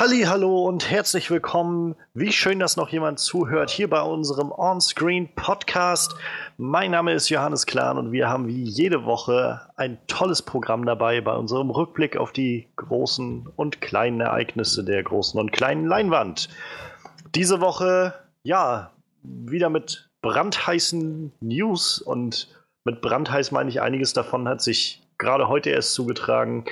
[0.00, 1.94] Halli, hallo und herzlich willkommen.
[2.14, 6.14] Wie schön, dass noch jemand zuhört hier bei unserem On-Screen Podcast.
[6.56, 11.20] Mein Name ist Johannes Klahn und wir haben wie jede Woche ein tolles Programm dabei
[11.20, 16.48] bei unserem Rückblick auf die großen und kleinen Ereignisse der großen und kleinen Leinwand.
[17.34, 22.48] Diese Woche, ja, wieder mit brandheißen News und
[22.84, 26.64] mit brandheiß meine ich einiges davon hat sich gerade heute erst zugetragen.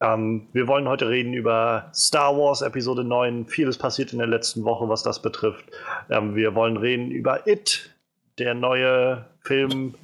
[0.00, 3.46] Ähm, wir wollen heute reden über Star Wars Episode 9.
[3.46, 5.64] Vieles passiert in der letzten Woche, was das betrifft.
[6.10, 7.96] Ähm, wir wollen reden über It,
[8.38, 9.94] der neue Film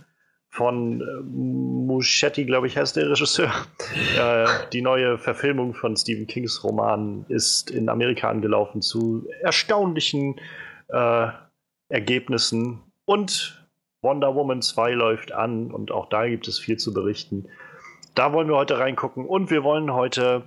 [0.49, 3.53] von äh, Muschetti, glaube ich, heißt der Regisseur.
[4.19, 10.39] Äh, die neue Verfilmung von Stephen Kings Roman ist in Amerika angelaufen zu erstaunlichen
[10.89, 11.29] äh,
[11.89, 12.81] Ergebnissen.
[13.07, 13.67] Und
[14.03, 17.49] Wonder Woman 2 läuft an und auch da gibt es viel zu berichten.
[18.15, 20.43] Da wollen wir heute reingucken und wir wollen heute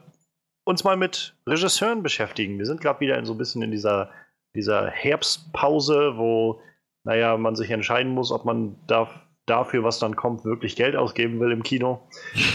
[0.65, 2.59] uns mal mit Regisseuren beschäftigen.
[2.59, 4.11] Wir sind gerade wieder in so ein bisschen in dieser,
[4.55, 6.61] dieser Herbstpause, wo,
[7.03, 9.09] naja, man sich entscheiden muss, ob man darf,
[9.45, 12.01] dafür, was dann kommt, wirklich Geld ausgeben will im Kino.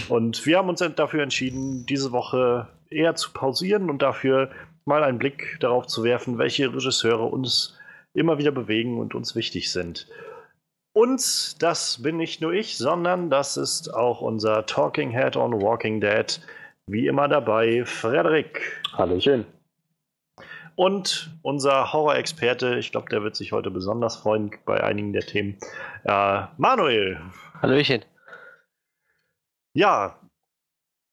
[0.09, 4.51] Und wir haben uns dafür entschieden, diese Woche eher zu pausieren und dafür
[4.85, 7.79] mal einen Blick darauf zu werfen, welche Regisseure uns
[8.13, 10.09] immer wieder bewegen und uns wichtig sind.
[10.93, 16.01] Und das bin nicht nur ich, sondern das ist auch unser Talking Head on Walking
[16.01, 16.41] Dead.
[16.87, 18.83] Wie immer dabei, Frederik.
[18.93, 19.47] Hallöchen.
[20.75, 25.59] Und unser Horror-Experte, ich glaube, der wird sich heute besonders freuen bei einigen der Themen,
[26.05, 27.21] äh, Manuel.
[27.61, 28.05] Hallöchen.
[29.73, 30.19] Ja,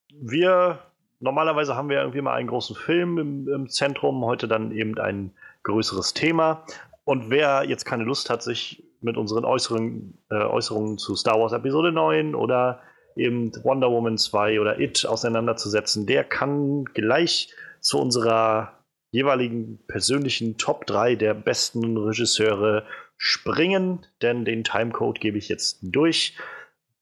[0.09, 0.79] wir,
[1.19, 5.33] normalerweise haben wir irgendwie mal einen großen Film im, im Zentrum, heute dann eben ein
[5.63, 6.65] größeres Thema.
[7.03, 11.53] Und wer jetzt keine Lust hat, sich mit unseren Äußerungen, äh, Äußerungen zu Star Wars
[11.53, 12.81] Episode 9 oder
[13.15, 20.85] eben Wonder Woman 2 oder It auseinanderzusetzen, der kann gleich zu unserer jeweiligen persönlichen Top
[20.85, 22.85] 3 der besten Regisseure
[23.17, 26.37] springen, denn den Timecode gebe ich jetzt durch.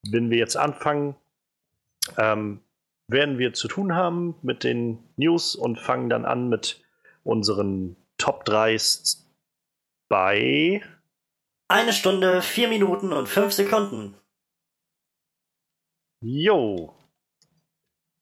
[0.09, 1.15] Wenn wir jetzt anfangen,
[2.17, 2.61] ähm,
[3.07, 6.81] werden wir zu tun haben mit den News und fangen dann an mit
[7.23, 8.77] unseren Top 3
[10.07, 10.81] bei
[11.67, 14.15] eine Stunde, vier Minuten und fünf Sekunden.
[16.21, 16.93] Jo.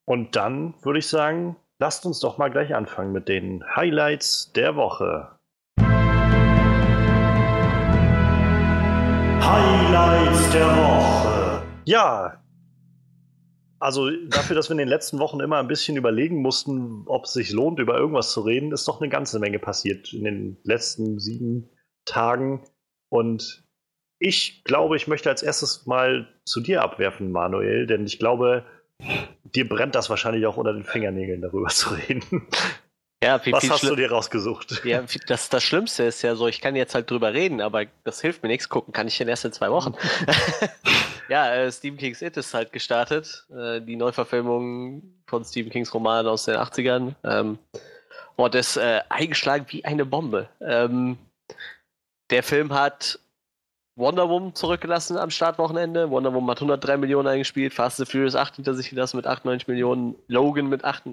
[0.06, 4.76] Und dann würde ich sagen, lasst uns doch mal gleich anfangen mit den Highlights der
[4.76, 5.38] Woche.
[9.42, 11.64] Highlights der Woche.
[11.86, 12.42] Ja.
[13.80, 17.34] Also dafür, dass wir in den letzten Wochen immer ein bisschen überlegen mussten, ob es
[17.34, 21.20] sich lohnt, über irgendwas zu reden, ist doch eine ganze Menge passiert in den letzten
[21.20, 21.70] sieben
[22.06, 22.66] Tagen.
[23.14, 23.64] Und
[24.18, 28.66] ich glaube, ich möchte als erstes mal zu dir abwerfen, Manuel, denn ich glaube,
[29.44, 32.48] dir brennt das wahrscheinlich auch unter den Fingernägeln, darüber zu reden.
[33.24, 34.84] Ja, viel, Was viel hast du dir rausgesucht?
[34.84, 38.20] Ja, das, das Schlimmste ist ja so, ich kann jetzt halt drüber reden, aber das
[38.20, 38.68] hilft mir nichts.
[38.68, 39.94] Gucken kann ich denn erst in zwei Wochen.
[41.30, 43.46] ja, äh, Stephen King's It ist halt gestartet.
[43.56, 47.14] Äh, die Neuverfilmung von Stephen Kings Roman aus den 80ern.
[47.24, 47.60] Ähm,
[48.38, 50.50] und ist äh, eingeschlagen wie eine Bombe.
[50.60, 51.20] Ähm,
[52.34, 53.20] der Film hat
[53.96, 56.10] Wonder Woman zurückgelassen am Startwochenende.
[56.10, 59.68] Wonder Woman hat 103 Millionen eingespielt, Fast and Furious 8 hinter sich gelassen mit 98
[59.68, 61.04] Millionen, Logan mit 8,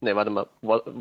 [0.00, 0.46] ne, warte mal,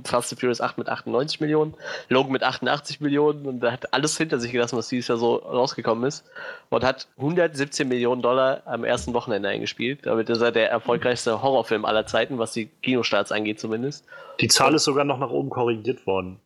[0.04, 1.74] Fast and Furious 8 mit 98 Millionen,
[2.10, 5.36] Logan mit 88 Millionen und er hat alles hinter sich gelassen, was dieses Jahr so
[5.38, 6.26] rausgekommen ist
[6.70, 10.06] und hat 117 Millionen Dollar am ersten Wochenende eingespielt.
[10.06, 14.06] Damit ist er der erfolgreichste Horrorfilm aller Zeiten, was die Kinostarts angeht zumindest.
[14.42, 16.42] Die Zahl und ist sogar noch nach oben korrigiert worden.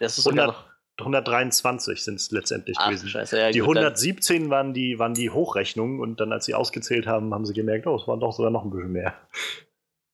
[0.00, 3.08] Das ist 100, sogar noch 123 sind es letztendlich Ach, gewesen.
[3.08, 7.06] Scheiße, ja, die gut, 117 waren die, waren die Hochrechnungen und dann, als sie ausgezählt
[7.06, 9.14] haben, haben sie gemerkt, oh, es waren doch sogar noch ein bisschen mehr.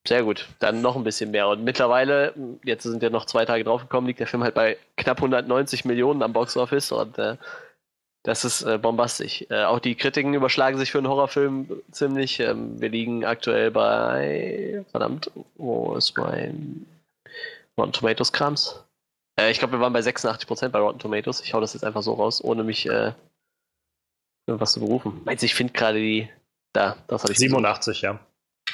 [0.06, 1.49] Sehr gut, dann noch ein bisschen mehr.
[1.49, 5.17] Und mittlerweile, jetzt sind ja noch zwei Tage draufgekommen, liegt der Film halt bei knapp
[5.19, 7.37] 190 Millionen am Boxoffice und äh,
[8.22, 9.47] das ist äh, bombastisch.
[9.48, 12.41] Äh, auch die Kritiken überschlagen sich für einen Horrorfilm ziemlich.
[12.41, 16.87] Ähm, wir liegen aktuell bei, verdammt, wo ist mein
[17.78, 18.84] Rotten Tomatoes Krams?
[19.36, 21.41] Äh, ich glaube, wir waren bei 86% bei Rotten Tomatoes.
[21.41, 23.13] Ich hau das jetzt einfach so raus, ohne mich äh,
[24.47, 25.21] irgendwas zu berufen.
[25.25, 26.28] Meinst du, ich finde gerade die.
[26.72, 28.19] Da, das hatte ich 87, ja.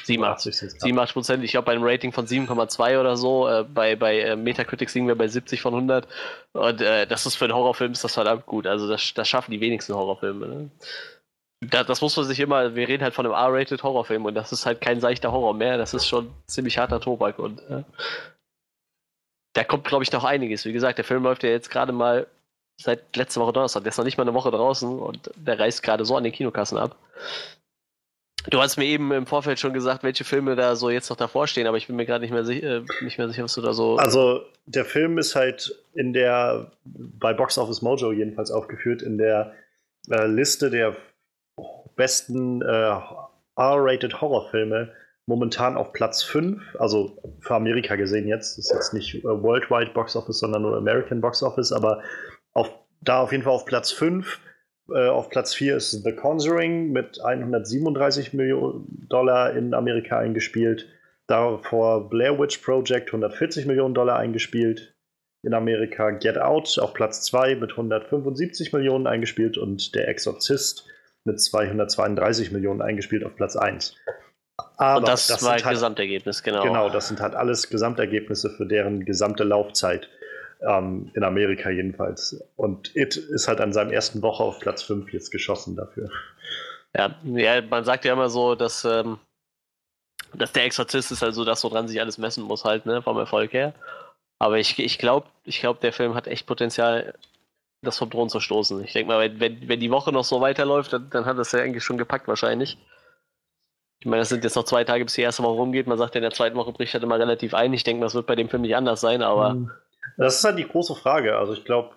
[0.03, 0.55] 87.
[0.81, 1.43] 87 Prozent.
[1.43, 3.47] Ich glaube, bei einem Rating von 7,2 oder so.
[3.47, 6.07] Äh, bei bei äh, Metacritic liegen wir bei 70 von 100.
[6.53, 8.67] Und äh, das ist für einen Horrorfilm ist das verdammt gut.
[8.67, 10.47] Also, das, das schaffen die wenigsten Horrorfilme.
[10.47, 10.69] Ne?
[11.61, 12.73] Da, das muss man sich immer.
[12.75, 15.77] Wir reden halt von einem R-rated Horrorfilm und das ist halt kein seichter Horror mehr.
[15.77, 17.83] Das ist schon ziemlich harter Tobak und äh,
[19.53, 20.65] da kommt, glaube ich, noch einiges.
[20.65, 22.27] Wie gesagt, der Film läuft ja jetzt gerade mal
[22.77, 23.83] seit letzter Woche Donnerstag.
[23.83, 26.33] Der ist noch nicht mal eine Woche draußen und der reißt gerade so an den
[26.33, 26.95] Kinokassen ab.
[28.49, 31.45] Du hast mir eben im Vorfeld schon gesagt, welche Filme da so jetzt noch davor
[31.45, 33.73] stehen, aber ich bin mir gerade nicht, mehr äh, nicht mehr sicher, was du da
[33.73, 33.97] so.
[33.97, 39.53] Also, der Film ist halt in der, bei Box Office Mojo jedenfalls aufgeführt, in der
[40.09, 40.95] äh, Liste der
[41.95, 42.99] besten äh,
[43.55, 44.91] R-rated Horrorfilme
[45.25, 49.91] momentan auf Platz 5, also für Amerika gesehen jetzt, das ist jetzt nicht äh, Worldwide
[49.91, 52.01] Box Office, sondern nur American Box Office, aber
[52.53, 52.69] auf,
[53.01, 54.39] da auf jeden Fall auf Platz 5
[54.93, 60.87] äh, auf Platz 4 ist The Conjuring mit 137 Millionen Dollar in Amerika eingespielt.
[61.27, 64.95] Davor Blair Witch Project 140 Millionen Dollar eingespielt
[65.43, 66.11] in Amerika.
[66.11, 70.87] Get Out auf Platz 2 mit 175 Millionen eingespielt und Der Exorzist
[71.23, 73.95] mit 232 Millionen eingespielt auf Platz 1.
[74.77, 76.63] Aber und das, das war halt, Gesamtergebnis, genau.
[76.63, 80.09] Genau, das sind halt alles Gesamtergebnisse für deren gesamte Laufzeit.
[80.61, 82.39] Ähm, in Amerika jedenfalls.
[82.55, 86.11] Und It ist halt an seinem ersten Woche auf Platz 5 jetzt geschossen dafür.
[86.95, 89.17] Ja, ja man sagt ja immer so, dass, ähm,
[90.35, 93.17] dass der Exorzist ist halt so das, woran sich alles messen muss, halt, ne, vom
[93.17, 93.73] Erfolg her.
[94.39, 97.13] Aber ich, ich glaube, ich glaub, der Film hat echt Potenzial,
[97.81, 98.83] das vom Thron zu stoßen.
[98.83, 101.51] Ich denke mal, wenn, wenn, wenn die Woche noch so weiterläuft, dann, dann hat das
[101.51, 102.77] ja eigentlich schon gepackt wahrscheinlich.
[104.01, 105.87] Ich meine, das sind jetzt noch zwei Tage, bis die erste Woche rumgeht.
[105.87, 107.71] Man sagt ja, in der zweiten Woche bricht halt immer relativ ein.
[107.71, 109.71] Ich denke das wird bei dem Film nicht anders sein, aber mhm.
[110.17, 111.37] Das ist halt die große Frage.
[111.37, 111.91] Also ich glaube,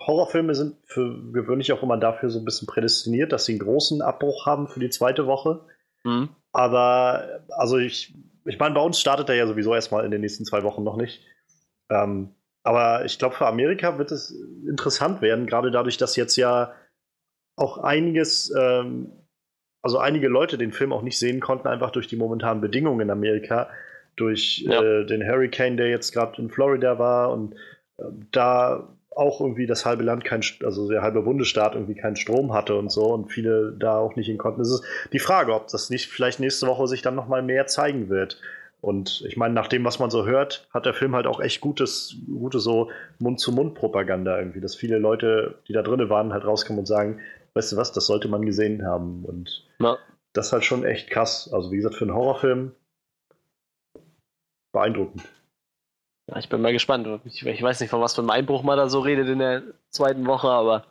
[0.00, 4.00] Horrorfilme sind für gewöhnlich auch immer dafür so ein bisschen prädestiniert, dass sie einen großen
[4.02, 5.60] Abbruch haben für die zweite Woche.
[6.04, 6.28] Mhm.
[6.52, 10.44] Aber also ich, ich meine, bei uns startet er ja sowieso erstmal in den nächsten
[10.44, 11.22] zwei Wochen noch nicht.
[11.90, 14.30] Ähm, aber ich glaube, für Amerika wird es
[14.68, 16.72] interessant werden, gerade dadurch, dass jetzt ja
[17.56, 19.12] auch einiges, ähm,
[19.88, 23.10] also einige Leute den Film auch nicht sehen konnten, einfach durch die momentanen Bedingungen in
[23.10, 23.70] Amerika
[24.16, 24.82] durch ja.
[24.82, 27.54] äh, den Hurricane, der jetzt gerade in Florida war und
[27.96, 28.86] äh, da
[29.16, 32.92] auch irgendwie das halbe Land kein, also der halbe Bundesstaat irgendwie keinen Strom hatte und
[32.92, 34.60] so und viele da auch nicht hin konnten.
[34.60, 38.10] Es ist die Frage, ob das nicht vielleicht nächste Woche sich dann nochmal mehr zeigen
[38.10, 38.38] wird.
[38.80, 41.60] Und ich meine, nach dem, was man so hört, hat der Film halt auch echt
[41.62, 46.86] gutes, gute so Mund-zu-Mund-Propaganda irgendwie, dass viele Leute, die da drinnen waren, halt rauskommen und
[46.86, 47.18] sagen,
[47.58, 49.24] weißt du was, das sollte man gesehen haben.
[49.24, 49.98] Und ja.
[50.32, 51.50] das ist halt schon echt krass.
[51.52, 52.72] Also wie gesagt, für einen Horrorfilm
[54.72, 55.24] beeindruckend.
[56.28, 57.08] Ja, ich bin mal gespannt.
[57.24, 59.62] Ich, ich, weiß nicht, von was für einem Einbruch man da so redet in der
[59.90, 60.84] zweiten Woche, aber.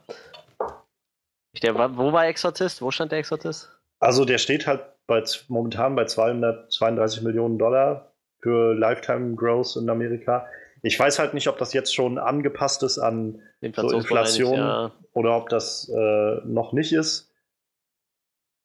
[1.54, 2.82] Ich, der, wo war Exorzist?
[2.82, 3.72] Wo stand der Exorzist?
[4.00, 8.12] Also, der steht halt bei, momentan bei 232 Millionen Dollar
[8.42, 10.48] für Lifetime Growth in Amerika.
[10.88, 13.42] Ich weiß halt nicht, ob das jetzt schon angepasst ist an
[13.76, 14.92] so Inflation ja.
[15.12, 17.30] oder ob das äh, noch nicht ist.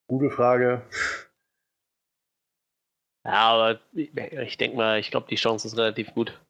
[0.07, 0.83] Gute Frage.
[3.25, 6.41] Ja, aber ich denke mal, ich glaube, die Chance ist relativ gut,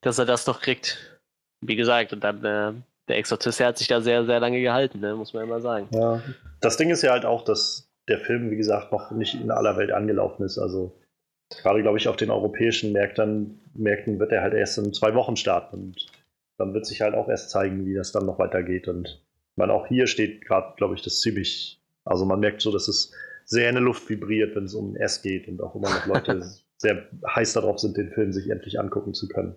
[0.00, 1.20] dass er das doch kriegt.
[1.60, 2.72] Wie gesagt, und dann äh,
[3.06, 5.14] der Exorzist hat sich da sehr, sehr lange gehalten, ne?
[5.14, 5.86] muss man immer sagen.
[5.92, 6.22] Ja,
[6.60, 9.76] das Ding ist ja halt auch, dass der Film, wie gesagt, noch nicht in aller
[9.76, 10.58] Welt angelaufen ist.
[10.58, 10.99] Also
[11.62, 15.36] gerade, glaube ich, auf den europäischen Märkten, Märkten wird er halt erst in zwei Wochen
[15.36, 16.06] starten und
[16.58, 18.88] dann wird sich halt auch erst zeigen, wie das dann noch weitergeht.
[18.88, 19.22] Und
[19.56, 23.12] man auch hier steht gerade, glaube ich, das ziemlich, also man merkt so, dass es
[23.44, 26.42] sehr in der Luft vibriert, wenn es um S geht und auch immer noch Leute
[26.76, 29.56] sehr heiß darauf sind, den Film sich endlich angucken zu können.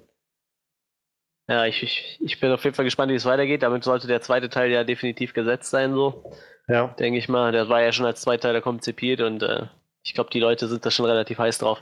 [1.50, 3.64] Ja, ich, ich, ich bin auf jeden Fall gespannt, wie es weitergeht.
[3.64, 6.32] Damit sollte der zweite Teil ja definitiv gesetzt sein, so.
[6.68, 6.96] Ja.
[7.00, 7.52] Denke ich mal.
[7.52, 9.68] Der war ja schon als zweiter Teil konzipiert und äh,
[10.04, 11.82] ich glaube, die Leute sind da schon relativ heiß drauf.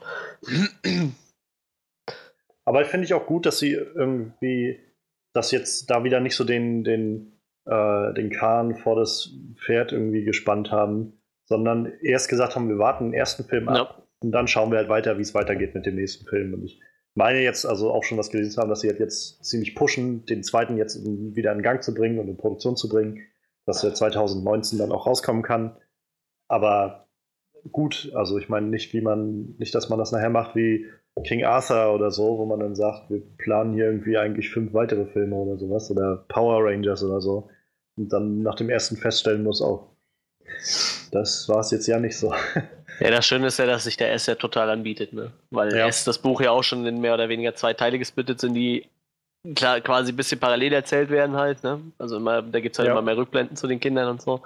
[2.65, 4.79] Aber finde ich auch gut, dass sie irgendwie
[5.33, 10.23] das jetzt da wieder nicht so den, den, äh, den Kahn vor das Pferd irgendwie
[10.23, 14.03] gespannt haben, sondern erst gesagt haben, wir warten den ersten Film ab ja.
[14.19, 16.53] und dann schauen wir halt weiter, wie es weitergeht mit dem nächsten Film.
[16.53, 16.79] Und ich
[17.15, 20.43] meine jetzt also auch schon was gelesen haben, dass sie halt jetzt ziemlich pushen, den
[20.43, 23.19] zweiten jetzt wieder in Gang zu bringen und in Produktion zu bringen,
[23.65, 25.77] dass er 2019 dann auch rauskommen kann.
[26.47, 27.09] Aber
[27.71, 30.87] gut, also ich meine nicht, wie man, nicht, dass man das nachher macht wie
[31.23, 35.05] King Arthur oder so, wo man dann sagt, wir planen hier irgendwie eigentlich fünf weitere
[35.05, 37.49] Filme oder sowas oder Power Rangers oder so
[37.97, 39.89] und dann nach dem ersten feststellen muss, auch
[41.11, 42.33] das war es jetzt ja nicht so.
[42.99, 45.31] Ja, das Schöne ist ja, dass sich der S ja total anbietet, ne?
[45.49, 45.87] Weil ja.
[45.87, 48.85] S das Buch ja auch schon in mehr oder weniger zwei Teile gesplittet sind, die
[49.55, 51.81] klar quasi ein bisschen parallel erzählt werden halt, ne?
[51.97, 52.91] Also immer, da gibt es halt ja.
[52.91, 54.41] immer mehr Rückblenden zu den Kindern und so.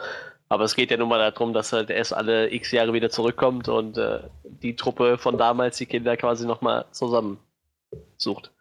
[0.47, 3.67] Aber es geht ja nun mal darum, dass halt S alle x Jahre wieder zurückkommt
[3.67, 7.39] und äh, die Truppe von damals, die Kinder quasi nochmal zusammen
[8.17, 8.51] sucht.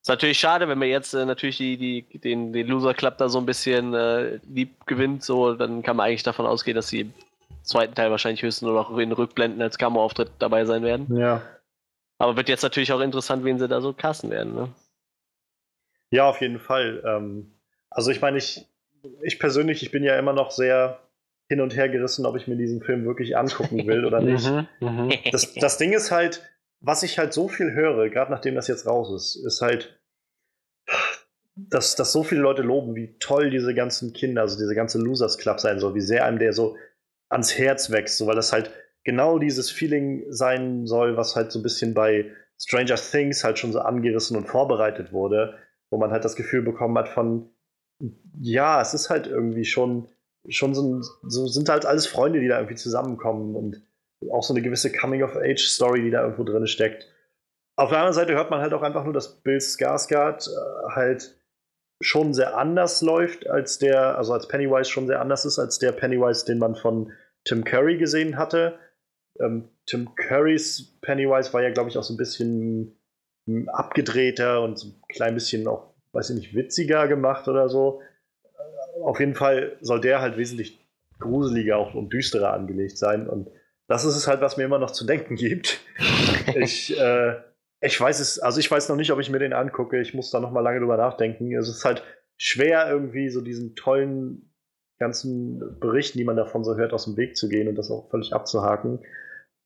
[0.00, 3.28] Ist natürlich schade, wenn man jetzt äh, natürlich die, die, den, den Loser Club da
[3.28, 7.00] so ein bisschen äh, lieb gewinnt, so, dann kann man eigentlich davon ausgehen, dass sie
[7.00, 7.14] im
[7.62, 11.16] zweiten Teil wahrscheinlich höchstens nur noch in Rückblenden als Kamerauftritt dabei sein werden.
[11.16, 11.42] Ja.
[12.18, 14.68] Aber wird jetzt natürlich auch interessant, wen sie da so casten werden, ne?
[16.10, 17.02] Ja, auf jeden Fall.
[17.06, 17.52] Ähm,
[17.88, 18.66] also ich meine, ich,
[19.22, 20.98] ich persönlich, ich bin ja immer noch sehr
[21.50, 24.48] hin und her gerissen, ob ich mir diesen Film wirklich angucken will oder nicht.
[24.80, 25.12] Mhm, mhm.
[25.32, 26.42] das, das Ding ist halt,
[26.80, 30.00] was ich halt so viel höre, gerade nachdem das jetzt raus ist, ist halt,
[31.56, 35.38] dass, dass so viele Leute loben, wie toll diese ganzen Kinder, also diese ganze Losers
[35.38, 36.76] Club sein soll, wie sehr einem der so
[37.28, 38.70] ans Herz wächst, so, weil das halt
[39.02, 43.72] genau dieses Feeling sein soll, was halt so ein bisschen bei Stranger Things halt schon
[43.72, 45.58] so angerissen und vorbereitet wurde,
[45.90, 47.50] wo man halt das Gefühl bekommen hat von,
[48.40, 50.08] ja, es ist halt irgendwie schon
[50.48, 53.82] schon so, so sind halt alles Freunde, die da irgendwie zusammenkommen und
[54.30, 57.06] auch so eine gewisse Coming-of-Age-Story, die da irgendwo drin steckt.
[57.76, 61.36] Auf der anderen Seite hört man halt auch einfach nur, dass Bill Skarsgård äh, halt
[62.02, 65.92] schon sehr anders läuft als der, also als Pennywise schon sehr anders ist als der
[65.92, 67.12] Pennywise, den man von
[67.44, 68.78] Tim Curry gesehen hatte.
[69.38, 72.98] Ähm, Tim Currys Pennywise war ja, glaube ich, auch so ein bisschen
[73.68, 78.00] abgedrehter und so ein klein bisschen auch, weiß ich nicht, witziger gemacht oder so
[79.04, 80.86] auf jeden Fall soll der halt wesentlich
[81.18, 83.28] gruseliger auch und düsterer angelegt sein.
[83.28, 83.50] Und
[83.88, 85.80] das ist es halt, was mir immer noch zu denken gibt.
[86.54, 87.36] ich, äh,
[87.80, 90.00] ich weiß es, also ich weiß noch nicht, ob ich mir den angucke.
[90.00, 91.54] Ich muss da noch mal lange drüber nachdenken.
[91.56, 92.02] Es ist halt
[92.36, 94.50] schwer, irgendwie so diesen tollen
[94.98, 98.10] ganzen Berichten, die man davon so hört, aus dem Weg zu gehen und das auch
[98.10, 99.00] völlig abzuhaken.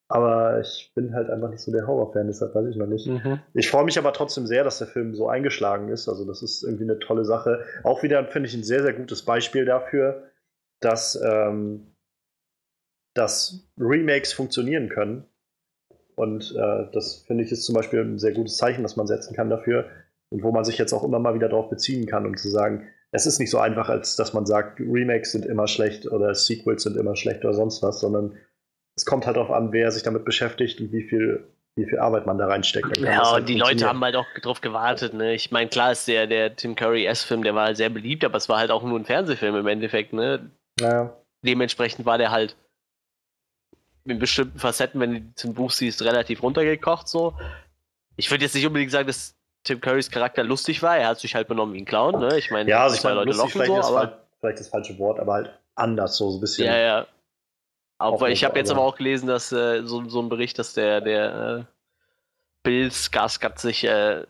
[0.08, 3.06] Aber ich bin halt einfach nicht so der Horrorfan, deshalb weiß ich noch nicht.
[3.06, 3.40] Mhm.
[3.54, 6.08] Ich freue mich aber trotzdem sehr, dass der Film so eingeschlagen ist.
[6.08, 7.64] Also, das ist irgendwie eine tolle Sache.
[7.84, 10.24] Auch wieder, finde ich, ein sehr, sehr gutes Beispiel dafür,
[10.80, 11.94] dass, ähm,
[13.14, 15.24] dass Remakes funktionieren können.
[16.16, 19.34] Und äh, das finde ich ist zum Beispiel ein sehr gutes Zeichen, das man setzen
[19.34, 19.86] kann dafür.
[20.28, 22.86] Und wo man sich jetzt auch immer mal wieder darauf beziehen kann, um zu sagen,
[23.10, 26.82] es ist nicht so einfach, als dass man sagt, Remakes sind immer schlecht oder Sequels
[26.82, 28.36] sind immer schlecht oder sonst was, sondern
[28.96, 31.46] es kommt halt darauf an, wer sich damit beschäftigt und wie viel,
[31.76, 32.96] wie viel Arbeit man da reinsteckt.
[32.98, 35.14] Ja, und halt die Leute haben halt auch drauf gewartet.
[35.14, 35.34] Ne?
[35.34, 38.36] Ich meine, klar ist der, der Tim Curry S-Film, der war halt sehr beliebt, aber
[38.36, 40.12] es war halt auch nur ein Fernsehfilm im Endeffekt.
[40.12, 40.50] Ne?
[40.80, 41.12] Naja.
[41.44, 42.56] Dementsprechend war der halt
[44.06, 47.34] in bestimmten Facetten, wenn du zum Buch siehst, relativ runtergekocht so.
[48.16, 49.34] Ich würde jetzt nicht unbedingt sagen, dass
[49.64, 50.96] Tim Currys Charakter lustig war.
[50.96, 52.20] Er hat sich halt benommen wie ein Clown.
[52.20, 52.38] Ne?
[52.38, 55.18] Ich meine, ja, also ich meine, Leute lustig locken so, aber vielleicht das falsche Wort,
[55.18, 56.66] aber halt anders so, so ein bisschen.
[56.66, 57.06] Ja, ja.
[57.98, 61.00] Aber ich habe jetzt aber auch gelesen, dass äh, so, so ein Bericht, dass der,
[61.00, 61.64] der äh,
[62.62, 64.24] Bill Skarsgård sich äh,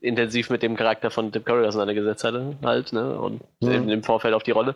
[0.00, 3.20] intensiv mit dem Charakter von Tim Curry auseinandergesetzt hatte, halt, ne?
[3.20, 3.88] Und mhm.
[3.88, 4.74] im Vorfeld auf die Rolle.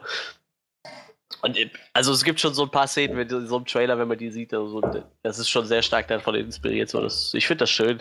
[1.43, 4.09] Und äh, also es gibt schon so ein paar Szenen mit so einem Trailer, wenn
[4.09, 4.83] man die sieht, also
[5.23, 6.91] das ist schon sehr stark davon inspiriert.
[6.91, 8.01] So, das, ich finde das schön.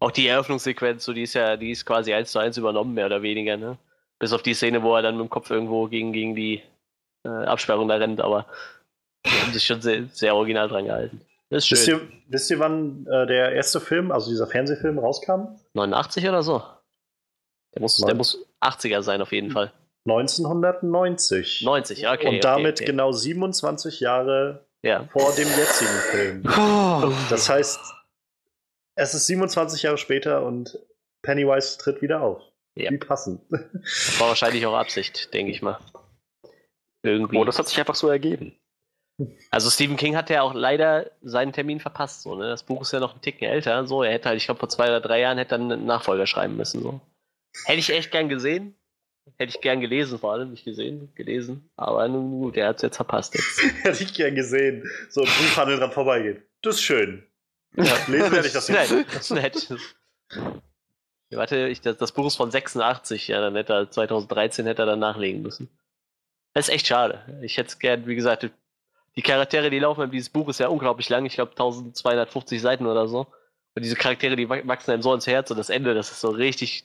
[0.00, 3.06] Auch die Eröffnungssequenz, so die ist ja, die ist quasi eins zu eins übernommen, mehr
[3.06, 3.78] oder weniger, ne?
[4.18, 6.62] Bis auf die Szene, wo er dann mit dem Kopf irgendwo gegen, gegen die
[7.24, 8.46] äh, Absperrung da rennt, aber
[9.26, 11.20] die haben sich schon sehr, sehr original dran gehalten.
[11.50, 11.78] Das ist schön.
[11.78, 15.58] Wisst ihr, wisst ihr wann äh, der erste Film, also dieser Fernsehfilm, rauskam?
[15.74, 16.62] 89 oder so.
[17.74, 19.72] Der muss, der muss 80er sein, auf jeden Fall.
[20.06, 21.62] 1990.
[21.62, 22.28] 90, okay.
[22.28, 22.92] Und damit okay, okay.
[22.92, 25.08] genau 27 Jahre ja.
[25.12, 26.42] vor dem jetzigen Film.
[27.02, 27.12] Oh.
[27.30, 27.80] Das heißt,
[28.96, 30.78] es ist 27 Jahre später und
[31.22, 32.42] Pennywise tritt wieder auf.
[32.76, 32.90] Ja.
[32.90, 33.40] Wie passend.
[33.50, 35.78] War wahrscheinlich auch Absicht, denke ich mal.
[37.02, 37.38] Irgendwie.
[37.38, 38.59] Oh, das hat sich einfach so ergeben.
[39.50, 42.22] Also Stephen King hat ja auch leider seinen Termin verpasst.
[42.22, 42.48] So, ne?
[42.48, 43.86] Das Buch ist ja noch ein Ticken älter.
[43.86, 46.26] So, er hätte halt, ich glaube, vor zwei oder drei Jahren hätte er einen Nachfolger
[46.26, 46.82] schreiben müssen.
[46.82, 47.00] So.
[47.64, 48.74] Hätte ich echt gern gesehen.
[49.36, 51.70] Hätte ich gern gelesen, vor allem nicht gesehen, gelesen.
[51.76, 53.34] Aber nun gut, er hat es jetzt verpasst.
[53.34, 53.62] Jetzt.
[53.82, 54.88] Hätte ich gern gesehen.
[55.08, 56.42] So ein Buchhandel dran vorbeigehen.
[56.62, 57.24] Das ist schön.
[57.76, 58.90] Ja, lesen werde ich das nicht.
[59.14, 59.68] Das ist nett.
[61.30, 64.86] Warte, ich, das, das, Buch ist von 86, ja, dann hätte er 2013 hätte er
[64.86, 65.68] dann nachlegen müssen.
[66.54, 67.40] Das ist echt schade.
[67.42, 68.50] Ich hätte es gern, wie gesagt,
[69.16, 71.26] die Charaktere, die laufen in dieses Buch, ist ja unglaublich lang.
[71.26, 73.26] Ich glaube 1250 Seiten oder so.
[73.74, 76.30] Und diese Charaktere, die wachsen einem so ins Herz und das Ende, das ist so
[76.30, 76.84] richtig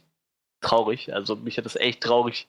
[0.62, 1.14] traurig.
[1.14, 2.48] Also mich hat das echt traurig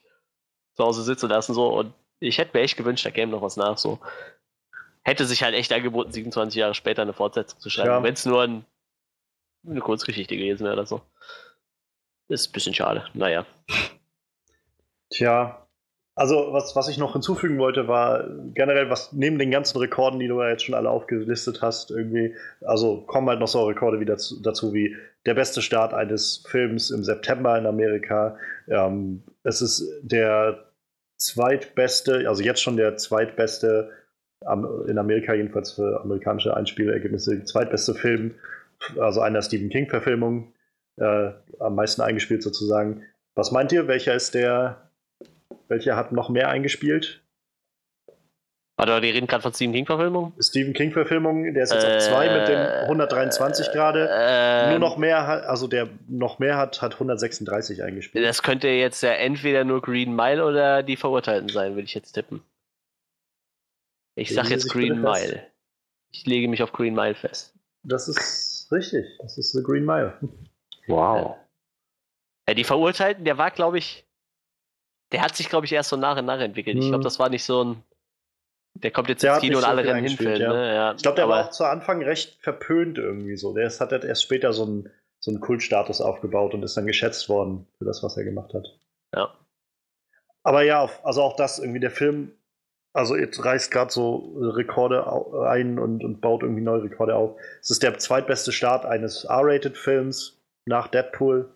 [0.75, 3.57] zu Hause sitzen lassen so und ich hätte mir echt gewünscht, da käme noch was
[3.57, 3.99] nach so.
[5.03, 8.03] Hätte sich halt echt angeboten, 27 Jahre später eine Fortsetzung zu schreiben, ja.
[8.03, 8.65] wenn es nur ein,
[9.65, 11.01] eine Kurzgeschichte gewesen wäre oder so.
[12.27, 13.07] Ist ein bisschen schade.
[13.13, 13.45] Naja.
[15.09, 15.66] Tja,
[16.17, 20.27] also, was, was ich noch hinzufügen wollte, war generell, was neben den ganzen Rekorden, die
[20.27, 24.17] du ja jetzt schon alle aufgelistet hast, irgendwie, also kommen halt noch so Rekorde wieder
[24.17, 24.95] zu, dazu wie
[25.27, 28.35] der beste Start eines Films im September in Amerika.
[28.67, 30.65] Ähm, es ist der
[31.17, 33.91] zweitbeste, also jetzt schon der zweitbeste,
[34.87, 38.33] in Amerika jedenfalls für amerikanische Einspielergebnisse, zweitbeste Film,
[38.99, 40.51] also einer Stephen King-Verfilmung,
[40.95, 43.03] äh, am meisten eingespielt sozusagen.
[43.35, 44.86] Was meint ihr, welcher ist der
[45.67, 47.23] welcher hat noch mehr eingespielt?
[48.77, 50.33] Warte, die reden gerade von Stephen King-Verfilmung?
[50.39, 54.07] Stephen King-Verfilmung, der ist jetzt äh, auf 2 mit dem 123 äh, gerade.
[54.11, 58.23] Äh, nur noch mehr hat, also der noch mehr hat, hat 136 eingespielt.
[58.23, 62.11] Das könnte jetzt ja entweder nur Green Mile oder die Verurteilten sein, würde ich jetzt
[62.11, 62.43] tippen.
[64.13, 65.47] Ich sag jetzt Green Mile.
[66.11, 67.55] Ich lege mich auf Green Mile fest.
[67.81, 69.05] Das ist richtig.
[69.19, 70.13] Das ist The Green Mile.
[70.87, 71.35] Wow.
[72.47, 74.06] Ja, die Verurteilten, der war, glaube ich,
[75.11, 76.75] der hat sich, glaube ich, erst so nach und nach entwickelt.
[76.75, 76.83] Hm.
[76.83, 77.83] Ich glaube, das war nicht so ein.
[78.73, 80.41] Der kommt jetzt der ins Kino und alle rennen hinfällen.
[80.41, 80.53] Ja.
[80.53, 80.75] Ne?
[80.75, 83.53] Ja, ich glaube, der aber, war auch zu Anfang recht verpönt irgendwie so.
[83.53, 87.27] Der hat halt erst später so einen, so einen Kultstatus aufgebaut und ist dann geschätzt
[87.27, 88.67] worden für das, was er gemacht hat.
[89.15, 89.33] Ja.
[90.43, 92.33] Aber ja, also auch das irgendwie, der Film,
[92.93, 95.05] also jetzt reißt gerade so Rekorde
[95.47, 97.39] ein und, und baut irgendwie neue Rekorde auf.
[97.59, 101.49] Es ist der zweitbeste Start eines R-Rated-Films nach Deadpool.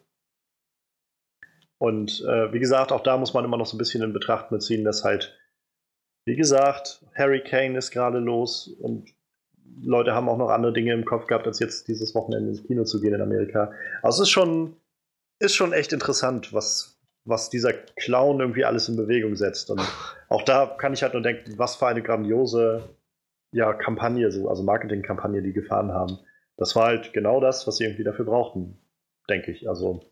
[1.82, 4.52] Und äh, wie gesagt, auch da muss man immer noch so ein bisschen in Betracht
[4.52, 5.36] beziehen, dass halt,
[6.26, 9.12] wie gesagt, Harry Kane ist gerade los und
[9.82, 12.84] Leute haben auch noch andere Dinge im Kopf gehabt, als jetzt dieses Wochenende ins Kino
[12.84, 13.72] zu gehen in Amerika.
[14.04, 14.76] Also es ist schon,
[15.40, 19.72] ist schon echt interessant, was, was dieser Clown irgendwie alles in Bewegung setzt.
[19.72, 19.82] Und
[20.30, 22.90] auch da kann ich halt nur denken, was für eine grandiose
[23.54, 26.20] ja, Kampagne, so, also Marketingkampagne, die gefahren haben.
[26.58, 28.78] Das war halt genau das, was sie irgendwie dafür brauchten,
[29.28, 29.68] denke ich.
[29.68, 30.11] Also,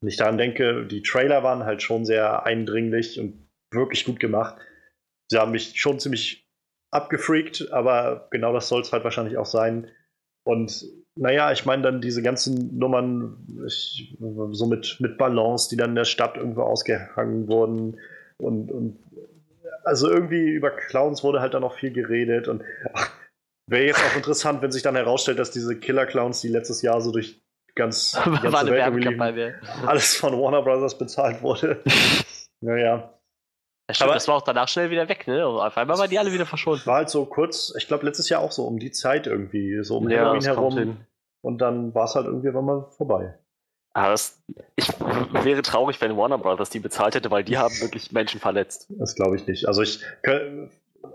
[0.00, 4.56] wenn ich daran denke, die Trailer waren halt schon sehr eindringlich und wirklich gut gemacht.
[5.30, 6.46] Sie haben mich schon ziemlich
[6.92, 9.88] abgefreakt, aber genau das soll es halt wahrscheinlich auch sein.
[10.46, 10.84] Und
[11.18, 14.16] naja, ich meine dann diese ganzen Nummern, ich,
[14.50, 17.98] so mit, mit Balance, die dann in der Stadt irgendwo ausgehangen wurden.
[18.38, 18.98] Und, und
[19.84, 22.48] also irgendwie über Clowns wurde halt dann noch viel geredet.
[22.48, 22.62] Und
[23.66, 27.10] wäre jetzt auch interessant, wenn sich dann herausstellt, dass diese Killer-Clowns, die letztes Jahr so
[27.10, 27.40] durch
[27.76, 29.20] ganz Welt liegen,
[29.86, 31.82] alles von Warner Brothers bezahlt wurde.
[32.60, 33.12] naja.
[33.88, 35.46] Ja, stimmt, aber das war auch danach schnell wieder weg, ne?
[35.46, 36.84] Auf einmal waren die alle wieder verschwunden.
[36.86, 39.98] War halt so kurz, ich glaube letztes Jahr auch so um die Zeit irgendwie, so
[39.98, 40.96] um ja, Halloween herum.
[41.42, 43.38] Und dann war es halt irgendwie mal vorbei.
[43.92, 44.42] Aber das,
[44.74, 48.88] ich wäre traurig, wenn Warner Brothers die bezahlt hätte, weil die haben wirklich Menschen verletzt.
[48.90, 49.68] Das glaube ich nicht.
[49.68, 50.00] Also ich,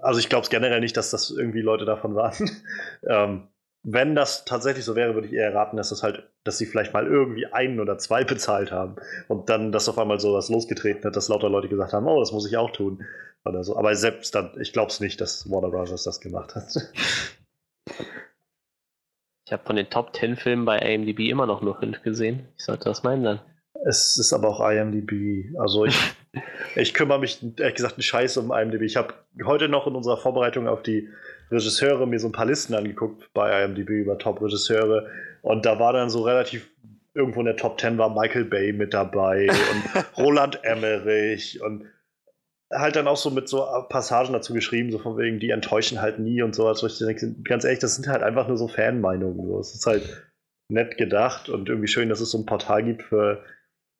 [0.01, 2.49] also ich glaube es generell nicht, dass das irgendwie Leute davon waren.
[3.07, 3.47] ähm,
[3.83, 6.93] wenn das tatsächlich so wäre, würde ich eher raten, dass das halt, dass sie vielleicht
[6.93, 8.95] mal irgendwie einen oder zwei bezahlt haben
[9.27, 12.19] und dann das auf einmal so was losgetreten hat, dass lauter Leute gesagt haben, oh,
[12.19, 13.05] das muss ich auch tun
[13.43, 13.77] oder so.
[13.77, 16.03] Aber selbst dann, ich glaube es nicht, dass Warner Bros.
[16.03, 16.65] das gemacht hat.
[19.43, 22.47] Ich habe von den Top 10 Filmen bei IMDb immer noch nur 5 gesehen.
[22.57, 23.41] Ich sollte das meinen dann.
[23.85, 25.53] Es ist aber auch IMDb.
[25.59, 25.99] Also ich,
[26.77, 28.83] ich kümmere mich ehrlich gesagt einen Scheiß um IMDb.
[28.83, 29.13] Ich habe
[29.43, 31.09] heute noch in unserer Vorbereitung auf die
[31.51, 35.09] Regisseure mir so ein paar Listen angeguckt bei IMDb über Top-Regisseure
[35.41, 36.69] und da war dann so relativ
[37.13, 41.85] irgendwo in der Top 10 war Michael Bay mit dabei und Roland Emmerich und
[42.71, 46.19] halt dann auch so mit so Passagen dazu geschrieben, so von wegen, die enttäuschen halt
[46.19, 46.81] nie und sowas.
[46.99, 49.45] Denke, ganz ehrlich, das sind halt einfach nur so Fanmeinungen.
[49.45, 49.59] So.
[49.59, 50.31] Es ist halt
[50.69, 53.43] nett gedacht und irgendwie schön, dass es so ein Portal gibt für,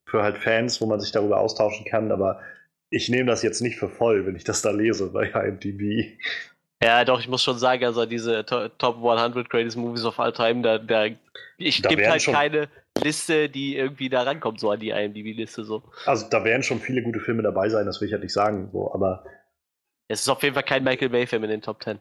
[0.07, 2.39] für halt Fans, wo man sich darüber austauschen kann, aber
[2.89, 6.17] ich nehme das jetzt nicht für voll, wenn ich das da lese bei IMDb.
[6.83, 10.63] Ja, doch, ich muss schon sagen, also diese Top 100 Greatest Movies of All Time,
[10.63, 11.05] da, da
[11.57, 12.69] ich gibt halt keine
[13.03, 15.83] Liste, die irgendwie da rankommt, so an die IMDb-Liste so.
[16.05, 18.69] Also da werden schon viele gute Filme dabei sein, das will ich halt nicht sagen,
[18.71, 19.23] so, aber.
[20.07, 21.99] Es ist auf jeden Fall kein Michael Bay-Film in den Top 10.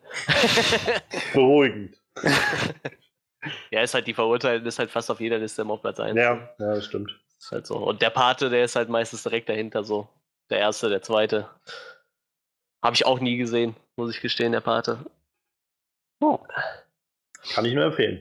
[1.34, 1.96] Beruhigend.
[3.70, 6.16] ja, ist halt die Verurteilung, ist halt fast auf jeder Liste auf Platz 1.
[6.16, 7.20] Ja, ja, das stimmt.
[7.38, 7.76] Ist halt so.
[7.76, 10.08] Und der Pate, der ist halt meistens direkt dahinter so.
[10.48, 11.48] Der erste, der zweite.
[12.82, 14.98] Habe ich auch nie gesehen muss ich gestehen, der Pate.
[16.20, 16.38] Oh.
[17.54, 18.20] Kann ich nur empfehlen.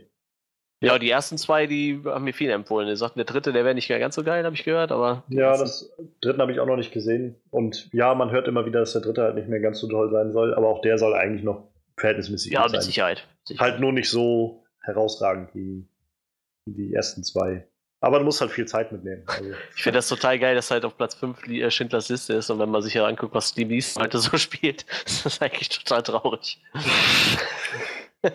[0.82, 2.88] Ja, die ersten zwei, die haben mir viel empfohlen.
[2.88, 5.24] Die sagten, der dritte, der wäre nicht mehr ganz so geil, habe ich gehört, aber.
[5.28, 7.36] Ja, das dritten habe ich auch noch nicht gesehen.
[7.50, 10.10] Und ja, man hört immer wieder, dass der dritte halt nicht mehr ganz so toll
[10.10, 12.70] sein soll, aber auch der soll eigentlich noch verhältnismäßig ja, sein.
[12.70, 13.28] Ja, mit Sicherheit.
[13.58, 15.86] Halt nur nicht so herausragend wie,
[16.66, 17.68] wie die ersten zwei.
[18.02, 19.24] Aber du musst halt viel Zeit mitnehmen.
[19.26, 19.52] Also.
[19.76, 22.60] Ich finde das total geil, dass halt auf Platz 5 äh, Schindlers Liste ist und
[22.60, 26.04] wenn man sich ja anguckt, was Steve Easton heute so spielt, ist das eigentlich total
[26.04, 26.62] traurig.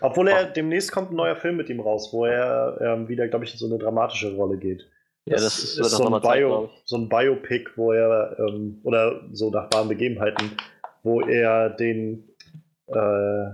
[0.00, 3.44] Obwohl er demnächst kommt ein neuer Film mit ihm raus, wo er ähm, wieder, glaube
[3.44, 4.88] ich, in so eine dramatische Rolle geht.
[5.26, 9.20] Das, ja, das ist, ist so, ein Bio, so ein Biopic, wo er, ähm, oder
[9.32, 10.56] so nach wahren Begebenheiten,
[11.02, 12.28] wo er den,
[12.86, 13.50] äh,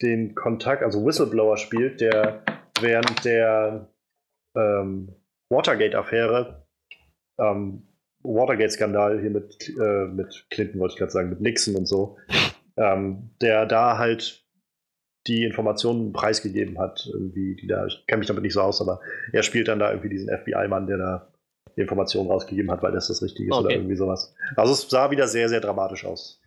[0.00, 2.42] den Kontakt, also Whistleblower spielt, der
[2.80, 3.88] während der
[4.54, 5.14] ähm,
[5.50, 6.66] Watergate-Affäre,
[7.38, 7.88] ähm,
[8.22, 12.16] Watergate-Skandal hier mit, äh, mit Clinton, wollte ich gerade sagen, mit Nixon und so,
[12.76, 14.44] ähm, der da halt
[15.26, 19.00] die Informationen preisgegeben hat, irgendwie, die da, ich kenne mich damit nicht so aus, aber
[19.32, 21.32] er spielt dann da irgendwie diesen FBI-Mann, der da
[21.76, 23.66] die Informationen rausgegeben hat, weil das das Richtige ist okay.
[23.66, 24.34] oder irgendwie sowas.
[24.56, 26.40] Also es sah wieder sehr, sehr dramatisch aus.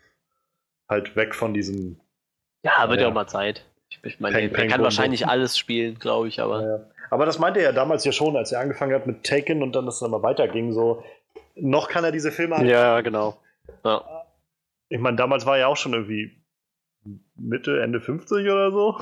[0.90, 2.00] Halt weg von diesem.
[2.64, 3.66] Ja, wird ja auch mal Zeit.
[3.90, 6.62] Ich meine, er kann wahrscheinlich alles spielen, glaube ich, aber.
[6.62, 6.80] Ja.
[7.10, 9.76] Aber das meinte er ja damals ja schon, als er angefangen hat mit Taken und
[9.76, 10.74] dann das dann mal weiterging.
[10.74, 11.04] So,
[11.56, 12.64] noch kann er diese Filme.
[12.66, 13.38] Ja, genau.
[13.84, 14.26] Ja.
[14.90, 16.44] ich meine, damals war er auch schon irgendwie
[17.36, 19.00] Mitte, Ende 50 oder so.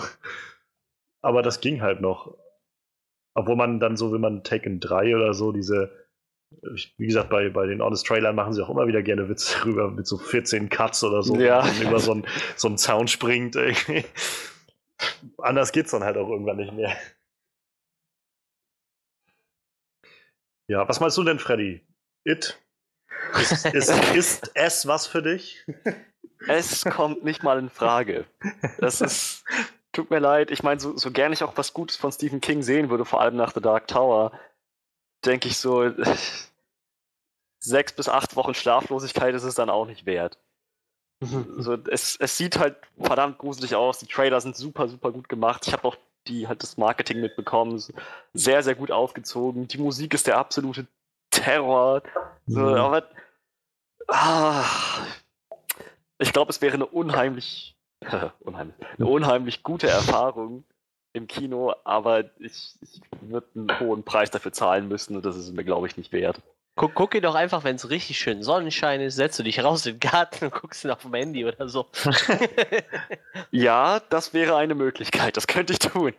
[1.22, 2.38] Aber das ging halt noch.
[3.34, 5.92] Obwohl man dann so, wenn man Taken 3 oder so, diese,
[6.98, 9.90] wie gesagt, bei, bei den Honest Trailern machen sie auch immer wieder gerne Witze darüber,
[9.90, 11.66] mit so 14 Cuts oder so, ja.
[11.82, 13.56] über so einen, so einen Zaun springt.
[13.56, 14.06] Irgendwie.
[15.38, 16.96] Anders geht's dann halt auch irgendwann nicht mehr.
[20.68, 21.86] Ja, was meinst du denn, Freddy?
[22.24, 22.60] It?
[23.34, 25.66] Ist, ist, ist es was für dich?
[26.48, 28.26] Es kommt nicht mal in Frage.
[28.80, 29.44] Das ist.
[29.92, 30.52] Tut mir leid.
[30.52, 33.22] Ich meine, so, so gern ich auch was Gutes von Stephen King sehen würde, vor
[33.22, 34.38] allem nach The Dark Tower,
[35.24, 35.90] denke ich so,
[37.60, 40.38] sechs bis acht Wochen Schlaflosigkeit ist es dann auch nicht wert.
[41.22, 44.00] So, es, es sieht halt verdammt gruselig aus.
[44.00, 45.66] Die Trailer sind super, super gut gemacht.
[45.68, 45.98] Ich habe auch
[46.28, 47.82] die halt das Marketing mitbekommen.
[48.34, 49.68] Sehr, sehr gut aufgezogen.
[49.68, 50.88] Die Musik ist der absolute
[51.30, 52.02] Terror.
[52.48, 52.76] So, mhm.
[52.76, 53.04] Aber
[54.08, 54.66] ah,
[56.18, 57.76] ich glaube, es wäre eine unheimlich,
[58.40, 60.64] unheimlich, eine unheimlich gute Erfahrung
[61.14, 65.54] im Kino, aber ich, ich würde einen hohen Preis dafür zahlen müssen und das ist
[65.54, 66.42] mir, glaube ich, nicht wert.
[66.78, 69.86] Guck, guck ihn doch einfach, wenn es richtig schön Sonnenschein ist, setzt du dich raus
[69.86, 71.88] in den Garten und guckst ihn auf dem Handy oder so.
[73.52, 76.14] ja, das wäre eine Möglichkeit, das könnte ich tun.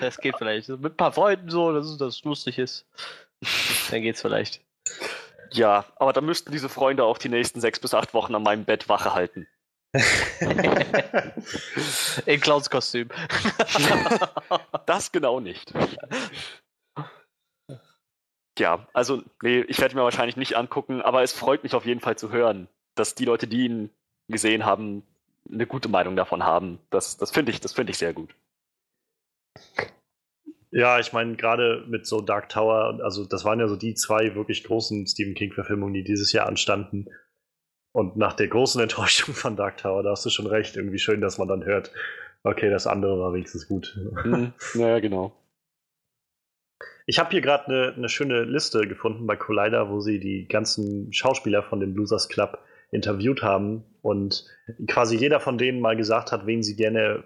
[0.00, 0.68] Das geht vielleicht.
[0.68, 2.86] Mit ein paar Freunden so, dass das lustig ist.
[3.90, 4.60] Dann geht's vielleicht.
[5.50, 8.64] Ja, aber dann müssten diese Freunde auch die nächsten sechs bis acht Wochen an meinem
[8.64, 9.48] Bett Wache halten.
[12.26, 13.08] In Clowns-Kostüm.
[14.86, 15.72] das genau nicht.
[18.58, 22.00] Ja, also, nee, ich werde mir wahrscheinlich nicht angucken, aber es freut mich auf jeden
[22.00, 23.90] Fall zu hören, dass die Leute, die ihn
[24.28, 25.02] gesehen haben,
[25.50, 26.78] eine gute Meinung davon haben.
[26.90, 28.34] Das, das finde ich, das ich sehr gut.
[30.70, 34.34] Ja, ich meine, gerade mit so Dark Tower, also das waren ja so die zwei
[34.34, 37.06] wirklich großen Stephen King-Verfilmungen, die dieses Jahr anstanden.
[37.92, 41.20] Und nach der großen Enttäuschung von Dark Tower, da hast du schon recht, irgendwie schön,
[41.20, 41.92] dass man dann hört,
[42.42, 43.96] okay, das andere war wenigstens gut.
[44.24, 44.52] Mhm.
[44.74, 45.32] Ja, genau.
[47.06, 51.12] Ich habe hier gerade eine ne schöne Liste gefunden bei Collider, wo sie die ganzen
[51.12, 52.58] Schauspieler von dem Bluesers Club
[52.90, 54.44] interviewt haben und
[54.86, 57.24] quasi jeder von denen mal gesagt hat, wen sie gerne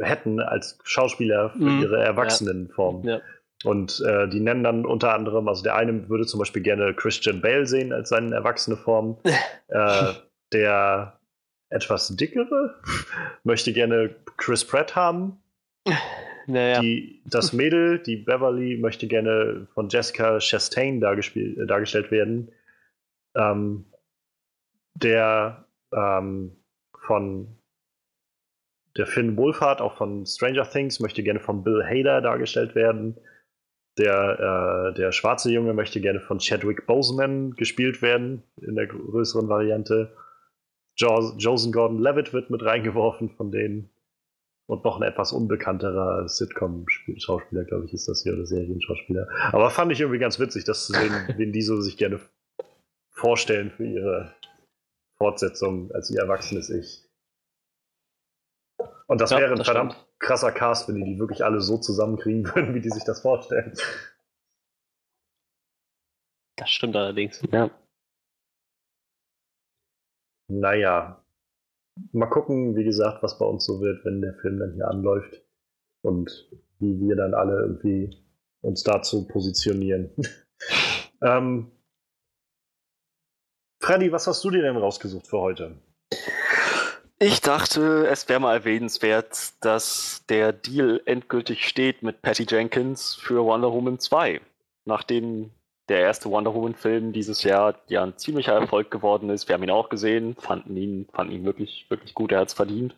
[0.00, 1.82] hätten als Schauspieler für mhm.
[1.82, 3.04] ihre Erwachsenenform.
[3.04, 3.20] Ja.
[3.64, 7.40] Und äh, die nennen dann unter anderem, also der eine würde zum Beispiel gerne Christian
[7.40, 9.18] Bale sehen als seine erwachsene Form.
[9.68, 10.12] äh,
[10.52, 11.18] der
[11.70, 12.74] etwas dickere
[13.44, 15.42] möchte gerne Chris Pratt haben.
[16.46, 16.80] Naja.
[16.80, 22.50] Die, das Mädel, die Beverly, möchte gerne von Jessica Chastain äh, dargestellt werden.
[23.34, 23.86] Ähm,
[24.94, 26.56] der ähm,
[27.06, 27.58] von
[28.96, 33.16] der Finn Wolfhard, auch von Stranger Things, möchte gerne von Bill Hader dargestellt werden.
[33.98, 39.48] Der, äh, der schwarze Junge möchte gerne von Chadwick Boseman gespielt werden, in der größeren
[39.48, 40.16] Variante.
[40.96, 43.90] Jo Joseph Gordon-Levitt wird mit reingeworfen von denen.
[44.66, 49.28] Und noch ein etwas unbekannterer Sitcom-Schauspieler, glaube ich, ist das hier, oder Serienschauspieler.
[49.52, 52.18] Aber fand ich irgendwie ganz witzig, das zu sehen, wen die so sich gerne
[53.10, 54.34] vorstellen für ihre
[55.18, 57.06] Fortsetzung als ihr erwachsenes Ich.
[59.06, 60.18] Und das ja, wäre ein das verdammt stimmt.
[60.18, 63.74] krasser Cast, wenn die die wirklich alle so zusammenkriegen würden, wie die sich das vorstellen.
[66.56, 67.42] Das stimmt allerdings.
[67.50, 67.70] Ja.
[70.48, 71.23] Naja.
[72.12, 75.42] Mal gucken, wie gesagt, was bei uns so wird, wenn der Film dann hier anläuft.
[76.02, 78.22] Und wie wir dann alle irgendwie
[78.60, 80.10] uns dazu positionieren.
[81.22, 81.70] ähm,
[83.80, 85.76] Freddy, was hast du dir denn rausgesucht für heute?
[87.18, 93.44] Ich dachte, es wäre mal erwähnenswert, dass der Deal endgültig steht mit Patty Jenkins für
[93.44, 94.40] Wonder Woman 2.
[94.84, 95.50] Nachdem
[95.88, 99.48] der erste Wonder Woman-Film dieses Jahr ja ein ziemlicher Erfolg geworden ist.
[99.48, 102.54] Wir haben ihn auch gesehen, fanden ihn, fanden ihn wirklich, wirklich gut, er hat es
[102.54, 102.94] verdient.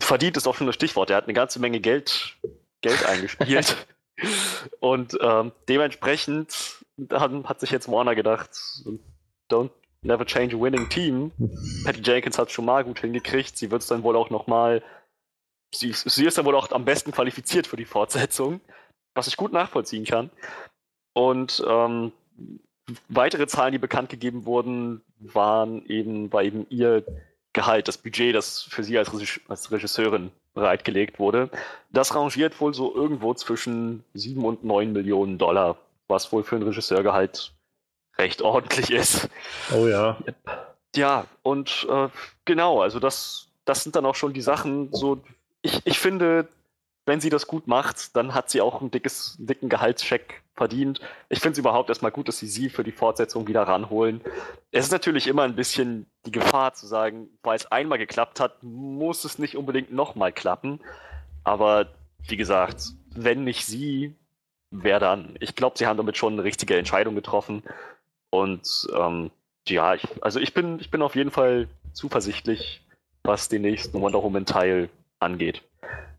[0.00, 2.36] Verdient ist auch schon das Stichwort, er hat eine ganze Menge Geld,
[2.82, 3.86] Geld eingespielt.
[4.80, 8.50] Und ähm, dementsprechend hat sich jetzt Warner gedacht,
[9.50, 9.70] don't
[10.04, 11.30] Never Change a Winning Team.
[11.84, 13.56] Patty Jenkins hat es schon mal gut hingekriegt.
[13.56, 14.82] Sie wird es dann wohl auch nochmal.
[15.72, 18.60] Sie, sie ist dann wohl auch am besten qualifiziert für die Fortsetzung,
[19.14, 20.30] was ich gut nachvollziehen kann.
[21.14, 22.12] Und ähm,
[23.08, 27.04] weitere Zahlen, die bekannt gegeben wurden, waren eben, war eben ihr
[27.52, 29.10] Gehalt, das Budget, das für sie als,
[29.48, 31.50] als Regisseurin bereitgelegt wurde.
[31.90, 35.76] Das rangiert wohl so irgendwo zwischen 7 und 9 Millionen Dollar,
[36.08, 37.52] was wohl für ein Regisseurgehalt
[38.18, 39.28] recht ordentlich ist.
[39.74, 40.18] Oh ja.
[40.94, 42.08] Ja, und äh,
[42.44, 45.22] genau, also das, das sind dann auch schon die Sachen, so,
[45.62, 46.48] ich, ich finde,
[47.06, 51.00] wenn sie das gut macht, dann hat sie auch ein dickes, einen dicken Gehaltscheck verdient.
[51.28, 54.20] Ich finde es überhaupt erstmal gut, dass sie sie für die Fortsetzung wieder ranholen.
[54.70, 58.62] Es ist natürlich immer ein bisschen die Gefahr zu sagen, weil es einmal geklappt hat,
[58.62, 60.80] muss es nicht unbedingt nochmal klappen.
[61.44, 61.88] Aber
[62.26, 64.14] wie gesagt, wenn nicht sie,
[64.70, 65.36] wer dann?
[65.40, 67.62] Ich glaube, sie haben damit schon eine richtige Entscheidung getroffen.
[68.30, 69.30] Und ähm,
[69.68, 72.82] ja, ich, also ich bin, ich bin auf jeden Fall zuversichtlich,
[73.22, 74.88] was den nächsten Wonder Woman Teil
[75.18, 75.62] angeht.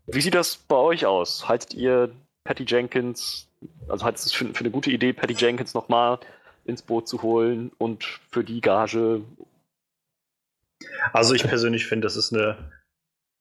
[0.06, 1.48] Wie sieht das bei euch aus?
[1.48, 2.10] Haltet ihr
[2.44, 3.48] Patty Jenkins,
[3.88, 6.18] also haltet es für, für eine gute Idee, Patty Jenkins nochmal
[6.64, 9.22] ins Boot zu holen und für die Gage?
[11.12, 12.56] Also ich persönlich finde, das ist eine,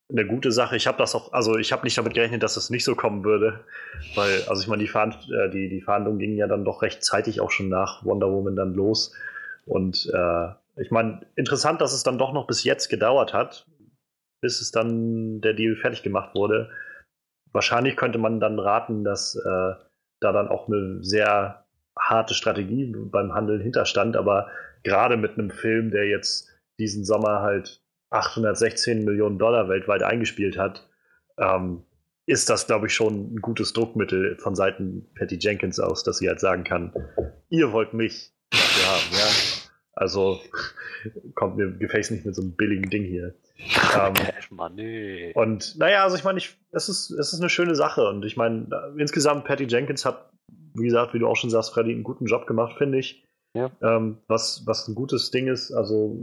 [0.10, 0.76] eine gute Sache.
[0.76, 2.96] Ich habe das auch, also ich habe nicht damit gerechnet, dass es das nicht so
[2.96, 3.64] kommen würde,
[4.16, 7.42] weil, also ich meine, die, Verhand, äh, die, die Verhandlungen gingen ja dann doch rechtzeitig
[7.42, 9.14] auch schon nach Wonder Woman dann los.
[9.66, 13.68] Und äh, ich meine, interessant, dass es dann doch noch bis jetzt gedauert hat,
[14.42, 16.70] bis es dann der Deal fertig gemacht wurde.
[17.52, 19.74] Wahrscheinlich könnte man dann raten, dass äh,
[20.24, 21.66] da dann auch eine sehr
[21.98, 24.48] harte Strategie beim Handeln hinterstand, aber
[24.84, 30.88] gerade mit einem Film, der jetzt diesen Sommer halt 816 Millionen Dollar weltweit eingespielt hat,
[31.38, 31.84] ähm,
[32.26, 36.30] ist das, glaube ich, schon ein gutes Druckmittel von Seiten Patty Jenkins aus, dass sie
[36.30, 36.94] halt sagen kann,
[37.50, 39.70] ihr wollt mich dafür haben, ja.
[39.96, 40.40] Also
[41.36, 43.36] kommt mir gefällt nicht mit so einem billigen Ding hier.
[43.58, 44.14] Ähm,
[44.50, 45.32] Money.
[45.36, 48.08] Und naja, also ich meine, ich, es, ist, es ist eine schöne Sache.
[48.08, 50.32] Und ich meine, insgesamt, Patty Jenkins hat,
[50.76, 53.24] wie gesagt, wie du auch schon sagst, Freddy, einen guten Job gemacht, finde ich.
[53.56, 53.72] Ja.
[53.82, 55.72] Ähm, was, was ein gutes Ding ist.
[55.72, 56.18] Also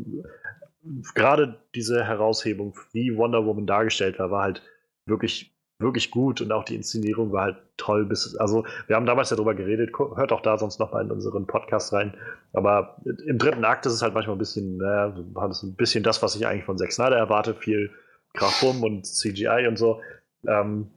[1.14, 4.62] gerade diese Heraushebung, wie Wonder Woman dargestellt war, war halt
[5.06, 8.04] wirklich wirklich gut und auch die Inszenierung war halt toll.
[8.04, 11.10] Bis, also wir haben damals ja drüber geredet, hört auch da sonst noch mal in
[11.10, 12.14] unseren Podcast rein.
[12.52, 16.04] Aber im dritten Akt ist es halt manchmal ein bisschen, naja, war das ein bisschen
[16.04, 17.90] das, was ich eigentlich von Zack Snyder erwarte, viel
[18.34, 20.00] Krachbum und CGI und so.
[20.46, 20.90] Ähm,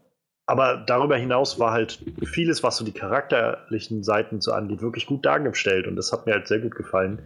[0.46, 5.26] aber darüber hinaus war halt vieles, was so die charakterlichen Seiten so angeht, wirklich gut
[5.26, 7.22] dargestellt und das hat mir halt sehr gut gefallen.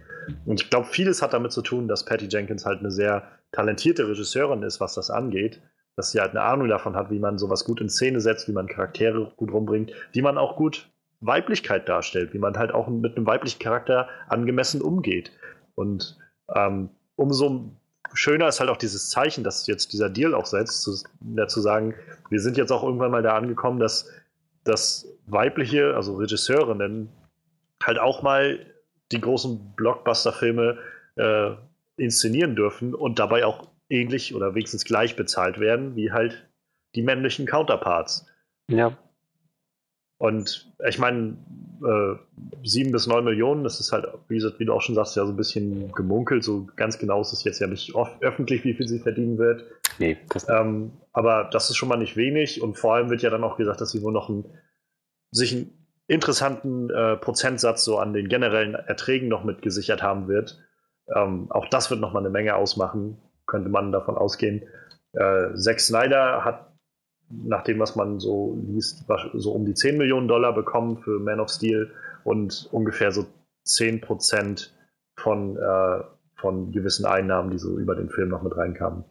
[0.46, 4.08] Und ich glaube, vieles hat damit zu tun, dass Patty Jenkins halt eine sehr talentierte
[4.08, 5.60] Regisseurin ist, was das angeht
[5.98, 8.52] dass sie halt eine Ahnung davon hat, wie man sowas gut in Szene setzt, wie
[8.52, 10.88] man Charaktere gut rumbringt, wie man auch gut
[11.20, 15.32] Weiblichkeit darstellt, wie man halt auch mit einem weiblichen Charakter angemessen umgeht.
[15.74, 16.16] Und
[16.54, 17.72] ähm, umso
[18.12, 20.94] schöner ist halt auch dieses Zeichen, dass jetzt dieser Deal auch setzt, zu,
[21.34, 21.96] ja, sagen,
[22.30, 24.08] wir sind jetzt auch irgendwann mal da angekommen, dass,
[24.62, 27.08] dass weibliche, also Regisseurinnen,
[27.82, 28.64] halt auch mal
[29.10, 30.78] die großen Blockbuster-Filme
[31.16, 31.50] äh,
[31.96, 36.48] inszenieren dürfen und dabei auch ähnlich oder wenigstens gleich bezahlt werden wie halt
[36.94, 38.26] die männlichen Counterparts.
[38.70, 38.96] Ja.
[40.18, 41.36] Und ich meine,
[41.84, 42.16] äh,
[42.64, 45.32] sieben bis neun Millionen, das ist halt, wie, wie, du auch schon sagst, ja so
[45.32, 46.42] ein bisschen gemunkelt.
[46.42, 49.64] So ganz genau ist es jetzt ja nicht öffentlich, wie viel sie verdienen wird.
[49.98, 50.16] Nee.
[50.30, 52.62] Das ähm, aber das ist schon mal nicht wenig.
[52.62, 54.44] Und vor allem wird ja dann auch gesagt, dass sie wohl noch einen,
[55.30, 60.58] sich einen interessanten äh, Prozentsatz so an den generellen Erträgen noch mit gesichert haben wird.
[61.14, 64.62] Ähm, auch das wird noch mal eine Menge ausmachen könnte man davon ausgehen.
[65.12, 66.72] Äh, Zack Snyder hat,
[67.30, 71.40] nach dem, was man so liest, so um die 10 Millionen Dollar bekommen für Man
[71.40, 71.90] of Steel
[72.24, 73.26] und ungefähr so
[73.64, 74.72] 10 Prozent
[75.18, 76.04] von, äh,
[76.36, 79.04] von gewissen Einnahmen, die so über den Film noch mit reinkamen.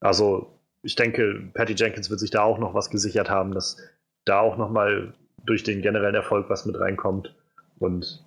[0.00, 3.76] Also ich denke, Patty Jenkins wird sich da auch noch was gesichert haben, dass
[4.24, 5.14] da auch noch mal
[5.44, 7.34] durch den generellen Erfolg was mit reinkommt.
[7.78, 8.25] Und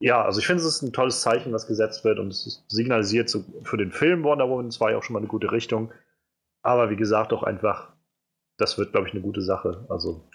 [0.00, 3.28] ja, also ich finde, es ist ein tolles Zeichen, was gesetzt wird und es signalisiert
[3.28, 5.92] so für den Film Wonder Woman 2 auch schon mal eine gute Richtung.
[6.62, 7.92] Aber wie gesagt, auch einfach,
[8.58, 9.86] das wird, glaube ich, eine gute Sache.
[9.88, 10.28] Also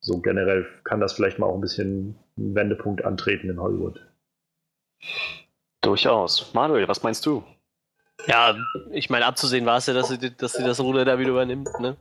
[0.00, 4.00] so generell kann das vielleicht mal auch ein bisschen einen Wendepunkt antreten in Hollywood.
[5.80, 6.52] Durchaus.
[6.54, 7.44] Manuel, was meinst du?
[8.26, 8.56] Ja,
[8.90, 11.68] ich meine, abzusehen war es ja, dass sie, dass sie das Ruder da wieder übernimmt,
[11.80, 11.96] ne?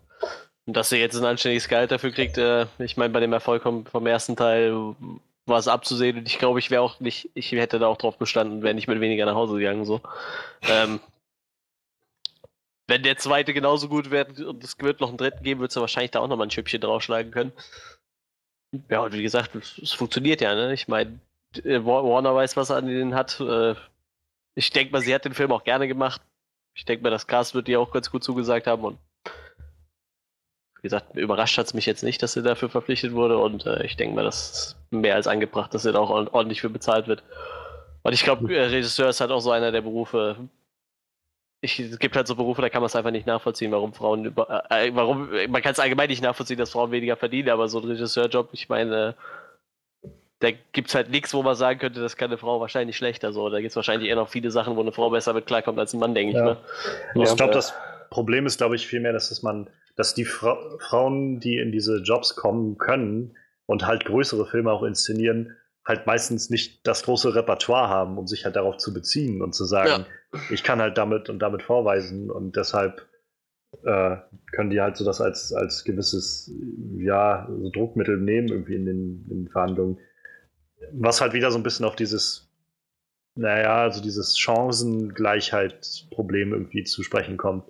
[0.65, 3.63] Und dass sie jetzt ein anständiges Gehalt dafür kriegt, äh, ich meine, bei dem Erfolg
[3.63, 4.95] vom, vom ersten Teil
[5.45, 8.17] war es abzusehen und ich glaube, ich wäre auch nicht, ich hätte da auch drauf
[8.17, 9.85] bestanden, wäre nicht mit weniger nach Hause gegangen.
[9.85, 10.01] So.
[10.63, 10.99] Ähm,
[12.87, 15.77] wenn der zweite genauso gut wird und es wird noch einen dritten geben, wird es
[15.77, 17.51] wahrscheinlich da auch nochmal ein Schüppchen draufschlagen können.
[18.89, 20.73] Ja, und wie gesagt, es funktioniert ja, ne?
[20.73, 21.19] Ich meine,
[21.63, 23.39] äh, Warner weiß, was er an denen hat.
[23.39, 23.75] Äh,
[24.55, 26.21] ich denke mal, sie hat den Film auch gerne gemacht.
[26.73, 28.97] Ich denke mal, das Cast wird ihr auch ganz gut zugesagt haben und
[30.83, 33.85] wie gesagt, überrascht hat es mich jetzt nicht, dass sie dafür verpflichtet wurde und äh,
[33.85, 37.23] ich denke mal, das mehr als angebracht, dass sie da auch ordentlich für bezahlt wird.
[38.03, 40.35] Und ich glaube, äh, Regisseur ist halt auch so einer der Berufe.
[41.61, 44.25] Ich, es gibt halt so Berufe, da kann man es einfach nicht nachvollziehen, warum Frauen
[44.25, 47.69] über, äh, äh warum, man kann es allgemein nicht nachvollziehen, dass Frauen weniger verdienen, aber
[47.69, 49.15] so ein Regisseurjob, ich meine,
[50.39, 53.31] da gibt es halt nichts, wo man sagen könnte, das kann eine Frau wahrscheinlich schlechter
[53.31, 53.49] so.
[53.49, 55.93] Da gibt es wahrscheinlich eher noch viele Sachen, wo eine Frau besser mit klarkommt als
[55.93, 56.51] ein Mann, denke ja.
[56.51, 57.15] ich.
[57.15, 57.23] Ne?
[57.23, 57.73] Ich glaube, das
[58.09, 62.35] Problem ist, glaube ich, vielmehr, dass man dass die Fra Frauen, die in diese Jobs
[62.35, 68.17] kommen können, und halt größere Filme auch inszenieren, halt meistens nicht das große Repertoire haben,
[68.17, 70.39] um sich halt darauf zu beziehen und zu sagen, ja.
[70.49, 73.05] ich kann halt damit und damit vorweisen und deshalb
[73.83, 74.17] äh,
[74.51, 76.51] können die halt so das als, als gewisses
[76.97, 79.99] ja, so Druckmittel nehmen irgendwie in den, in den Verhandlungen.
[80.91, 82.51] Was halt wieder so ein bisschen auf dieses,
[83.35, 87.65] naja, also dieses Chancengleichheitsproblem irgendwie zu sprechen kommt,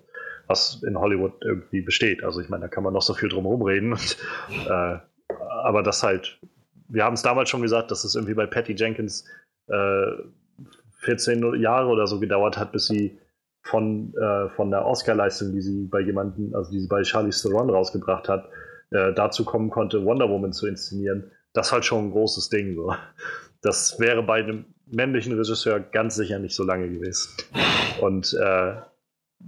[0.46, 2.22] was in Hollywood irgendwie besteht.
[2.22, 3.92] Also ich meine, da kann man noch so viel drum reden.
[3.92, 4.16] Und,
[4.68, 4.98] äh,
[5.64, 6.38] aber das halt,
[6.88, 9.24] wir haben es damals schon gesagt, dass es irgendwie bei Patty Jenkins
[9.68, 10.06] äh,
[10.98, 13.18] 14 Jahre oder so gedauert hat, bis sie
[13.62, 17.70] von, äh, von der Oscar-Leistung, die sie bei jemandem, also die sie bei Charlie Theron
[17.70, 18.48] rausgebracht hat,
[18.90, 21.30] äh, dazu kommen konnte, Wonder Woman zu inszenieren.
[21.54, 22.74] Das ist halt schon ein großes Ding.
[22.74, 22.94] So.
[23.62, 27.30] Das wäre bei einem männlichen Regisseur ganz sicher nicht so lange gewesen.
[28.02, 28.74] Und äh,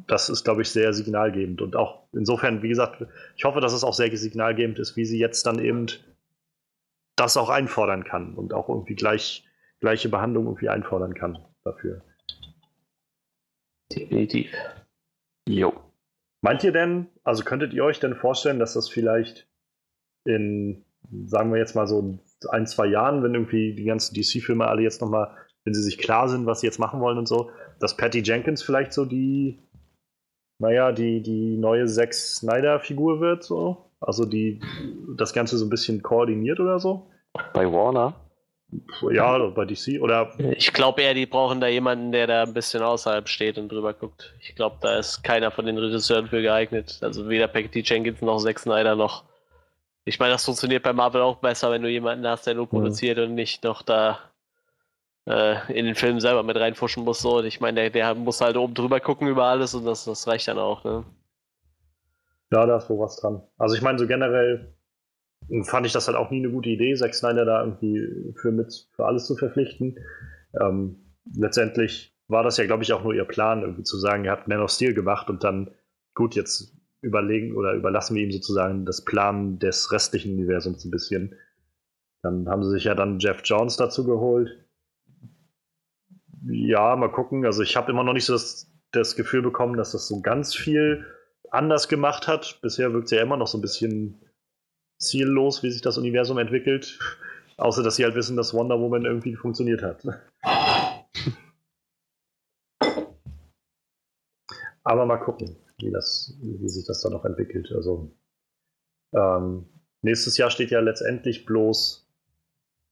[0.07, 1.63] das ist, glaube ich, sehr signalgebend.
[1.63, 3.05] Und auch insofern, wie gesagt,
[3.37, 5.87] ich hoffe, dass es auch sehr signalgebend ist, wie sie jetzt dann eben
[7.17, 9.49] das auch einfordern kann und auch irgendwie gleich,
[9.81, 12.03] gleiche Behandlung irgendwie einfordern kann dafür.
[13.91, 14.53] Definitiv.
[15.49, 15.73] Jo.
[16.43, 19.49] Meint ihr denn, also könntet ihr euch denn vorstellen, dass das vielleicht
[20.25, 20.85] in,
[21.25, 22.19] sagen wir jetzt mal so
[22.51, 26.29] ein, zwei Jahren, wenn irgendwie die ganzen DC-Filme alle jetzt nochmal, wenn sie sich klar
[26.29, 29.59] sind, was sie jetzt machen wollen und so, dass Patty Jenkins vielleicht so die,
[30.59, 33.91] naja, die, die neue Zack Snyder-Figur wird, so?
[34.01, 34.61] Also die
[35.17, 37.11] das Ganze so ein bisschen koordiniert oder so?
[37.53, 38.15] Bei Warner?
[39.13, 40.33] Ja, bei DC oder.
[40.57, 43.95] Ich glaube eher, die brauchen da jemanden, der da ein bisschen außerhalb steht und drüber
[43.95, 44.35] guckt.
[44.41, 46.99] Ich glaube, da ist keiner von den Regisseuren für geeignet.
[47.01, 49.25] Also weder Patty Jenkins noch Zack Snyder noch.
[50.05, 53.19] Ich meine, das funktioniert bei Marvel auch besser, wenn du jemanden hast, der nur produziert
[53.19, 53.25] mhm.
[53.25, 54.19] und nicht noch da
[55.27, 57.21] in den Film selber mit reinfuschen muss.
[57.21, 57.39] So.
[57.39, 60.27] Und ich meine, der, der muss halt oben drüber gucken über alles und das, das
[60.29, 60.85] reicht dann auch.
[60.85, 61.05] Ne?
[62.53, 63.43] Ja, da ist wohl was dran.
[63.59, 64.77] Also ich meine, so generell
[65.65, 68.89] fand ich das halt auch nie eine gute Idee, Zack Snyder da irgendwie für, mit,
[68.95, 69.99] für alles zu verpflichten.
[70.61, 74.31] Ähm, letztendlich war das ja, glaube ich, auch nur ihr Plan, irgendwie zu sagen, ihr
[74.31, 75.71] habt Man of Steel gemacht und dann,
[76.15, 81.35] gut, jetzt überlegen oder überlassen wir ihm sozusagen das Plan des restlichen Universums ein bisschen.
[82.23, 84.66] Dann haben sie sich ja dann Jeff Jones dazu geholt.
[86.49, 87.45] Ja, mal gucken.
[87.45, 90.55] Also ich habe immer noch nicht so das, das Gefühl bekommen, dass das so ganz
[90.55, 91.05] viel
[91.51, 92.61] anders gemacht hat.
[92.63, 94.21] Bisher wirkt es ja immer noch so ein bisschen
[94.99, 96.99] ziellos, wie sich das Universum entwickelt.
[97.57, 100.05] Außer, dass sie halt wissen, dass Wonder Woman irgendwie funktioniert hat.
[104.85, 107.73] Aber mal gucken, wie, das, wie sich das dann noch entwickelt.
[107.75, 108.15] Also,
[109.15, 109.67] ähm,
[110.03, 112.07] nächstes Jahr steht ja letztendlich bloß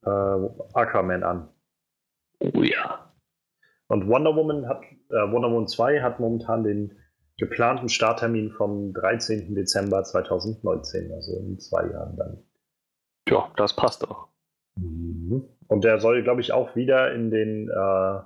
[0.04, 1.48] äh, Aquaman an.
[2.40, 3.03] Oh ja.
[3.88, 6.98] Und Wonder Woman hat, äh, Wonder Woman 2 hat momentan den
[7.36, 9.54] geplanten Starttermin vom 13.
[9.54, 12.42] Dezember 2019, also in zwei Jahren dann.
[13.28, 14.28] Ja, das passt doch.
[14.76, 15.44] Mhm.
[15.66, 18.20] Und der soll, glaube ich, auch wieder in den, äh,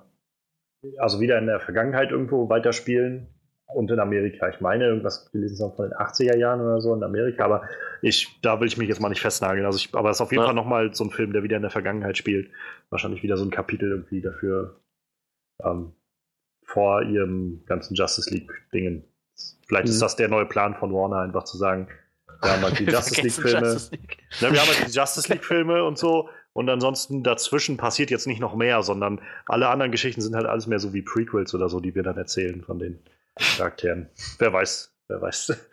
[0.99, 3.29] also wieder in der Vergangenheit irgendwo weiterspielen
[3.66, 4.49] und in Amerika.
[4.49, 7.62] Ich meine, irgendwas gelesen von den 80er Jahren oder so in Amerika, aber
[8.03, 9.66] ich, da will ich mich jetzt mal nicht festnageln.
[9.66, 10.47] Also ich, aber es ist auf jeden ja.
[10.47, 12.51] Fall nochmal so ein Film, der wieder in der Vergangenheit spielt.
[12.90, 14.81] Wahrscheinlich wieder so ein Kapitel irgendwie dafür.
[15.64, 15.92] Ähm,
[16.64, 19.05] vor ihrem ganzen Justice League-Dingen.
[19.66, 19.92] Vielleicht mhm.
[19.92, 21.88] ist das der neue Plan von Warner, einfach zu sagen,
[22.42, 23.81] wir haben halt die Justice League-Filme.
[23.90, 24.18] League.
[24.40, 26.29] Ja, wir haben halt die Justice League-Filme und so.
[26.53, 30.66] Und ansonsten dazwischen passiert jetzt nicht noch mehr, sondern alle anderen Geschichten sind halt alles
[30.66, 32.99] mehr so wie Prequels oder so, die wir dann erzählen von den
[33.37, 34.09] Charakteren.
[34.38, 35.57] Wer weiß, wer weiß.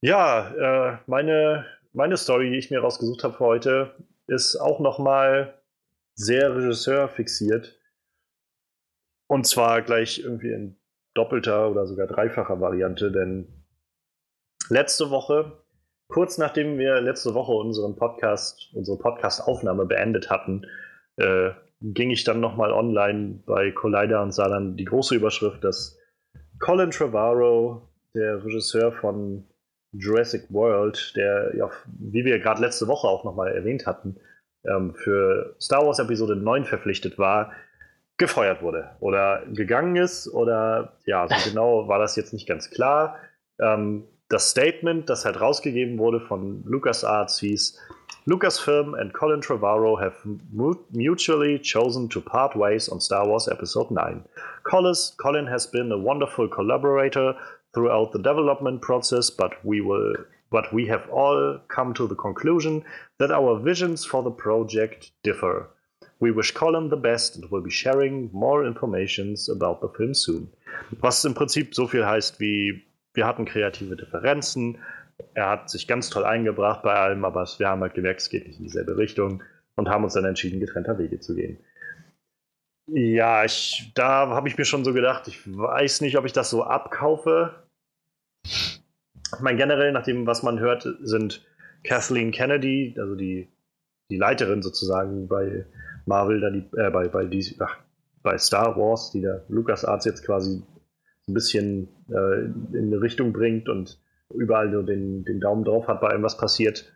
[0.00, 3.94] Ja, äh, meine, meine Story, die ich mir rausgesucht habe für heute,
[4.26, 5.58] ist auch noch mal
[6.14, 7.78] sehr Regisseur fixiert.
[9.26, 10.76] Und zwar gleich irgendwie in
[11.14, 13.64] doppelter oder sogar dreifacher Variante, denn
[14.68, 15.64] letzte Woche,
[16.08, 20.66] kurz nachdem wir letzte Woche unseren Podcast, unsere Podcast-Aufnahme beendet hatten,
[21.16, 21.50] äh,
[21.80, 25.98] ging ich dann nochmal online bei Collider und sah dann die große Überschrift, dass
[26.58, 27.82] Colin Trevorrow,
[28.14, 29.44] der Regisseur von
[29.92, 34.16] Jurassic World, der, ja, wie wir gerade letzte Woche auch nochmal erwähnt hatten,
[34.64, 37.52] ähm, für Star Wars Episode 9 verpflichtet war,
[38.16, 43.16] gefeuert wurde oder gegangen ist oder ja, so genau war das jetzt nicht ganz klar.
[43.60, 47.78] Ähm, das Statement, das halt rausgegeben wurde von LucasArts hieß,
[48.26, 50.14] Lucasfilm and Colin Trevorrow have
[50.90, 54.24] mutually chosen to part ways on Star Wars Episode 9.
[54.62, 57.34] Collis, Colin has been a wonderful collaborator
[57.74, 60.14] throughout the development process, but we will
[60.50, 62.84] but we have all come to the conclusion
[63.18, 65.68] that our visions for the project differ.
[66.20, 70.48] We wish Colin the best and will be sharing more information about the film soon.
[71.00, 72.82] Was im Prinzip so viel heißt wie,
[73.14, 74.78] wir hatten kreative Differenzen,
[75.34, 78.46] er hat sich ganz toll eingebracht bei allem, aber wir haben halt gemerkt, es geht
[78.46, 79.42] nicht in dieselbe Richtung
[79.76, 81.58] und haben uns dann entschieden, getrennter Wege zu gehen.
[82.86, 86.50] Ja, ich, da habe ich mir schon so gedacht, ich weiß nicht, ob ich das
[86.50, 87.64] so abkaufe.
[89.32, 91.44] Ich meine, generell, nach dem, was man hört, sind
[91.82, 93.48] Kathleen Kennedy, also die,
[94.10, 95.66] die Leiterin sozusagen bei
[96.06, 97.78] Marvel, da die, äh, bei, bei, die, ach,
[98.22, 100.62] bei Star Wars, die der LucasArts jetzt quasi
[101.28, 102.44] ein bisschen äh,
[102.76, 104.00] in eine Richtung bringt und
[104.34, 106.92] überall nur den, den Daumen drauf hat bei allem, was passiert.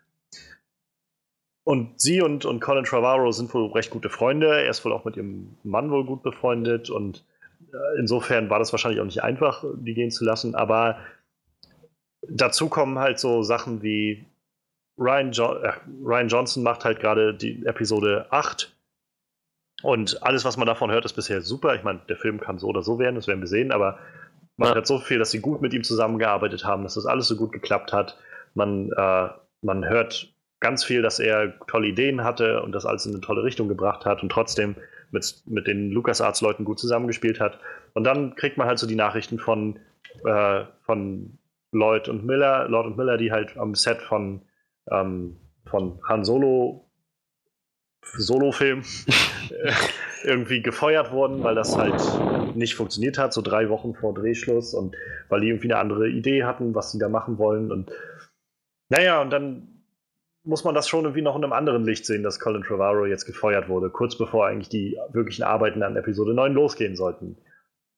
[1.64, 4.46] Und sie und, und Colin Trevorrow sind wohl recht gute Freunde.
[4.46, 7.26] Er ist wohl auch mit ihrem Mann wohl gut befreundet und
[7.72, 10.54] äh, insofern war das wahrscheinlich auch nicht einfach, die gehen zu lassen.
[10.54, 10.96] Aber
[12.28, 14.24] dazu kommen halt so Sachen wie
[14.98, 15.72] Ryan, jo äh,
[16.02, 18.74] Ryan Johnson macht halt gerade die Episode 8
[19.82, 21.74] und alles, was man davon hört, ist bisher super.
[21.74, 23.98] Ich meine, der Film kann so oder so werden, das werden wir sehen, aber
[24.56, 24.74] man ja.
[24.74, 27.52] hört so viel, dass sie gut mit ihm zusammengearbeitet haben, dass das alles so gut
[27.52, 28.18] geklappt hat.
[28.54, 29.28] Man, äh,
[29.62, 33.44] man hört ganz viel, dass er tolle Ideen hatte und das alles in eine tolle
[33.44, 34.74] Richtung gebracht hat und trotzdem
[35.12, 37.60] mit, mit den LucasArts-Leuten gut zusammengespielt hat.
[37.94, 39.78] Und dann kriegt man halt so die Nachrichten von,
[40.24, 41.37] äh, von
[41.72, 44.42] Lloyd und Miller, Lord und Miller, die halt am Set von,
[44.90, 46.84] ähm, von Han Solo
[48.16, 48.82] Solo-Film
[50.24, 54.96] irgendwie gefeuert wurden, weil das halt nicht funktioniert hat, so drei Wochen vor Drehschluss und
[55.28, 57.70] weil die irgendwie eine andere Idee hatten, was sie da machen wollen.
[57.70, 57.90] Und
[58.88, 59.84] naja, und dann
[60.44, 63.26] muss man das schon irgendwie noch in einem anderen Licht sehen, dass Colin Trevorrow jetzt
[63.26, 67.36] gefeuert wurde, kurz bevor eigentlich die wirklichen Arbeiten an Episode 9 losgehen sollten.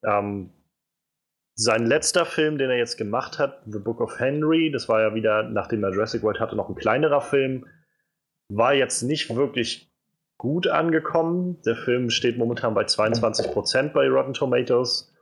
[0.05, 0.51] Ähm,
[1.55, 5.14] sein letzter Film, den er jetzt gemacht hat, The Book of Henry, das war ja
[5.14, 7.66] wieder, nachdem er Jurassic World hatte, noch ein kleinerer Film,
[8.48, 9.90] war jetzt nicht wirklich
[10.38, 11.61] gut angekommen.
[11.66, 15.14] Der Film steht momentan bei 22% bei Rotten Tomatoes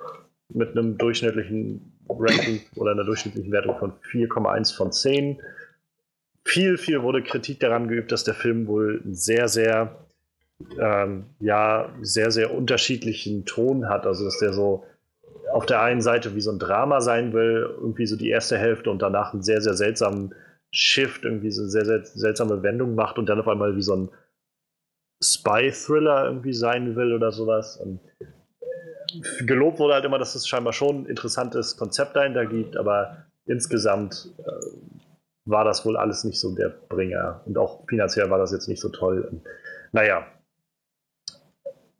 [0.48, 5.40] mit einem durchschnittlichen Ranking oder einer durchschnittlichen Wertung von 4,1 von 10.
[6.44, 10.06] Viel, viel wurde Kritik daran geübt, dass der Film wohl sehr, sehr,
[10.80, 14.06] ähm, ja, sehr, sehr unterschiedlichen Ton hat.
[14.06, 14.84] Also, dass der so
[15.58, 18.92] auf der einen Seite wie so ein Drama sein will, irgendwie so die erste Hälfte
[18.92, 20.32] und danach einen sehr, sehr seltsamen
[20.70, 23.96] Shift, irgendwie so eine sehr, sehr seltsame Wendung macht und dann auf einmal wie so
[23.96, 24.08] ein
[25.20, 27.76] Spy-Thriller irgendwie sein will oder sowas.
[27.76, 27.98] Und
[29.48, 34.32] gelobt wurde halt immer, dass es scheinbar schon ein interessantes Konzept dahinter gibt, aber insgesamt
[34.38, 34.52] äh,
[35.44, 37.40] war das wohl alles nicht so der Bringer.
[37.46, 39.22] Und auch finanziell war das jetzt nicht so toll.
[39.22, 39.42] Und,
[39.90, 40.24] naja.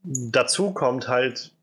[0.04, 1.57] Dazu kommt halt,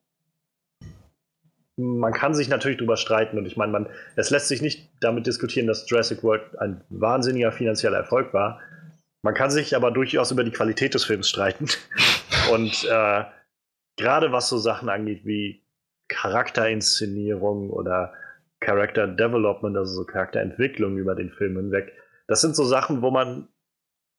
[1.78, 5.28] man kann sich natürlich drüber streiten und ich meine, man, es lässt sich nicht damit
[5.28, 8.62] diskutieren, dass Jurassic World ein wahnsinniger finanzieller Erfolg war.
[9.24, 11.66] Man kann sich aber durchaus über die Qualität des Films streiten.
[12.54, 13.24] Und äh,
[13.98, 15.64] gerade was so Sachen angeht wie
[16.08, 18.14] Charaterinszenierung oder
[18.60, 21.92] Character Development, also so Charakterentwicklung über den Film hinweg,
[22.28, 23.48] das sind so Sachen, wo man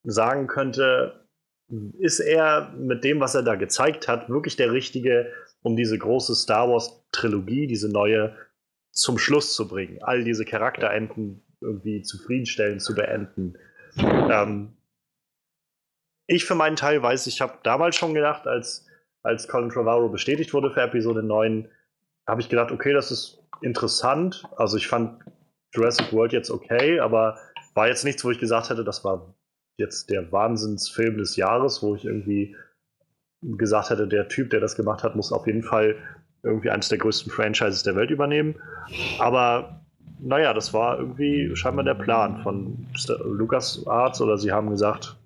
[0.04, 1.26] sagen könnte,
[1.98, 5.32] ist er mit dem, was er da gezeigt hat, wirklich der Richtige,
[5.62, 8.36] um diese große Star Wars Trilogie, diese neue,
[8.92, 13.58] zum Schluss zu bringen, all diese Charakterenden irgendwie zufriedenstellend zu beenden.
[13.98, 14.76] Ähm,
[16.26, 18.86] ich für meinen Teil weiß, ich habe damals schon gedacht, als,
[19.22, 21.68] als Colin Trevorrow bestätigt wurde für Episode 9,
[22.26, 24.44] habe ich gedacht, okay, das ist interessant.
[24.56, 25.22] Also ich fand
[25.72, 27.38] Jurassic World jetzt okay, aber
[27.74, 29.34] war jetzt nichts, wo ich gesagt hätte, das war
[29.76, 32.56] jetzt der Wahnsinnsfilm des Jahres, wo ich irgendwie
[33.56, 35.96] gesagt hätte, der Typ, der das gemacht hat, muss auf jeden Fall
[36.42, 38.56] irgendwie eines der größten Franchises der Welt übernehmen.
[39.18, 39.80] Aber
[40.18, 42.86] naja, das war irgendwie scheinbar der Plan von
[43.24, 45.16] Lucas Arts oder sie haben gesagt,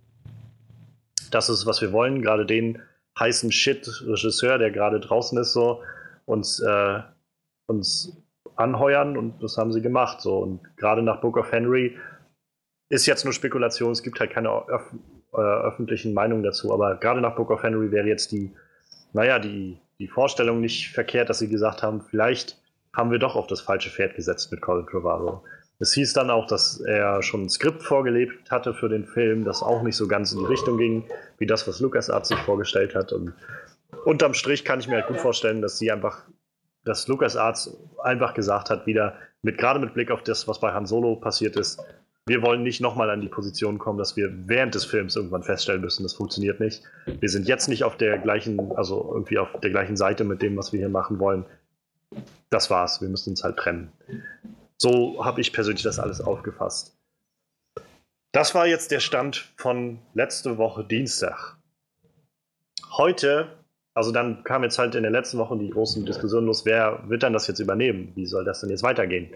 [1.30, 2.22] das ist, was wir wollen.
[2.22, 2.82] Gerade den
[3.18, 5.82] heißen Shit-Regisseur, der gerade draußen ist, so
[6.26, 7.00] uns, äh,
[7.66, 8.16] uns
[8.56, 10.20] anheuern und das haben sie gemacht.
[10.20, 10.38] So.
[10.38, 11.96] Und gerade nach Book of Henry
[12.88, 14.50] ist jetzt nur Spekulation, es gibt halt keine
[15.32, 18.52] äh, öffentlichen Meinungen dazu, aber gerade nach Book of Henry wäre jetzt die,
[19.12, 22.60] naja, die, die Vorstellung nicht verkehrt, dass sie gesagt haben, vielleicht
[22.94, 25.42] haben wir doch auf das falsche Pferd gesetzt mit Colin Trevorrow.
[25.78, 29.62] Es hieß dann auch, dass er schon ein Skript vorgelebt hatte für den Film, das
[29.62, 31.04] auch nicht so ganz in die Richtung ging,
[31.38, 33.12] wie das, was LucasArts sich vorgestellt hat.
[33.12, 33.32] Und
[34.04, 36.24] unterm Strich kann ich mir halt gut vorstellen, dass sie einfach,
[36.84, 40.84] dass LucasArts einfach gesagt hat, wieder, mit, gerade mit Blick auf das, was bei Han
[40.84, 41.82] Solo passiert ist,
[42.26, 45.80] wir wollen nicht nochmal an die Position kommen, dass wir während des Films irgendwann feststellen
[45.80, 46.82] müssen, das funktioniert nicht.
[47.06, 50.56] Wir sind jetzt nicht auf der gleichen, also irgendwie auf der gleichen Seite mit dem,
[50.56, 51.44] was wir hier machen wollen.
[52.50, 53.92] Das war's, wir müssen uns halt trennen.
[54.76, 56.96] So habe ich persönlich das alles aufgefasst.
[58.32, 61.56] Das war jetzt der Stand von letzte Woche Dienstag.
[62.96, 63.48] Heute,
[63.92, 67.24] also dann kam jetzt halt in der letzten Woche die großen Diskussionen los, wer wird
[67.24, 68.12] dann das jetzt übernehmen?
[68.14, 69.34] Wie soll das denn jetzt weitergehen?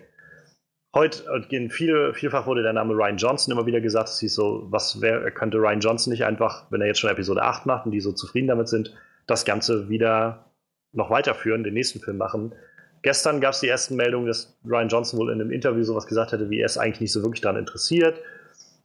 [0.94, 4.08] Heute äh, gehen viele, vielfach wurde der Name Ryan Johnson immer wieder gesagt.
[4.08, 7.42] Es hieß so, was wär, könnte Ryan Johnson nicht einfach, wenn er jetzt schon Episode
[7.42, 8.94] 8 macht und die so zufrieden damit sind,
[9.26, 10.44] das Ganze wieder
[10.92, 12.54] noch weiterführen, den nächsten Film machen.
[13.02, 16.32] Gestern gab es die ersten Meldungen, dass Ryan Johnson wohl in einem Interview sowas gesagt
[16.32, 18.18] hätte, wie er es eigentlich nicht so wirklich daran interessiert.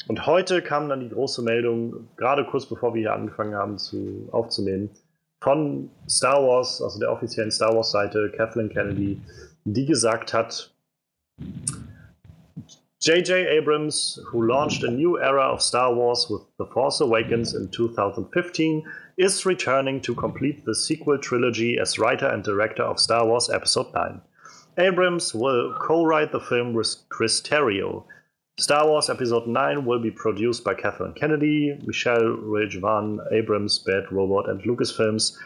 [0.08, 4.28] Und heute kam dann die große Meldung, gerade kurz bevor wir hier angefangen haben zu,
[4.32, 4.90] aufzunehmen,
[5.42, 9.22] von Star Wars, also der offiziellen Star Wars-Seite, Kathleen Kennedy,
[9.64, 10.74] die gesagt hat,
[13.02, 13.48] J.J.
[13.48, 18.84] Abrams, who launched a new era of Star Wars with The Force Awakens in 2015,
[19.16, 23.94] is returning to complete the sequel trilogy as writer and director of Star Wars Episode
[23.94, 24.20] 9.
[24.80, 28.04] Abrams will co write the film with Chris Terrio.
[28.60, 34.50] Star Wars Episode 9 will be produced by Kathleen Kennedy, Michelle Ridgevan, Abrams, Bad Robot
[34.50, 35.38] and Lucasfilms.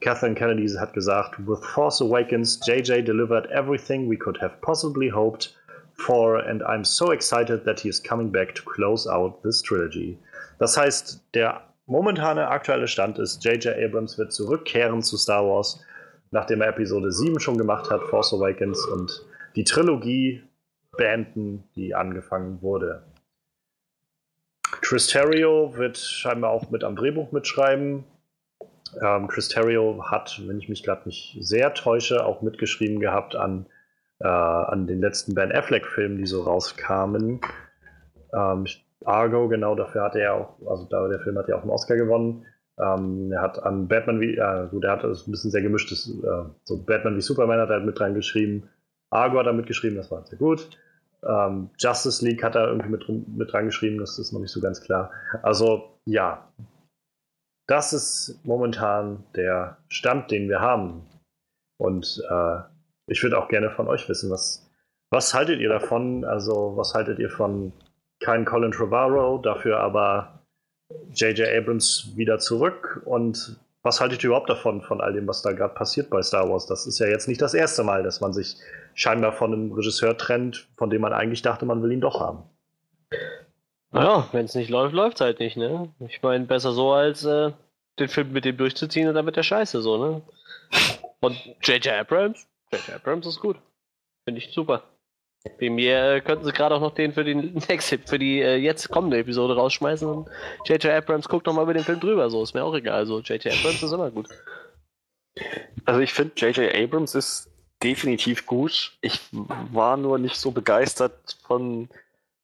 [0.00, 5.56] Kathleen Kennedy hat gesagt, with Force Awakens, JJ delivered everything we could have possibly hoped
[5.98, 10.18] for, and I'm so excited that he is coming back to close out this trilogy.
[10.58, 13.76] Das heißt, der momentane aktuelle Stand ist, J.J.
[13.76, 15.84] Abrams wird zurückkehren zu Star Wars,
[16.30, 19.24] nachdem er Episode 7 schon gemacht hat, Force Awakens, und
[19.56, 20.42] die Trilogie
[20.96, 23.02] beenden, die angefangen wurde.
[24.62, 28.04] Chris Terrio wird scheinbar auch mit am Drehbuch mitschreiben.
[29.02, 33.66] Ähm, Chris Terrio hat, wenn ich mich gerade nicht sehr täusche, auch mitgeschrieben gehabt an,
[34.20, 37.40] äh, an den letzten Ben Affleck-Filmen, die so rauskamen.
[38.34, 38.66] Ähm,
[39.04, 41.96] Argo, genau dafür hat er auch, also da, der Film hat ja auch einen Oscar
[41.96, 42.44] gewonnen.
[42.78, 46.08] Ähm, er hat an Batman wie, äh, gut, er hat das ein bisschen sehr gemischtes,
[46.08, 48.68] äh, so Batman wie Superman hat er mit reingeschrieben.
[49.10, 50.68] Argo hat er mitgeschrieben, das war sehr gut.
[51.26, 54.80] Ähm, Justice League hat er irgendwie mit, mit reingeschrieben, das ist noch nicht so ganz
[54.80, 55.10] klar.
[55.42, 56.48] Also, ja,
[57.66, 61.06] das ist momentan der Stand, den wir haben.
[61.78, 62.60] Und äh,
[63.08, 64.70] ich würde auch gerne von euch wissen, was,
[65.10, 66.24] was haltet ihr davon?
[66.24, 67.72] Also, was haltet ihr von
[68.20, 70.42] kein Colin Trevorrow, dafür aber
[71.14, 71.48] J.J.
[71.48, 73.02] Abrams wieder zurück?
[73.04, 76.48] Und was haltet ihr überhaupt davon, von all dem, was da gerade passiert bei Star
[76.48, 76.66] Wars?
[76.66, 78.56] Das ist ja jetzt nicht das erste Mal, dass man sich
[78.94, 82.42] scheinbar von einem Regisseur trennt, von dem man eigentlich dachte, man will ihn doch haben.
[83.90, 85.88] Naja, wenn es nicht läuft, läuft es halt nicht, ne?
[86.00, 87.52] Ich meine, besser so, als äh,
[87.98, 90.22] den Film mit dem durchzuziehen und dann mit der Scheiße so, ne?
[91.20, 91.88] Und J.J.
[91.94, 92.46] Abrams?
[92.72, 92.96] J.J.
[92.96, 93.56] Abrams ist gut.
[94.24, 94.84] Finde ich super.
[95.60, 98.56] Bei mir äh, könnten sie gerade auch noch den für den nächste, für die äh,
[98.56, 100.28] jetzt kommende Episode rausschmeißen und
[100.66, 100.92] J.J.
[100.92, 102.96] Abrams guckt nochmal über den Film drüber, so ist mir auch egal.
[102.96, 103.54] Also J.J.
[103.54, 104.28] Abrams ist immer gut.
[105.84, 106.74] Also ich finde J.J.
[106.74, 107.50] Abrams ist
[107.82, 108.98] definitiv gut.
[109.00, 111.88] Ich war nur nicht so begeistert von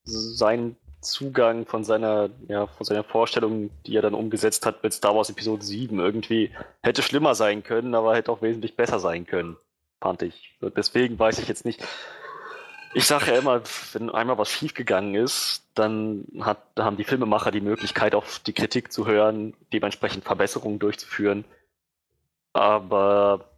[0.04, 5.14] seinem Zugang, von seiner, ja, von seiner Vorstellung, die er dann umgesetzt hat mit Star
[5.14, 5.98] Wars Episode 7.
[5.98, 6.50] Irgendwie
[6.82, 9.56] hätte schlimmer sein können, aber hätte auch wesentlich besser sein können,
[10.00, 10.56] fand ich.
[10.76, 11.82] Deswegen weiß ich jetzt nicht.
[12.96, 17.60] Ich sage ja immer, wenn einmal was schiefgegangen ist, dann hat, haben die Filmemacher die
[17.60, 21.44] Möglichkeit, auf die Kritik zu hören, dementsprechend Verbesserungen durchzuführen.
[22.52, 23.50] Aber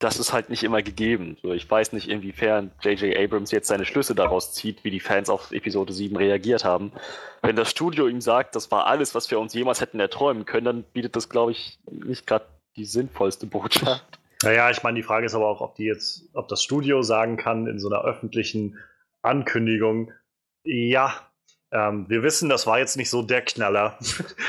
[0.00, 1.36] das ist halt nicht immer gegeben.
[1.42, 3.16] So, ich weiß nicht, inwiefern J.J.
[3.16, 6.90] Abrams jetzt seine Schlüsse daraus zieht, wie die Fans auf Episode 7 reagiert haben.
[7.42, 10.64] Wenn das Studio ihm sagt, das war alles, was wir uns jemals hätten erträumen können,
[10.64, 14.19] dann bietet das, glaube ich, nicht gerade die sinnvollste Botschaft.
[14.42, 17.36] Naja, ich meine, die Frage ist aber auch, ob die jetzt, ob das Studio sagen
[17.36, 18.78] kann in so einer öffentlichen
[19.22, 20.12] Ankündigung,
[20.64, 21.14] ja,
[21.72, 23.98] ähm, wir wissen, das war jetzt nicht so der Knaller.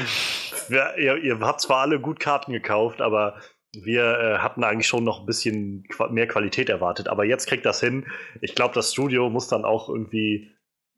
[0.70, 3.39] wir, ihr, ihr habt zwar alle gut Karten gekauft, aber
[3.74, 7.80] wir äh, hatten eigentlich schon noch ein bisschen mehr Qualität erwartet, aber jetzt kriegt das
[7.80, 8.06] hin.
[8.42, 10.52] Ich glaube, das Studio muss dann auch irgendwie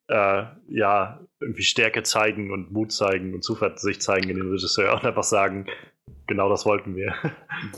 [0.08, 5.06] äh, ja irgendwie Stärke zeigen und Mut zeigen und Zuversicht zeigen in den Regisseur und
[5.06, 5.68] einfach sagen,
[6.28, 7.14] genau das wollten wir.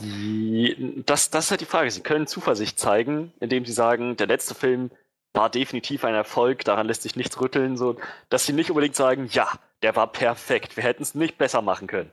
[0.00, 1.90] Die, das, das ist halt die Frage.
[1.90, 4.90] Sie können Zuversicht zeigen, indem sie sagen, der letzte Film
[5.32, 7.96] war definitiv ein Erfolg, daran lässt sich nichts rütteln, so
[8.30, 9.48] dass sie nicht unbedingt sagen, ja,
[9.82, 12.10] der war perfekt, wir hätten es nicht besser machen können.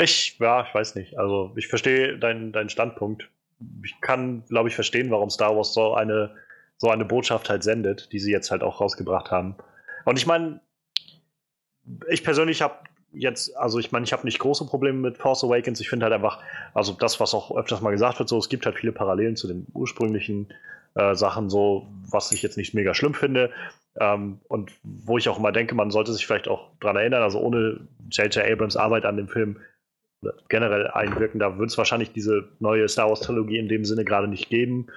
[0.00, 1.18] Ich, ja, ich weiß nicht.
[1.18, 3.28] Also ich verstehe deinen, deinen Standpunkt.
[3.84, 6.36] Ich kann, glaube ich, verstehen, warum Star Wars so eine,
[6.78, 9.56] so eine Botschaft halt sendet, die sie jetzt halt auch rausgebracht haben.
[10.04, 10.60] Und ich meine,
[12.08, 12.78] ich persönlich habe
[13.12, 15.80] jetzt, also ich meine, ich habe nicht große Probleme mit Force Awakens.
[15.80, 16.42] Ich finde halt einfach,
[16.74, 19.48] also das, was auch öfters mal gesagt wird, so, es gibt halt viele Parallelen zu
[19.48, 20.52] den ursprünglichen
[20.94, 23.50] äh, Sachen, so, was ich jetzt nicht mega schlimm finde.
[23.98, 27.40] Ähm, und wo ich auch immer denke, man sollte sich vielleicht auch dran erinnern, also
[27.40, 28.44] ohne J.J.
[28.44, 29.58] Abrams Arbeit an dem Film
[30.48, 34.28] generell einwirken, da würde es wahrscheinlich diese neue Star Wars Trilogie in dem Sinne gerade
[34.28, 34.88] nicht geben.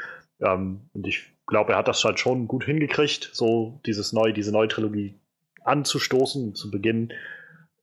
[0.42, 4.52] Ähm, und ich glaube, er hat das halt schon gut hingekriegt, so dieses neue, diese
[4.52, 5.16] neue Trilogie
[5.64, 7.14] anzustoßen, zu beginnen.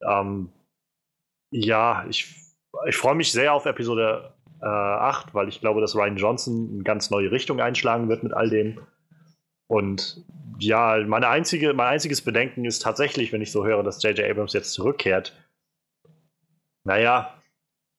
[0.06, 0.50] Ähm,
[1.50, 2.34] ja, ich,
[2.86, 4.32] ich freue mich sehr auf Episode
[4.62, 8.32] äh, 8, weil ich glaube, dass Ryan Johnson eine ganz neue Richtung einschlagen wird mit
[8.32, 8.80] all dem.
[9.66, 10.24] Und
[10.58, 14.28] ja, meine einzige, mein einziges Bedenken ist tatsächlich, wenn ich so höre, dass J.J.
[14.30, 15.34] Abrams jetzt zurückkehrt.
[16.84, 17.34] Naja,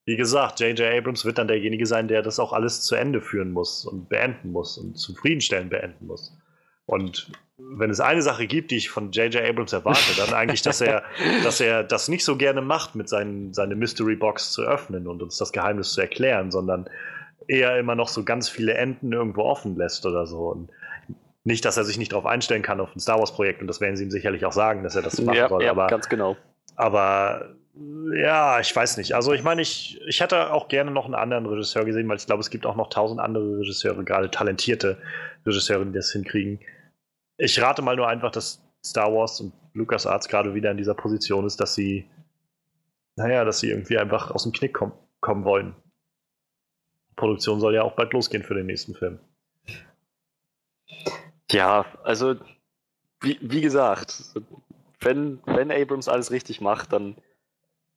[0.06, 0.82] wie gesagt, J.J.
[0.94, 4.52] Abrams wird dann derjenige sein, der das auch alles zu Ende führen muss und beenden
[4.52, 6.38] muss und zufriedenstellend beenden muss.
[6.86, 9.44] Und wenn es eine Sache gibt, die ich von J.J.
[9.44, 11.04] Abrams erwarte, dann eigentlich, dass er,
[11.44, 15.22] dass er das nicht so gerne macht, mit seinen, seine Mystery Box zu öffnen und
[15.22, 16.90] uns das Geheimnis zu erklären, sondern
[17.48, 20.50] eher immer noch so ganz viele Enden irgendwo offen lässt oder so.
[20.50, 20.70] Und
[21.44, 23.96] nicht, dass er sich nicht darauf einstellen kann auf ein Star Wars-Projekt und das werden
[23.96, 25.64] sie ihm sicherlich auch sagen, dass er das machen ja, soll.
[25.64, 26.38] Ja, aber, ganz genau.
[26.76, 27.56] Aber
[28.14, 29.16] ja, ich weiß nicht.
[29.16, 32.26] Also ich meine, ich, ich hätte auch gerne noch einen anderen Regisseur gesehen, weil ich
[32.26, 34.98] glaube, es gibt auch noch tausend andere Regisseure, gerade talentierte
[35.46, 36.60] Regisseure, die das hinkriegen.
[37.38, 41.46] Ich rate mal nur einfach, dass Star Wars und LucasArts gerade wieder in dieser Position
[41.46, 42.10] ist, dass sie,
[43.16, 45.76] naja, dass sie irgendwie einfach aus dem Knick kom kommen wollen.
[47.16, 49.20] Produktion soll ja auch bald losgehen für den nächsten Film.
[51.52, 52.36] Ja, also
[53.22, 54.24] wie, wie gesagt,
[55.00, 57.16] wenn, wenn Abrams alles richtig macht, dann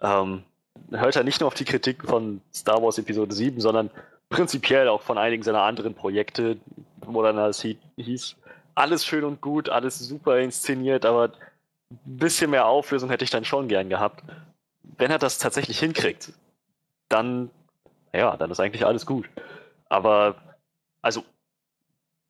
[0.00, 0.44] ähm,
[0.90, 3.90] hört er nicht nur auf die Kritik von Star Wars Episode 7, sondern
[4.28, 6.58] prinzipiell auch von einigen seiner anderen Projekte,
[6.96, 7.64] wo dann alles
[7.96, 8.36] hieß,
[8.74, 11.32] alles schön und gut, alles super inszeniert, aber
[11.90, 14.24] ein bisschen mehr Auflösung hätte ich dann schon gern gehabt.
[14.82, 16.32] Wenn er das tatsächlich hinkriegt,
[17.08, 17.50] dann,
[18.12, 19.28] ja, dann ist eigentlich alles gut.
[19.88, 20.36] Aber,
[21.02, 21.24] also,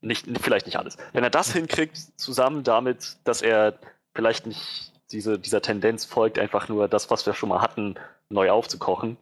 [0.00, 0.98] nicht, vielleicht nicht alles.
[1.12, 3.78] Wenn er das hinkriegt, zusammen damit, dass er
[4.14, 7.94] vielleicht nicht diese, dieser Tendenz folgt, einfach nur das, was wir schon mal hatten,
[8.28, 9.16] neu aufzukochen,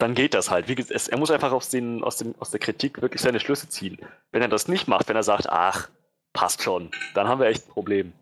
[0.00, 0.68] dann geht das halt.
[0.68, 3.68] Wie, es, er muss einfach aus, den, aus, dem, aus der Kritik wirklich seine Schlüsse
[3.68, 3.98] ziehen.
[4.32, 5.88] Wenn er das nicht macht, wenn er sagt, ach,
[6.32, 8.12] passt schon, dann haben wir echt ein Problem.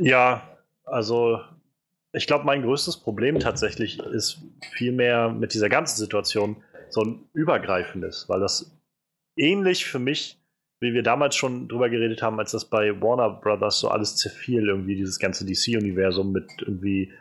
[0.00, 0.42] Ja,
[0.84, 1.40] also
[2.12, 4.40] ich glaube, mein größtes Problem tatsächlich ist
[4.72, 6.56] vielmehr mit dieser ganzen Situation
[6.88, 8.78] so ein übergreifendes, weil das
[9.36, 10.40] ähnlich für mich,
[10.80, 14.68] wie wir damals schon drüber geredet haben, als das bei Warner Brothers so alles zerfiel,
[14.68, 17.12] irgendwie dieses ganze DC-Universum mit irgendwie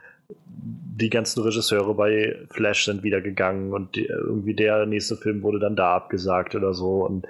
[0.45, 5.59] die ganzen Regisseure bei Flash sind wieder gegangen und die, irgendwie der nächste Film wurde
[5.59, 7.05] dann da abgesagt oder so.
[7.05, 7.25] Und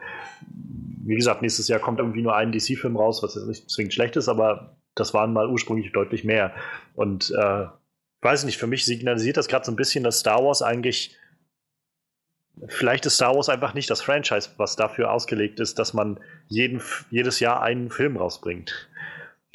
[1.06, 4.16] wie gesagt, nächstes Jahr kommt irgendwie nur ein DC-Film raus, was jetzt nicht zwingend schlecht
[4.16, 6.54] ist, aber das waren mal ursprünglich deutlich mehr.
[6.96, 7.66] Und äh,
[8.22, 11.18] weiß nicht, für mich signalisiert das gerade so ein bisschen, dass Star Wars eigentlich
[12.68, 16.82] vielleicht ist Star Wars einfach nicht das Franchise, was dafür ausgelegt ist, dass man jeden,
[17.10, 18.90] jedes Jahr einen Film rausbringt.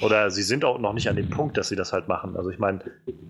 [0.03, 2.37] Oder sie sind auch noch nicht an dem Punkt, dass sie das halt machen.
[2.37, 2.81] Also ich meine,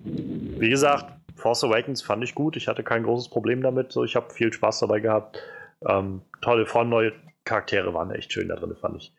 [0.04, 2.56] wie gesagt, Force Awakens fand ich gut.
[2.56, 3.92] Ich hatte kein großes Problem damit.
[3.92, 5.42] So, ich habe viel Spaß dabei gehabt.
[5.88, 7.12] Ähm, tolle, voll neue
[7.44, 9.14] Charaktere waren echt schön da drin, fand ich.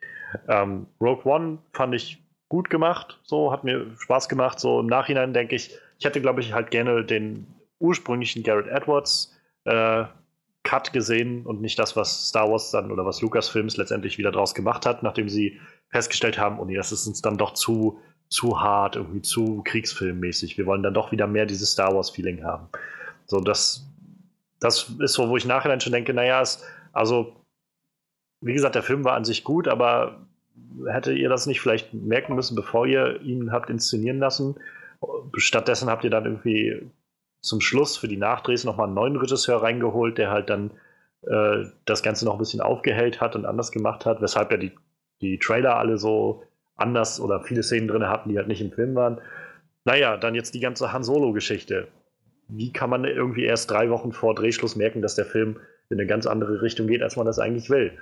[0.48, 3.18] Ähm, Rogue One fand ich gut gemacht.
[3.24, 4.60] So, hat mir Spaß gemacht.
[4.60, 7.46] So im Nachhinein denke ich, ich hätte, glaube ich, halt gerne den
[7.80, 10.04] ursprünglichen Garrett Edwards äh,
[10.62, 14.54] Cut gesehen und nicht das, was Star Wars dann oder was Lucasfilms letztendlich wieder draus
[14.54, 15.58] gemacht hat, nachdem sie
[15.88, 17.98] festgestellt haben, oh nee, das ist uns dann doch zu,
[18.28, 20.58] zu hart, irgendwie zu kriegsfilmmäßig.
[20.58, 22.68] Wir wollen dann doch wieder mehr dieses Star Wars-Feeling haben.
[23.26, 23.86] So, das,
[24.60, 27.36] das ist so, wo ich nachher dann schon denke, naja, es, also,
[28.40, 30.26] wie gesagt, der Film war an sich gut, aber
[30.86, 34.56] hättet ihr das nicht vielleicht merken müssen, bevor ihr ihn habt inszenieren lassen?
[35.36, 36.90] Stattdessen habt ihr dann irgendwie
[37.40, 40.70] zum Schluss für die Nachdrehs nochmal einen neuen Regisseur reingeholt, der halt dann
[41.22, 44.72] äh, das Ganze noch ein bisschen aufgehellt hat und anders gemacht hat, weshalb ja die,
[45.20, 46.42] die Trailer alle so
[46.76, 49.20] anders oder viele Szenen drin hatten, die halt nicht im Film waren.
[49.84, 51.88] Naja, dann jetzt die ganze Han Solo-Geschichte.
[52.48, 56.06] Wie kann man irgendwie erst drei Wochen vor Drehschluss merken, dass der Film in eine
[56.06, 57.92] ganz andere Richtung geht, als man das eigentlich will?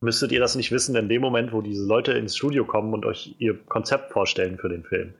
[0.00, 3.06] Müsstet ihr das nicht wissen in dem Moment, wo diese Leute ins Studio kommen und
[3.06, 5.14] euch ihr Konzept vorstellen für den Film?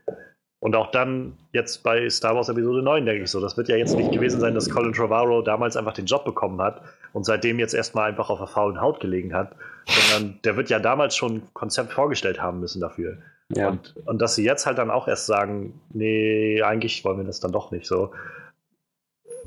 [0.62, 3.74] Und auch dann jetzt bei Star Wars Episode 9 denke ich so, das wird ja
[3.74, 6.82] jetzt nicht gewesen sein, dass Colin Trevorrow damals einfach den Job bekommen hat
[7.12, 9.56] und seitdem jetzt erstmal einfach auf der faulen Haut gelegen hat,
[9.88, 13.18] sondern der wird ja damals schon ein Konzept vorgestellt haben müssen dafür.
[13.48, 13.70] Ja.
[13.70, 17.40] Und, und dass sie jetzt halt dann auch erst sagen, nee, eigentlich wollen wir das
[17.40, 18.12] dann doch nicht so.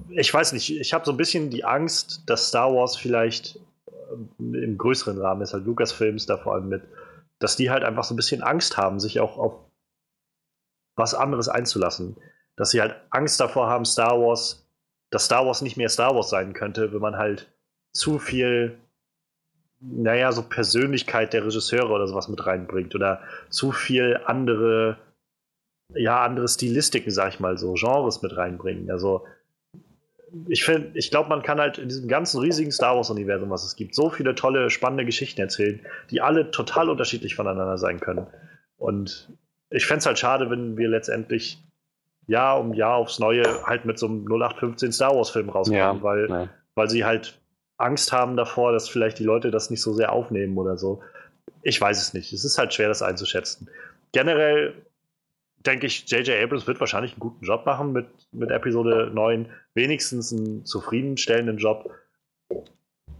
[0.09, 3.57] Ich weiß nicht, ich habe so ein bisschen die Angst, dass Star Wars vielleicht
[3.87, 6.81] äh, im größeren Rahmen ist, halt Lucasfilms da vor allem mit,
[7.39, 9.64] dass die halt einfach so ein bisschen Angst haben, sich auch auf
[10.95, 12.17] was anderes einzulassen.
[12.55, 14.65] Dass sie halt Angst davor haben, Star Wars,
[15.09, 17.51] dass Star Wars nicht mehr Star Wars sein könnte, wenn man halt
[17.91, 18.77] zu viel,
[19.79, 24.97] naja, so Persönlichkeit der Regisseure oder sowas mit reinbringt oder zu viel andere,
[25.93, 28.89] ja, andere Stilistiken, sag ich mal, so Genres mit reinbringen.
[28.89, 29.25] Also,
[30.47, 33.75] ich finde, ich glaube, man kann halt in diesem ganzen riesigen Star Wars-Universum, was es
[33.75, 38.27] gibt, so viele tolle, spannende Geschichten erzählen, die alle total unterschiedlich voneinander sein können.
[38.77, 39.29] Und
[39.75, 41.61] ich fände es halt schade, wenn wir letztendlich
[42.27, 46.29] Jahr um Jahr aufs Neue halt mit so einem 0815 Star Wars-Film rauskommen, Ja, weil,
[46.29, 46.49] ja.
[46.73, 47.39] weil sie halt
[47.77, 51.01] Angst haben davor, dass vielleicht die Leute das nicht so sehr aufnehmen oder so.
[51.61, 52.31] Ich weiß es nicht.
[52.33, 53.69] Es ist halt schwer, das einzuschätzen.
[54.11, 54.73] Generell
[55.65, 56.41] denke ich, J.J.
[56.41, 59.47] Abrams wird wahrscheinlich einen guten Job machen mit, mit Episode 9.
[59.73, 61.91] Wenigstens einen zufriedenstellenden Job.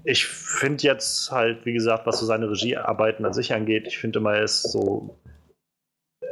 [0.04, 4.20] Ich finde jetzt halt, wie gesagt, was so seine Regiearbeiten an sich angeht, ich finde
[4.20, 5.20] immer, er ist so.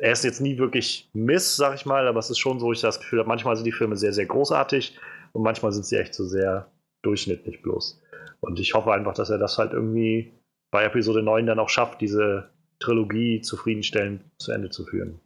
[0.03, 2.81] Er ist jetzt nie wirklich Miss, sag ich mal, aber es ist schon so, ich
[2.81, 4.99] das Gefühl habe, manchmal sind die Filme sehr, sehr großartig
[5.31, 6.69] und manchmal sind sie echt so sehr
[7.03, 8.01] durchschnittlich bloß.
[8.41, 10.33] Und ich hoffe einfach, dass er das halt irgendwie
[10.71, 12.49] bei Episode 9 dann auch schafft, diese
[12.79, 15.21] Trilogie zufriedenstellend zu Ende zu führen.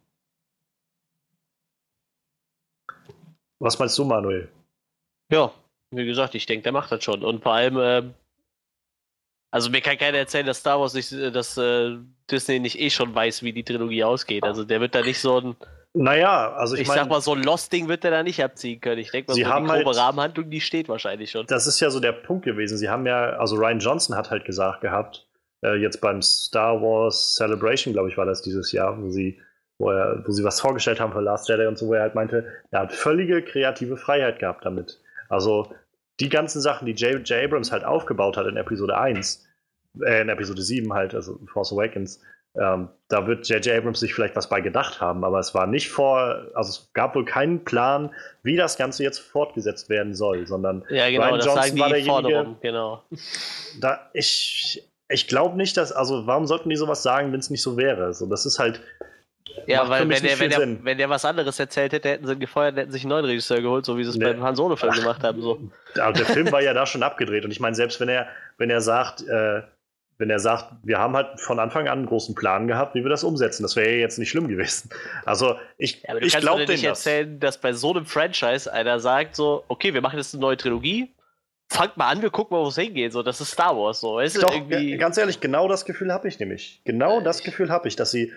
[3.58, 4.48] Was meinst du, Manuel?
[5.32, 5.52] Ja,
[5.90, 7.24] wie gesagt, ich denke, der macht das schon.
[7.24, 8.14] Und vor allem, ähm,
[9.50, 11.96] also mir kann keiner erzählen, dass Star Wars nicht, äh, dass äh,
[12.30, 14.44] Disney nicht eh schon weiß, wie die Trilogie ausgeht.
[14.44, 15.56] Also der wird da nicht so ein,
[15.94, 18.80] Naja, also ich, ich, meine, sag mal, so ein Lost-Ding wird der da nicht abziehen
[18.80, 18.98] können.
[18.98, 21.46] Ich denke mal, Sie so haben die grobe halt- Rahmenhandlung, die steht wahrscheinlich schon.
[21.46, 22.76] das ist ja so der Punkt gewesen.
[22.76, 25.26] Sie haben ja, also Ryan Johnson hat halt gesagt gehabt,
[25.64, 29.40] äh, jetzt beim Star Wars Celebration, glaube ich, war das dieses Jahr, wo sie,
[29.78, 32.14] wo, er, wo sie was vorgestellt haben für Last Jedi und so, wo er halt
[32.14, 35.00] meinte, er hat völlige kreative Freiheit gehabt damit.
[35.28, 35.72] Also
[36.20, 37.30] die ganzen Sachen, die J.J.
[37.44, 39.46] Abrams halt aufgebaut hat in Episode 1,
[40.04, 42.20] äh, in Episode 7 halt, also Force Awakens,
[42.56, 43.76] ähm, da wird J.J.
[43.76, 47.14] Abrams sich vielleicht was bei gedacht haben, aber es war nicht vor, also es gab
[47.14, 48.10] wohl keinen Plan,
[48.42, 51.86] wie das Ganze jetzt fortgesetzt werden soll, sondern Ja, genau, Ryan das Johnson sagen war
[51.88, 53.02] die derjenige- Forderungen, genau.
[53.80, 57.62] da ich ich glaube nicht, dass also warum sollten die sowas sagen, wenn es nicht
[57.62, 58.12] so wäre?
[58.12, 58.80] So das ist halt
[59.66, 62.32] Ja, macht weil wenn der, wenn, der, wenn der was anderes erzählt hätte, hätten sie
[62.32, 64.24] ihn gefeuert, hätten sich einen neuen Regisseur geholt, so wie sie es Nee.
[64.24, 65.42] beim Han Solo-Film gemacht haben.
[65.42, 65.60] So.
[66.00, 68.70] Aber der Film war ja da schon abgedreht und ich meine selbst wenn er wenn
[68.70, 69.62] er sagt äh,
[70.20, 73.08] wenn er sagt, wir haben halt von Anfang an einen großen Plan gehabt, wie wir
[73.08, 74.90] das umsetzen, das wäre ja jetzt nicht schlimm gewesen.
[75.24, 77.06] Also ich, Ja, aber du ich glaube nicht das.
[77.06, 80.56] erzählen, dass bei so einem Franchise einer sagt so, okay, wir machen jetzt eine neue
[80.56, 81.14] Trilogie,
[81.68, 83.12] fangt mal an, wir gucken mal, wo es hingeht.
[83.12, 84.00] So, das ist Star Wars.
[84.00, 86.80] So, weißt du, Doch, irgendwie, ganz ehrlich, genau das Gefühl habe ich nämlich.
[86.84, 88.32] Genau das Gefühl habe ich, dass sie äh,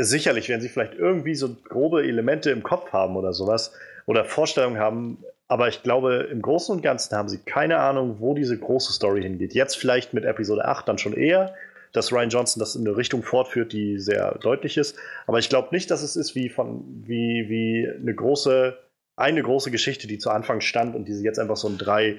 [0.00, 3.72] sicherlich, wenn sie vielleicht irgendwie so grobe Elemente im Kopf haben oder sowas
[4.06, 8.34] oder Vorstellungen haben, aber ich glaube, im Großen und Ganzen haben sie keine Ahnung, wo
[8.34, 9.54] diese große Story hingeht.
[9.54, 11.54] Jetzt vielleicht mit Episode 8 dann schon eher,
[11.92, 14.96] dass Ryan Johnson das in eine Richtung fortführt, die sehr deutlich ist.
[15.26, 18.76] Aber ich glaube nicht, dass es ist wie von wie, wie eine große,
[19.16, 22.18] eine große Geschichte, die zu Anfang stand und die sie jetzt einfach so in drei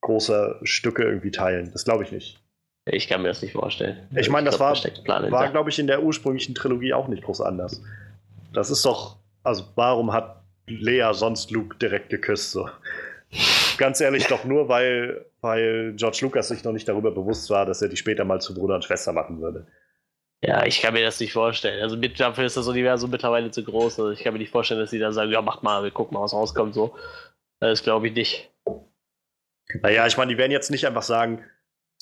[0.00, 1.70] große Stücke irgendwie teilen.
[1.72, 2.40] Das glaube ich nicht.
[2.86, 4.08] Ich kann mir das nicht vorstellen.
[4.16, 4.74] Ich meine, das glaub,
[5.06, 7.82] war, da war glaube ich, in der ursprünglichen Trilogie auch nicht groß anders.
[8.52, 12.52] Das ist doch, also warum hat Lea sonst Luke direkt geküsst?
[12.52, 12.68] So?
[13.76, 17.82] Ganz ehrlich, doch nur, weil, weil George Lucas sich noch nicht darüber bewusst war, dass
[17.82, 19.66] er die später mal zu Bruder und Schwester machen würde.
[20.42, 21.82] Ja, ich kann mir das nicht vorstellen.
[21.82, 24.00] Also mit, dafür ist das Universum mittlerweile zu groß.
[24.00, 26.14] Also ich kann mir nicht vorstellen, dass sie dann sagen, ja, macht mal, wir gucken
[26.14, 26.74] mal, was rauskommt.
[26.74, 26.96] So.
[27.60, 28.50] Das glaube ich nicht.
[29.82, 31.44] Naja, ich meine, die werden jetzt nicht einfach sagen,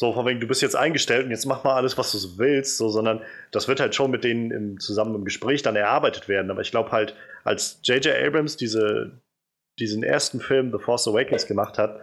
[0.01, 2.39] so von wegen, du bist jetzt eingestellt und jetzt mach mal alles, was du so
[2.39, 3.21] willst, so, sondern
[3.51, 6.53] das wird halt schon mit denen im, zusammen im Gespräch dann erarbeitet werden.
[6.53, 8.15] Aber ich glaube halt, als J.J.
[8.15, 9.21] Abrams diese,
[9.81, 11.99] diesen ersten Film The Force Awakens gemacht hat,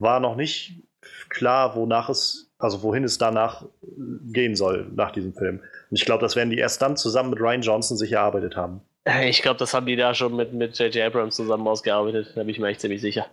[0.00, 0.82] war noch nicht
[1.28, 3.64] klar, wonach es, also wohin es danach
[4.24, 5.60] gehen soll, nach diesem Film.
[5.90, 8.80] Und ich glaube, das werden die erst dann zusammen mit Ryan Johnson sich erarbeitet haben.
[9.22, 10.96] Ich glaube, das haben die da schon mit J.J.
[10.96, 12.32] Abrams zusammen ausgearbeitet.
[12.34, 13.26] Da bin ich mir echt ziemlich sicher.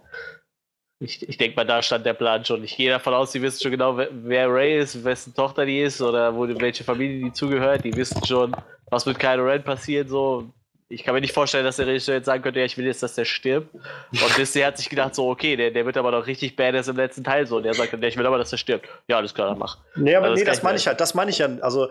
[1.00, 2.64] Ich, ich denke mal, da stand der Plan schon.
[2.64, 6.02] Ich gehe davon aus, die wissen schon genau, wer, Ray ist, wessen Tochter die ist
[6.02, 7.84] oder wo, welche Familie die zugehört.
[7.84, 8.56] Die wissen schon,
[8.90, 10.10] was mit Kylo Ren passiert.
[10.10, 10.50] So.
[10.88, 13.04] Ich kann mir nicht vorstellen, dass der Regisseur jetzt sagen könnte, ja, ich will jetzt,
[13.04, 13.74] dass der stirbt.
[13.74, 16.96] Und Disney hat sich gedacht, so, okay, der, der wird aber noch richtig badass im
[16.96, 17.48] letzten Teil.
[17.48, 17.58] So.
[17.58, 18.88] Und der sagt ja, ich will aber, dass der stirbt.
[19.08, 19.80] Ja, alles klar, dann mach.
[19.96, 21.90] Nee, aber Also das nee, das meine ich halt, das meine ich ja, also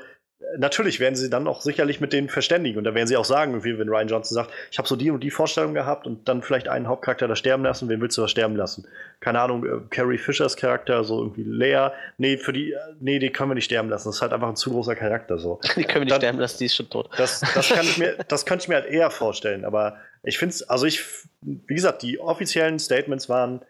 [0.59, 3.53] natürlich werden sie dann auch sicherlich mit denen verständigen und da werden sie auch sagen,
[3.53, 6.43] irgendwie, wenn Ryan Johnson sagt, ich habe so die und die Vorstellung gehabt und dann
[6.43, 8.87] vielleicht einen Hauptcharakter da sterben lassen, wen willst du da sterben lassen?
[9.21, 11.89] Keine Ahnung, äh, Carrie Fishers Charakter, so irgendwie Lea,
[12.19, 14.49] nee, für die, äh, nee, die können wir nicht sterben lassen, das ist halt einfach
[14.49, 15.61] ein zu großer Charakter so.
[15.77, 17.09] Die können wir nicht Dann- sterben lassen, die ist schon tot.
[17.17, 19.65] Das, das, kann ich mir, das könnte ich mir halt eher vorstellen.
[19.65, 21.03] Aber ich finde es, also ich,
[21.41, 23.63] wie gesagt, die offiziellen Statements waren,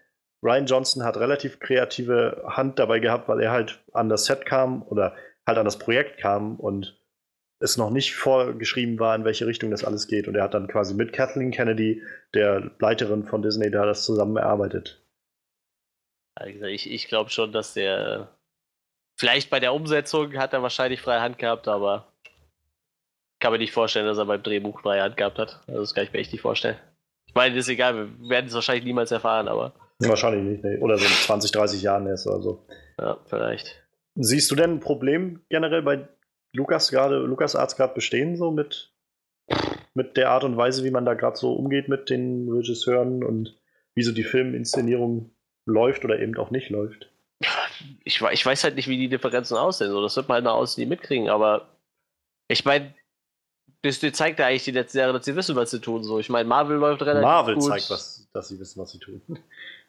[0.43, 4.83] Ryan Johnson hat relativ kreative Hand dabei gehabt, weil er halt an das Set kam
[4.83, 5.13] oder
[5.47, 6.99] halt an das Projekt kam und
[7.59, 10.27] es noch nicht vorgeschrieben war, in welche Richtung das alles geht.
[10.27, 12.01] Und er hat dann quasi mit Kathleen Kennedy,
[12.33, 15.01] der Leiterin von Disney, da das zusammen erarbeitet.
[16.35, 18.29] Also ich, ich glaube schon, dass der.
[19.15, 22.07] Vielleicht bei der Umsetzung hat er wahrscheinlich freie Hand gehabt, aber
[23.39, 25.61] kann mir nicht vorstellen, dass er beim Drehbuch freie Hand gehabt hat.
[25.67, 26.77] Also das kann ich mir echt nicht vorstellen.
[27.27, 30.77] Ich meine, ist egal, wir werden es wahrscheinlich niemals erfahren, aber Wahrscheinlich nicht, nee.
[30.79, 32.65] Oder so in 20, 30 Jahren erst oder so.
[32.99, 33.82] ja, vielleicht.
[34.15, 36.07] Siehst du denn ein Problem generell bei
[36.51, 38.93] Lukas gerade, Lukas Arzt gerade bestehen, so mit
[39.93, 43.59] mit der Art und Weise, wie man da gerade so umgeht mit den Regisseuren und
[43.95, 45.31] wie so die Filminszenierung
[45.65, 47.11] läuft oder eben auch nicht läuft.
[48.03, 49.91] Ich, ich weiß halt nicht, wie die Differenzen aussehen.
[49.91, 51.77] So, das wird man halt nach außen nie mitkriegen, aber
[52.47, 52.93] ich meine,
[53.83, 56.03] Disney zeigt ja eigentlich die letzten Jahre, dass sie wissen, was sie tun.
[56.03, 57.65] So, ich meine, Marvel läuft relativ Marvel gut.
[57.65, 59.21] zeigt, was, dass sie wissen, was sie tun.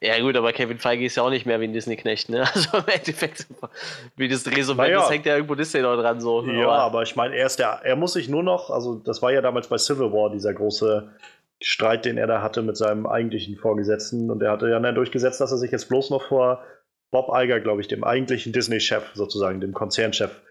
[0.01, 2.41] Ja gut, aber Kevin Feige ist ja auch nicht mehr wie ein Disney-Knecht, ne?
[2.53, 3.47] Also im Endeffekt,
[4.17, 4.99] wie das Resumé, Naja.
[4.99, 6.43] das hängt ja irgendwo Disney noch dran, so.
[6.45, 9.31] Ja, aber ich meine, er ist der, er muss sich nur noch, also das war
[9.31, 11.09] ja damals bei Civil War dieser große
[11.61, 15.39] Streit, den er da hatte mit seinem eigentlichen Vorgesetzten und er hatte ja dann durchgesetzt,
[15.39, 16.61] dass er sich jetzt bloß noch vor
[17.11, 20.41] Bob Iger, glaube ich, dem eigentlichen Disney-Chef sozusagen, dem Konzernchef,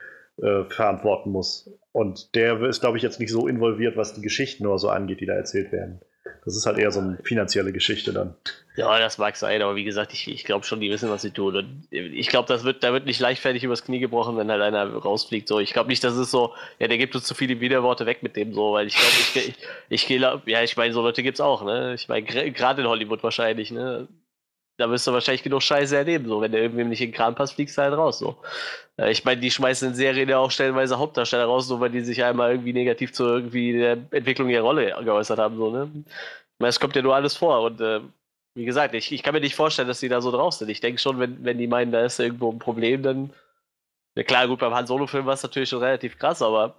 [0.42, 1.70] äh, verantworten muss.
[1.94, 5.20] Und der ist, glaube ich, jetzt nicht so involviert, was die Geschichten oder so angeht,
[5.20, 6.00] die da erzählt werden.
[6.44, 8.34] Das ist halt eher so eine finanzielle Geschichte dann.
[8.74, 11.30] Ja, das mag sein, aber wie gesagt, ich, ich glaube schon, die wissen, was sie
[11.30, 11.54] tun.
[11.54, 15.46] Und ich glaube, wird, da wird nicht leichtfertig übers Knie gebrochen, wenn halt einer rausfliegt.
[15.46, 18.24] So, ich glaube nicht, dass es so, ja, der gibt uns zu viele Widerworte weg
[18.24, 19.54] mit dem so, weil ich glaube, ich, ich,
[19.88, 21.94] ich gehe, ja, ich meine, so Leute gibt's auch, ne?
[21.94, 24.08] Ich meine, gerade in Hollywood wahrscheinlich, ne?
[24.76, 26.40] Da wirst du wahrscheinlich genug Scheiße erleben, so.
[26.40, 28.36] Wenn der irgendwem nicht in den Kran passt, fliegst du halt raus, so.
[28.96, 32.00] Äh, Ich meine, die schmeißen in Serien ja auch stellenweise Hauptdarsteller raus, so weil die
[32.00, 35.90] sich einmal irgendwie negativ zu irgendwie der Entwicklung ihrer Rolle geäußert haben, so, ne?
[35.94, 38.00] Ich meine, es kommt ja nur alles vor und äh,
[38.56, 40.68] wie gesagt, ich, ich kann mir nicht vorstellen, dass die da so drauf sind.
[40.68, 43.30] Ich denke schon, wenn, wenn die meinen, da ist irgendwo ein Problem, dann.
[44.16, 46.76] Ja klar, gut, beim Han Solo-Film war es natürlich schon relativ krass, aber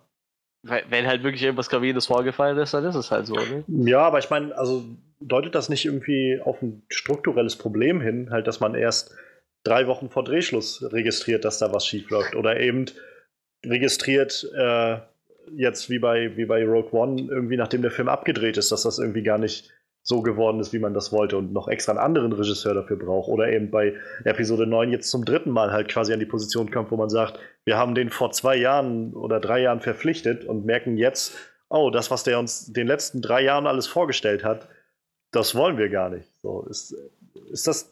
[0.64, 3.64] wenn halt wirklich irgendwas Gravierendes vorgefallen ist, dann ist es halt so, ne?
[3.68, 4.86] Ja, aber ich meine, also
[5.20, 9.16] deutet das nicht irgendwie auf ein strukturelles Problem hin, halt, dass man erst
[9.64, 12.86] drei Wochen vor Drehschluss registriert, dass da was schief läuft oder eben
[13.66, 14.98] registriert äh,
[15.56, 19.00] jetzt wie bei, wie bei Rogue One irgendwie, nachdem der Film abgedreht ist, dass das
[19.00, 19.72] irgendwie gar nicht
[20.08, 23.28] so geworden ist, wie man das wollte und noch extra einen anderen Regisseur dafür braucht.
[23.28, 26.92] Oder eben bei Episode 9 jetzt zum dritten Mal halt quasi an die Position kommt,
[26.92, 30.98] wo man sagt, wir haben den vor zwei Jahren oder drei Jahren verpflichtet und merken
[30.98, 31.36] jetzt,
[31.70, 34.70] oh, das, was der uns den letzten drei Jahren alles vorgestellt hat,
[35.36, 36.28] das wollen wir gar nicht.
[36.42, 36.96] So, ist,
[37.52, 37.92] ist das.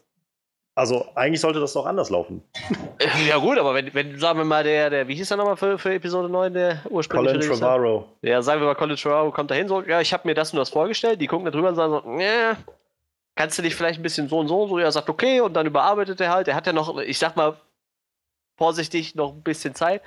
[0.76, 2.42] Also eigentlich sollte das doch anders laufen.
[3.28, 5.78] Ja gut, aber wenn, wenn sagen wir mal, der, der wie hieß der nochmal für,
[5.78, 7.60] für Episode 9, der ursprüngliche Colin?
[7.60, 8.06] Trevorrow.
[8.22, 10.52] Ja, sagen wir mal, Colin Trevorrow kommt da hin, so, ja, ich habe mir das
[10.52, 12.56] und das vorgestellt, die gucken da drüber und sagen so, ja,
[13.36, 15.54] kannst du dich vielleicht ein bisschen so und so und so, er sagt, okay, und
[15.54, 17.58] dann überarbeitet er halt, er hat ja noch, ich sag mal,
[18.58, 20.02] vorsichtig noch ein bisschen Zeit.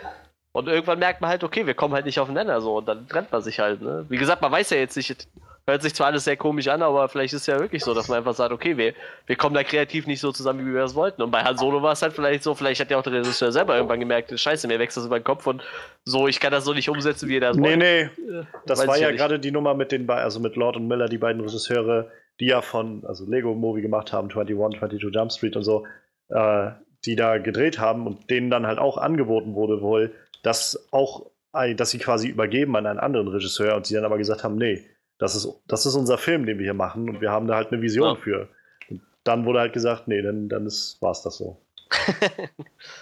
[0.53, 3.31] Und irgendwann merkt man halt, okay, wir kommen halt nicht aufeinander so und dann trennt
[3.31, 3.83] man sich halt.
[3.83, 4.07] Ne?
[4.09, 5.29] Wie gesagt, man weiß ja jetzt nicht,
[5.69, 8.09] hört sich zwar alles sehr komisch an, aber vielleicht ist es ja wirklich so, dass
[8.09, 8.95] man einfach sagt, okay, wir,
[9.27, 11.23] wir kommen da kreativ nicht so zusammen, wie wir das wollten.
[11.23, 13.51] Und bei Han Solo war es halt vielleicht so, vielleicht hat ja auch der Regisseur
[13.51, 15.63] selber irgendwann gemerkt, scheiße, mir wächst das über den Kopf und
[16.05, 17.79] so, ich kann das so nicht umsetzen, wie er das Nee, wollte.
[17.79, 19.19] nee, Äh, das weiß war ja nicht.
[19.19, 22.47] gerade die Nummer mit den beiden, also mit Lord und Miller, die beiden Regisseure, die
[22.47, 25.85] ja von, also Lego Movie gemacht haben, 21, 22 Jump Street und so,
[26.29, 26.71] äh,
[27.05, 30.13] die da gedreht haben und denen dann halt auch angeboten wurde wohl,
[30.45, 34.19] dass auch, ein- dass sie quasi übergeben an einen anderen Regisseur und sie dann aber
[34.19, 34.85] gesagt haben, nee,
[35.19, 37.73] das ist, das ist unser Film, den wir hier machen und wir haben da halt
[37.73, 38.21] eine Vision Ja.
[38.21, 38.49] für.
[38.89, 41.61] Und dann wurde halt gesagt, nee, dann, dann ist, war's das so.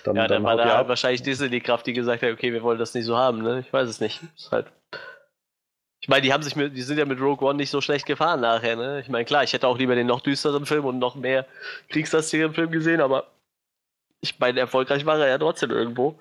[0.04, 2.52] Dann, ja, dann, war haut da halt wahrscheinlich Disney die Kraft, die gesagt hat, okay,
[2.52, 3.60] wir wollen das nicht so haben, ne?
[3.66, 4.20] Ich weiß es nicht.
[4.36, 4.66] Ist halt.
[6.00, 8.04] Ich meine, die haben sich mit, die sind ja mit Rogue One nicht so schlecht
[8.04, 9.00] gefahren nachher, ne?
[9.00, 11.46] Ich meine, klar, ich hätte auch lieber den noch düsteren Film und noch mehr
[11.88, 13.28] kriegslastigeren Film gesehen, aber
[14.20, 16.18] ich meine, erfolgreich war er ja trotzdem irgendwo.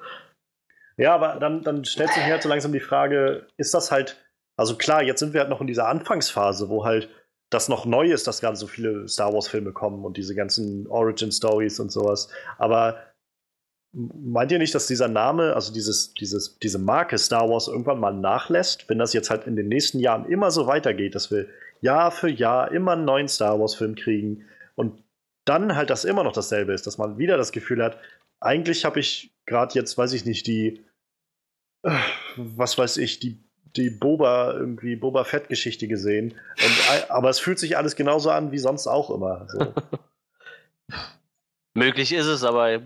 [0.96, 4.23] Ja, aber dann, dann stellt sich mir halt so langsam die Frage, ist das halt,
[4.56, 7.10] also klar, jetzt sind wir halt noch in dieser Anfangsphase, wo halt
[7.50, 11.80] das noch neu ist, dass gerade so viele Star Wars-Filme kommen und diese ganzen Origin-Stories
[11.80, 12.30] und sowas.
[12.58, 12.98] Aber
[13.94, 18.14] meint ihr nicht, dass dieser Name, also dieses, dieses, diese Marke Star Wars irgendwann mal
[18.14, 21.48] nachlässt, wenn das jetzt halt in den nächsten Jahren immer so weitergeht, dass wir
[21.82, 24.46] Jahr für Jahr immer einen neuen Star Wars-Film kriegen
[24.76, 25.04] und
[25.46, 28.00] dann halt das immer noch dasselbe ist, dass man wieder das Gefühl hat,
[28.40, 30.84] eigentlich habe ich gerade jetzt, weiß ich nicht, die,
[31.84, 31.98] äh,
[32.36, 33.43] was weiß ich, die,
[33.76, 36.34] die Boba, irgendwie Boba Fett-Geschichte gesehen.
[36.64, 39.48] Und, aber es fühlt sich alles genauso an wie sonst auch immer.
[39.50, 39.74] So.
[41.74, 42.82] Möglich ist es, aber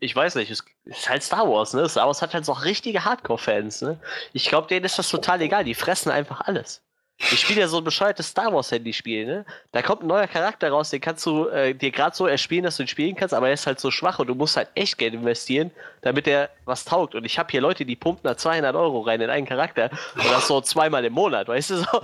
[0.00, 1.88] ich weiß nicht, es ist halt Star Wars, ne?
[1.88, 4.00] Star Wars hat halt so richtige Hardcore-Fans, ne?
[4.32, 6.82] Ich glaube, denen ist das total egal, die fressen einfach alles.
[7.22, 9.44] Ich spiele ja so ein bescheuertes Star Wars-Handyspiel, ne?
[9.72, 12.78] Da kommt ein neuer Charakter raus, den kannst du äh, dir gerade so erspielen, dass
[12.78, 14.96] du ihn spielen kannst, aber er ist halt so schwach und du musst halt echt
[14.96, 17.14] Geld investieren, damit er was taugt.
[17.14, 20.24] Und ich habe hier Leute, die pumpen da 200 Euro rein in einen Charakter und
[20.30, 22.02] das so zweimal im Monat, weißt du so?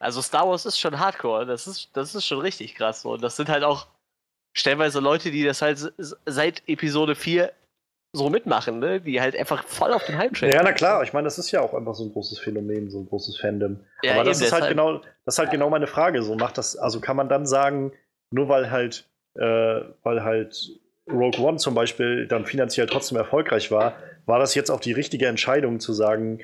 [0.00, 3.02] Also Star Wars ist schon Hardcore, das ist, das ist schon richtig krass.
[3.02, 3.12] So.
[3.12, 3.86] Und das sind halt auch
[4.52, 7.52] stellenweise Leute, die das halt seit Episode 4
[8.18, 9.00] so mitmachen, ne?
[9.00, 11.60] die halt einfach voll auf den Hype-Train ja, na klar, ich meine, das ist ja
[11.60, 13.80] auch einfach so ein großes Phänomen, so ein großes Fandom.
[14.02, 16.22] Ja, aber das ist halt genau, das ist halt genau meine Frage.
[16.22, 17.92] So macht das, also kann man dann sagen,
[18.30, 20.78] nur weil halt, äh, weil halt
[21.10, 23.94] Rogue One zum Beispiel dann finanziell trotzdem erfolgreich war,
[24.26, 26.40] war das jetzt auch die richtige Entscheidung zu sagen,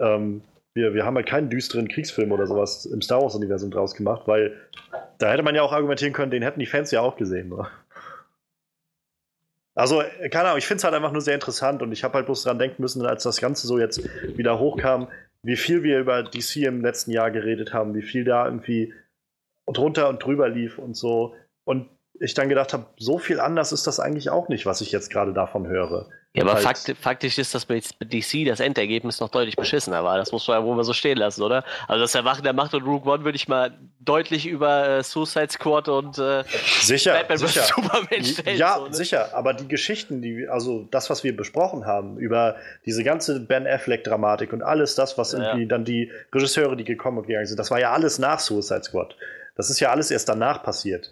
[0.00, 0.42] ähm,
[0.74, 4.56] wir, wir haben halt keinen düsteren Kriegsfilm oder sowas im Star Wars-Universum draus gemacht, weil
[5.18, 7.52] da hätte man ja auch argumentieren können, den hätten die Fans ja auch gesehen.
[7.52, 7.68] Oder?
[9.78, 10.02] Also,
[10.32, 12.42] keine Ahnung, ich finde es halt einfach nur sehr interessant und ich habe halt bloß
[12.42, 14.02] dran denken müssen, als das Ganze so jetzt
[14.36, 15.06] wieder hochkam,
[15.44, 18.92] wie viel wir über DC im letzten Jahr geredet haben, wie viel da irgendwie
[19.72, 21.36] drunter und drüber lief und so.
[21.64, 24.90] Und ich dann gedacht habe, so viel anders ist das eigentlich auch nicht, was ich
[24.90, 26.08] jetzt gerade davon höre.
[26.34, 30.18] Ja, aber halt, fakt, faktisch ist das bei DC das Endergebnis noch deutlich beschissener war.
[30.18, 31.64] Das muss man ja wohl mal so stehen lassen, oder?
[31.88, 35.48] Also das Erwachen der Macht und Rogue One würde ich mal deutlich über äh, Suicide
[35.50, 36.44] Squad und äh,
[36.82, 37.62] sicher, Batman sicher.
[37.62, 38.58] Superman stellen.
[38.58, 38.94] Ja, so, ne?
[38.94, 39.34] sicher.
[39.34, 44.52] Aber die Geschichten, die, also das, was wir besprochen haben, über diese ganze Ben Affleck-Dramatik
[44.52, 45.38] und alles das, was ja.
[45.38, 48.84] irgendwie dann die Regisseure, die gekommen und gegangen sind, das war ja alles nach Suicide
[48.84, 49.16] Squad.
[49.56, 51.10] Das ist ja alles erst danach passiert.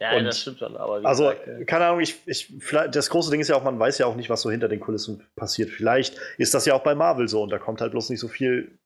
[0.00, 0.76] Ja, und das stimmt schon.
[0.76, 2.52] Aber also, gesagt, keine Ahnung, ich, ich,
[2.90, 4.80] das große Ding ist ja auch, man weiß ja auch nicht, was so hinter den
[4.80, 5.70] Kulissen passiert.
[5.70, 8.28] Vielleicht ist das ja auch bei Marvel so und da kommt halt bloß nicht so
[8.28, 8.78] viel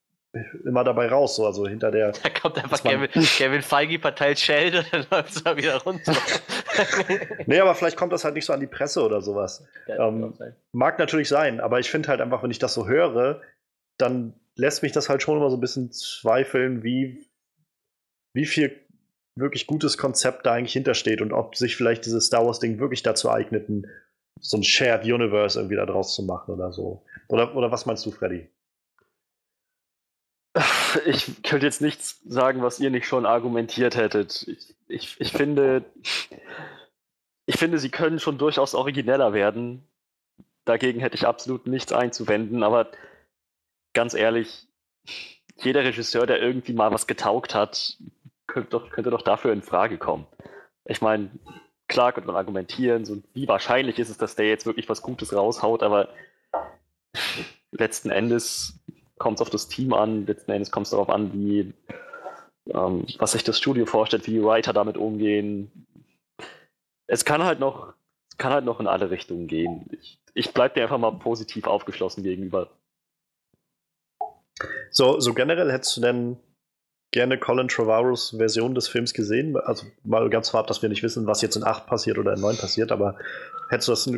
[0.64, 2.12] immer dabei raus, so, also hinter der.
[2.22, 6.14] Da kommt einfach Kevin, Kevin Feige verteilt Shell und dann läuft es mal wieder runter.
[7.46, 9.66] nee, aber vielleicht kommt das halt nicht so an die Presse oder sowas.
[9.86, 10.32] Ja, ähm,
[10.72, 13.42] mag natürlich sein, aber ich finde halt einfach, wenn ich das so höre,
[13.98, 17.26] dann lässt mich das halt schon immer so ein bisschen zweifeln, wie,
[18.32, 18.80] wie viel
[19.34, 23.30] wirklich gutes Konzept da eigentlich hintersteht und ob sich vielleicht dieses Star Wars-Ding wirklich dazu
[23.30, 23.86] eignet, ein,
[24.40, 27.04] so ein Shared Universe irgendwie da draus zu machen oder so.
[27.28, 28.48] Oder, oder was meinst du, Freddy?
[31.06, 34.46] Ich könnte jetzt nichts sagen, was ihr nicht schon argumentiert hättet.
[34.46, 35.86] Ich, ich, ich finde,
[37.46, 39.86] ich finde, sie können schon durchaus origineller werden.
[40.66, 42.90] Dagegen hätte ich absolut nichts einzuwenden, aber
[43.94, 44.68] ganz ehrlich,
[45.56, 47.96] jeder Regisseur, der irgendwie mal was getaugt hat,
[48.52, 50.26] könnte doch, könnte doch dafür in Frage kommen.
[50.84, 51.30] Ich meine,
[51.88, 55.34] klar könnte man argumentieren, so wie wahrscheinlich ist es, dass der jetzt wirklich was Gutes
[55.34, 56.08] raushaut, aber
[57.70, 58.78] letzten Endes
[59.18, 61.72] kommt es auf das Team an, letzten Endes kommt es darauf an, wie
[62.68, 65.86] ähm, was sich das Studio vorstellt, wie die Writer damit umgehen.
[67.06, 67.94] Es kann halt noch,
[68.38, 69.88] kann halt noch in alle Richtungen gehen.
[69.92, 72.70] Ich, ich bleibe dir einfach mal positiv aufgeschlossen gegenüber.
[74.90, 76.36] So, so generell hättest du denn
[77.12, 79.56] gerne Colin Trevorrows Version des Films gesehen.
[79.56, 82.40] Also mal ganz vorab, dass wir nicht wissen, was jetzt in 8 passiert oder in
[82.40, 83.16] 9 passiert, aber
[83.68, 84.10] hättest du das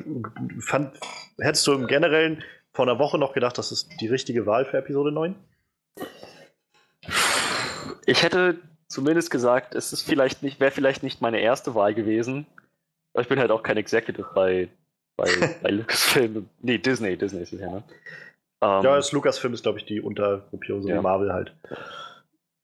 [0.61, 0.97] fand,
[1.39, 2.43] hättest du im Generellen
[2.73, 5.35] vor einer Woche noch gedacht, das ist die richtige Wahl für Episode 9?
[8.07, 12.47] Ich hätte zumindest gesagt, es ist vielleicht nicht, wäre vielleicht nicht meine erste Wahl gewesen.
[13.13, 14.69] Aber ich bin halt auch kein Executive bei,
[15.17, 15.29] bei,
[15.63, 16.49] bei Lucasfilm.
[16.63, 17.83] Nee, Disney, Disney ist es ja, ne?
[18.61, 20.97] Um, ja, das Lucasfilm ist, glaube ich, die Untergruppierung, so ja.
[20.97, 21.53] wie Marvel halt.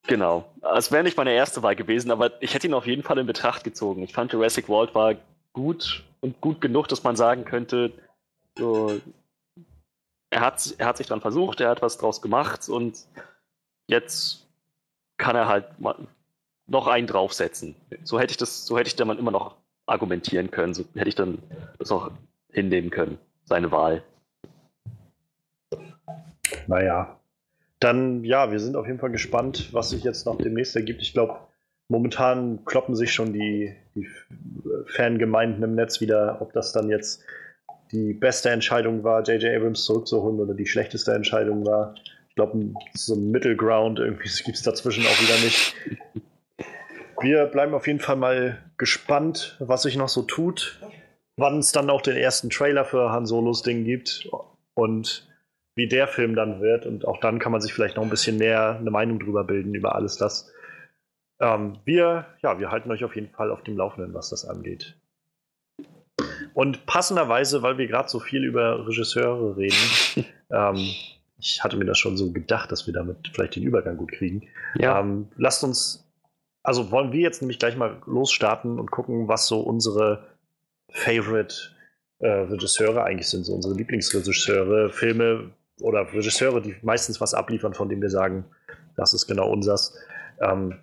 [0.07, 0.51] Genau.
[0.77, 3.27] Es wäre nicht meine erste Wahl gewesen, aber ich hätte ihn auf jeden Fall in
[3.27, 4.03] Betracht gezogen.
[4.03, 5.15] Ich fand Jurassic World war
[5.53, 7.93] gut und gut genug, dass man sagen könnte,
[8.57, 9.01] so,
[10.31, 13.07] er, hat, er hat sich dran versucht, er hat was draus gemacht und
[13.87, 14.47] jetzt
[15.17, 15.67] kann er halt
[16.67, 17.75] noch einen draufsetzen.
[18.05, 20.73] So hätte ich das, so hätte ich dann immer noch argumentieren können.
[20.73, 21.39] So hätte ich dann
[21.79, 22.11] das auch
[22.53, 24.03] hinnehmen können, seine Wahl.
[26.67, 27.20] Naja,
[27.81, 31.01] dann, ja, wir sind auf jeden Fall gespannt, was sich jetzt noch demnächst ergibt.
[31.01, 31.39] Ich glaube,
[31.89, 34.07] momentan kloppen sich schon die, die
[34.87, 37.25] Fangemeinden im Netz wieder, ob das dann jetzt
[37.91, 39.57] die beste Entscheidung war, J.J.
[39.57, 41.95] Abrams zurückzuholen oder die schlechteste Entscheidung war.
[42.29, 45.75] Ich glaube, so ein Middle Ground irgendwie gibt es dazwischen auch wieder nicht.
[47.21, 50.81] Wir bleiben auf jeden Fall mal gespannt, was sich noch so tut,
[51.37, 54.29] wann es dann auch den ersten Trailer für Han Solos Ding gibt
[54.75, 55.30] und
[55.81, 56.85] wie der Film dann wird.
[56.85, 59.75] Und auch dann kann man sich vielleicht noch ein bisschen mehr eine Meinung drüber bilden,
[59.75, 60.53] über alles das.
[61.41, 64.95] Ähm, wir, ja, wir halten euch auf jeden Fall auf dem Laufenden, was das angeht.
[66.53, 70.77] Und passenderweise, weil wir gerade so viel über Regisseure reden, ähm,
[71.39, 74.47] ich hatte mir das schon so gedacht, dass wir damit vielleicht den Übergang gut kriegen.
[74.75, 75.01] Ja.
[75.01, 76.07] Ähm, lasst uns,
[76.63, 80.27] also wollen wir jetzt nämlich gleich mal losstarten und gucken, was so unsere
[80.91, 81.55] Favorite
[82.19, 85.53] äh, Regisseure eigentlich sind, so unsere Lieblingsregisseure, Filme,
[85.83, 88.45] oder Regisseure, die meistens was abliefern, von dem wir sagen,
[88.97, 89.97] das ist genau unsers.
[90.41, 90.81] Ähm,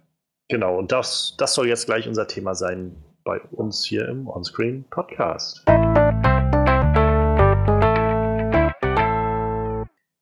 [0.48, 4.86] genau, und das, das soll jetzt gleich unser Thema sein bei uns hier im Onscreen
[4.90, 5.64] Podcast.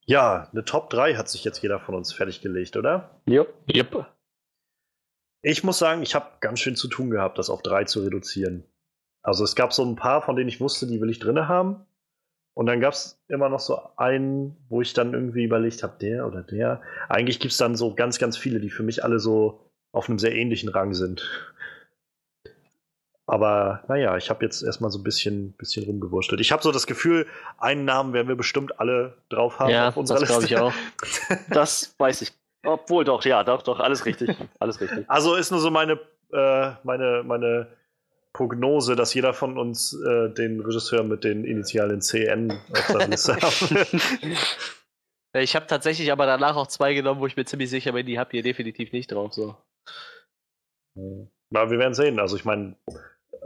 [0.08, 3.22] Ja, eine Top 3 hat sich jetzt jeder von uns fertiggelegt, oder?
[3.28, 3.54] Yep.
[3.74, 4.06] yep.
[5.42, 8.64] Ich muss sagen, ich habe ganz schön zu tun gehabt, das auf 3 zu reduzieren.
[9.22, 11.86] Also es gab so ein paar, von denen ich wusste, die will ich drinne haben.
[12.56, 16.26] Und dann gab es immer noch so einen, wo ich dann irgendwie überlegt habe, der
[16.26, 16.82] oder der.
[17.10, 19.60] Eigentlich gibt es dann so ganz, ganz viele, die für mich alle so
[19.92, 21.30] auf einem sehr ähnlichen Rang sind.
[23.28, 26.40] Aber naja, ich habe jetzt erstmal so ein bisschen, bisschen rumgewurschtelt.
[26.40, 27.28] Ich habe so das Gefühl,
[27.58, 30.74] einen Namen werden wir bestimmt alle drauf haben ja, auf unserer das glaube ich auch.
[31.50, 32.32] das weiß ich.
[32.64, 34.30] Obwohl doch, ja, doch, doch, alles richtig.
[34.60, 35.10] Alles richtig.
[35.10, 36.00] Also ist nur so meine,
[36.32, 37.68] äh, meine, meine
[38.36, 43.36] Prognose, dass jeder von uns äh, den Regisseur mit den Initialen CN auf seiner Liste
[43.42, 43.70] hat.
[45.34, 48.20] Ich habe tatsächlich aber danach auch zwei genommen, wo ich mir ziemlich sicher bin, die
[48.20, 49.34] habt ihr definitiv nicht drauf.
[49.34, 49.56] So.
[51.50, 52.20] Na, wir werden sehen.
[52.20, 52.76] Also ich meine,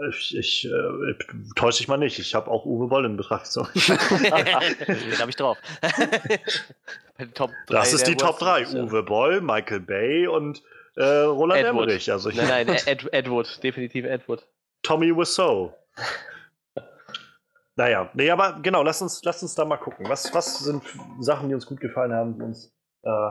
[0.10, 1.14] ich, ich äh,
[1.56, 2.18] täusche dich mal nicht.
[2.18, 3.70] Ich habe auch Uwe Boll in Betracht gezogen.
[3.76, 5.60] Den habe ich drauf.
[7.68, 8.70] das ist die Top 3.
[8.70, 10.64] Uwe Boll, Michael Bay und
[10.96, 11.84] äh, Roland Edward.
[11.84, 12.12] Emmerich.
[12.12, 13.64] Also nein, nein, Ed, Edward.
[13.64, 14.48] Definitiv Edward.
[14.82, 15.74] Tommy Wiseau.
[17.76, 20.08] naja, nee, aber genau, lass uns, lass uns da mal gucken.
[20.10, 20.84] Was, was sind
[21.20, 22.74] Sachen, die uns gut gefallen haben, die uns,
[23.04, 23.30] äh,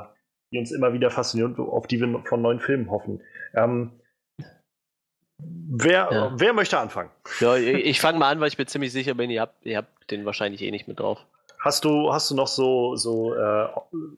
[0.52, 3.22] die uns immer wieder faszinieren und auf die wir von neuen Filmen hoffen?
[3.54, 4.00] Ähm,
[5.40, 6.32] Wer, ja.
[6.34, 7.10] wer möchte anfangen?
[7.40, 10.10] Ja, ich fange mal an, weil ich mir ziemlich sicher bin, ihr habt, ihr habt
[10.10, 11.24] den wahrscheinlich eh nicht mit drauf.
[11.60, 13.68] Hast du, hast du noch so, so uh,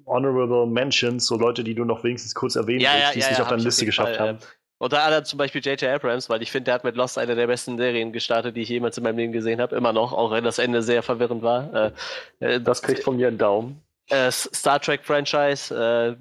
[0.07, 3.31] Honorable Mentions, so Leute, die du noch wenigstens kurz erwähnen ja, willst, ja, die es
[3.31, 4.39] nicht auf deine Liste geschafft Fall, haben?
[4.81, 5.85] Äh, unter anderem zum Beispiel J.J.
[5.91, 8.69] Abrams, weil ich finde, der hat mit Lost eine der besten Serien gestartet, die ich
[8.69, 9.77] jemals in meinem Leben gesehen habe.
[9.77, 11.93] Immer noch, auch wenn das Ende sehr verwirrend war.
[12.41, 13.81] Äh, äh das kriegt von mir einen Daumen.
[14.09, 16.17] Äh, Star Trek Franchise,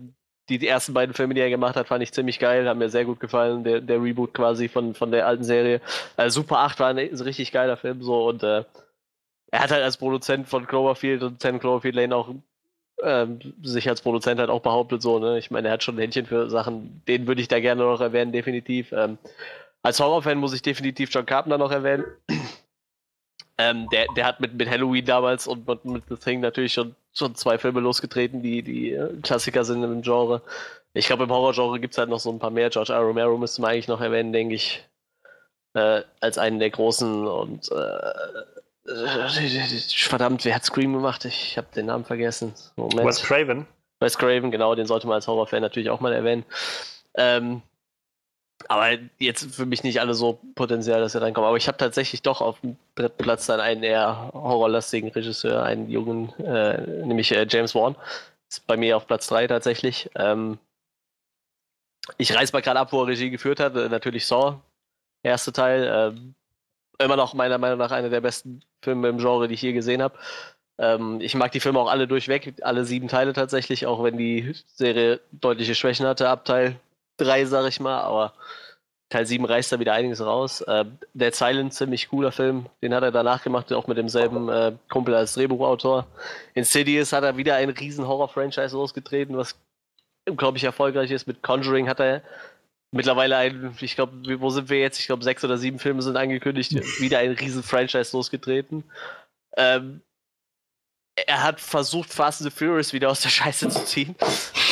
[0.49, 2.89] die, die ersten beiden Filme, die er gemacht hat, fand ich ziemlich geil, haben mir
[2.89, 3.63] sehr gut gefallen.
[3.63, 5.79] Der, der Reboot quasi von, von der alten Serie.
[6.17, 8.63] Äh, Super 8 war ein, ein richtig geiler Film so und äh,
[9.51, 12.29] er hat halt als Produzent von Cloverfield und 10 Cloverfield Lane auch
[13.03, 15.37] ähm, sich als Produzent halt auch behauptet so, ne?
[15.37, 18.01] Ich meine, er hat schon ein Händchen für Sachen, den würde ich da gerne noch
[18.01, 18.91] erwähnen, definitiv.
[18.91, 19.17] Ähm,
[19.81, 22.05] als Horrorfan muss ich definitiv John Carpenter noch erwähnen.
[23.61, 26.95] Ähm, der, der hat mit, mit Halloween damals und mit, mit The Thing natürlich schon,
[27.11, 30.41] schon zwei Filme losgetreten, die, die äh, Klassiker sind im Genre.
[30.93, 32.69] Ich glaube, im Horrorgenre gibt es halt noch so ein paar mehr.
[32.69, 33.01] George R.
[33.01, 34.87] Romero müsste man eigentlich noch erwähnen, denke ich.
[35.73, 41.25] Äh, als einen der großen und äh, verdammt, wer hat Scream gemacht?
[41.25, 42.53] Ich habe den Namen vergessen.
[42.75, 43.07] Moment.
[43.07, 43.67] Wes Craven.
[43.99, 46.45] Wes Craven, genau, den sollte man als Horrorfan natürlich auch mal erwähnen.
[47.15, 47.61] Ähm,
[48.67, 51.47] aber jetzt für mich nicht alle so potenziell, dass sie reinkommen.
[51.47, 55.89] Aber ich habe tatsächlich doch auf dem dritten Platz dann einen eher horrorlastigen Regisseur, einen
[55.89, 57.95] jungen, äh, nämlich äh, James Wan.
[58.49, 60.09] Ist bei mir auf Platz 3 tatsächlich.
[60.15, 60.59] Ähm,
[62.17, 63.75] ich reiß mal gerade ab, wo er Regie geführt hat.
[63.75, 64.59] Äh, natürlich Saw,
[65.23, 66.13] erste Teil.
[66.17, 66.35] Ähm,
[66.99, 70.01] immer noch meiner Meinung nach einer der besten Filme im Genre, die ich je gesehen
[70.01, 70.17] habe.
[70.77, 74.53] Ähm, ich mag die Filme auch alle durchweg, alle sieben Teile tatsächlich, auch wenn die
[74.67, 76.75] Serie deutliche Schwächen hatte ab Teil
[77.17, 78.33] 3, sag ich mal, aber
[79.09, 80.61] Teil 7 reißt da wieder einiges raus.
[80.61, 82.67] Äh, Dead Silent, ziemlich cooler Film.
[82.81, 86.05] Den hat er danach gemacht, auch mit demselben äh, Kumpel als Drehbuchautor.
[86.53, 89.55] Insidious hat er wieder ein riesen Horror-Franchise losgetreten, was
[90.29, 91.27] unglaublich erfolgreich ist.
[91.27, 92.21] Mit Conjuring hat er
[92.91, 94.99] mittlerweile ein, ich glaube, wo sind wir jetzt?
[94.99, 96.73] Ich glaube, sechs oder sieben Filme sind angekündigt.
[96.99, 98.83] wieder ein riesen Franchise losgetreten.
[99.57, 100.01] Ähm,
[101.15, 104.15] er hat versucht, Fast and the Furious wieder aus der Scheiße zu ziehen.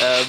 [0.02, 0.28] ähm,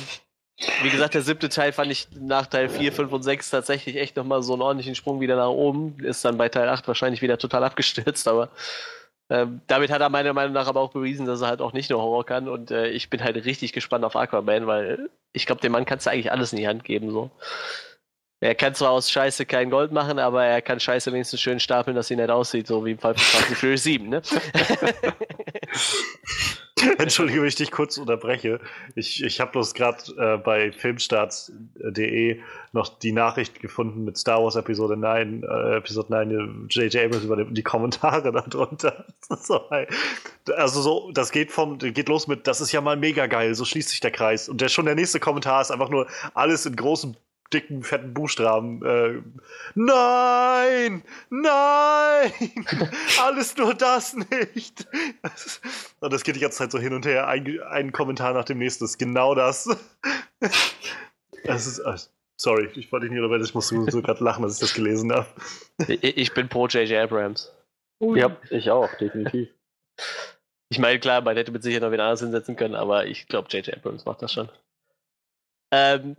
[0.82, 4.16] wie gesagt, der siebte Teil fand ich nach Teil 4, 5 und 6 tatsächlich echt
[4.16, 6.00] nochmal so einen ordentlichen Sprung wieder nach oben.
[6.00, 8.50] Ist dann bei Teil 8 wahrscheinlich wieder total abgestürzt, aber
[9.30, 11.90] ähm, damit hat er meiner Meinung nach aber auch bewiesen, dass er halt auch nicht
[11.90, 12.48] nur Horror kann.
[12.48, 16.06] Und äh, ich bin halt richtig gespannt auf Aquaman, weil ich glaube, dem Mann kannst
[16.06, 17.10] du eigentlich alles in die Hand geben.
[17.10, 17.30] So.
[18.40, 21.96] Er kann zwar aus Scheiße kein Gold machen, aber er kann Scheiße wenigstens schön stapeln,
[21.96, 24.22] dass sie nicht aussieht, so wie im Fall von Fast Furious 7, ne?
[26.98, 28.60] Entschuldige, wenn ich dich kurz unterbreche.
[28.94, 32.40] Ich, ich habe bloß gerade äh, bei filmstarts.de
[32.72, 37.04] noch die Nachricht gefunden mit Star Wars Episode 9, äh, Episode 9, J.J.
[37.04, 39.06] Abrams über die, die Kommentare darunter.
[39.40, 39.68] So,
[40.56, 43.64] also so, das geht vom, geht los mit, das ist ja mal mega geil, so
[43.64, 44.48] schließt sich der Kreis.
[44.48, 47.16] Und der schon der nächste Kommentar ist einfach nur alles in großen
[47.52, 48.84] dicken, fetten Buchstaben.
[48.84, 49.22] Äh,
[49.74, 51.02] nein!
[51.30, 52.32] Nein!
[53.22, 54.86] Alles nur das nicht!
[56.00, 57.28] Und das geht die ganze Zeit so hin und her.
[57.28, 59.68] Ein, ein Kommentar nach dem nächsten ist genau das.
[61.44, 61.78] Das ist.
[61.80, 61.96] Äh,
[62.36, 63.44] sorry, ich wollte dich nicht unterbrechen.
[63.44, 65.26] Ich muss so, so gerade lachen, dass ich das gelesen habe.
[65.86, 67.02] Ich, bin pro J.J.
[67.02, 67.52] Abrams.
[68.00, 69.48] Ja, ich auch, definitiv.
[70.70, 73.48] Ich meine, klar, man hätte mit Sicherheit noch wen anderes hinsetzen können, aber ich glaube,
[73.50, 73.76] J.J.
[73.76, 74.48] Abrams macht das schon.
[75.72, 76.16] Ähm,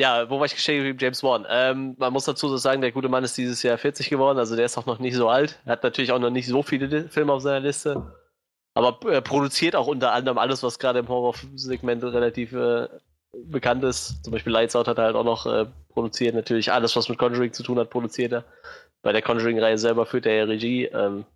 [0.00, 0.98] ja, wo war ich gestehen geblieben?
[0.98, 1.46] James Wan.
[1.50, 4.64] Ähm, man muss dazu sagen, der gute Mann ist dieses Jahr 40 geworden, also der
[4.64, 5.60] ist auch noch nicht so alt.
[5.66, 8.10] Hat natürlich auch noch nicht so viele Filme auf seiner Liste.
[8.72, 12.88] Aber er produziert auch unter anderem alles, was gerade im Horror-Segment relativ äh,
[13.44, 14.24] bekannt ist.
[14.24, 16.34] Zum Beispiel Lights Out hat er halt auch noch äh, produziert.
[16.34, 18.44] Natürlich alles, was mit Conjuring zu tun hat, produziert er.
[19.02, 20.86] Bei der Conjuring-Reihe selber führt er ja Regie.
[20.86, 21.26] Ähm,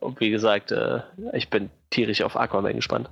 [0.00, 1.00] und wie gesagt, äh,
[1.32, 3.08] ich bin tierisch auf Aquaman gespannt.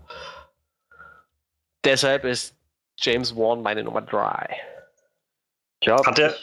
[1.86, 2.54] Deshalb ist
[2.98, 4.60] James Wan meine Nummer 3.
[5.82, 6.34] Ja, hat er,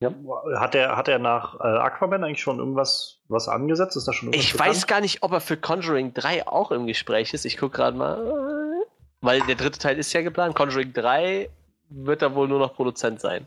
[0.00, 0.12] Ja.
[0.58, 3.96] Hat er hat er nach äh, Aquaman eigentlich schon irgendwas was angesetzt?
[3.96, 4.70] Ist da schon Ich bekannt?
[4.70, 7.44] weiß gar nicht, ob er für Conjuring 3 auch im Gespräch ist.
[7.44, 8.82] Ich gucke gerade mal.
[9.20, 10.54] Weil der dritte Teil ist ja geplant.
[10.54, 11.48] Conjuring 3
[11.88, 13.46] wird da wohl nur noch Produzent sein.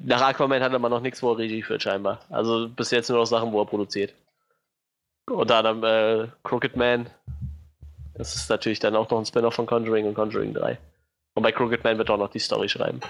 [0.00, 2.20] Nach Aquaman hat er mal noch nichts, wo er Regie führt, scheinbar.
[2.30, 4.12] Also bis jetzt nur noch Sachen, wo er produziert.
[5.30, 7.08] Unter anderem äh, Crooked Man.
[8.14, 10.78] Das ist natürlich dann auch noch ein Spin-off von Conjuring und Conjuring 3.
[11.34, 13.00] Und bei Crooked Man wird auch noch die Story schreiben.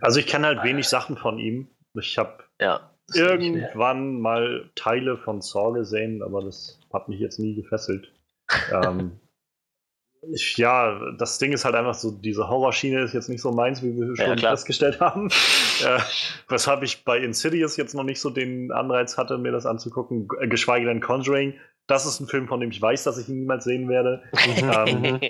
[0.00, 1.68] Also ich kenne halt wenig Sachen von ihm.
[1.94, 7.54] Ich habe ja, irgendwann mal Teile von Saw gesehen, aber das hat mich jetzt nie
[7.54, 8.12] gefesselt.
[8.72, 9.20] ähm,
[10.32, 13.82] ich, ja, das Ding ist halt einfach so, diese Horrorschiene ist jetzt nicht so meins,
[13.82, 15.28] wie wir schon ja, festgestellt haben.
[15.84, 16.00] äh,
[16.48, 20.48] weshalb ich bei Insidious jetzt noch nicht so den Anreiz hatte, mir das anzugucken, äh,
[20.48, 21.54] geschweige denn Conjuring.
[21.86, 24.22] Das ist ein Film, von dem ich weiß, dass ich ihn niemals sehen werde.
[24.86, 25.20] ähm,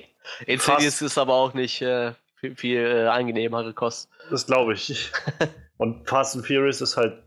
[0.47, 4.11] Insidious ist aber auch nicht äh, viel, viel äh, angenehmere Kost.
[4.31, 5.13] Das glaube ich.
[5.77, 7.23] Und Fast and Furious ist halt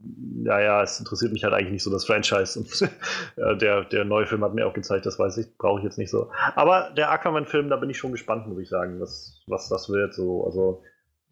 [0.00, 2.58] naja, es interessiert mich halt eigentlich nicht so das Franchise.
[2.58, 2.82] Und
[3.36, 5.98] äh, der, der neue Film hat mir auch gezeigt, das weiß ich, brauche ich jetzt
[5.98, 6.30] nicht so.
[6.54, 10.14] Aber der Aquaman-Film, da bin ich schon gespannt, muss ich sagen, was, was das wird.
[10.14, 10.82] So, also,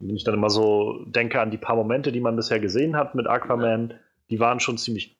[0.01, 3.15] wenn ich dann immer so denke an die paar Momente, die man bisher gesehen hat
[3.15, 3.95] mit Aquaman,
[4.31, 5.17] die waren schon ziemlich,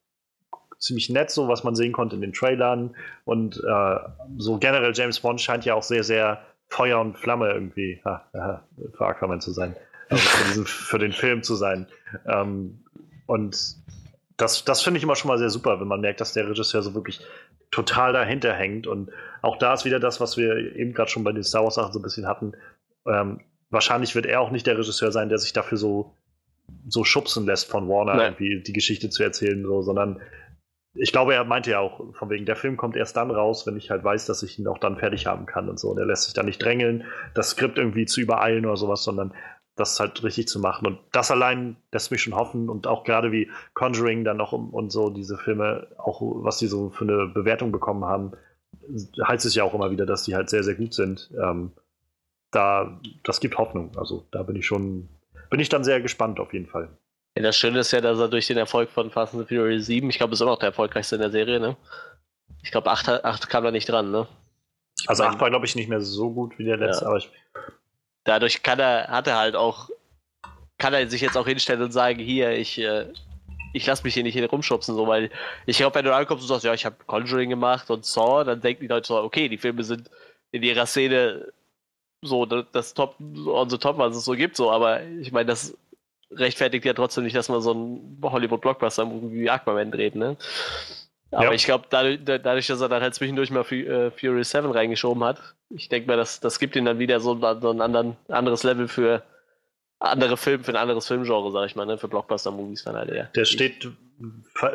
[0.79, 2.97] ziemlich nett, so was man sehen konnte in den Trailern.
[3.25, 3.97] Und äh,
[4.39, 8.63] so generell James Bond scheint ja auch sehr, sehr Feuer und Flamme irgendwie ha, ha,
[8.97, 9.77] für Aquaman zu sein.
[10.09, 11.87] Also für, diesen, für den Film zu sein.
[12.27, 12.85] Ähm,
[13.27, 13.77] und
[14.37, 16.83] das, das finde ich immer schon mal sehr super, wenn man merkt, dass der Regisseur
[16.83, 17.21] so wirklich
[17.71, 18.87] total dahinter hängt.
[18.87, 19.11] Und
[19.43, 21.99] auch da ist wieder das, was wir eben gerade schon bei den Star Wars-Sachen so
[21.99, 22.53] ein bisschen hatten.
[23.07, 23.41] Ähm,
[23.71, 26.15] wahrscheinlich wird er auch nicht der Regisseur sein, der sich dafür so,
[26.89, 28.27] so schubsen lässt von Warner, Nein.
[28.33, 30.21] irgendwie die Geschichte zu erzählen, so, sondern
[30.99, 33.77] ich glaube, er meinte ja auch, von wegen, der Film kommt erst dann raus, wenn
[33.77, 35.91] ich halt weiß, dass ich ihn auch dann fertig haben kann und so.
[35.91, 37.05] Und er lässt sich da nicht drängeln,
[37.35, 39.33] das Skript irgendwie zu übereilen oder sowas, sondern
[39.77, 40.87] das halt richtig zu machen.
[40.87, 44.91] Und das allein lässt mich schon hoffen und auch gerade wie Conjuring dann noch und
[44.91, 48.33] so diese Filme, auch was die so für eine Bewertung bekommen haben,
[49.27, 51.31] heißt es ja auch immer wieder, dass die halt sehr, sehr gut sind.
[51.41, 51.73] Ähm,
[52.51, 53.91] da, das gibt Hoffnung.
[53.97, 55.09] Also da bin ich schon,
[55.51, 56.89] bin ich dann sehr gespannt auf jeden Fall.
[57.37, 60.09] Ja, das Schöne ist ja, dass er durch den Erfolg von Fast and Furious 7,
[60.09, 61.77] ich glaube, ist immer noch der erfolgreichste in der Serie, ne?
[62.63, 64.27] Ich glaube, 8, 8 kam da nicht dran, ne?
[65.07, 67.09] Also 8 war, glaube ich, nicht mehr so gut wie der letzte, ja.
[67.11, 67.31] aber ich
[68.27, 69.89] dadurch kann er, hat er halt auch,
[70.79, 73.07] kann er sich jetzt auch hinstellen und sagen, hier, ich, äh,
[73.73, 75.31] ich lasse mich hier nicht hier rumschubsen, so, weil
[75.65, 78.61] ich glaube, wenn du ankommst und sagst, ja, ich habe Conjuring gemacht und Saw, dann
[78.61, 80.11] denken die Leute so, okay, die Filme sind
[80.53, 81.53] in ihrer Szene
[82.23, 85.77] so das Top, on the top, was es so gibt, so, aber ich meine, das
[86.37, 90.37] rechtfertigt ja trotzdem nicht, dass man so ein Hollywood-Blockbuster wie Aquaman dreht, ne?
[91.33, 91.53] Aber ja.
[91.53, 95.41] ich glaube, dadurch, dadurch, dass er dann halt zwischendurch mal äh, Fury 7 reingeschoben hat,
[95.71, 98.87] ich denke mal, das, das gibt ihm dann wieder so, so ein anderen, anderes Level
[98.89, 99.23] für
[99.99, 101.99] andere Filme, für ein anderes Filmgenre, sag ich mal, ne?
[101.99, 103.25] für Blockbuster-Movies dann halt, ja.
[103.35, 103.89] Der steht,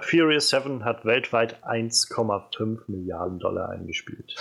[0.02, 4.36] Furious 7 hat weltweit 1,5 Milliarden Dollar eingespielt.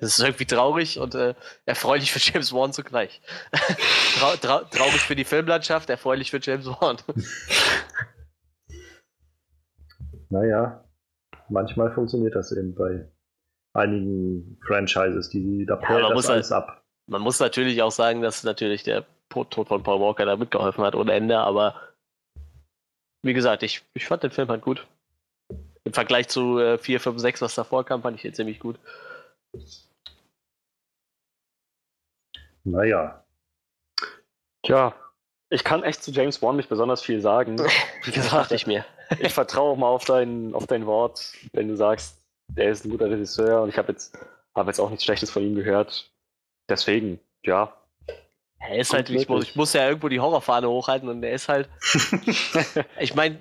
[0.00, 1.34] Das ist irgendwie traurig und äh,
[1.64, 3.20] erfreulich für James Wan zugleich.
[4.18, 6.96] Trau trau traurig für die Filmlandschaft, erfreulich für James Wan.
[10.30, 10.84] naja,
[11.48, 13.08] manchmal funktioniert das eben bei
[13.74, 16.82] einigen Franchises, die da ja, das alles halt, ab.
[17.06, 20.94] Man muss natürlich auch sagen, dass natürlich der Tod von Paul Walker da mitgeholfen hat
[20.94, 21.74] ohne Ende, aber
[23.22, 24.86] wie gesagt, ich, ich fand den Film halt gut.
[25.84, 28.78] Im Vergleich zu äh, 4, 5, 6, was davor kam, fand ich den ziemlich gut.
[32.64, 33.24] Naja.
[34.62, 34.94] Tja,
[35.50, 37.58] ich kann echt zu James Bond nicht besonders viel sagen.
[38.04, 38.84] Wie gesagt, ich mir.
[39.18, 42.18] Ich vertraue mal auf dein, auf dein Wort, wenn du sagst,
[42.48, 44.16] der ist ein guter Regisseur und ich habe jetzt,
[44.54, 46.10] hab jetzt auch nichts Schlechtes von ihm gehört.
[46.68, 47.76] Deswegen, ja.
[48.60, 51.48] Er ist halt, ich muss, ich muss ja irgendwo die Horrorfahne hochhalten und er ist
[51.48, 51.68] halt.
[53.00, 53.40] ich meine,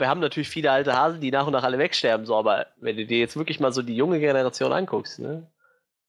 [0.00, 2.96] wir haben natürlich viele alte Hasen, die nach und nach alle wegsterben, so, aber wenn
[2.96, 5.46] du dir jetzt wirklich mal so die junge Generation anguckst, ne?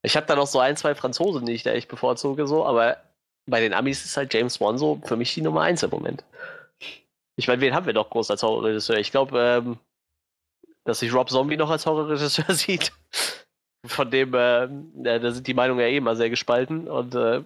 [0.04, 2.98] Ich habe da noch so ein, zwei Franzosen, die ich da echt bevorzuge, so, aber
[3.46, 6.24] bei den Amis ist halt James Wan so für mich die Nummer eins im Moment.
[7.36, 8.98] Ich meine, wen haben wir doch groß als Horrorregisseur?
[8.98, 9.78] Ich glaube, ähm,
[10.86, 12.92] dass sich Rob Zombie noch als Horrorregisseur sieht.
[13.86, 14.68] Von dem, äh,
[15.20, 17.44] da sind die Meinungen ja eh immer sehr gespalten und äh,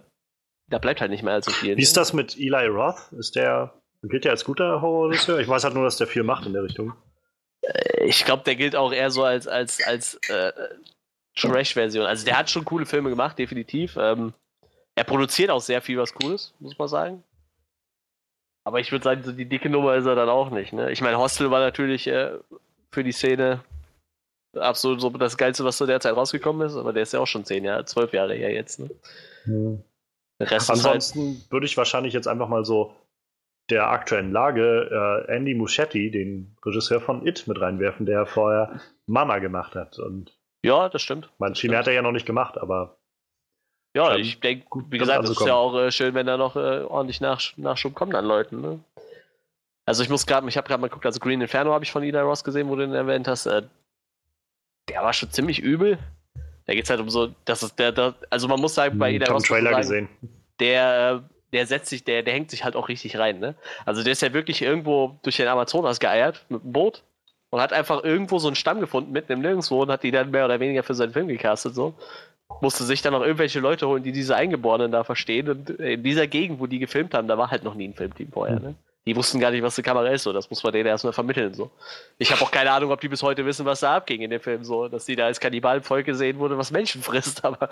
[0.70, 1.78] da bleibt halt nicht mehr allzu viel.
[1.78, 3.12] Wie ist das mit Eli Roth?
[3.14, 3.74] Ist der,
[4.08, 5.40] gilt der als guter Horrorregisseur?
[5.40, 6.94] Ich weiß halt nur, dass der viel macht in der Richtung.
[7.62, 10.52] Äh, ich glaube, der gilt auch eher so als, als, als äh,
[11.36, 12.06] Trash-Version.
[12.06, 13.98] Also der hat schon coole Filme gemacht, definitiv.
[13.98, 14.34] Ähm,
[14.96, 17.24] er produziert auch sehr viel was Cooles, muss man sagen.
[18.64, 20.74] Aber ich würde sagen, so die dicke Nummer ist er dann auch nicht.
[20.74, 20.92] Ne?
[20.92, 22.32] Ich meine, Hostel war natürlich äh,
[22.92, 23.64] für die Szene
[24.56, 27.28] absolut so das Geilste, was zu der Zeit rausgekommen ist, aber der ist ja auch
[27.28, 28.80] schon zehn Jahre, zwölf Jahre her jetzt.
[28.80, 28.90] Ne?
[29.44, 29.84] Hm.
[30.40, 32.94] Ansonsten halt würde ich wahrscheinlich jetzt einfach mal so
[33.70, 39.40] der aktuellen Lage äh, Andy Muschietti, den Regisseur von It, mit reinwerfen, der vorher Mama
[39.40, 39.98] gemacht hat.
[40.00, 41.30] Und ja, das stimmt.
[41.38, 42.98] Mein China hat er ja noch nicht gemacht, aber.
[43.96, 46.82] Ja, ich denke, wie gesagt, es ist ja auch äh, schön, wenn da noch äh,
[46.82, 48.60] ordentlich Nach Nachschub kommt an Leuten.
[48.60, 48.80] Ne?
[49.86, 52.04] Also ich muss gerade, ich habe gerade mal geguckt, also Green Inferno habe ich von
[52.04, 53.46] Eli Ross gesehen, wo du den erwähnt hast.
[53.46, 53.64] Äh,
[54.90, 55.98] der war schon ziemlich übel.
[56.66, 59.14] Da geht es halt um so, das ist der, der, also man muss sagen, bei
[59.14, 59.44] Eli Ross.
[59.44, 60.10] Trailer sagen, gesehen.
[60.60, 63.56] Der, der setzt sich, der, der hängt sich halt auch richtig rein, ne?
[63.86, 67.04] Also der ist ja wirklich irgendwo durch den Amazonas geeiert mit dem Boot
[67.50, 70.32] und hat einfach irgendwo so einen Stamm gefunden mitten im Nirgendwo und hat die dann
[70.32, 71.94] mehr oder weniger für seinen Film gecastet, so.
[72.62, 76.28] Musste sich dann noch irgendwelche Leute holen, die diese Eingeborenen da verstehen und in dieser
[76.28, 78.76] Gegend, wo die gefilmt haben, da war halt noch nie ein Filmteam vorher, ne?
[79.08, 80.34] Die wussten gar nicht, was eine Kamera ist, so.
[80.34, 81.70] Das muss man denen erstmal vermitteln, so.
[82.18, 84.42] Ich habe auch keine Ahnung, ob die bis heute wissen, was da abging in dem
[84.42, 84.88] Film, so.
[84.88, 87.70] Dass die da als Kannibalenvolk gesehen wurde, was Menschen frisst, aber.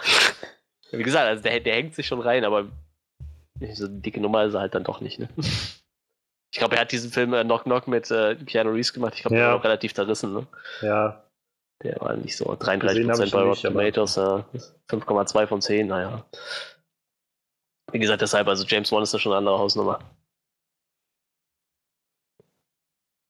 [0.91, 2.67] Wie gesagt, also der, der hängt sich schon rein, aber
[3.73, 5.29] so eine dicke Nummer ist er halt dann doch nicht, ne?
[6.53, 9.15] Ich glaube, er hat diesen Film äh, Knock Knock mit äh, Keanu Reeves gemacht.
[9.15, 9.41] Ich glaube, ja.
[9.41, 10.45] der war auch relativ zerrissen, ne?
[10.83, 11.23] Ja.
[11.81, 14.43] Der war nicht so 33% bei Rotten Tomatoes, äh,
[14.87, 16.23] 5,2 von 10, naja.
[17.91, 19.99] Wie gesagt, deshalb, also James Wan ist da schon eine andere Hausnummer.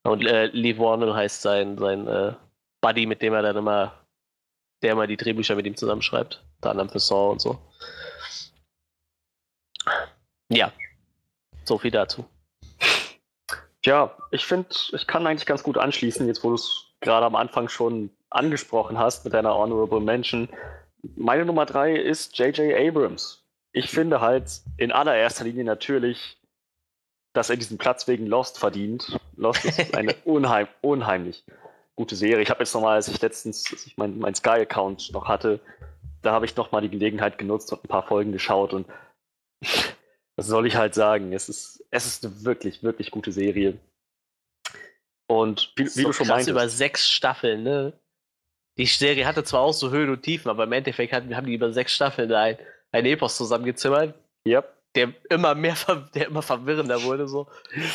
[0.05, 2.33] Und äh, Lee Warnell heißt sein, sein äh,
[2.81, 3.93] Buddy, mit dem er dann immer,
[4.81, 6.43] der immer die Drehbücher mit ihm zusammenschreibt.
[6.57, 7.57] Unter anderem für Saw und so.
[10.49, 10.71] Ja,
[11.63, 12.25] so viel dazu.
[13.85, 17.35] Ja, ich finde, ich kann eigentlich ganz gut anschließen, jetzt wo du es gerade am
[17.35, 20.49] Anfang schon angesprochen hast mit deiner Honorable Mention.
[21.15, 22.73] Meine Nummer drei ist J.J.
[22.75, 23.43] Abrams.
[23.73, 26.37] Ich finde halt in allererster Linie natürlich,
[27.33, 29.19] dass er diesen Platz wegen Lost verdient.
[29.35, 31.43] Lost ist eine unheim, unheimlich
[31.95, 32.41] gute Serie.
[32.41, 35.59] Ich habe jetzt nochmal, als ich letztens als ich meinen mein Sky-Account noch hatte,
[36.21, 38.87] da habe ich nochmal die Gelegenheit genutzt und ein paar Folgen geschaut und
[40.35, 41.33] was soll ich halt sagen?
[41.33, 43.77] Es ist, es ist eine wirklich, wirklich gute Serie.
[45.27, 46.49] Und wie, wie so du schon meintest.
[46.49, 47.93] über sechs Staffeln, ne?
[48.77, 51.53] Die Serie hatte zwar auch so Höhen und Tiefen, aber im Endeffekt hatten, haben die
[51.53, 52.57] über sechs Staffeln ein,
[52.91, 54.15] ein Epos zusammengezimmert.
[54.47, 54.73] Yep.
[54.95, 55.75] Der immer mehr,
[56.15, 57.47] der immer verwirrender wurde, so.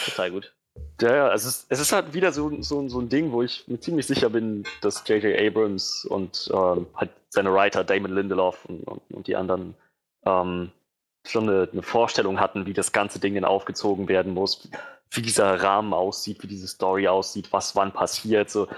[0.05, 0.55] Total gut.
[1.01, 3.67] Ja, ja, es ist, es ist halt wieder so, so, so ein Ding, wo ich
[3.67, 5.37] mir ziemlich sicher bin, dass J.J.
[5.37, 9.75] Abrams und ähm, halt seine Writer Damon Lindelof und, und, und die anderen
[10.25, 10.71] ähm,
[11.31, 14.69] schon eine, eine, Vorstellung hatten, wie das ganze Ding denn aufgezogen werden muss,
[15.11, 18.51] wie dieser Rahmen aussieht, wie diese Story aussieht, was wann passiert.
[18.51, 18.69] So,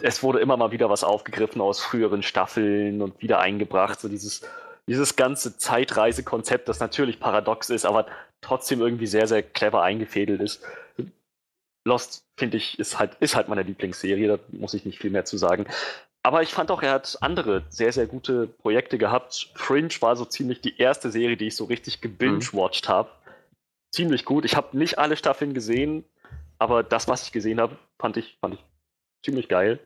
[0.00, 4.00] es wurde immer mal wieder was aufgegriffen aus früheren Staffeln und wieder eingebracht.
[4.00, 4.42] So dieses,
[4.86, 8.06] dieses ganze Zeitreisekonzept, das natürlich paradox ist, aber
[8.40, 10.62] trotzdem irgendwie sehr, sehr clever eingefädelt ist.
[11.84, 15.24] Lost, finde ich, ist halt, ist halt meine Lieblingsserie, da muss ich nicht viel mehr
[15.24, 15.66] zu sagen.
[16.28, 19.50] Aber ich fand auch, er hat andere sehr, sehr gute Projekte gehabt.
[19.54, 22.92] Fringe war so ziemlich die erste Serie, die ich so richtig gebingewatcht mhm.
[22.92, 23.08] habe.
[23.94, 24.44] Ziemlich gut.
[24.44, 26.04] Ich habe nicht alle Staffeln gesehen,
[26.58, 28.64] aber das, was ich gesehen habe, fand ich, fand ich
[29.24, 29.78] ziemlich geil.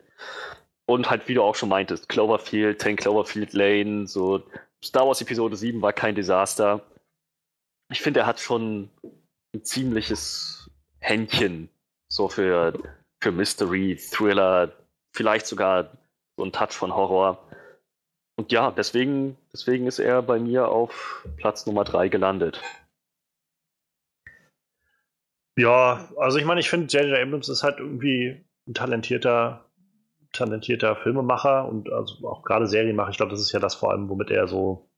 [0.85, 4.43] Und halt, wie du auch schon meintest, Cloverfield, 10 Cloverfield Lane, so
[4.85, 6.81] Star Wars Episode 7 war kein Desaster.
[7.89, 8.91] Ich finde, er hat schon
[9.55, 11.69] ein ziemliches Händchen
[12.09, 12.73] so für,
[13.21, 14.73] für Mystery, Thriller,
[15.13, 16.02] vielleicht sogar
[16.37, 17.39] so ein Touch von Horror.
[18.37, 22.61] Und ja, deswegen, deswegen ist er bei mir auf Platz Nummer 3 gelandet.
[25.57, 27.19] Ja, also ich meine, ich finde, J.J.
[27.19, 29.71] Abrams ist halt irgendwie ein talentierter,
[30.33, 33.11] talentierter Filmemacher und also auch gerade Serienmacher.
[33.11, 34.89] Ich glaube, das ist ja das vor allem, womit er so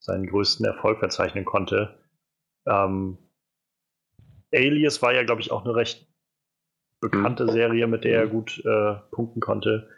[0.00, 2.00] seinen größten Erfolg verzeichnen konnte.
[2.66, 3.18] Ähm,
[4.52, 6.09] Alias war ja, glaube ich, auch eine recht
[7.00, 7.50] bekannte mhm.
[7.50, 8.30] Serie, mit der er mhm.
[8.30, 9.88] gut äh, punkten konnte.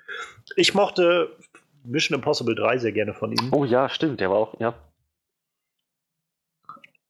[0.57, 1.37] Ich mochte
[1.85, 3.53] Mission Impossible 3 sehr gerne von ihm.
[3.53, 4.75] Oh ja, stimmt, der war auch, ja.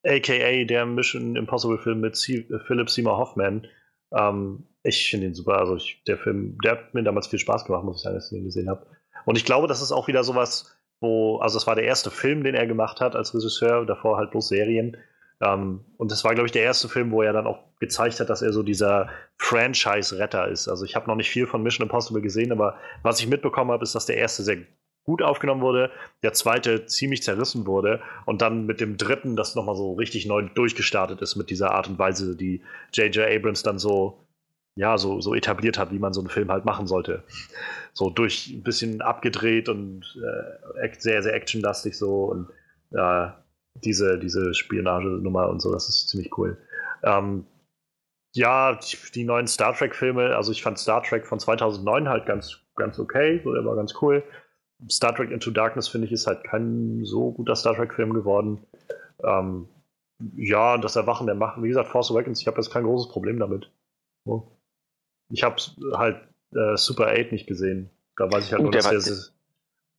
[0.05, 3.69] AKA der Mission Impossible Film mit C Philip Seymour Hoffman.
[4.13, 5.59] Ähm, ich finde ihn super.
[5.59, 8.33] Also ich, der Film, der hat mir damals viel Spaß gemacht, muss ich sagen, als
[8.33, 8.87] ich ihn gesehen habe.
[9.25, 12.43] Und ich glaube, das ist auch wieder sowas, wo, also es war der erste Film,
[12.43, 14.97] den er gemacht hat als Regisseur, davor halt bloß Serien.
[15.43, 18.31] Ähm, und das war, glaube ich, der erste Film, wo er dann auch gezeigt hat,
[18.31, 20.69] dass er so dieser Franchise-Retter ist.
[20.69, 23.83] Also ich habe noch nicht viel von Mission Impossible gesehen, aber was ich mitbekommen habe,
[23.83, 24.59] ist, dass der erste sehr
[25.05, 25.91] gut aufgenommen wurde,
[26.23, 30.43] der zweite ziemlich zerrissen wurde und dann mit dem dritten das nochmal so richtig neu
[30.43, 32.63] durchgestartet ist mit dieser Art und Weise, die
[32.93, 33.29] J.J.
[33.29, 34.21] Abrams dann so
[34.75, 37.25] ja, so, so etabliert hat, wie man so einen Film halt machen sollte.
[37.93, 42.49] So durch ein bisschen abgedreht und äh, sehr, sehr actionlastig so und
[42.93, 43.29] äh,
[43.75, 46.59] diese, diese Spionagenummer und so, das ist ziemlich cool.
[47.03, 47.47] Ähm,
[48.35, 52.61] ja, die, die, neuen Star Trek-Filme, also ich fand Star Trek von 2009 halt ganz,
[52.77, 54.23] ganz okay, so, der war ganz cool.
[54.91, 58.67] Star Trek Into Darkness, finde ich, ist halt kein so guter Star Trek-Film geworden.
[59.23, 59.69] Ähm,
[60.37, 63.39] ja, das Erwachen der Macht, wie gesagt, Force Awakens, ich habe jetzt kein großes Problem
[63.39, 63.71] damit.
[65.31, 65.57] Ich habe
[65.95, 67.91] halt äh, Super 8 nicht gesehen.
[68.17, 69.17] Da weiß ich halt oh, nur, dass der, der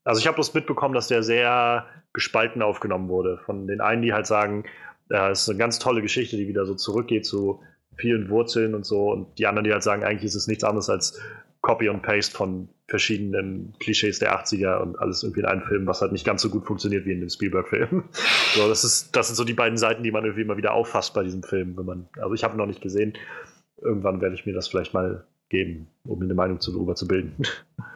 [0.03, 3.39] also ich habe bloß mitbekommen, dass der sehr gespalten aufgenommen wurde.
[3.45, 4.65] Von den einen, die halt sagen,
[5.09, 7.61] ja, es ist eine ganz tolle Geschichte, die wieder so zurückgeht zu
[7.95, 9.11] vielen Wurzeln und so.
[9.11, 11.21] Und die anderen, die halt sagen, eigentlich ist es nichts anderes als
[11.61, 16.01] Copy und Paste von verschiedenen Klischees der 80er und alles irgendwie in einem Film, was
[16.01, 18.03] halt nicht ganz so gut funktioniert wie in dem Spielberg-Film.
[18.55, 21.15] So, das, ist, das sind so die beiden Seiten, die man irgendwie immer wieder auffasst
[21.15, 21.75] bei diesem Film.
[21.75, 23.13] Wenn man, also ich habe noch nicht gesehen.
[23.81, 27.35] Irgendwann werde ich mir das vielleicht mal geben, um mir eine Meinung darüber zu bilden.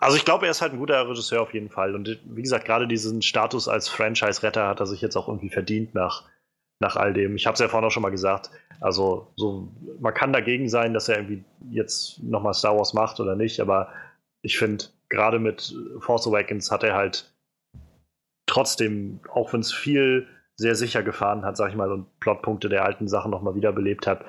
[0.00, 1.94] Also ich glaube, er ist halt ein guter Regisseur auf jeden Fall.
[1.94, 5.94] Und wie gesagt, gerade diesen Status als Franchise-Retter hat er sich jetzt auch irgendwie verdient
[5.94, 6.24] nach,
[6.80, 7.36] nach all dem.
[7.36, 8.50] Ich habe es ja vorhin auch schon mal gesagt.
[8.80, 9.68] Also so,
[10.00, 13.92] man kann dagegen sein, dass er irgendwie jetzt nochmal Star Wars macht oder nicht, aber
[14.42, 17.34] ich finde, gerade mit Force Awakens hat er halt
[18.46, 22.86] trotzdem, auch wenn es viel sehr sicher gefahren hat, sag ich mal, und Plotpunkte der
[22.86, 24.24] alten Sachen nochmal wiederbelebt hat,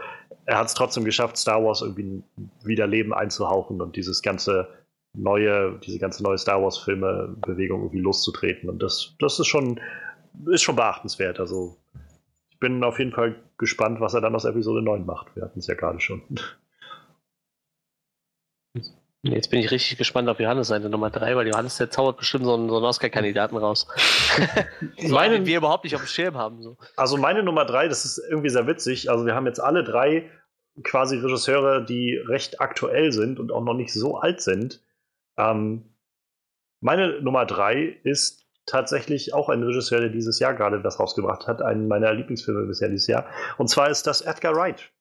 [0.45, 2.23] er hat es trotzdem geschafft, Star Wars irgendwie
[2.63, 4.67] wieder Leben einzuhauchen und dieses ganze
[5.13, 8.69] neue, diese ganze neue Star Wars-Filme-Bewegung irgendwie loszutreten.
[8.69, 9.79] Und das, das ist schon,
[10.47, 11.39] ist schon beachtenswert.
[11.39, 11.77] Also
[12.49, 15.35] ich bin auf jeden Fall gespannt, was er dann aus Episode 9 macht.
[15.35, 16.21] Wir hatten es ja gerade schon.
[19.23, 22.45] Jetzt bin ich richtig gespannt auf Johannes seine Nummer 3, weil Johannes, der zaubert bestimmt
[22.45, 23.85] so einen, so einen Oscar-Kandidaten raus.
[24.97, 26.63] so meine, einen, wir überhaupt nicht auf dem Schirm haben.
[26.63, 26.75] So.
[26.95, 29.11] Also meine Nummer 3, das ist irgendwie sehr witzig.
[29.11, 30.31] Also wir haben jetzt alle drei
[30.83, 34.81] quasi Regisseure, die recht aktuell sind und auch noch nicht so alt sind.
[35.37, 35.95] Ähm,
[36.81, 41.61] meine Nummer drei ist tatsächlich auch ein Regisseur, der dieses Jahr gerade das rausgebracht hat,
[41.61, 43.25] einen meiner Lieblingsfilme bisher dieses Jahr.
[43.57, 44.91] Und zwar ist das Edgar Wright.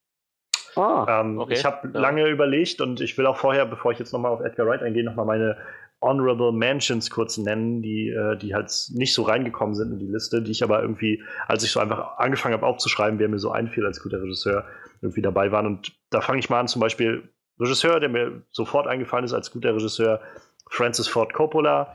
[0.77, 1.55] Ah, ähm, okay.
[1.55, 2.01] Ich habe ja.
[2.01, 5.05] lange überlegt und ich will auch vorher, bevor ich jetzt nochmal auf Edgar Wright eingehe,
[5.05, 5.57] nochmal meine
[6.01, 10.43] Honorable Mentions kurz nennen, die, äh, die halt nicht so reingekommen sind in die Liste,
[10.43, 13.85] die ich aber irgendwie, als ich so einfach angefangen habe aufzuschreiben, wer mir so einfiel
[13.85, 14.65] als guter Regisseur,
[15.03, 15.67] irgendwie dabei waren.
[15.67, 17.29] Und da fange ich mal an, zum Beispiel
[17.61, 20.21] Regisseur, der mir sofort eingefallen ist als guter Regisseur,
[20.69, 21.95] Francis Ford Coppola,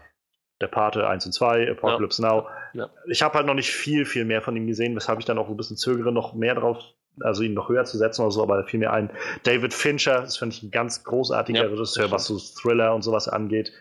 [0.61, 2.29] der Pate 1 und 2, Apocalypse ja.
[2.29, 2.47] Now.
[2.73, 2.89] Ja.
[3.07, 5.49] Ich habe halt noch nicht viel, viel mehr von ihm gesehen, weshalb ich dann auch
[5.49, 6.77] ein bisschen zögere, noch mehr drauf,
[7.21, 9.09] also ihn noch höher zu setzen oder so, aber fiel mir ein.
[9.43, 13.27] David Fincher, das finde ich ein ganz großartiger ja, Regisseur, was so Thriller und sowas
[13.27, 13.71] angeht.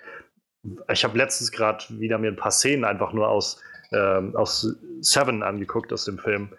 [0.90, 3.60] Ich habe letztens gerade wieder mir ein paar Szenen einfach nur aus,
[3.92, 6.52] ähm, aus Seven angeguckt, aus dem Film.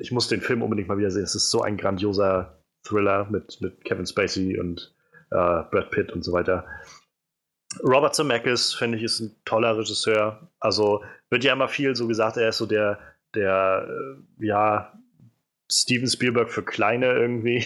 [0.00, 1.22] Ich muss den Film unbedingt mal wieder sehen.
[1.22, 2.57] Es ist so ein grandioser
[2.88, 4.94] Thriller mit, mit Kevin Spacey und
[5.30, 5.34] äh,
[5.70, 6.64] Brad Pitt und so weiter.
[7.82, 10.48] Robert Zemeckis, finde ich, ist ein toller Regisseur.
[10.58, 12.98] Also wird ja immer viel so gesagt, er ist so der,
[13.34, 14.92] der, äh, ja,
[15.70, 17.64] Steven Spielberg für Kleine irgendwie.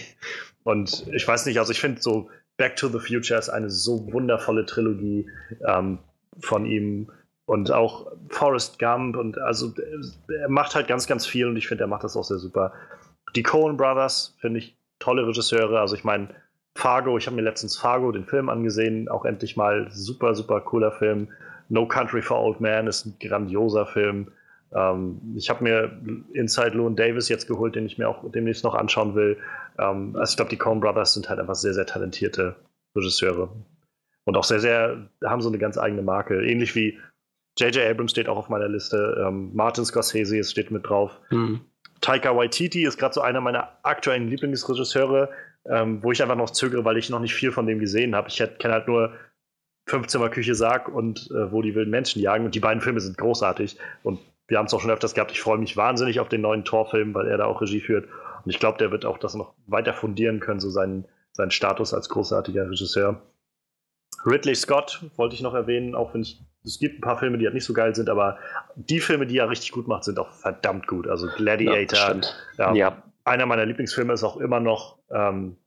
[0.63, 4.11] Und ich weiß nicht, also ich finde so Back to the Future ist eine so
[4.11, 5.29] wundervolle Trilogie
[5.65, 5.99] ähm,
[6.39, 7.11] von ihm.
[7.45, 9.73] Und auch Forrest Gump und also
[10.29, 12.71] er macht halt ganz, ganz viel und ich finde, er macht das auch sehr super.
[13.35, 15.79] Die Coen Brothers finde ich tolle Regisseure.
[15.79, 16.29] Also ich meine,
[16.75, 20.91] Fargo, ich habe mir letztens Fargo, den Film angesehen, auch endlich mal super, super cooler
[20.91, 21.27] Film.
[21.69, 24.31] No Country for Old Man ist ein grandioser Film.
[24.73, 26.01] Ähm, ich habe mir
[26.33, 29.37] Inside Llewyn Davis jetzt geholt, den ich mir auch demnächst noch anschauen will.
[29.77, 32.55] Ähm, also ich glaube, die Coen Brothers sind halt einfach sehr, sehr talentierte
[32.95, 33.49] Regisseure.
[34.25, 36.43] Und auch sehr, sehr, haben so eine ganz eigene Marke.
[36.45, 36.97] Ähnlich wie
[37.59, 37.85] J.J.
[37.85, 39.23] Abrams steht auch auf meiner Liste.
[39.27, 41.19] Ähm, Martin Scorsese steht mit drauf.
[41.29, 41.61] Mhm.
[42.03, 45.29] Taika Waititi ist gerade so einer meiner aktuellen Lieblingsregisseure,
[45.65, 48.27] ähm, wo ich einfach noch zögere, weil ich noch nicht viel von dem gesehen habe.
[48.27, 49.13] Ich kenne halt nur
[49.87, 53.17] Fünfzimmer Küche Sarg und äh, wo die wilden Menschen jagen und die beiden Filme sind
[53.17, 55.31] großartig und wir haben es auch schon öfters gehabt.
[55.31, 58.09] Ich freue mich wahnsinnig auf den neuen Torfilm, weil er da auch Regie führt
[58.43, 61.93] und ich glaube, der wird auch das noch weiter fundieren können, so seinen, seinen Status
[61.93, 63.21] als großartiger Regisseur.
[64.25, 67.45] Ridley Scott wollte ich noch erwähnen, auch wenn ich es gibt ein paar Filme, die
[67.45, 68.37] halt nicht so geil sind, aber
[68.75, 71.07] die Filme, die er richtig gut macht, sind auch verdammt gut.
[71.07, 72.21] Also Gladiator.
[72.57, 73.03] Ja, ja.
[73.25, 75.57] Einer meiner Lieblingsfilme ist auch immer noch ähm,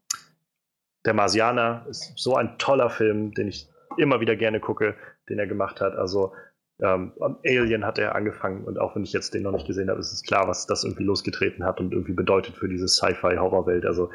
[1.05, 1.86] Der Marsianer.
[1.89, 4.94] Ist so ein toller Film, den ich immer wieder gerne gucke,
[5.28, 5.97] den er gemacht hat.
[5.97, 6.32] Also
[6.81, 7.12] ähm,
[7.44, 10.12] Alien hat er angefangen und auch wenn ich jetzt den noch nicht gesehen habe, ist
[10.12, 13.86] es klar, was das irgendwie losgetreten hat und irgendwie bedeutet für diese Sci-Fi-Horrorwelt.
[13.86, 14.10] Also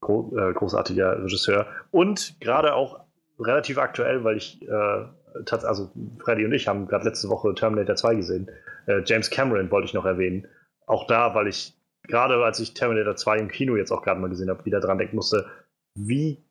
[0.00, 3.00] gro äh, großartiger Regisseur und gerade auch
[3.38, 5.04] relativ aktuell, weil ich äh,
[5.50, 8.50] also Freddy und ich haben gerade letzte Woche Terminator 2 gesehen.
[8.86, 10.46] Äh, James Cameron wollte ich noch erwähnen.
[10.86, 11.74] Auch da, weil ich
[12.08, 14.98] gerade als ich Terminator 2 im Kino jetzt auch gerade mal gesehen habe, wieder dran
[14.98, 15.46] denken musste,
[15.94, 16.44] wie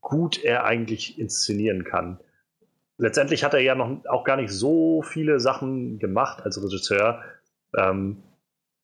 [0.00, 2.20] gut er eigentlich inszenieren kann.
[2.98, 7.22] Letztendlich hat er ja noch auch gar nicht so viele Sachen gemacht als Regisseur.
[7.76, 8.22] Ähm,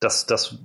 [0.01, 0.59] das, das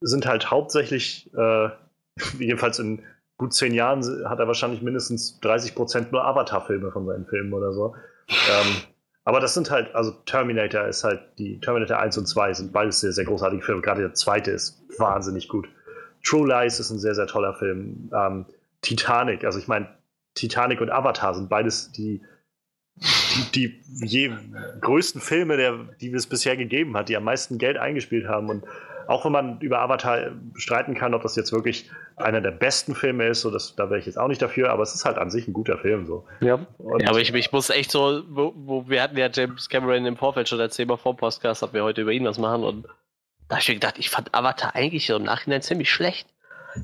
[0.00, 1.68] sind halt hauptsächlich, äh,
[2.38, 3.02] jedenfalls in
[3.42, 7.72] gut zehn Jahren hat er wahrscheinlich mindestens 30 Prozent nur Avatar-Filme von seinen Filmen oder
[7.72, 7.96] so.
[8.28, 8.76] Ähm,
[9.24, 13.00] Aber das sind halt, also Terminator ist halt, die Terminator 1 und 2 sind beides
[13.00, 13.82] sehr, sehr großartige Filme.
[13.82, 15.68] Gerade der zweite ist wahnsinnig gut.
[16.24, 18.10] True Lies ist ein sehr, sehr toller Film.
[18.14, 18.46] Ähm,
[18.80, 19.88] Titanic, also ich meine,
[20.34, 22.22] Titanic und Avatar sind beides die,
[23.54, 24.30] die, die je
[24.80, 28.50] größten Filme, der, die es bisher gegeben hat, die am meisten Geld eingespielt haben.
[28.50, 28.64] Und
[29.12, 33.26] auch wenn man über Avatar streiten kann, ob das jetzt wirklich einer der besten Filme
[33.26, 35.30] ist, so das, da wäre ich jetzt auch nicht dafür, aber es ist halt an
[35.30, 36.06] sich ein guter Film.
[36.06, 36.24] So.
[36.40, 36.58] Ja.
[36.98, 40.16] ja aber ich, ich muss echt so, wo, wo, wir hatten ja James Cameron im
[40.16, 42.86] Vorfeld schon erzählt, mal vor Podcast, ob wir heute über ihn was machen und
[43.48, 46.26] da habe ich mir gedacht, ich fand Avatar eigentlich so im Nachhinein ziemlich schlecht.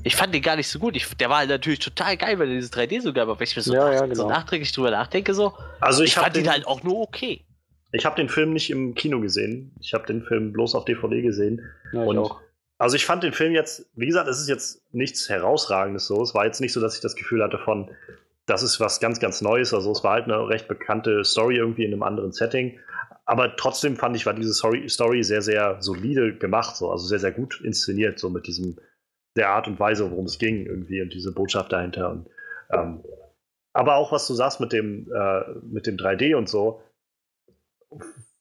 [0.03, 0.95] Ich fand den gar nicht so gut.
[0.95, 3.55] Ich, der war natürlich total geil, weil er dieses 3D so gab, aber wenn ich
[3.55, 4.13] mir so, ja, ja, genau.
[4.13, 7.43] so nachträglich drüber nachdenke, so, also ich, ich fand den, ihn halt auch nur okay.
[7.91, 9.75] Ich habe den Film nicht im Kino gesehen.
[9.79, 11.61] Ich habe den Film bloß auf DVD gesehen.
[11.91, 12.41] Ja, und auch.
[12.77, 16.21] Also ich fand den Film jetzt, wie gesagt, es ist jetzt nichts herausragendes so.
[16.21, 17.91] Es war jetzt nicht so, dass ich das Gefühl hatte von,
[18.45, 19.73] das ist was ganz, ganz Neues.
[19.73, 22.79] Also es war halt eine recht bekannte Story irgendwie in einem anderen Setting.
[23.25, 26.89] Aber trotzdem fand ich, war diese Story, sehr, sehr solide gemacht, so.
[26.89, 28.77] also sehr, sehr gut inszeniert, so mit diesem,
[29.35, 32.09] der Art und Weise, worum es ging, irgendwie und diese Botschaft dahinter.
[32.09, 32.27] Und,
[32.71, 33.03] ähm,
[33.73, 36.81] aber auch was du sagst mit dem, äh, mit dem 3D und so,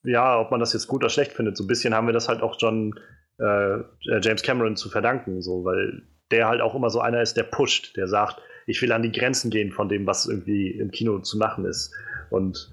[0.02, 2.28] ja, ob man das jetzt gut oder schlecht findet, so ein bisschen haben wir das
[2.28, 2.98] halt auch schon
[3.38, 3.78] äh,
[4.20, 7.96] James Cameron zu verdanken, so, weil der halt auch immer so einer ist, der pusht,
[7.96, 11.38] der sagt, ich will an die Grenzen gehen von dem, was irgendwie im Kino zu
[11.38, 11.94] machen ist.
[12.30, 12.70] Und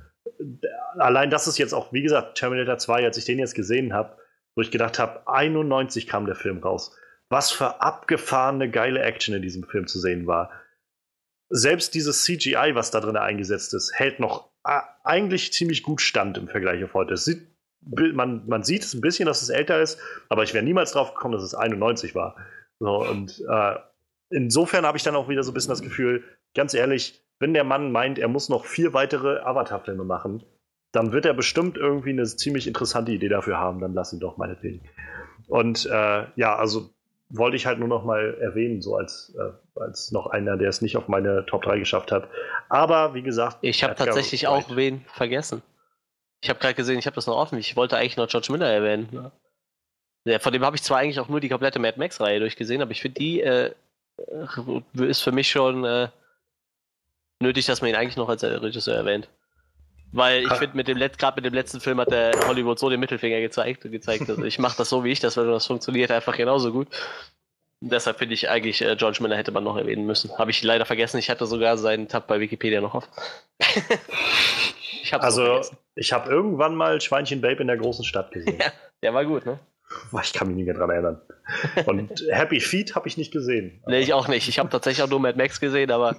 [0.97, 4.17] allein das ist jetzt auch, wie gesagt, Terminator 2, als ich den jetzt gesehen habe,
[4.55, 6.97] wo ich gedacht habe, 91 kam der Film raus.
[7.29, 10.51] Was für abgefahrene, geile Action in diesem Film zu sehen war.
[11.49, 16.47] Selbst dieses CGI, was da drin eingesetzt ist, hält noch eigentlich ziemlich gut stand im
[16.47, 17.17] Vergleich auf heute.
[17.17, 17.47] Sieht
[18.13, 21.13] man, man sieht es ein bisschen, dass es älter ist, aber ich wäre niemals drauf
[21.13, 22.35] gekommen, dass es 91 war.
[22.79, 23.75] So, und äh,
[24.29, 26.23] insofern habe ich dann auch wieder so ein bisschen das Gefühl,
[26.55, 30.43] ganz ehrlich, wenn der Mann meint, er muss noch vier weitere Avatar-Filme machen,
[30.91, 34.37] dann wird er bestimmt irgendwie eine ziemlich interessante Idee dafür haben, dann lass ihn doch
[34.37, 34.81] meinetwegen.
[35.47, 36.94] Und äh, ja, also
[37.29, 40.81] wollte ich halt nur noch mal erwähnen, so als, äh, als noch einer, der es
[40.81, 42.29] nicht auf meine Top 3 geschafft hat.
[42.69, 45.61] Aber wie gesagt, ich habe tatsächlich auch wen vergessen.
[46.41, 47.57] Ich habe gerade gesehen, ich habe das noch offen.
[47.57, 49.09] Ich wollte eigentlich noch George Miller erwähnen.
[49.11, 49.31] Ja.
[50.25, 52.91] ja von dem habe ich zwar eigentlich auch nur die komplette Mad Max-Reihe durchgesehen, aber
[52.91, 53.71] ich finde, die äh,
[54.93, 56.09] ist für mich schon äh,
[57.41, 59.27] nötig, dass man ihn eigentlich noch als Regisseur erwähnt.
[60.15, 63.01] Weil ich finde, mit dem gerade mit dem letzten Film hat der Hollywood so den
[63.01, 66.09] Mittelfinger gezeigt und gezeigt, dass ich mache das so, wie ich das, weil das funktioniert
[66.09, 66.87] einfach genauso gut.
[67.81, 70.35] Und deshalb finde ich eigentlich, äh, George Miller hätte man noch erwähnen müssen.
[70.37, 71.17] Habe ich leider vergessen.
[71.17, 73.09] Ich hatte sogar seinen Tab bei Wikipedia noch auf.
[75.05, 75.61] Ich also,
[75.93, 78.57] ich habe irgendwann mal Schweinchen Babe in der großen Stadt gesehen.
[78.59, 78.71] Ja,
[79.03, 79.59] der war gut, ne?
[80.23, 81.21] Ich kann mich nicht mehr dran erinnern.
[81.85, 83.83] Und Happy Feet habe ich nicht gesehen.
[83.85, 84.49] Nee, ich auch nicht.
[84.49, 86.15] Ich habe tatsächlich auch nur Mad Max gesehen, aber.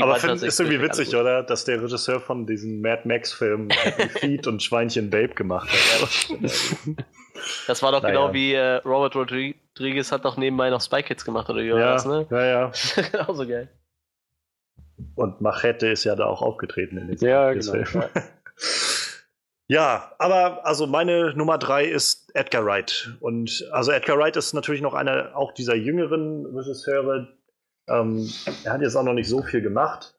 [0.00, 1.42] Aber find, ist irgendwie witzig, oder?
[1.42, 6.08] Dass der Regisseur von diesen Mad Max-Filmen Happy Feet und Schweinchen Babe gemacht hat.
[7.66, 8.14] das war doch naja.
[8.14, 11.80] genau wie äh, Robert Rodriguez hat doch nebenbei noch Spy Kids gemacht, oder wie war
[11.80, 12.26] ja, das, ne?
[12.30, 12.72] Ja, ja.
[13.12, 13.68] Genauso geil.
[15.14, 17.86] Und Machete ist ja da auch aufgetreten in dem ja, genau, Film.
[17.94, 18.10] Ja.
[19.68, 23.10] ja, aber also meine Nummer drei ist Edgar Wright.
[23.20, 27.28] Und also Edgar Wright ist natürlich noch einer auch dieser jüngeren Regisseure.
[27.88, 28.30] Ähm,
[28.64, 30.14] er hat jetzt auch noch nicht so viel gemacht.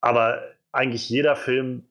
[0.00, 1.88] Aber eigentlich jeder Film,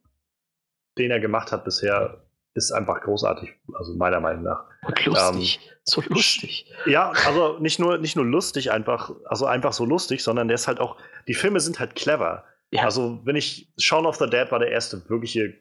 [0.98, 2.26] den er gemacht hat bisher,
[2.56, 4.66] ist einfach großartig, also meiner Meinung nach.
[4.86, 6.74] Und lustig, ähm, so lustig.
[6.86, 10.68] Ja, also nicht nur, nicht nur lustig einfach, also einfach so lustig, sondern der ist
[10.68, 12.44] halt auch, die Filme sind halt clever.
[12.72, 12.84] Ja.
[12.84, 15.56] Also wenn ich, Shaun of the Dead war der erste wirkliche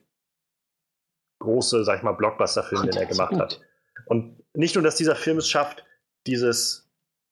[1.40, 3.60] große, sag ich mal, Blockbuster-Film, den er gemacht hat.
[4.06, 5.84] Und nicht nur, dass dieser Film es schafft,
[6.26, 6.88] dieses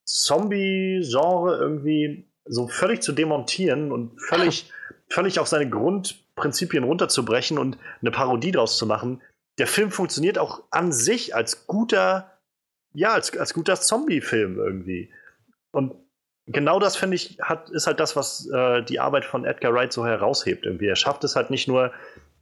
[0.07, 4.73] Zombie-Genre irgendwie so völlig zu demontieren und völlig,
[5.09, 9.21] völlig auf seine Grundprinzipien runterzubrechen und eine Parodie draus zu machen,
[9.59, 12.39] der Film funktioniert auch an sich als guter,
[12.95, 15.13] ja, als, als guter Zombie-Film irgendwie.
[15.73, 15.95] Und
[16.47, 19.93] genau das, finde ich, hat, ist halt das, was äh, die Arbeit von Edgar Wright
[19.93, 20.87] so heraushebt irgendwie.
[20.87, 21.93] Er schafft es halt nicht nur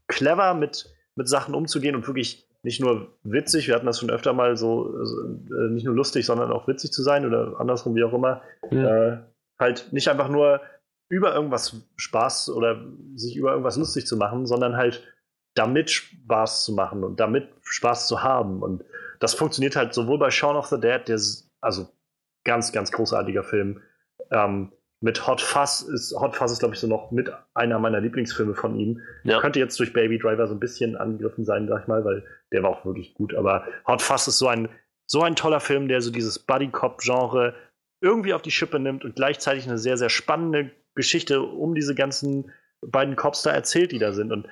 [0.08, 4.32] clever mit, mit Sachen umzugehen und wirklich nicht nur witzig, wir hatten das schon öfter
[4.32, 8.14] mal so, äh, nicht nur lustig, sondern auch witzig zu sein oder andersrum, wie auch
[8.14, 8.42] immer.
[8.70, 9.08] Ja.
[9.08, 9.18] Äh,
[9.58, 10.60] halt nicht einfach nur
[11.10, 12.82] über irgendwas Spaß oder
[13.14, 15.06] sich über irgendwas lustig zu machen, sondern halt
[15.54, 18.62] damit Spaß zu machen und damit Spaß zu haben.
[18.62, 18.82] Und
[19.20, 21.20] das funktioniert halt sowohl bei Shaun of the Dead, der
[21.60, 21.88] also
[22.44, 23.82] ganz, ganz großartiger Film.
[24.30, 24.72] Ähm,
[25.04, 28.54] mit Hot Fuzz ist, Hot Fuzz ist, glaube ich, so noch mit einer meiner Lieblingsfilme
[28.54, 29.02] von ihm.
[29.24, 29.38] Ja.
[29.38, 32.62] Könnte jetzt durch Baby Driver so ein bisschen angegriffen sein, sag ich mal, weil der
[32.62, 33.34] war auch wirklich gut.
[33.34, 34.70] Aber Hot Fuzz ist so ein,
[35.06, 37.54] so ein toller Film, der so dieses Buddy-Cop-Genre
[38.00, 42.50] irgendwie auf die Schippe nimmt und gleichzeitig eine sehr, sehr spannende Geschichte um diese ganzen
[42.80, 44.32] beiden Cops da erzählt, die da sind.
[44.32, 44.48] Und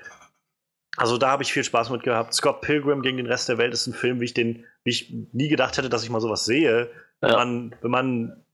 [0.99, 2.35] also da habe ich viel Spaß mit gehabt.
[2.35, 5.15] Scott Pilgrim gegen den Rest der Welt ist ein Film, wie ich den, wie ich
[5.33, 6.91] nie gedacht hätte, dass ich mal sowas sehe.
[7.23, 7.37] Wenn, ja.
[7.37, 8.45] man, wenn man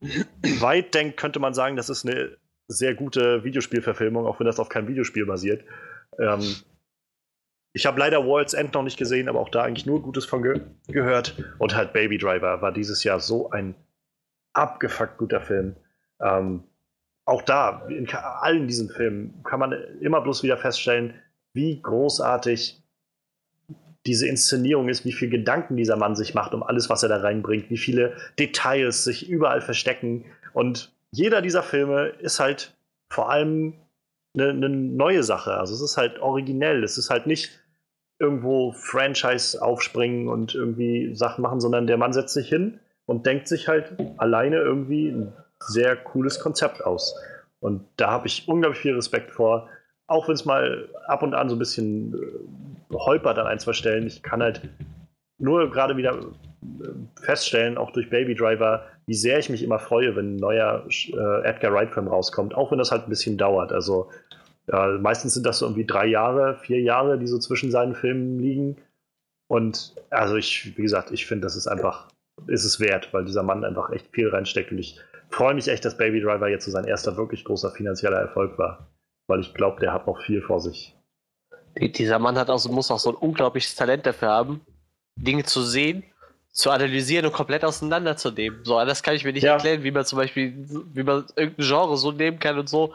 [0.59, 2.37] weit denkt, könnte man sagen, das ist eine
[2.67, 5.65] sehr gute Videospielverfilmung, auch wenn das auf keinem Videospiel basiert.
[6.19, 6.55] Ähm,
[7.73, 10.43] ich habe leider World's End noch nicht gesehen, aber auch da eigentlich nur Gutes von
[10.43, 11.43] ge gehört.
[11.57, 13.75] Und halt Baby Driver war dieses Jahr so ein
[14.53, 15.75] abgefuckt guter Film.
[16.21, 16.63] Ähm,
[17.25, 21.13] auch da, in allen diesen Filmen, kann man immer bloß wieder feststellen,
[21.53, 22.78] wie großartig
[24.09, 27.17] diese Inszenierung ist, wie viel Gedanken dieser Mann sich macht um alles, was er da
[27.17, 30.25] reinbringt, wie viele Details sich überall verstecken.
[30.53, 32.75] Und jeder dieser Filme ist halt
[33.13, 33.75] vor allem
[34.33, 35.53] eine, eine neue Sache.
[35.53, 36.83] Also es ist halt originell.
[36.83, 37.59] Es ist halt nicht
[38.17, 43.47] irgendwo Franchise aufspringen und irgendwie Sachen machen, sondern der Mann setzt sich hin und denkt
[43.47, 47.15] sich halt alleine irgendwie ein sehr cooles Konzept aus.
[47.59, 49.69] Und da habe ich unglaublich viel Respekt vor,
[50.09, 53.73] auch wenn es mal ab und an so ein bisschen äh, holpert an ein, zwei
[53.73, 54.07] Stellen.
[54.07, 54.61] Ich kann halt
[55.37, 60.15] nur gerade wieder äh, feststellen, auch durch Baby Driver, wie sehr ich mich immer freue,
[60.15, 63.71] wenn ein neuer äh, Edgar Wright-Film rauskommt, auch wenn das halt ein bisschen dauert.
[63.71, 64.09] Also
[64.67, 68.39] ja, meistens sind das so irgendwie drei Jahre, vier Jahre, die so zwischen seinen Filmen
[68.39, 68.77] liegen.
[69.47, 72.07] Und also ich, wie gesagt, ich finde, das ist einfach,
[72.47, 74.71] ist es wert, weil dieser Mann einfach echt viel reinsteckt.
[74.71, 74.99] Und ich
[75.29, 78.87] freue mich echt, dass Baby Driver jetzt so sein erster wirklich großer finanzieller Erfolg war.
[79.29, 80.95] Weil ich glaube, der hat noch viel vor sich.
[81.77, 84.61] Dieser Mann hat auch, muss auch so ein unglaubliches Talent dafür haben,
[85.15, 86.03] Dinge zu sehen,
[86.51, 88.65] zu analysieren und komplett auseinanderzunehmen.
[88.65, 89.53] So, das kann ich mir nicht ja.
[89.53, 90.53] erklären, wie man zum Beispiel,
[90.93, 92.93] wie man irgendein Genre so nehmen kann und so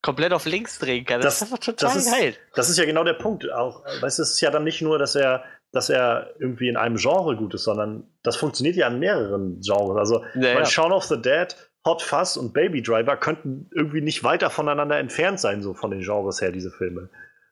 [0.00, 1.20] komplett auf links drehen kann.
[1.20, 2.34] Das, das ist einfach total das ist, geil.
[2.54, 3.50] Das ist ja genau der Punkt.
[3.52, 6.78] Auch, weißt du, es ist ja dann nicht nur, dass er, dass er irgendwie in
[6.78, 9.98] einem Genre gut ist, sondern das funktioniert ja an mehreren Genres.
[9.98, 10.64] Also ja, ja.
[10.64, 11.54] Shaun of the Dead,
[11.84, 16.02] Hot Fuzz und Baby Driver könnten irgendwie nicht weiter voneinander entfernt sein, so von den
[16.02, 17.08] Genres her, diese Filme.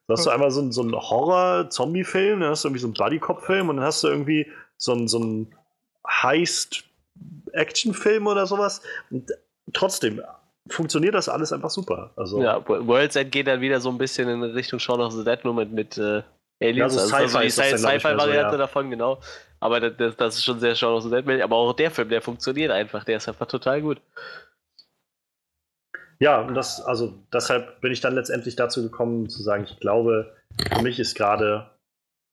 [0.07, 3.69] Da hast du einmal so, so einen Horror-Zombie-Film, dann hast du irgendwie so einen Buddy-Cop-Film
[3.69, 5.55] und dann hast du irgendwie so einen, so einen
[6.07, 8.81] Heist-Action-Film oder sowas.
[9.11, 9.31] Und
[9.73, 10.20] trotzdem,
[10.69, 12.12] funktioniert das alles einfach super.
[12.16, 15.24] Also, ja, World's End geht dann wieder so ein bisschen in Richtung Shaun of the
[15.24, 16.23] Dead, nur mit, mit äh,
[16.61, 16.94] Aliens.
[16.94, 18.57] Ja, so also Sci-Fi die Sci-Fi-Variante so, ja.
[18.57, 19.20] davon, genau.
[19.60, 21.42] Aber das, das, ist schon sehr Shaun of the Dead.
[21.42, 23.04] Aber auch der Film, der funktioniert einfach.
[23.04, 24.00] Der ist einfach total gut.
[26.18, 30.36] Ja, und das, also deshalb bin ich dann letztendlich dazu gekommen, zu sagen, ich glaube,
[30.74, 31.70] für mich ist gerade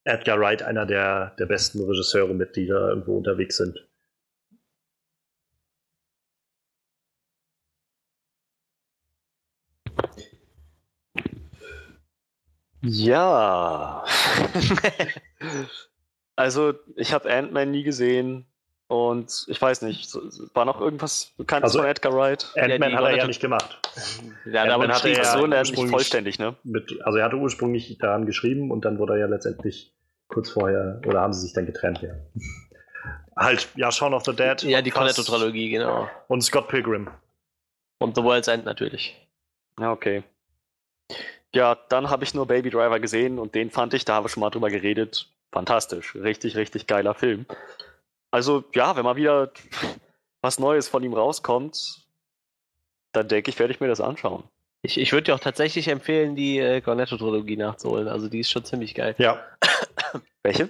[0.05, 3.87] Edgar Wright einer der, der besten Regisseure mit, die da irgendwo unterwegs sind.
[12.81, 14.03] Ja.
[16.37, 18.45] also, ich habe Ant-Man nie gesehen.
[18.89, 20.15] Und ich weiß nicht,
[20.53, 22.47] war noch irgendwas bekannt also, von Edgar Wright?
[22.55, 23.79] Ant-Man ja, hat er ja nicht gemacht.
[24.45, 26.55] Ja, aber hatte er so ja nicht vollständig, ne?
[26.63, 29.93] Mit, also er hatte ursprünglich daran geschrieben und dann wurde er ja letztendlich
[30.29, 32.13] kurz vorher, oder haben sie sich dann getrennt, ja.
[33.35, 34.61] halt, ja, Shaun of the Dead.
[34.63, 36.07] Ja, die Cornetto-Trilogie, genau.
[36.27, 37.09] Und Scott Pilgrim.
[37.99, 39.17] Und The World's End natürlich.
[39.79, 40.23] Ja, okay.
[41.53, 44.29] Ja, dann habe ich nur Baby Driver gesehen und den fand ich, da haben wir
[44.29, 46.15] schon mal drüber geredet, fantastisch.
[46.15, 47.45] Richtig, richtig geiler Film.
[48.31, 49.51] Also, ja, wenn mal wieder
[50.41, 52.05] was Neues von ihm rauskommt,
[53.11, 54.43] dann denke ich, werde ich mir das anschauen.
[54.81, 58.07] Ich, ich würde dir auch tatsächlich empfehlen, die äh, Cornetto-Trilogie nachzuholen.
[58.07, 59.15] Also, die ist schon ziemlich geil.
[59.17, 59.43] Ja.
[60.43, 60.69] Welche?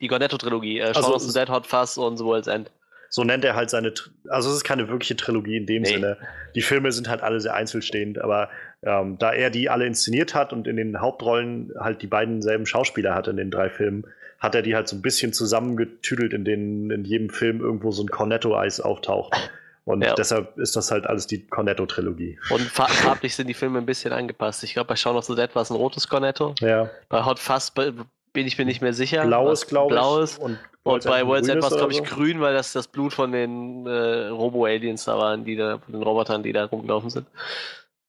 [0.00, 0.80] Die Cornetto-Trilogie.
[0.80, 2.70] Äh, also, of Dead Hot Fuzz und The World's End.
[3.10, 3.94] So nennt er halt seine.
[4.28, 5.88] Also, es ist keine wirkliche Trilogie in dem nee.
[5.88, 6.18] Sinne.
[6.54, 8.50] Die Filme sind halt alle sehr einzelstehend, aber
[8.82, 12.66] ähm, da er die alle inszeniert hat und in den Hauptrollen halt die beiden selben
[12.66, 14.04] Schauspieler hat in den drei Filmen,
[14.38, 18.02] hat er die halt so ein bisschen zusammengetüdelt, in denen in jedem Film irgendwo so
[18.02, 19.50] ein Cornetto-Eis auftaucht.
[19.84, 20.14] Und ja.
[20.14, 22.38] deshalb ist das halt alles die Cornetto-Trilogie.
[22.50, 24.62] Und farblich sind die Filme ein bisschen angepasst.
[24.62, 26.54] Ich glaube, bei Shaun of the Dead war es ein rotes Cornetto.
[26.60, 26.90] Ja.
[27.08, 29.24] Bei Hot Fuzz bin ich mir nicht mehr sicher.
[29.24, 29.98] Blaues, glaube ich.
[29.98, 30.36] Blaues.
[30.36, 32.04] Und, und bei World's End war es, glaube ich, so?
[32.04, 36.02] grün, weil das das Blut von den äh, Robo-Aliens da waren, die da, von den
[36.02, 37.26] Robotern, die da rumgelaufen sind.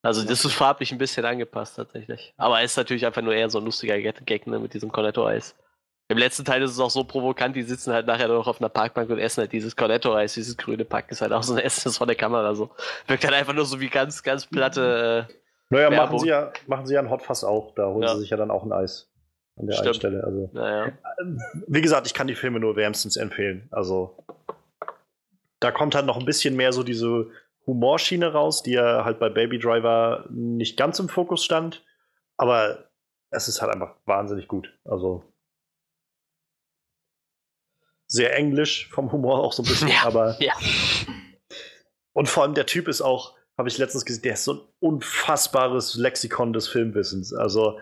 [0.02, 2.32] Also das ist farblich ein bisschen angepasst tatsächlich.
[2.36, 5.54] Aber es ist natürlich einfach nur eher so ein lustiger Gag ne, mit diesem Cornetto-Eis.
[6.08, 8.68] Im letzten Teil ist es auch so provokant, die sitzen halt nachher noch auf einer
[8.68, 11.92] Parkbank und essen halt dieses Cornetto-Eis, dieses grüne Pack ist halt auch so ein Essen
[11.92, 12.70] von der Kamera so.
[13.06, 15.28] Wirkt halt einfach nur so wie ganz, ganz platte.
[15.30, 15.34] Äh,
[15.72, 18.14] naja, machen sie, ja, machen sie ja ein Hotfass auch, da holen ja.
[18.14, 19.08] sie sich ja dann auch ein Eis
[19.56, 20.24] an der einen Stelle.
[20.24, 20.92] Also, naja.
[21.68, 23.68] Wie gesagt, ich kann die Filme nur wärmstens empfehlen.
[23.70, 24.16] Also
[25.60, 27.28] da kommt halt noch ein bisschen mehr so diese
[27.70, 31.84] Humorschiene raus, die ja halt bei Baby Driver nicht ganz im Fokus stand.
[32.36, 32.90] Aber
[33.30, 34.76] es ist halt einfach wahnsinnig gut.
[34.84, 35.22] Also
[38.06, 40.36] sehr englisch vom Humor auch so ein bisschen, ja, aber.
[40.40, 40.54] Ja.
[42.12, 44.60] Und vor allem der Typ ist auch, habe ich letztens gesehen, der ist so ein
[44.80, 47.32] unfassbares Lexikon des Filmwissens.
[47.32, 47.78] Also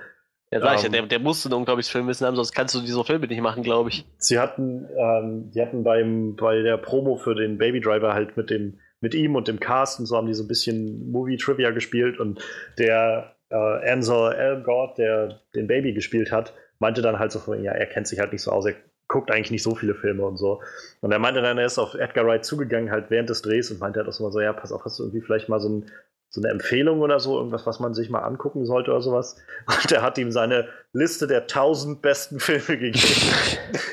[0.51, 2.81] ja, sag ich ja, ähm, der, der musste ein unglaubliches Filmwissen haben, sonst kannst du
[2.81, 4.06] diese Filme nicht machen, glaube ich.
[4.19, 8.51] Sie hatten, ähm, die hatten beim, bei der Promo für den Baby Driver halt mit
[8.51, 12.19] dem, mit ihm und dem Cast und so haben die so ein bisschen Movie-Trivia gespielt
[12.19, 12.41] und
[12.79, 17.73] der äh, Ansel Elgort, der den Baby gespielt hat, meinte dann halt so von, ja,
[17.73, 18.75] er kennt sich halt nicht so aus, er
[19.09, 20.61] guckt eigentlich nicht so viele Filme und so.
[21.01, 23.81] Und er meinte dann, er ist auf Edgar Wright zugegangen, halt während des Drehs und
[23.81, 25.69] meinte halt auch so mal so, ja, pass auf, hast du irgendwie vielleicht mal so
[25.69, 25.91] ein
[26.31, 29.37] so eine Empfehlung oder so, irgendwas, was man sich mal angucken sollte oder sowas.
[29.66, 33.01] Und er hat ihm seine Liste der 1000 besten Filme gegeben.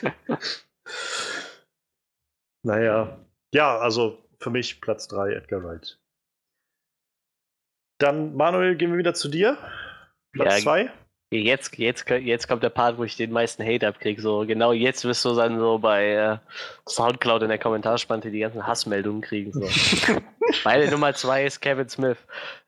[2.63, 3.17] naja,
[3.53, 5.99] ja, also für mich Platz 3 Edgar Wright.
[7.97, 9.57] Dann, Manuel, gehen wir wieder zu dir.
[10.33, 10.83] Platz 2.
[10.83, 10.91] Ja,
[11.31, 14.21] Jetzt, jetzt, jetzt kommt der Part, wo ich den meisten Hate abkriege.
[14.21, 16.37] So, genau jetzt wirst du dann so bei äh,
[16.87, 19.51] Soundcloud in der Kommentarspalte die ganzen Hassmeldungen kriegen.
[19.51, 19.67] So.
[20.63, 22.17] Meine Nummer zwei ist Kevin Smith.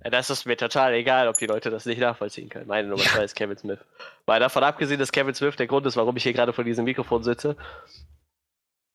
[0.00, 2.68] das ist mir total egal, ob die Leute das nicht nachvollziehen können.
[2.68, 3.78] Meine Nummer zwei ist Kevin Smith.
[4.24, 6.86] Weil davon abgesehen, dass Kevin Smith der Grund ist, warum ich hier gerade vor diesem
[6.86, 7.56] Mikrofon sitze,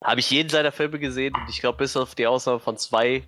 [0.04, 3.24] habe ich jeden seiner Filme gesehen und ich glaube, bis auf die Ausnahme von zwei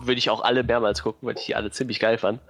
[0.00, 2.40] würde ich auch alle mehrmals gucken, weil ich die alle ziemlich geil fand.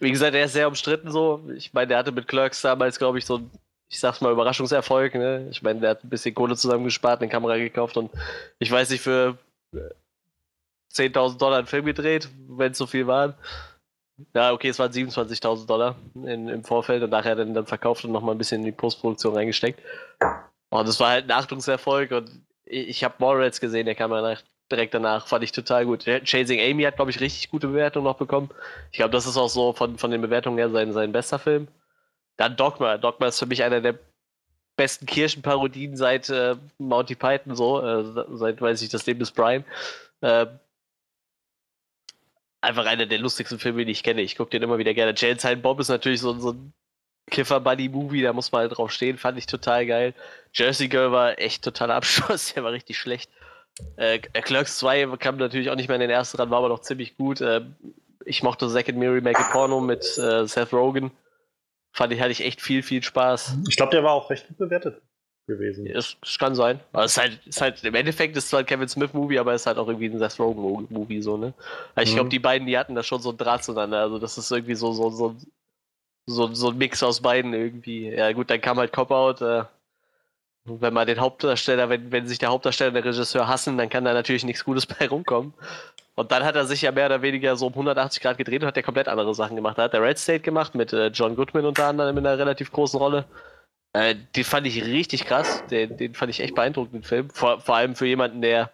[0.00, 1.42] Wie gesagt, er ist sehr umstritten so.
[1.56, 3.50] Ich meine, der hatte mit Clerks damals, glaube ich, so ein,
[3.90, 5.14] ich sag's mal, Überraschungserfolg.
[5.14, 5.48] Ne?
[5.50, 8.10] Ich meine, der hat ein bisschen Kohle zusammengespart, eine Kamera gekauft und
[8.58, 9.36] ich weiß nicht, für
[10.94, 13.34] 10.000 Dollar einen Film gedreht, wenn es so viel waren.
[14.34, 18.12] Ja, okay, es waren 27.000 Dollar in, im Vorfeld und nachher dann, dann verkauft und
[18.12, 19.80] nochmal ein bisschen in die Postproduktion reingesteckt.
[20.72, 22.30] Und das war halt ein Achtungserfolg und
[22.64, 24.40] ich, habe Morals gesehen, der kam danach
[24.70, 25.26] direkt danach.
[25.26, 26.04] Fand ich total gut.
[26.24, 28.48] Chasing Amy hat, glaube ich, richtig gute Bewertungen noch bekommen.
[28.90, 31.68] Ich glaube, das ist auch so von, von den Bewertungen her sein, sein bester Film.
[32.38, 32.96] Dann Dogma.
[32.96, 33.98] Dogma ist für mich einer der
[34.74, 39.66] besten Kirchenparodien seit äh, Monty Python, so, äh, seit, weiß ich, das Leben des Brian.
[40.22, 40.46] Äh,
[42.62, 44.22] einfach einer der lustigsten Filme, die ich kenne.
[44.22, 45.14] Ich gucke den immer wieder gerne.
[45.14, 46.72] Silent Bob ist natürlich so, so ein
[47.30, 50.14] Kiffer-Buddy-Movie, da muss man halt drauf stehen, fand ich total geil.
[50.52, 53.30] Jersey Girl war echt totaler Abschluss, der war richtig schlecht.
[53.96, 56.80] Äh, Clerks 2 kam natürlich auch nicht mehr in den ersten ran, war aber noch
[56.80, 57.40] ziemlich gut.
[57.40, 57.62] Äh,
[58.24, 61.10] ich mochte Second Mary Make a Porno mit äh, Seth Rogen.
[61.92, 63.58] Fand ich, hatte ich echt viel, viel Spaß.
[63.68, 65.00] Ich glaube, der war auch recht gut bewertet
[65.46, 65.86] gewesen.
[65.86, 66.80] Es, es kann sein.
[66.92, 69.54] Aber es ist halt, ist halt, im Endeffekt ist es zwar ein Kevin Smith-Movie, aber
[69.54, 71.52] es ist halt auch irgendwie ein Seth Rogen-Movie, so, ne?
[71.94, 72.30] Also ich glaube, mhm.
[72.30, 74.00] die beiden, die hatten da schon so ein Draht zueinander.
[74.00, 75.36] Also das ist irgendwie so, so, so,
[76.26, 78.08] so, so ein Mix aus beiden irgendwie.
[78.08, 79.64] Ja, gut, dann kam halt Cop-Out, äh,
[80.64, 84.04] wenn man den Hauptdarsteller, wenn, wenn sich der Hauptdarsteller und der Regisseur hassen, dann kann
[84.04, 85.54] da natürlich nichts Gutes bei rumkommen.
[86.14, 88.68] Und dann hat er sich ja mehr oder weniger so um 180 Grad gedreht und
[88.68, 89.78] hat ja komplett andere Sachen gemacht.
[89.78, 92.70] Da hat der Red State gemacht mit äh, John Goodman unter anderem in einer relativ
[92.70, 93.24] großen Rolle.
[93.94, 95.64] Äh, den fand ich richtig krass.
[95.70, 97.30] Den, den fand ich echt beeindruckend, den Film.
[97.30, 98.70] Vor, vor allem für jemanden, der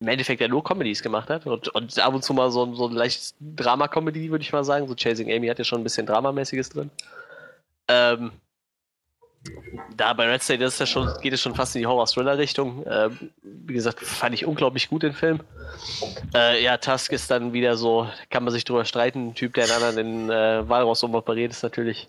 [0.00, 2.86] im Endeffekt ja nur Comedies gemacht hat und, und ab und zu mal so, so
[2.86, 4.86] ein leichtes Drama-Comedy, würde ich mal sagen.
[4.86, 6.90] So Chasing Amy hat ja schon ein bisschen Dramamäßiges drin.
[7.88, 8.32] Ähm,
[9.96, 12.86] da bei Red State ist ja schon, geht es schon fast in die Horror-Thriller-Richtung.
[12.86, 13.10] Äh,
[13.42, 15.40] wie gesagt, fand ich unglaublich gut den Film.
[16.34, 19.28] Äh, ja, Tusk ist dann wieder so, kann man sich drüber streiten.
[19.28, 22.08] Ein Typ, der einen anderen in äh, Walross umoperiert, ist natürlich.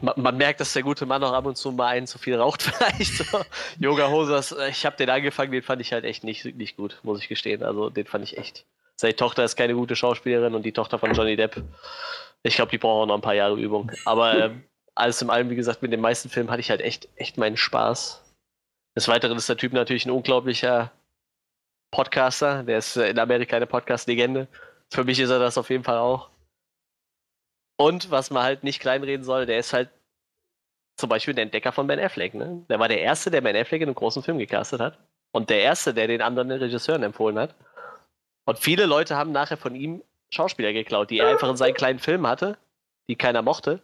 [0.00, 2.36] Man, man, merkt, dass der gute Mann auch ab und zu mal einen zu viel
[2.36, 3.14] raucht, vielleicht.
[3.14, 3.40] So.
[3.78, 6.98] Yoga Hosers, äh, ich habe den angefangen, den fand ich halt echt nicht, nicht gut,
[7.02, 7.62] muss ich gestehen.
[7.62, 8.64] Also, den fand ich echt.
[8.96, 11.62] Seine Tochter ist keine gute Schauspielerin und die Tochter von Johnny Depp.
[12.42, 13.92] Ich glaube, die brauchen auch noch ein paar Jahre Übung.
[14.04, 14.64] Aber ähm,
[14.94, 17.56] alles in allem, wie gesagt, mit den meisten Filmen hatte ich halt echt, echt meinen
[17.56, 18.22] Spaß.
[18.96, 20.90] Des Weiteren ist der Typ natürlich ein unglaublicher
[21.90, 22.62] Podcaster.
[22.62, 24.48] Der ist in Amerika eine Podcast-Legende.
[24.90, 26.30] Für mich ist er das auf jeden Fall auch.
[27.76, 29.90] Und was man halt nicht kleinreden soll, der ist halt
[30.96, 32.34] zum Beispiel der Entdecker von Ben Affleck.
[32.34, 32.64] Ne?
[32.68, 34.98] Der war der Erste, der Ben Affleck in einem großen Film gecastet hat.
[35.32, 37.54] Und der Erste, der den anderen Regisseuren empfohlen hat.
[38.46, 41.98] Und viele Leute haben nachher von ihm Schauspieler geklaut, die er einfach in seinen kleinen
[41.98, 42.56] Filmen hatte,
[43.08, 43.80] die keiner mochte.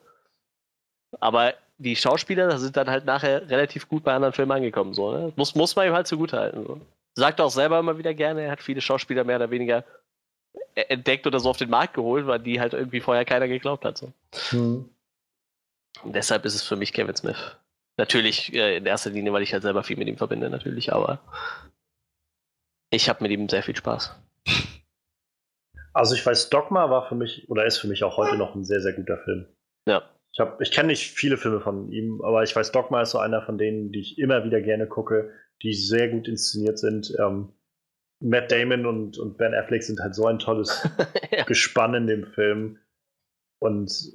[1.20, 4.94] Aber die Schauspieler sind dann halt nachher relativ gut bei anderen Filmen angekommen.
[4.94, 5.32] So, ne?
[5.36, 6.66] muss, muss man ihm halt zugutehalten.
[6.66, 6.80] So.
[7.14, 9.84] Sagt auch selber immer wieder gerne, er hat viele Schauspieler mehr oder weniger
[10.74, 13.98] entdeckt oder so auf den Markt geholt, weil die halt irgendwie vorher keiner geglaubt hat.
[13.98, 14.12] So.
[14.50, 14.88] Hm.
[16.02, 17.56] Und deshalb ist es für mich Kevin Smith.
[17.98, 21.20] Natürlich äh, in erster Linie, weil ich halt selber viel mit ihm verbinde, natürlich, aber
[22.90, 24.14] ich habe mit ihm sehr viel Spaß.
[25.94, 28.64] Also ich weiß, Dogma war für mich oder ist für mich auch heute noch ein
[28.64, 29.46] sehr, sehr guter Film.
[29.86, 30.02] Ja.
[30.32, 33.42] Ich, ich kenne nicht viele Filme von ihm, aber ich weiß, Dogma ist so einer
[33.42, 35.30] von denen, die ich immer wieder gerne gucke,
[35.62, 37.14] die sehr gut inszeniert sind.
[37.18, 37.52] Ähm,
[38.22, 40.88] Matt Damon und, und Ben Affleck sind halt so ein tolles
[41.30, 41.44] ja.
[41.44, 42.78] Gespann in dem Film.
[43.60, 44.12] Und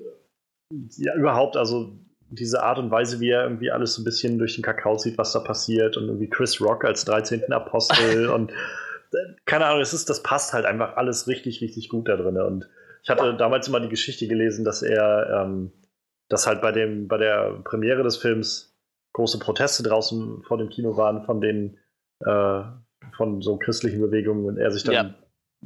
[0.97, 1.97] ja, überhaupt, also
[2.29, 5.17] diese Art und Weise, wie er irgendwie alles so ein bisschen durch den Kakao zieht,
[5.17, 7.51] was da passiert und irgendwie Chris Rock als 13.
[7.51, 12.09] Apostel und äh, keine Ahnung, es ist, das passt halt einfach alles richtig, richtig gut
[12.09, 12.37] da drin.
[12.39, 12.67] Und
[13.03, 15.71] ich hatte damals immer die Geschichte gelesen, dass er, ähm,
[16.29, 18.75] dass halt bei dem, bei der Premiere des Films
[19.13, 21.77] große Proteste draußen vor dem Kino waren von den,
[22.25, 22.61] äh,
[23.15, 25.15] von so christlichen Bewegungen und er sich dann ja.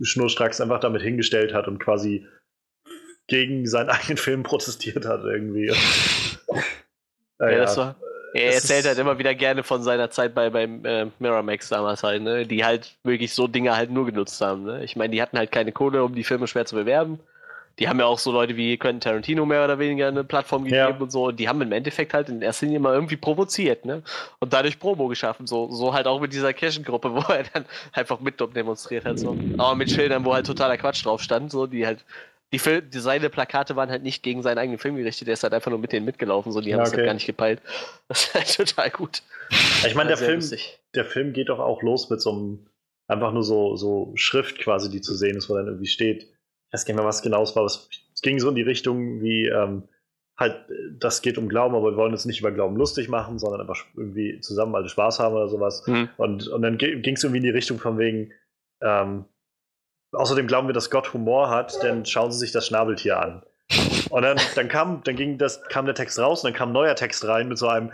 [0.01, 2.25] schnurstracks einfach damit hingestellt hat und quasi
[3.27, 5.67] gegen seinen eigenen Film protestiert hat irgendwie.
[7.39, 7.95] ja, das war,
[8.33, 12.21] er erzählt halt immer wieder gerne von seiner Zeit bei beim äh, Miramax damals halt,
[12.21, 12.45] ne?
[12.45, 14.63] Die halt wirklich so Dinge halt nur genutzt haben.
[14.63, 14.83] Ne?
[14.83, 17.19] Ich meine, die hatten halt keine Kohle, um die Filme schwer zu bewerben.
[17.79, 20.95] Die haben ja auch so Leute wie Quentin Tarantino mehr oder weniger eine Plattform gegeben
[20.95, 20.97] ja.
[20.97, 21.27] und so.
[21.27, 24.03] Und die haben im Endeffekt halt in erster Linie mal irgendwie provoziert, ne?
[24.39, 25.47] Und dadurch Promo geschaffen.
[25.47, 29.19] So, so halt auch mit dieser Kirchengruppe, wo er dann einfach mit demonstriert hat.
[29.19, 29.37] So.
[29.57, 32.03] Aber mit Schildern, wo halt totaler Quatsch drauf stand, so, die halt
[32.53, 35.43] die, Fil die seine Plakate waren halt nicht gegen seinen eigenen Film gerichtet, der ist
[35.43, 37.61] halt einfach nur mit denen mitgelaufen, so die haben es halt gar nicht gepeilt.
[38.07, 39.23] Das ist halt total gut.
[39.85, 40.41] Ich meine, der Film,
[40.93, 42.67] der Film geht doch auch los mit so einem
[43.07, 46.27] einfach nur so, so Schrift quasi, die zu sehen ist, wo dann irgendwie steht.
[46.71, 47.65] Weiß gar nicht mehr, was genau es war.
[47.65, 47.89] Es
[48.21, 49.83] ging so in die Richtung wie, ähm,
[50.37, 50.65] halt,
[50.99, 53.85] das geht um Glauben, aber wir wollen uns nicht über Glauben lustig machen, sondern einfach
[53.95, 55.85] irgendwie zusammen alle Spaß haben oder sowas.
[55.87, 56.09] Mhm.
[56.17, 58.31] Und, und dann ging es irgendwie in die Richtung von wegen,
[58.81, 59.25] ähm,
[60.13, 63.43] Außerdem glauben wir, dass Gott Humor hat, denn schauen Sie sich das Schnabeltier an.
[64.09, 66.73] Und dann, dann, kam, dann ging das, kam der Text raus und dann kam ein
[66.73, 67.91] neuer Text rein mit so einem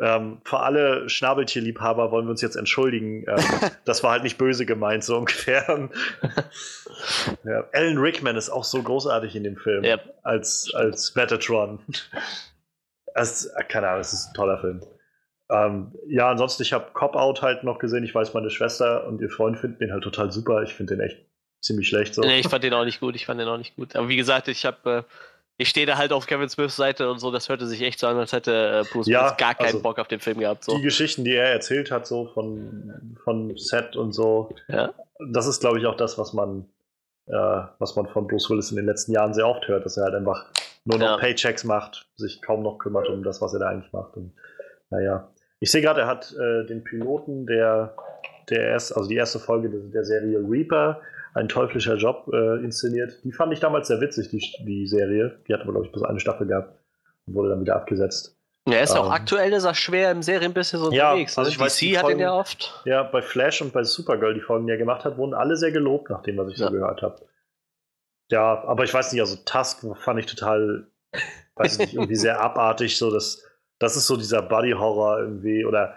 [0.00, 3.24] ähm, für alle Schnabeltierliebhaber wollen wir uns jetzt entschuldigen.
[3.26, 3.44] Ähm,
[3.84, 5.90] das war halt nicht böse gemeint, so ungefähr.
[7.44, 7.64] ja.
[7.72, 10.14] Alan Rickman ist auch so großartig in dem Film yep.
[10.22, 11.80] als, als Metatron.
[13.14, 14.82] Das, keine Ahnung, es ist ein toller Film.
[15.50, 18.04] Ähm, ja, ansonsten, ich habe Cop Out halt noch gesehen.
[18.04, 20.62] Ich weiß, meine Schwester und ihr Freund finden den halt total super.
[20.62, 21.26] Ich finde den echt
[21.60, 22.14] ziemlich schlecht.
[22.14, 22.22] So.
[22.22, 23.16] Nee, ich fand den auch nicht gut.
[23.16, 23.96] Ich fand den auch nicht gut.
[23.96, 24.90] Aber wie gesagt, ich habe.
[24.90, 25.02] Äh,
[25.60, 28.06] ich stehe da halt auf Kevin Smiths Seite und so, das hörte sich echt so
[28.06, 30.64] an, als hätte äh, Bruce ja, gar keinen also Bock auf den Film gehabt.
[30.64, 30.76] So.
[30.76, 34.94] Die Geschichten, die er erzählt hat, so von, von Set und so, ja.
[35.32, 36.66] das ist, glaube ich, auch das, was man,
[37.26, 40.04] äh, was man von Bruce Willis in den letzten Jahren sehr oft hört, dass er
[40.04, 40.46] halt einfach
[40.84, 41.16] nur noch ja.
[41.16, 44.16] Paychecks macht, sich kaum noch kümmert um das, was er da eigentlich macht.
[44.16, 44.32] Und
[44.90, 45.28] naja.
[45.58, 47.96] Ich sehe gerade, er hat äh, den Piloten der,
[48.48, 51.00] der erst, also die erste Folge der, der Serie Reaper
[51.38, 53.20] ein teuflischer Job äh, inszeniert.
[53.24, 55.40] Die fand ich damals sehr witzig, die, die Serie.
[55.46, 56.76] Die hat aber, glaube ich, bis eine Staffel gehabt
[57.26, 58.36] und wurde dann wieder abgesetzt.
[58.68, 61.36] Ja, ist ähm, auch aktuell ist er schwer im Serienbusiness unterwegs.
[61.36, 62.82] Ja, also ich weiß, DC hat ihn ja oft.
[62.84, 65.70] Ja, bei Flash und bei Supergirl, die Folgen, die er gemacht hat, wurden alle sehr
[65.70, 66.66] gelobt, nach dem, was ich ja.
[66.66, 67.24] so gehört habe.
[68.30, 70.88] Ja, aber ich weiß nicht, also Tusk fand ich total,
[71.54, 72.98] weiß ich nicht, irgendwie sehr abartig.
[72.98, 73.42] So, das,
[73.78, 75.94] das ist so dieser Buddy-Horror irgendwie, oder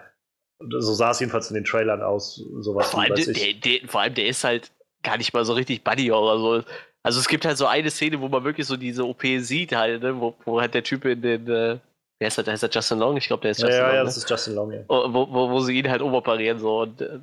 [0.78, 2.36] so sah es jedenfalls in den Trailern aus.
[2.60, 4.70] Sowas vor, allem, der, der, vor allem, der ist halt
[5.02, 6.64] gar nicht mal so richtig Buddy oder so.
[7.02, 10.02] Also es gibt halt so eine Szene, wo man wirklich so diese OP sieht halt,
[10.02, 10.20] ne?
[10.20, 11.78] wo, wo halt der Typ in den, äh,
[12.18, 13.16] wer ist das, der ist das Justin Long?
[13.16, 13.90] Ich glaube, der ist Justin ja, Long.
[13.90, 14.06] Ja, ja, ne?
[14.06, 14.80] das ist Justin Long, ja.
[14.86, 17.18] Wo, wo, wo sie ihn halt umoperieren so und äh,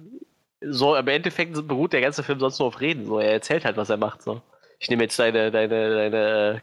[0.61, 3.05] so im Endeffekt beruht der ganze Film sonst nur auf Reden.
[3.05, 4.21] So, er erzählt halt, was er macht.
[4.21, 4.41] So.
[4.79, 6.61] Ich nehme jetzt deine, deine, deine,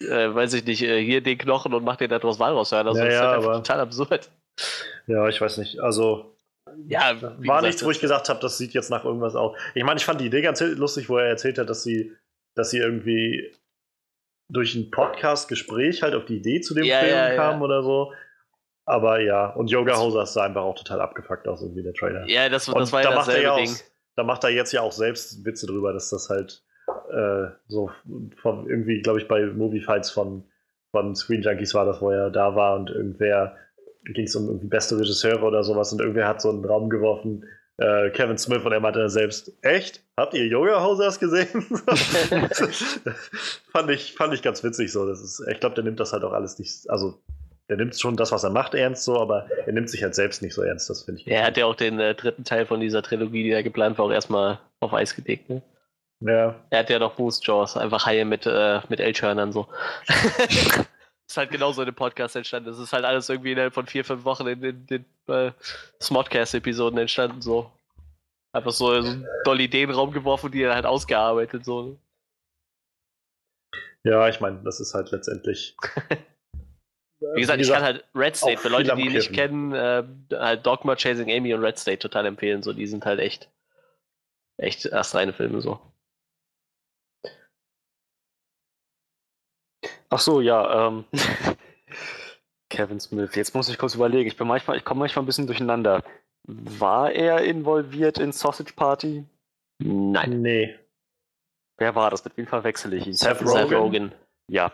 [0.00, 2.88] äh, weiß ich nicht, äh, hier den Knochen und mach den da etwas Walraus hören.
[2.88, 4.30] Also ja, das ist halt aber, total absurd.
[5.06, 5.80] Ja, ich weiß nicht.
[5.80, 6.35] Also
[6.86, 9.56] ja, war nichts, wo ich gesagt habe, das sieht jetzt nach irgendwas aus.
[9.74, 12.12] Ich meine, ich fand die Idee ganz lustig, wo er erzählt hat, dass sie,
[12.54, 13.52] dass sie irgendwie
[14.48, 17.64] durch ein Podcast-Gespräch halt auf die Idee zu dem ja, Film ja, kam ja.
[17.64, 18.12] oder so.
[18.84, 22.24] Aber ja, und Yoga Hosers sah einfach auch total abgefuckt aus, irgendwie der Trailer.
[22.28, 23.70] Ja, das, das war ja da dasselbe Ding.
[23.70, 23.80] Auch,
[24.14, 26.62] da macht er jetzt ja auch selbst Witze drüber, dass das halt
[27.10, 27.90] äh, so
[28.40, 30.44] von irgendwie, glaube ich, bei Movie Fights von,
[30.92, 33.56] von Screen Junkies war das, wo er da war und irgendwer
[34.14, 37.44] ging es um irgendwie beste Regisseure oder sowas und irgendwer hat so einen Raum geworfen,
[37.78, 40.02] äh, Kevin Smith und er meinte selbst, echt?
[40.16, 41.62] Habt ihr Yoga Hosers gesehen?
[43.72, 45.06] fand, ich, fand ich ganz witzig so.
[45.06, 47.20] Das ist, ich glaube, der nimmt das halt auch alles nicht, also
[47.68, 50.40] der nimmt schon das, was er macht, ernst so, aber er nimmt sich halt selbst
[50.40, 51.26] nicht so ernst, das finde ich.
[51.26, 54.06] Er hat ja auch den äh, dritten Teil von dieser Trilogie, die er geplant war,
[54.06, 55.62] auch erstmal auf Eis gelegt, ne?
[56.20, 56.54] Ja.
[56.70, 59.66] Er hat ja noch Boost Jaws, einfach Haie mit, äh, mit Elchhörnern so.
[61.26, 62.70] ist halt genauso in dem Podcast entstanden.
[62.70, 65.52] Es ist halt alles irgendwie innerhalb von vier, fünf Wochen in den, den äh,
[66.00, 67.70] Smodcast-Episoden entstanden, so.
[68.52, 71.98] Einfach so, so doll Ideen raumgeworfen, die er halt ausgearbeitet, so.
[74.04, 75.76] Ja, ich meine, das ist halt letztendlich.
[77.34, 80.64] Wie gesagt, ich kann halt Red State, für Leute, die ihn nicht kennen, äh, halt
[80.64, 82.62] Dogma, Chasing Amy und Red State total empfehlen.
[82.62, 83.48] So, die sind halt echt,
[84.58, 85.80] echt erst reine Filme so.
[90.10, 91.04] Ach so, ja, ähm.
[92.70, 93.34] Kevin Smith.
[93.34, 94.28] Jetzt muss ich kurz überlegen.
[94.28, 96.02] Ich bin manchmal, ich komme manchmal ein bisschen durcheinander.
[96.46, 99.24] War er involviert in Sausage Party?
[99.78, 100.42] Nein.
[100.42, 100.76] Nee.
[101.78, 102.24] Wer war das?
[102.24, 103.12] Mit wem verwechsel ich ihn?
[103.12, 104.12] Seth, Seth Rogen.
[104.50, 104.72] Ja.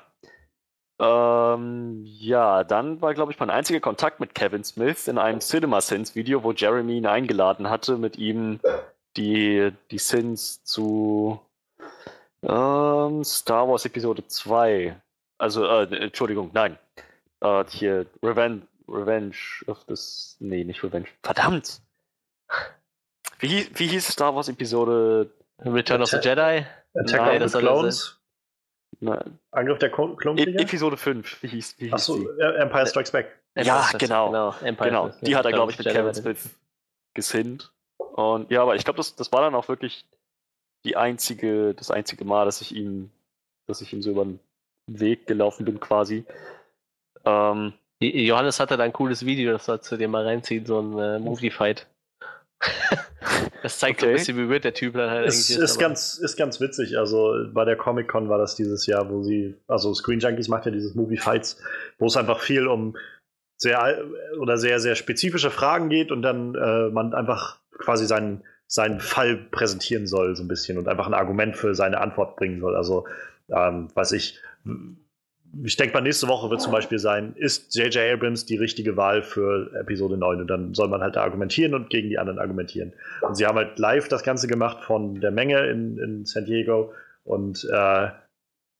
[1.00, 6.44] Ähm, ja, dann war, glaube ich, mein einziger Kontakt mit Kevin Smith in einem CinemaSins-Video,
[6.44, 8.60] wo Jeremy ihn eingeladen hatte, mit ihm
[9.16, 11.40] die, die Sins zu
[12.42, 14.96] ähm, Star Wars Episode 2.
[15.43, 16.78] Also, äh, Entschuldigung, nein.
[17.40, 19.35] Äh, hier, Revenge, Revenge
[19.66, 20.36] of this.
[20.39, 21.09] Nee, nicht Revenge.
[21.24, 21.81] Verdammt!
[23.40, 25.28] Wie, wie hieß Star Wars Episode?
[25.64, 26.64] Return of the Jedi?
[26.94, 28.20] Attack Nein, of the Clones?
[29.01, 29.39] Nein.
[29.51, 30.60] Angriff der E Klonkrieger?
[30.60, 31.43] Episode 5.
[31.43, 32.40] Wie hieß, wie hieß Achso, die?
[32.40, 33.36] Empire Strikes Back.
[33.56, 34.55] Ja, Strikes- genau.
[34.62, 36.14] Empire Genau, Strikes die hat er, glaube ich, mit Jedi Kevin.
[36.14, 36.51] Smith
[37.14, 37.73] gesinnt.
[37.97, 40.06] Und ja, aber ich glaube, das, das war dann auch wirklich
[40.85, 43.10] die einzige, das einzige Mal, dass ich ihm,
[43.66, 44.39] dass ich ihm so über den
[45.01, 46.24] Weg gelaufen bin, quasi.
[47.24, 50.98] Ähm, Johannes hatte da ein cooles Video, das sollst du dir mal reinziehen, so ein
[50.98, 51.86] äh, Movie-Fight.
[53.62, 54.14] das zeigt so Okay.
[54.14, 56.60] ein bisschen, wie weird der Typ dann halt Es eigentlich ist, aber- ganz, ist ganz
[56.60, 56.98] witzig.
[56.98, 60.73] Also bei der Comic-Con war das dieses Jahr, wo sie, also Screen Junkies macht ja
[60.73, 61.60] dieses Movie Fights,
[61.98, 62.97] wo es einfach viel um
[63.56, 64.05] sehr
[64.40, 69.36] oder sehr, sehr spezifische Fragen geht und dann äh, man einfach quasi seinen, seinen Fall
[69.36, 72.74] präsentieren soll, so ein bisschen und einfach ein Argument für seine Antwort bringen soll.
[72.74, 73.06] Also,
[73.48, 74.40] ähm, weiß ich,
[75.64, 78.14] ich denke mal, nächste Woche wird zum Beispiel sein, ist J.J.
[78.14, 80.40] Abrams die richtige Wahl für Episode 9?
[80.40, 82.94] Und dann soll man halt da argumentieren und gegen die anderen argumentieren.
[83.20, 86.93] Und sie haben halt live das Ganze gemacht von der Menge in, in San Diego.
[87.24, 88.09] Und äh,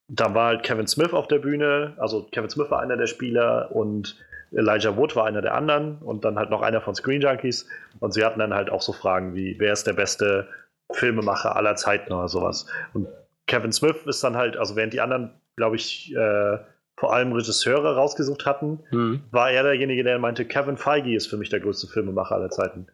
[0.09, 1.94] da war halt Kevin Smith auf der Bühne.
[1.98, 4.16] Also Kevin Smith war einer der Spieler und
[4.50, 5.98] Elijah Wood war einer der anderen.
[5.98, 7.68] Und dann halt noch einer von Screen Junkies.
[8.00, 10.48] Und sie hatten dann halt auch so Fragen wie, wer ist der beste
[10.90, 12.66] Filmemacher aller Zeiten oder sowas.
[12.94, 13.09] Und
[13.46, 16.58] Kevin Smith ist dann halt, also während die anderen, glaube ich, äh,
[16.96, 19.22] vor allem Regisseure rausgesucht hatten, Hm.
[19.30, 22.86] war er derjenige, der meinte, Kevin Feige ist für mich der größte Filmemacher aller Zeiten.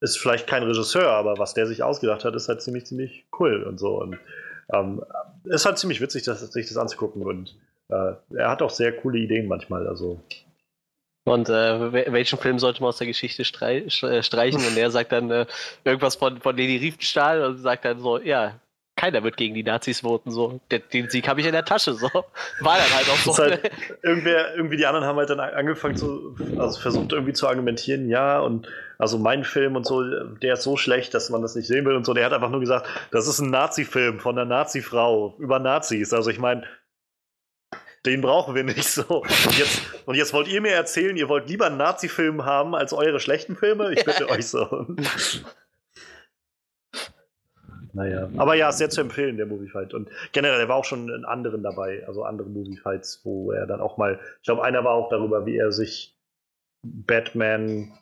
[0.00, 3.64] Ist vielleicht kein Regisseur, aber was der sich ausgedacht hat, ist halt ziemlich, ziemlich cool
[3.64, 4.00] und so.
[4.00, 4.16] Und
[4.72, 5.02] ähm,
[5.44, 7.22] ist halt ziemlich witzig, das, sich das anzugucken.
[7.22, 7.56] Und
[7.88, 9.88] äh, er hat auch sehr coole Ideen manchmal.
[9.88, 10.20] Also
[11.24, 14.64] Und äh, wel- welchen Film sollte man aus der Geschichte strei sch- äh, streichen?
[14.64, 15.46] Und er sagt dann äh,
[15.84, 18.60] irgendwas von, von Leni Riefenstahl und sagt dann so, ja,
[18.98, 20.30] keiner wird gegen die Nazis voten.
[20.30, 21.94] So, Den, den Sieg habe ich in der Tasche.
[21.94, 23.38] So war dann halt auch so.
[23.38, 23.70] halt,
[24.02, 28.40] irgendwer, irgendwie die anderen haben halt dann angefangen zu, also versucht irgendwie zu argumentieren, ja,
[28.40, 28.68] und
[28.98, 31.94] also mein Film und so, der ist so schlecht, dass man das nicht sehen will
[31.94, 32.12] und so.
[32.12, 36.12] Der hat einfach nur gesagt, das ist ein Nazi-Film von einer Nazi-Frau über Nazis.
[36.12, 36.64] Also ich meine,
[38.04, 39.22] den brauchen wir nicht so.
[39.22, 42.92] Und jetzt, und jetzt wollt ihr mir erzählen, ihr wollt lieber einen Nazi-Film haben als
[42.92, 43.92] eure schlechten Filme?
[43.92, 44.86] Ich bitte euch so.
[47.98, 49.92] Naja, aber ja, sehr zu empfehlen, der Movie Fight.
[49.92, 53.66] Und generell, er war auch schon in anderen dabei, also andere Movie Fights, wo er
[53.66, 56.16] dann auch mal, ich glaube, einer war auch darüber, wie er sich
[56.84, 57.92] Batman,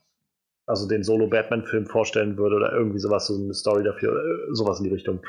[0.66, 4.84] also den Solo-Batman-Film vorstellen würde oder irgendwie sowas, so eine Story dafür, äh, sowas in
[4.84, 5.22] die Richtung.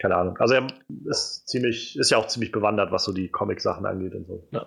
[0.00, 0.36] Keine Ahnung.
[0.38, 0.66] Also er
[1.04, 4.48] ist ziemlich, ist ja auch ziemlich bewandert, was so die Comic-Sachen angeht und so.
[4.50, 4.66] Er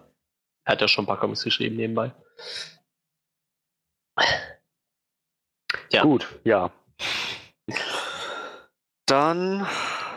[0.65, 2.14] hat ja schon ein paar Comics geschrieben nebenbei.
[5.91, 6.03] Ja.
[6.03, 6.72] Gut, ja.
[9.12, 9.68] Dann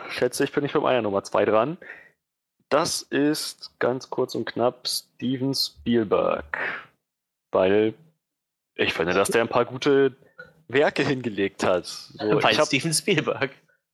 [0.07, 1.77] schätze ich, bin ich mit meiner Nummer 2 dran.
[2.69, 6.57] Das ist ganz kurz und knapp Steven Spielberg.
[7.51, 7.93] Weil
[8.75, 10.15] ich finde, dass der ein paar gute
[10.69, 11.85] Werke hingelegt hat.
[11.87, 13.51] So, Weil hab, Steven Spielberg.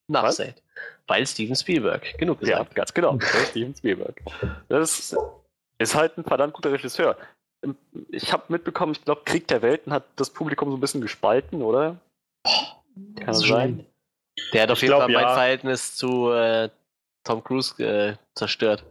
[0.07, 0.61] Nachsät.
[1.07, 2.15] Weil Steven Spielberg.
[2.19, 2.76] Genug ja, gesagt.
[2.76, 3.18] ganz genau.
[3.49, 4.22] Steven Spielberg.
[4.69, 5.15] Das
[5.80, 7.18] ist halt ein verdammt guter Regisseur.
[8.10, 11.64] Ich habe mitbekommen, ich glaube, Krieg der Welten hat das Publikum so ein bisschen gespalten,
[11.64, 11.98] oder?
[13.15, 13.88] Kann das sein?
[14.53, 15.34] Der hat auf Ich jeden glaub, Fall mein ja.
[15.34, 16.70] Verhältnis zu äh,
[17.24, 18.84] Tom Cruise äh, zerstört.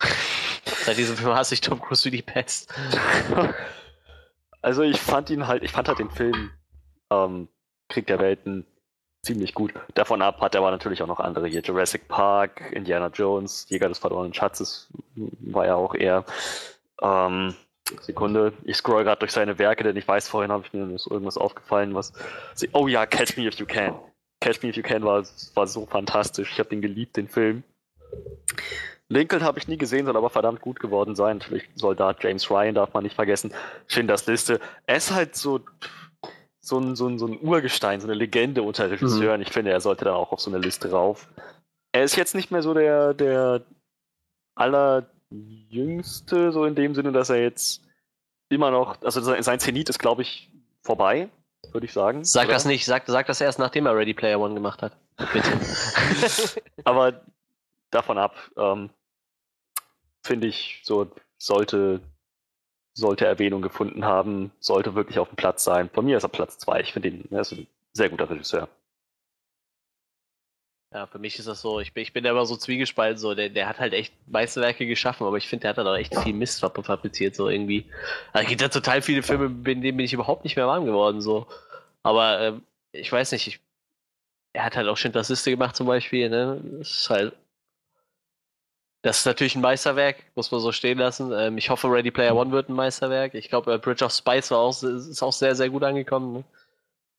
[0.64, 2.72] Seit diesem Film hasse ich Tom Cruise wie die Pest.
[4.62, 6.50] Also ich fand ihn halt, ich fand halt den Film
[7.10, 7.48] ähm,
[7.88, 8.66] Krieg der Welten
[9.22, 9.74] ziemlich gut.
[9.94, 11.60] Davon ab hat er aber natürlich auch noch andere hier.
[11.60, 16.24] Jurassic Park, Indiana Jones, Jäger des verlorenen Schatzes war ja auch eher.
[17.02, 17.54] Ähm,
[18.00, 21.36] Sekunde, ich scroll gerade durch seine Werke, denn ich weiß, vorhin habe ich mir irgendwas
[21.36, 22.12] aufgefallen, was.
[22.72, 23.94] Oh ja, Catch Me If You Can.
[24.40, 25.24] Catch Me If You Can war,
[25.54, 26.52] war so fantastisch.
[26.52, 27.62] Ich habe den geliebt, den Film.
[29.08, 31.38] Lincoln habe ich nie gesehen, soll aber verdammt gut geworden sein.
[31.38, 33.52] Natürlich Soldat James Ryan darf man nicht vergessen.
[33.86, 34.60] Schindlers Liste.
[34.86, 35.60] Er ist halt so,
[36.60, 39.42] so, ein, so, ein, so ein Urgestein, so eine Legende unter Regisseuren.
[39.42, 41.28] Ich finde, er sollte dann auch auf so eine Liste rauf.
[41.92, 43.62] Er ist jetzt nicht mehr so der, der
[44.56, 47.82] allerjüngste, so in dem Sinne, dass er jetzt
[48.48, 50.50] immer noch, also sein sein Zenit ist, glaube ich,
[50.82, 51.28] vorbei,
[51.72, 52.24] würde ich sagen.
[52.24, 52.54] Sag oder?
[52.54, 54.96] das nicht, sag, sag das erst, nachdem er Ready Player One gemacht hat.
[55.32, 55.50] Bitte.
[56.84, 57.22] Aber
[57.90, 58.90] davon ab, ähm,
[60.22, 62.00] finde ich, so sollte,
[62.94, 65.90] sollte Erwähnung gefunden haben, sollte wirklich auf dem Platz sein.
[65.90, 66.80] Von mir ist er Platz 2.
[66.80, 68.68] Ich finde ihn, er ist ein sehr guter Regisseur.
[70.94, 73.34] Ja, für mich ist das so, ich bin, ich bin da immer so zwiegespalten, so,
[73.34, 76.16] der, der hat halt echt Meisterwerke geschaffen, aber ich finde, der hat da doch echt
[76.20, 77.90] viel Mist fabriziert, so irgendwie.
[78.32, 80.86] Also, es gibt da total viele Filme, in denen bin ich überhaupt nicht mehr warm
[80.86, 81.48] geworden, so.
[82.04, 82.62] Aber ähm,
[82.92, 83.60] ich weiß nicht, ich,
[84.52, 86.60] er hat halt auch Schindlers Liste gemacht zum Beispiel, ne?
[86.78, 87.34] Das ist halt.
[89.02, 91.32] Das ist natürlich ein Meisterwerk, muss man so stehen lassen.
[91.32, 93.34] Ähm, ich hoffe, Ready Player One wird ein Meisterwerk.
[93.34, 96.34] Ich glaube, äh, Bridge of Spice war auch, ist auch sehr, sehr gut angekommen.
[96.34, 96.44] Ne?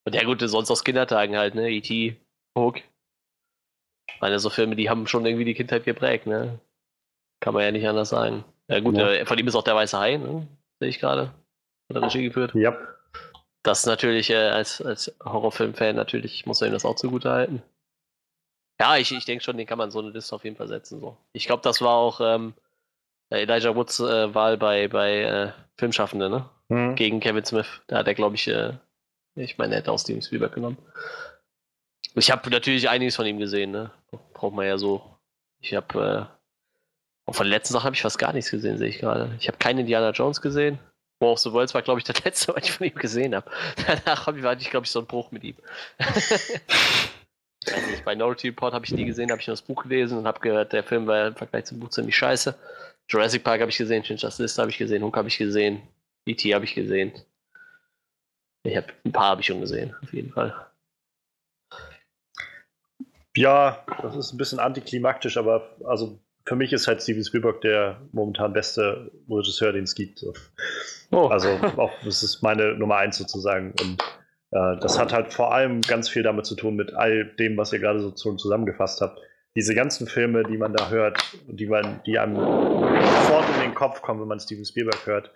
[0.05, 1.69] Und ja, gut, sonst aus Kindertagen halt, ne?
[1.69, 2.15] E.T.,
[2.57, 2.81] Hook,
[4.21, 6.59] meine, so Filme, die haben schon irgendwie die Kindheit geprägt, ne?
[7.39, 8.43] Kann man ja nicht anders sagen.
[8.67, 9.09] Ja gut, ja.
[9.09, 10.47] Äh, von ihm ist auch der Weiße Hai, ne?
[10.79, 11.33] Sehe ich gerade.
[11.89, 12.53] Hat er Regie geführt.
[12.55, 12.77] Ja.
[13.63, 17.63] Das ist natürlich äh, als, als Horrorfilm-Fan natürlich, muss man ihm das auch zugute halten.
[18.79, 20.99] Ja, ich, ich denke schon, den kann man so eine Liste auf jeden Fall setzen.
[20.99, 21.17] So.
[21.33, 22.53] Ich glaube, das war auch ähm,
[23.29, 26.49] Elijah Woods äh, Wahl bei, bei äh, Filmschaffende, ne?
[26.69, 26.95] Mhm.
[26.95, 27.81] Gegen Kevin Smith.
[27.87, 28.73] Da hat er, glaube ich, äh,
[29.35, 30.77] ich meine, er hätte auch Steven Spielberg genommen.
[32.15, 33.91] Ich habe natürlich einiges von ihm gesehen, ne?
[34.33, 35.01] Braucht man ja so.
[35.59, 36.29] Ich habe
[37.27, 39.35] äh, von den letzten Sachen habe ich fast gar nichts gesehen, sehe ich gerade.
[39.39, 40.79] Ich habe keinen Indiana Jones gesehen.
[41.19, 43.49] War of the Worlds war, glaube ich, der letzte, was ich von ihm gesehen habe.
[43.87, 45.55] Danach habe ich, hatte ich, glaube ich, so einen Bruch mit ihm.
[47.65, 50.27] nicht, bei Minority Report habe ich nie gesehen, habe ich nur das Buch gelesen und
[50.27, 52.55] habe gehört, der Film war im Vergleich zum Buch ziemlich scheiße.
[53.09, 55.81] Jurassic Park habe ich gesehen, Schindlers List habe ich gesehen, Hunk habe ich gesehen,
[56.25, 56.53] E.T.
[56.53, 57.11] habe ich gesehen.
[58.63, 60.55] Ich habe ein paar habe ich schon gesehen, auf jeden Fall.
[63.35, 68.01] Ja, das ist ein bisschen antiklimaktisch, aber also für mich ist halt Steven Spielberg der
[68.11, 70.23] momentan beste Regisseur, den es gibt.
[71.11, 71.27] Oh.
[71.27, 73.73] Also auch, das ist meine Nummer eins sozusagen.
[73.81, 74.01] Und
[74.51, 77.73] äh, das hat halt vor allem ganz viel damit zu tun mit all dem, was
[77.73, 79.19] ihr gerade so zusammengefasst habt.
[79.55, 81.17] Diese ganzen Filme, die man da hört,
[81.47, 85.31] die man, die einem sofort in den Kopf kommen, wenn man Steven Spielberg hört,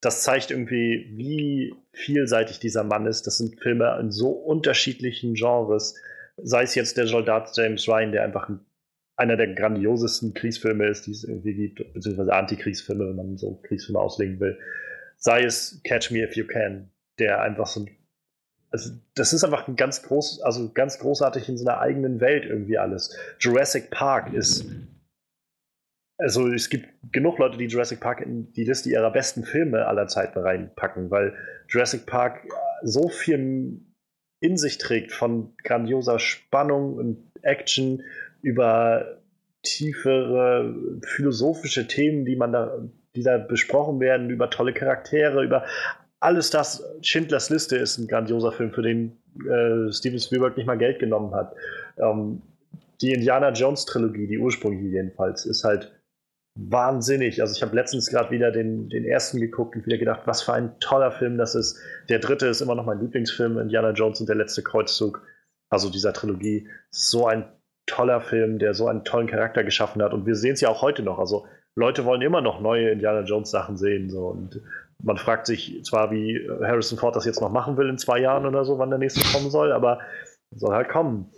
[0.00, 3.26] das zeigt irgendwie, wie vielseitig dieser Mann ist.
[3.26, 5.96] Das sind Filme in so unterschiedlichen Genres
[6.42, 8.60] sei es jetzt der Soldat James Ryan, der einfach ein,
[9.16, 13.98] einer der grandiosesten Kriegsfilme ist, die es irgendwie gibt, beziehungsweise Antikriegsfilme, wenn man so Kriegsfilme
[13.98, 14.58] auslegen will.
[15.16, 17.90] Sei es Catch Me If You Can, der einfach so ein
[18.70, 22.78] also das ist einfach ein ganz groß, also ganz großartig in seiner eigenen Welt irgendwie
[22.78, 23.16] alles.
[23.38, 24.66] Jurassic Park ist,
[26.18, 30.06] also es gibt genug Leute, die Jurassic Park in die Liste ihrer besten Filme aller
[30.08, 31.34] Zeiten reinpacken, weil
[31.68, 32.46] Jurassic Park
[32.82, 33.80] so viel
[34.40, 38.02] in sich trägt, von grandioser Spannung und Action
[38.42, 39.18] über
[39.62, 42.78] tiefere philosophische Themen, die man da,
[43.16, 45.64] die da besprochen werden, über tolle Charaktere, über
[46.20, 46.84] alles das.
[47.02, 51.34] Schindlers Liste ist ein grandioser Film, für den äh, Steven Spielberg nicht mal Geld genommen
[51.34, 51.54] hat.
[51.98, 52.42] Ähm,
[53.00, 55.92] die Indiana Jones Trilogie, die ursprüngliche jedenfalls, ist halt
[56.58, 57.40] wahnsinnig.
[57.40, 60.54] Also ich habe letztens gerade wieder den, den ersten geguckt und wieder gedacht, was für
[60.54, 61.78] ein toller Film das ist.
[62.08, 65.22] Der dritte ist immer noch mein Lieblingsfilm, Indiana Jones und der letzte Kreuzzug,
[65.70, 66.68] also dieser Trilogie.
[66.90, 67.44] So ein
[67.86, 70.12] toller Film, der so einen tollen Charakter geschaffen hat.
[70.12, 71.20] Und wir sehen es ja auch heute noch.
[71.20, 74.10] Also Leute wollen immer noch neue Indiana Jones Sachen sehen.
[74.10, 74.26] So.
[74.26, 74.60] Und
[75.00, 78.46] man fragt sich zwar, wie Harrison Ford das jetzt noch machen will in zwei Jahren
[78.46, 80.00] oder so, wann der nächste kommen soll, aber
[80.50, 81.30] soll halt kommen.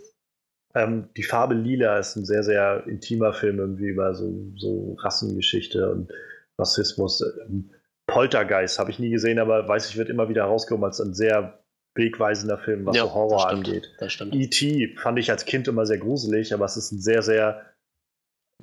[0.73, 5.91] Ähm, die Farbe Lila ist ein sehr, sehr intimer Film irgendwie über so, so Rassengeschichte
[5.91, 6.11] und
[6.57, 7.23] Rassismus.
[7.45, 7.71] Ähm,
[8.07, 11.59] Poltergeist habe ich nie gesehen, aber weiß ich, wird immer wieder rausgekommen als ein sehr
[11.95, 13.89] wegweisender Film, was ja, so Horror angeht.
[14.33, 14.95] E.T.
[14.97, 17.65] fand ich als Kind immer sehr gruselig, aber es ist ein sehr, sehr,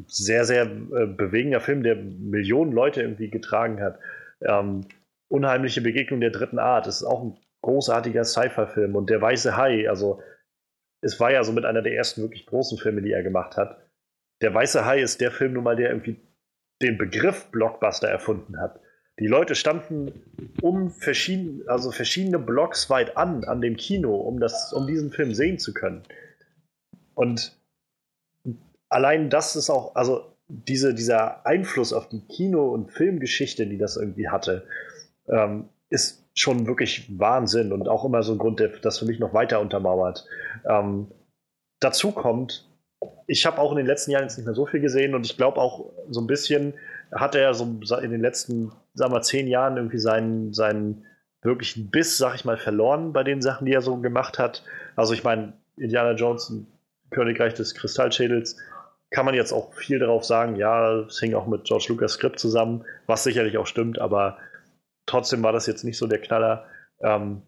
[0.07, 3.99] sehr, sehr äh, bewegender Film, der Millionen Leute irgendwie getragen hat.
[4.41, 4.87] Ähm,
[5.31, 10.23] Unheimliche Begegnung der dritten Art ist auch ein großartiger Sci-Fi-Film und Der Weiße Hai, also
[11.01, 13.79] es war ja so mit einer der ersten wirklich großen Filme, die er gemacht hat.
[14.41, 16.17] Der Weiße Hai ist der Film nun mal, der irgendwie
[16.83, 18.81] den Begriff Blockbuster erfunden hat.
[19.19, 20.13] Die Leute standen
[20.63, 25.35] um verschiedene, also verschiedene Blocks weit an, an dem Kino, um, das, um diesen Film
[25.35, 26.05] sehen zu können.
[27.15, 27.59] Und
[28.89, 33.97] allein das ist auch, also diese, dieser Einfluss auf die Kino- und Filmgeschichte, die das
[33.97, 34.67] irgendwie hatte,
[35.29, 39.19] ähm, ist schon wirklich Wahnsinn und auch immer so ein Grund, der das für mich
[39.19, 40.27] noch weiter untermauert.
[40.65, 41.09] Ähm,
[41.81, 42.69] dazu kommt,
[43.27, 45.37] ich habe auch in den letzten Jahren jetzt nicht mehr so viel gesehen und ich
[45.37, 46.75] glaube auch so ein bisschen
[47.13, 51.05] hat er so in den letzten, sagen wir, zehn Jahren irgendwie seinen, seinen
[51.43, 54.65] wirklichen Biss, sag ich mal, verloren bei den Sachen, die er so gemacht hat.
[54.97, 56.53] Also ich meine, Indiana Jones,
[57.11, 58.57] Königreich des Kristallschädels,
[59.11, 62.39] kann man jetzt auch viel darauf sagen, ja, es hing auch mit George Lucas Skript
[62.39, 64.37] zusammen, was sicherlich auch stimmt, aber
[65.09, 66.67] trotzdem war das jetzt nicht so der Knaller.
[67.01, 67.43] Ähm,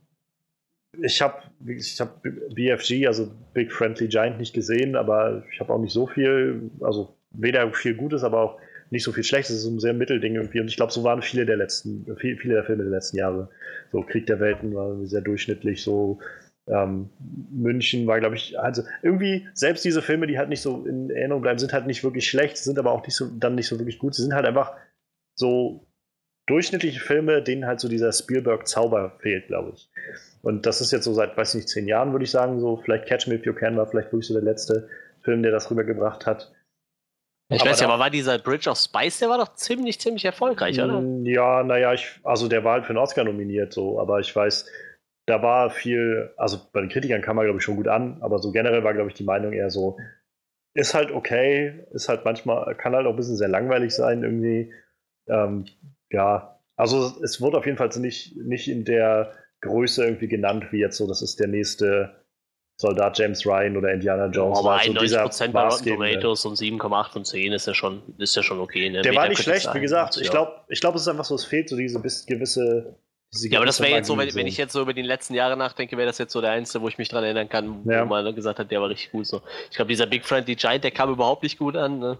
[1.00, 5.78] ich habe ich hab BFG, also Big Friendly Giant, nicht gesehen, aber ich habe auch
[5.78, 8.58] nicht so viel, also weder viel Gutes, aber auch
[8.90, 9.56] nicht so viel Schlechtes.
[9.56, 10.60] Es ist ein sehr Mittelding irgendwie.
[10.60, 13.48] Und ich glaube, so waren viele der letzten, viele der Filme der letzten Jahre.
[13.92, 16.18] So Krieg der Welten war sehr durchschnittlich, so
[16.68, 17.10] Ähm,
[17.50, 21.42] München war, glaube ich, also irgendwie, selbst diese Filme, die halt nicht so in Erinnerung
[21.42, 23.98] bleiben, sind halt nicht wirklich schlecht, sind aber auch nicht so, dann nicht so wirklich
[23.98, 24.14] gut.
[24.14, 24.72] Sie sind halt einfach
[25.34, 25.86] so
[26.50, 29.88] durchschnittliche Filme, denen halt so dieser Spielberg-Zauber fehlt, glaube ich.
[30.42, 33.06] Und das ist jetzt so seit, weiß nicht, zehn Jahren, würde ich sagen, so, vielleicht
[33.06, 34.88] Catch Me If You Can war vielleicht wirklich so der letzte
[35.22, 36.52] Film, der das rübergebracht hat.
[37.52, 40.24] Ich aber weiß ja, aber war dieser Bridge of Spice, der war doch ziemlich, ziemlich
[40.24, 41.02] erfolgreich, oder?
[41.24, 44.70] Ja, naja, ich, also der war halt für einen Oscar nominiert, so, aber ich weiß,
[45.26, 48.38] da war viel, also bei den Kritikern kam er, glaube ich, schon gut an, aber
[48.38, 49.98] so generell war, glaube ich, die Meinung eher so,
[50.74, 54.72] ist halt okay, ist halt manchmal, kann halt auch ein bisschen sehr langweilig sein irgendwie.
[55.28, 55.64] Ähm,
[56.10, 60.78] ja, also es wurde auf jeden Fall nicht, nicht in der Größe irgendwie genannt, wie
[60.78, 62.16] jetzt so, das ist der nächste
[62.80, 64.58] Soldat James Ryan oder Indiana Jones.
[64.58, 68.42] Oh, aber 91% bei Rotten Tomatoes und 7,8 von 10 ist ja schon, ist ja
[68.42, 68.88] schon okay.
[68.88, 69.02] Ne?
[69.02, 70.16] Der war nicht schlecht, wie gesagt.
[70.16, 72.96] Ich glaube, ich glaub, es ist einfach so, es fehlt so diese gewisse
[73.32, 75.56] ja, aber das wäre jetzt so, wenn, wenn, ich jetzt so über die letzten Jahre
[75.56, 78.02] nachdenke, wäre das jetzt so der einzige, wo ich mich dran erinnern kann, ja.
[78.02, 79.24] wo man gesagt hat, der war richtig gut.
[79.24, 79.40] So.
[79.70, 82.00] Ich glaube, dieser Big Friendly Giant, der kam überhaupt nicht gut an.
[82.00, 82.18] Ne?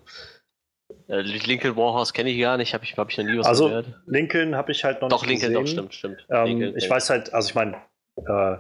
[1.09, 3.69] Äh, Lincoln Warhouse kenne ich gar nicht, habe ich, hab ich noch nie was also,
[3.69, 3.87] gehört.
[4.07, 5.77] Lincoln habe ich halt noch doch, nicht Lincoln, gesehen.
[5.77, 6.27] Doch, stimmt, stimmt.
[6.31, 7.77] Ähm, Lincoln, ich weiß halt, also ich meine,
[8.17, 8.57] äh,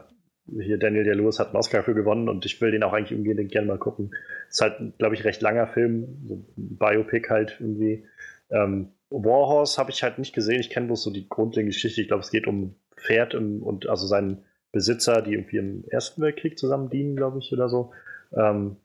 [0.62, 3.12] hier Daniel Day Lewis hat einen Oscar für gewonnen und ich will den auch eigentlich
[3.12, 4.12] irgendwie gerne mal gucken.
[4.48, 8.04] Ist halt, glaube ich, recht langer Film, so ein Biopic halt irgendwie.
[8.50, 10.60] Ähm, Warhorse habe ich halt nicht gesehen.
[10.60, 12.00] Ich kenne bloß so die grundlegende Geschichte.
[12.00, 16.22] Ich glaube, es geht um Pferd und, und also seinen Besitzer, die irgendwie im Ersten
[16.22, 17.92] Weltkrieg zusammen dienen, glaube ich, oder so.
[18.36, 18.76] Ähm,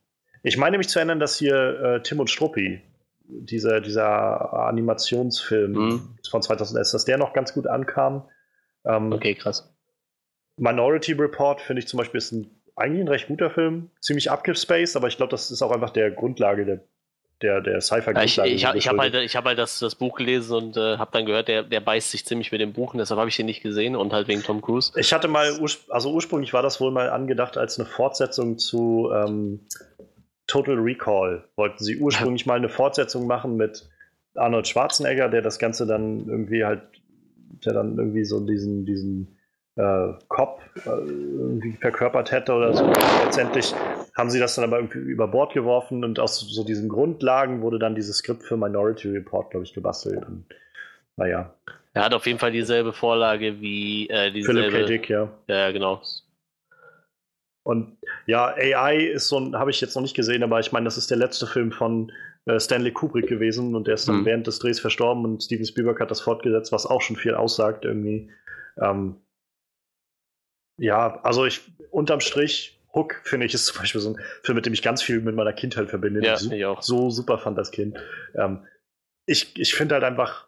[0.44, 2.82] ich meine mich zu erinnern, dass hier äh, Tim und Struppi,
[3.28, 6.18] dieser, dieser Animationsfilm mhm.
[6.30, 8.30] von 2011, dass der noch ganz gut ankam.
[8.86, 9.74] Ähm, okay, krass.
[10.58, 14.96] Minority Report finde ich zum Beispiel ist ein, eigentlich ein recht guter Film, ziemlich abgespaced,
[14.96, 16.82] aber ich glaube, das ist auch einfach der Grundlage der
[17.42, 17.80] der, der.
[17.80, 20.98] Ja, ich ich, ich habe halt, ich hab halt das, das Buch gelesen und äh,
[20.98, 23.36] habe dann gehört, der, der beißt sich ziemlich mit dem Buch und deshalb habe ich
[23.36, 24.94] den nicht gesehen und halt wegen Tom Cruise.
[24.96, 25.52] Ich hatte mal,
[25.90, 29.68] also ursprünglich war das wohl mal angedacht als eine Fortsetzung zu ähm,
[30.48, 31.44] Total Recall.
[31.56, 33.90] Wollten sie ursprünglich mal eine Fortsetzung machen mit
[34.36, 36.82] Arnold Schwarzenegger, der das Ganze dann irgendwie halt,
[37.66, 39.38] der dann irgendwie so diesen, diesen
[39.76, 42.86] äh, Cop äh, irgendwie verkörpert hätte oder so.
[43.24, 43.74] Letztendlich
[44.16, 47.80] haben sie das dann aber irgendwie über Bord geworfen und aus so diesen Grundlagen wurde
[47.80, 50.26] dann dieses Skript für Minority Report, glaube ich, gebastelt.
[50.26, 50.46] Und
[51.18, 51.54] naja.
[51.94, 54.70] Er hat auf jeden Fall dieselbe Vorlage wie äh, dieselbe...
[54.70, 54.86] Philip K.
[54.86, 55.30] Dick, ja.
[55.48, 56.02] Ja, genau.
[57.66, 57.98] Und
[58.28, 60.98] ja, AI ist so ein, habe ich jetzt noch nicht gesehen, aber ich meine, das
[60.98, 62.12] ist der letzte Film von
[62.46, 64.26] äh, Stanley Kubrick gewesen und der ist dann mhm.
[64.26, 67.84] während des Drehs verstorben und Steven Spielberg hat das fortgesetzt, was auch schon viel aussagt
[67.84, 68.30] irgendwie.
[68.80, 69.16] Ähm,
[70.78, 74.68] ja, also ich unterm Strich, Hook, finde ich, ist zum Beispiel so ein Film, mit
[74.68, 76.24] dem ich ganz viel mit meiner Kindheit verbinde.
[76.24, 76.84] Ja, so, ich auch.
[76.84, 77.98] so super fand das Kind.
[78.36, 78.68] Ähm,
[79.26, 80.48] ich ich finde halt einfach,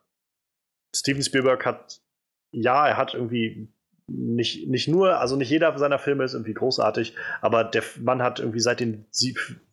[0.95, 1.99] Steven Spielberg hat,
[2.52, 3.73] ja, er hat irgendwie
[4.07, 8.39] nicht, nicht nur, also nicht jeder seiner Filme ist irgendwie großartig, aber der Mann hat
[8.39, 9.05] irgendwie seit den,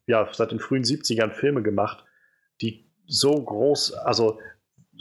[0.07, 2.05] ja, seit den frühen 70ern Filme gemacht,
[2.61, 4.41] die so groß, also,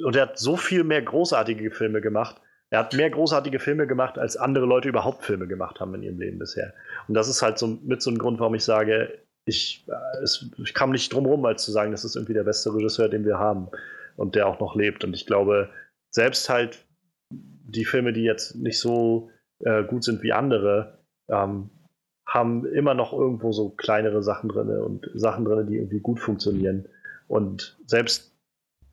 [0.03, 4.17] und er hat so viel mehr großartige Filme gemacht, er hat mehr großartige Filme gemacht,
[4.17, 6.73] als andere Leute überhaupt Filme gemacht haben in ihrem Leben bisher.
[7.07, 10.49] Und das ist halt so mit so einem Grund, warum ich sage, ich, äh, es,
[10.57, 13.25] ich kam nicht drum rum, als zu sagen, das ist irgendwie der beste Regisseur, den
[13.25, 13.69] wir haben
[14.15, 15.03] und der auch noch lebt.
[15.03, 15.69] Und ich glaube,
[16.09, 16.85] selbst halt
[17.63, 19.29] die Filme, die jetzt nicht so
[19.59, 20.99] äh, gut sind wie andere,
[21.29, 21.69] ähm,
[22.25, 26.87] haben immer noch irgendwo so kleinere Sachen drin und Sachen drin, die irgendwie gut funktionieren.
[27.27, 28.33] Und selbst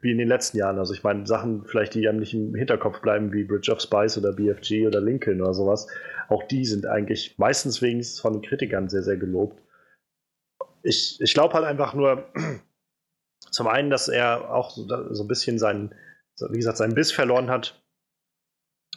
[0.00, 0.78] wie in den letzten Jahren.
[0.78, 4.16] Also ich meine, Sachen vielleicht, die einem nicht im Hinterkopf bleiben, wie Bridge of Spice
[4.18, 5.88] oder BFG oder Lincoln oder sowas,
[6.28, 9.60] auch die sind eigentlich meistens wenigstens von den Kritikern sehr, sehr gelobt.
[10.82, 12.28] Ich, ich glaube halt einfach nur,
[13.50, 15.94] zum einen, dass er auch so, so ein bisschen seinen,
[16.48, 17.79] wie gesagt, seinen Biss verloren hat.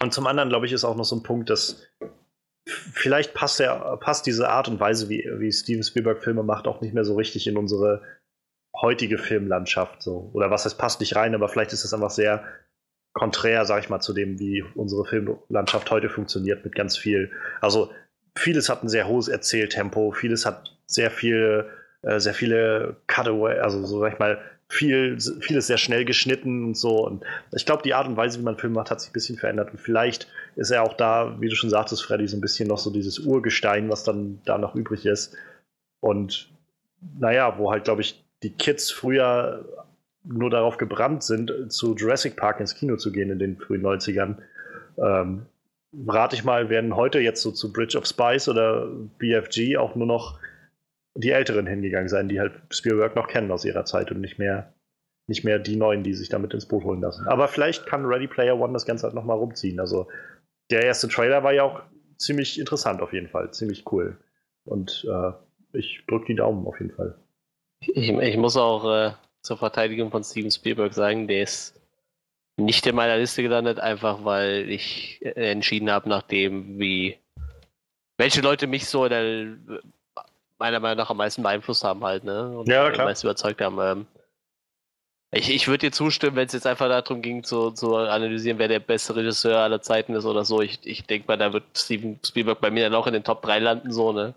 [0.02, 1.88] Und zum anderen, glaube ich, ist auch noch so ein Punkt, dass
[2.68, 6.82] vielleicht passt, er, passt diese Art und Weise, wie, wie Steven Spielberg Filme macht, auch
[6.82, 8.02] nicht mehr so richtig in unsere
[8.76, 10.32] heutige Filmlandschaft so.
[10.34, 12.44] Oder was heißt, passt nicht rein, aber vielleicht ist es einfach sehr
[13.14, 17.32] konträr, sag ich mal, zu dem, wie unsere Filmlandschaft heute funktioniert, mit ganz viel.
[17.62, 17.92] Also
[18.36, 21.70] vieles hat ein sehr hohes Erzähltempo, vieles hat sehr viel,
[22.02, 24.42] äh, sehr viele Cutaway, also so sag ich mal,
[24.74, 27.06] viel, vieles sehr schnell geschnitten und so.
[27.06, 29.38] Und ich glaube, die Art und Weise, wie man Film macht, hat sich ein bisschen
[29.38, 29.72] verändert.
[29.72, 32.80] Und vielleicht ist er auch da, wie du schon sagtest, Freddy, so ein bisschen noch
[32.80, 35.36] so dieses Urgestein, was dann da noch übrig ist.
[36.00, 36.50] Und
[37.20, 39.66] naja, wo halt, glaube ich, die Kids früher
[40.24, 44.38] nur darauf gebrannt sind, zu Jurassic Park ins Kino zu gehen in den frühen 90ern.
[44.98, 45.46] Ähm,
[46.08, 48.88] rate ich mal, werden heute jetzt so zu Bridge of Spice oder
[49.20, 50.40] BFG auch nur noch
[51.16, 54.74] die Älteren hingegangen sein, die halt Spielberg noch kennen aus ihrer Zeit und nicht mehr,
[55.28, 57.28] nicht mehr die Neuen, die sich damit ins Boot holen lassen.
[57.28, 59.80] Aber vielleicht kann Ready Player One das Ganze halt nochmal rumziehen.
[59.80, 60.08] Also
[60.72, 61.82] der erste Trailer war ja auch
[62.18, 64.18] ziemlich interessant auf jeden Fall, ziemlich cool.
[64.66, 65.32] Und äh,
[65.78, 67.16] ich drücke die Daumen auf jeden Fall.
[67.82, 69.12] Ich, ich muss auch äh,
[69.42, 71.80] zur Verteidigung von Steven Spielberg sagen, der ist
[72.58, 77.18] nicht in meiner Liste gelandet, einfach weil ich äh, entschieden habe, nachdem wie
[78.18, 79.58] welche Leute mich so der,
[80.60, 82.58] meiner Meinung nach am meisten beeinflusst haben halt, ne?
[82.58, 83.02] Und ja, klar.
[83.02, 83.80] am meisten überzeugt haben.
[83.80, 84.08] Ähm,
[85.32, 88.68] ich, ich würde dir zustimmen, wenn es jetzt einfach darum ging, zu, zu analysieren, wer
[88.68, 90.62] der beste Regisseur aller Zeiten ist oder so.
[90.62, 93.42] Ich, ich denke mal, da wird Steven Spielberg bei mir dann auch in den Top
[93.42, 94.36] 3 landen, so, ne?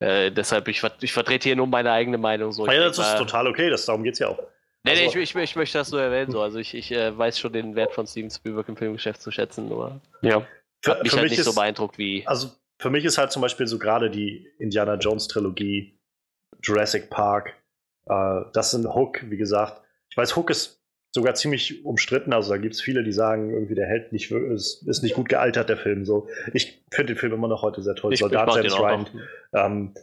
[0.00, 2.52] Äh, deshalb, ich, ich vertrete hier nur meine eigene Meinung.
[2.52, 2.66] So.
[2.66, 4.38] Ja, das ist mal, total okay, das, darum geht es ja auch.
[4.84, 6.30] Nee, nee, also, ich, ich, ich, möchte das nur erwähnen.
[6.30, 6.40] So.
[6.40, 9.68] Also ich, ich äh, weiß schon den Wert von Steven Spielberg im Filmgeschäft zu schätzen,
[9.68, 10.46] nur ja.
[10.82, 12.24] Für, hat mich halt mich nicht ist, so beeindruckt wie.
[12.26, 15.98] Also für mich ist halt zum Beispiel so gerade die Indiana Jones Trilogie,
[16.62, 17.54] Jurassic Park,
[18.06, 19.82] äh, das sind Hook, wie gesagt.
[20.10, 20.78] Ich weiß, Hook ist
[21.14, 22.32] sogar ziemlich umstritten.
[22.32, 25.28] Also da gibt es viele, die sagen, irgendwie der Held nicht, ist, ist nicht gut
[25.28, 26.04] gealtert, der Film.
[26.04, 28.12] So, ich finde den Film immer noch heute sehr toll.
[28.12, 29.06] Ich, Soldat James Ryan.
[29.52, 29.94] Ähm,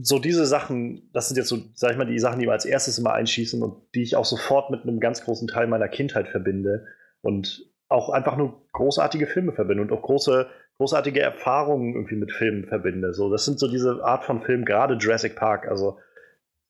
[0.00, 2.64] so diese Sachen, das sind jetzt so, sag ich mal, die Sachen, die mir als
[2.64, 6.28] erstes immer einschießen und die ich auch sofort mit einem ganz großen Teil meiner Kindheit
[6.28, 6.86] verbinde
[7.22, 10.48] und auch einfach nur großartige Filme verbinde und auch große,
[10.78, 13.14] großartige Erfahrungen irgendwie mit Filmen verbinde.
[13.14, 15.68] So, das sind so diese Art von Filmen, gerade Jurassic Park.
[15.68, 15.98] Also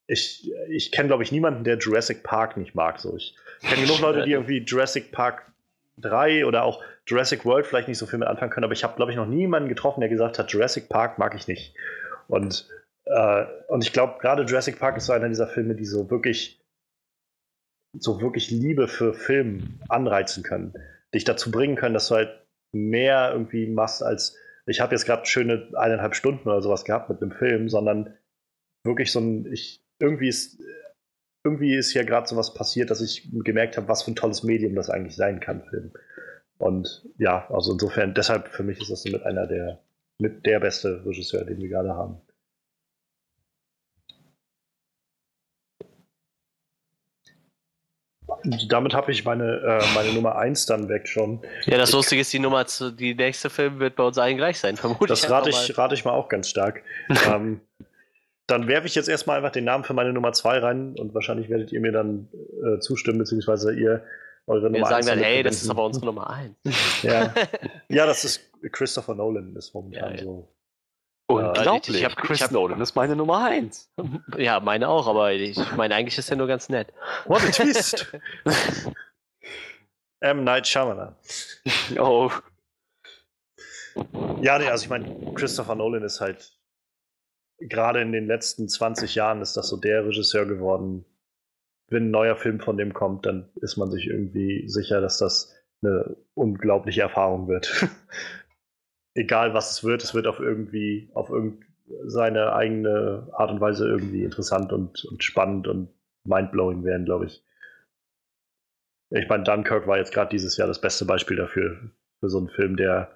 [0.07, 3.01] ich, ich kenne, glaube ich, niemanden, der Jurassic Park nicht mag.
[3.01, 5.51] So, ich kenne genug Leute, die irgendwie Jurassic Park
[5.99, 8.97] 3 oder auch Jurassic World vielleicht nicht so viel mit anfangen können, aber ich habe,
[8.97, 11.75] glaube ich, noch niemanden getroffen, der gesagt hat, Jurassic Park mag ich nicht.
[12.29, 12.69] Und,
[13.05, 16.61] äh, und ich glaube, gerade Jurassic Park ist so einer dieser Filme, die so wirklich,
[17.99, 20.75] so wirklich Liebe für Film anreizen können.
[21.15, 24.37] Dich dazu bringen können, dass du halt mehr irgendwie machst als,
[24.67, 28.15] ich habe jetzt gerade schöne eineinhalb Stunden oder sowas gehabt mit einem Film, sondern
[28.85, 30.61] wirklich so ein, ich, irgendwie ist,
[31.45, 34.43] irgendwie ist hier gerade so was passiert, dass ich gemerkt habe, was für ein tolles
[34.43, 35.93] Medium das eigentlich sein kann, Film.
[36.59, 39.81] Und ja, also insofern, deshalb für mich ist das so mit einer der,
[40.19, 42.21] mit der beste Regisseur, den wir gerade haben.
[48.69, 51.41] Damit habe ich meine, äh, meine Nummer 1 dann weg schon.
[51.65, 54.59] Ja, das Lustige ist, die Nummer zu, die nächste Film wird bei uns allen gleich
[54.59, 55.09] sein, vermutlich.
[55.09, 56.83] Das rate ich, rate ich mal auch ganz stark.
[57.31, 57.61] ähm,
[58.47, 61.49] dann werfe ich jetzt erstmal einfach den Namen für meine Nummer 2 rein und wahrscheinlich
[61.49, 62.29] werdet ihr mir dann
[62.65, 64.05] äh, zustimmen, beziehungsweise ihr
[64.47, 64.89] eure Nummer 1.
[64.89, 67.03] Wir sagen dann, hey, das ist aber unsere Nummer 1.
[67.03, 67.35] ja.
[67.89, 68.41] ja, das ist
[68.73, 70.23] Christopher Nolan, ist momentan ja, ja.
[70.23, 70.49] so.
[71.29, 71.97] Unglaublich.
[71.97, 73.91] Ich, ich hab, Chris ich hab, Nolan ist meine Nummer 1.
[74.37, 76.93] Ja, meine auch, aber ich meine, eigentlich ist er nur ganz nett.
[77.27, 78.13] What a twist!
[80.21, 80.45] M.
[80.45, 81.15] Night Shyamalan.
[81.99, 82.31] Oh.
[84.43, 86.53] Ja, nee, also ich meine, Christopher Nolan ist halt
[87.59, 91.07] gerade in den letzten 20 Jahren ist das so der Regisseur geworden.
[91.89, 95.55] Wenn ein neuer Film von dem kommt, dann ist man sich irgendwie sicher, dass das
[95.83, 97.87] eine unglaubliche Erfahrung wird.
[99.17, 101.33] Egal was es wird, es wird auf irgendwie, auf
[102.05, 105.89] seine eigene Art und Weise irgendwie interessant und, und spannend und
[106.25, 107.43] mindblowing werden, glaube ich.
[109.11, 111.91] Ich meine, Dunkirk war jetzt gerade dieses Jahr das beste Beispiel dafür,
[112.21, 113.11] für so einen Film, der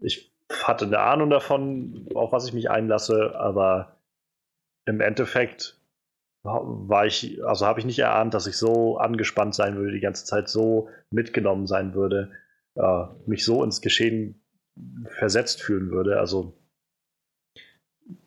[0.00, 0.32] ich
[0.62, 3.96] hatte eine Ahnung davon, auf was ich mich einlasse, aber
[4.84, 5.78] im Endeffekt
[6.42, 10.24] war ich, also habe ich nicht erahnt, dass ich so angespannt sein würde, die ganze
[10.24, 12.32] Zeit so mitgenommen sein würde,
[12.74, 14.41] äh, mich so ins Geschehen
[15.18, 16.18] versetzt fühlen würde.
[16.18, 16.54] Also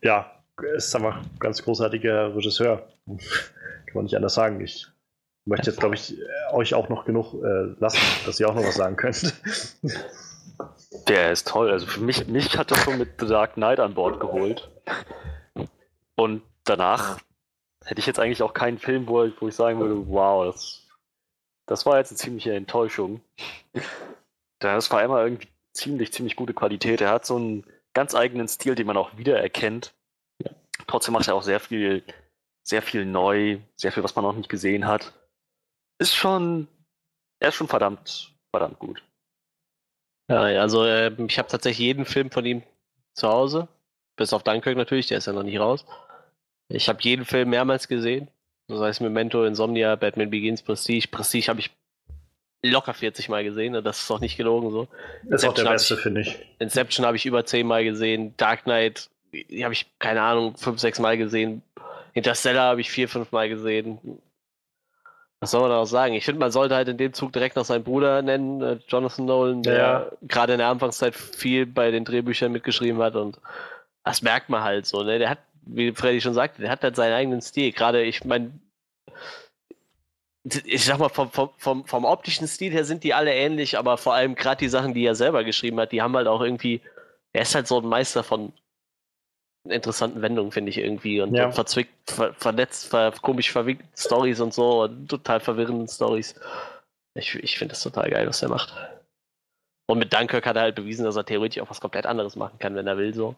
[0.01, 0.31] ja,
[0.75, 2.87] ist einfach ein ganz großartiger Regisseur.
[3.05, 4.61] Kann man nicht anders sagen.
[4.61, 4.87] Ich
[5.45, 6.17] möchte jetzt, glaube ich,
[6.51, 9.33] euch auch noch genug äh, lassen, dass ihr auch noch was sagen könnt.
[11.07, 11.69] Der ist toll.
[11.69, 14.71] Also für mich, mich hat er schon mit The Dark Knight an Bord geholt.
[16.15, 17.19] Und danach
[17.83, 20.87] hätte ich jetzt eigentlich auch keinen Film, wo, wo ich sagen würde, wow, das,
[21.67, 23.21] das war jetzt eine ziemliche Enttäuschung.
[24.59, 27.01] Das war immer irgendwie ziemlich, ziemlich gute Qualität.
[27.01, 29.93] Er hat so einen ganz eigenen Stil, den man auch wiedererkennt.
[30.87, 32.03] Trotzdem macht er auch sehr viel,
[32.63, 35.13] sehr viel neu, sehr viel, was man noch nicht gesehen hat.
[35.99, 36.67] Ist schon,
[37.39, 39.03] er ist schon verdammt, verdammt gut.
[40.29, 42.63] Ja, also äh, ich habe tatsächlich jeden Film von ihm
[43.13, 43.67] zu Hause.
[44.17, 45.85] Bis auf Dunkirk natürlich, der ist ja noch nicht raus.
[46.67, 48.29] Ich habe jeden Film mehrmals gesehen.
[48.67, 51.07] Das heißt Memento, Insomnia, Batman Begins, Prestige.
[51.07, 51.71] Prestige habe ich
[52.69, 53.73] locker 40 Mal gesehen.
[53.73, 53.83] Ne?
[53.83, 54.87] Das ist doch nicht gelogen so.
[55.23, 56.37] Das ist auch der beste, finde ich.
[56.59, 58.33] Inception habe ich über 10 Mal gesehen.
[58.37, 61.61] Dark Knight, habe ich, keine Ahnung, 5, 6 Mal gesehen.
[62.13, 64.19] Interstellar habe ich 4, 5 Mal gesehen.
[65.39, 66.13] Was soll man da auch sagen?
[66.13, 69.25] Ich finde, man sollte halt in dem Zug direkt noch seinen Bruder nennen, äh, Jonathan
[69.25, 70.11] Nolan, der ja.
[70.21, 73.39] gerade in der Anfangszeit viel bei den Drehbüchern mitgeschrieben hat und
[74.03, 75.03] das merkt man halt so.
[75.03, 75.19] Ne?
[75.19, 77.73] Der hat, wie Freddy schon sagte, der hat halt seinen eigenen Stil.
[77.73, 78.51] Gerade, ich meine,
[80.65, 84.13] ich sag mal, vom, vom, vom, optischen Stil her sind die alle ähnlich, aber vor
[84.13, 86.81] allem gerade die Sachen, die er selber geschrieben hat, die haben halt auch irgendwie
[87.35, 88.53] er ist halt so ein Meister von
[89.67, 91.19] interessanten Wendungen, finde ich irgendwie.
[91.19, 91.51] Und, Ja.
[91.51, 96.35] verzwickt, ver, vernetzt, ver, komisch verwickelt Stories und so, und total verwirrenden Stories.
[97.15, 98.73] Ich, ich finde das total geil, was er macht.
[99.87, 102.57] Und mit Dunkirk hat er halt bewiesen, dass er theoretisch auch was komplett anderes machen
[102.57, 103.13] kann, wenn er will.
[103.13, 103.35] So.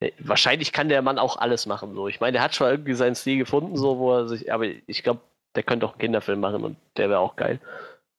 [0.00, 1.94] Äh, Wahrscheinlich kann der Mann auch alles machen.
[1.94, 2.08] So.
[2.08, 5.04] Ich meine, der hat schon irgendwie seinen Stil gefunden, so, wo er sich, aber ich
[5.04, 5.20] glaube,
[5.54, 7.60] der könnte auch einen Kinderfilm machen und der wäre auch geil.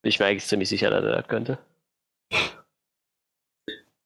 [0.02, 1.58] Bin ich mir eigentlich ziemlich sicher, dass er das könnte.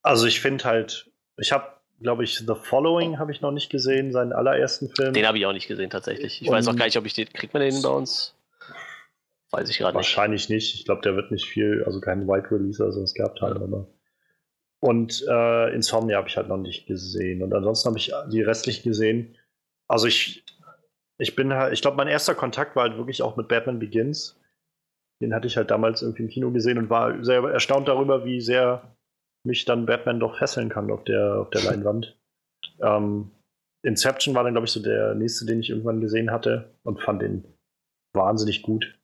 [0.02, 1.68] Also ich finde halt, ich habe,
[2.02, 5.14] glaube ich, The Following habe ich noch nicht gesehen, seinen allerersten Film.
[5.14, 6.42] Den habe ich auch nicht gesehen, tatsächlich.
[6.42, 7.28] Ich weiß auch Und- gar nicht, ob ich den.
[7.32, 8.36] Kriegt man den bei uns?
[9.52, 10.08] Weiß ich gerade nicht.
[10.08, 10.74] Wahrscheinlich nicht.
[10.76, 13.62] Ich glaube, der wird nicht viel, also keinen White Release oder sowas gehabt haben.
[13.62, 13.88] Aber.
[14.80, 17.42] Und äh, Insomnia habe ich halt noch nicht gesehen.
[17.42, 19.38] Und ansonsten habe ich die restlichen gesehen.
[19.88, 20.44] Also ich,
[21.24, 24.40] ich bin halt, ich glaube, mein erster Kontakt war halt wirklich auch mit Batman Begins.
[25.22, 28.42] Den hatte ich halt damals irgendwie im Kino gesehen und war sehr erstaunt darüber, wie
[28.42, 28.96] sehr
[29.46, 32.18] mich dann Batman doch fesseln kann auf der, auf der Leinwand.
[32.82, 33.32] Ähm,
[33.84, 37.22] Inception war dann, glaube ich, so der nächste, den ich irgendwann gesehen hatte und fand
[37.22, 37.46] den
[38.14, 39.00] wahnsinnig gut.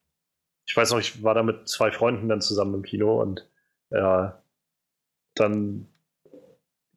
[0.68, 3.50] Ich weiß noch, ich war da mit zwei Freunden dann zusammen im Kino und
[3.92, 4.30] äh,
[5.36, 5.88] dann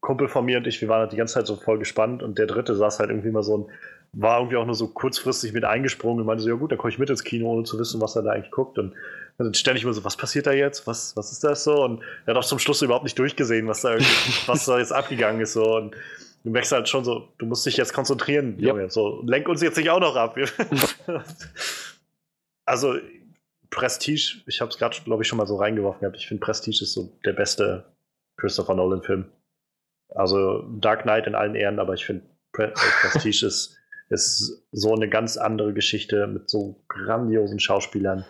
[0.00, 2.38] Kumpel von mir und ich, wir waren halt die ganze Zeit so voll gespannt und
[2.38, 3.70] der dritte saß halt irgendwie mal so und
[4.12, 6.92] war irgendwie auch nur so kurzfristig mit eingesprungen und meinte so, ja gut, dann komme
[6.92, 8.78] ich mit ins Kino, ohne zu wissen, was er da eigentlich guckt.
[8.78, 8.94] Und
[9.38, 10.86] dann ständig immer so, was passiert da jetzt?
[10.86, 11.82] Was, was ist das so?
[11.82, 13.96] Und er hat auch zum Schluss überhaupt nicht durchgesehen, was da,
[14.46, 15.54] was da jetzt abgegangen ist.
[15.54, 15.76] So.
[15.76, 15.96] Und
[16.44, 18.58] du merkst halt schon so, du musst dich jetzt konzentrieren.
[18.58, 18.90] Junge.
[18.90, 20.36] So, lenk uns jetzt nicht auch noch ab.
[22.66, 22.96] also,
[23.70, 26.18] Prestige, ich habe es gerade, glaube ich, schon mal so reingeworfen gehabt.
[26.18, 27.86] Ich finde, Prestige ist so der beste
[28.36, 29.24] Christopher Nolan-Film.
[30.10, 33.78] Also Dark Knight in allen Ehren, aber ich finde, Pre äh, Prestige ist,
[34.12, 38.24] ist so eine ganz andere Geschichte mit so grandiosen Schauspielern,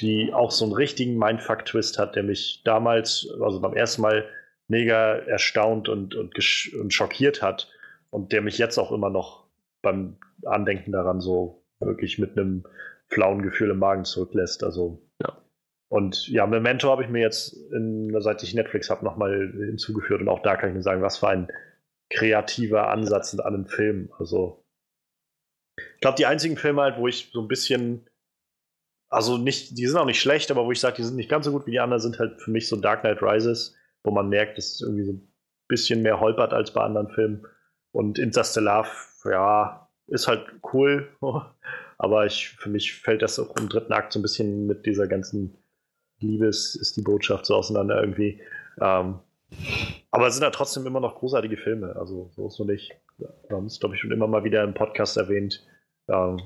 [0.00, 4.24] die auch so einen richtigen Mindfuck-Twist hat, der mich damals, also beim ersten Mal,
[4.68, 6.34] mega erstaunt und, und,
[6.78, 7.70] und schockiert hat
[8.10, 9.46] und der mich jetzt auch immer noch
[9.80, 12.64] beim Andenken daran so wirklich mit einem
[13.06, 14.62] flauen Gefühl im Magen zurücklässt.
[14.62, 15.38] Also Ja.
[15.88, 20.28] und ja, Memento habe ich mir jetzt, in, seit ich Netflix habe, nochmal hinzugeführt und
[20.28, 21.48] auch da kann ich nur sagen, was für ein
[22.10, 24.10] kreativer Ansatz in einem Film.
[24.18, 24.64] Also
[25.94, 28.08] ich glaube, die einzigen Filme halt, wo ich so ein bisschen,
[29.08, 31.46] also nicht, die sind auch nicht schlecht, aber wo ich sage, die sind nicht ganz
[31.46, 33.74] so gut wie die anderen, sind halt für mich so Dark Knight Rises,
[34.04, 35.32] wo man merkt, dass es irgendwie so ein
[35.68, 37.46] bisschen mehr holpert als bei anderen Filmen.
[37.92, 38.86] Und Interstellar,
[39.24, 41.08] ja, ist halt cool,
[41.98, 45.06] aber ich, für mich fällt das auch im dritten Akt so ein bisschen mit dieser
[45.06, 45.58] ganzen
[46.20, 48.40] Liebes ist die Botschaft so auseinander irgendwie.
[48.80, 49.20] Ähm,
[50.10, 52.92] aber es sind ja trotzdem immer noch großartige Filme, also so ist nur nicht.
[53.18, 55.64] Wir haben es, glaube ich, schon immer mal wieder im Podcast erwähnt.
[56.08, 56.40] Ähm,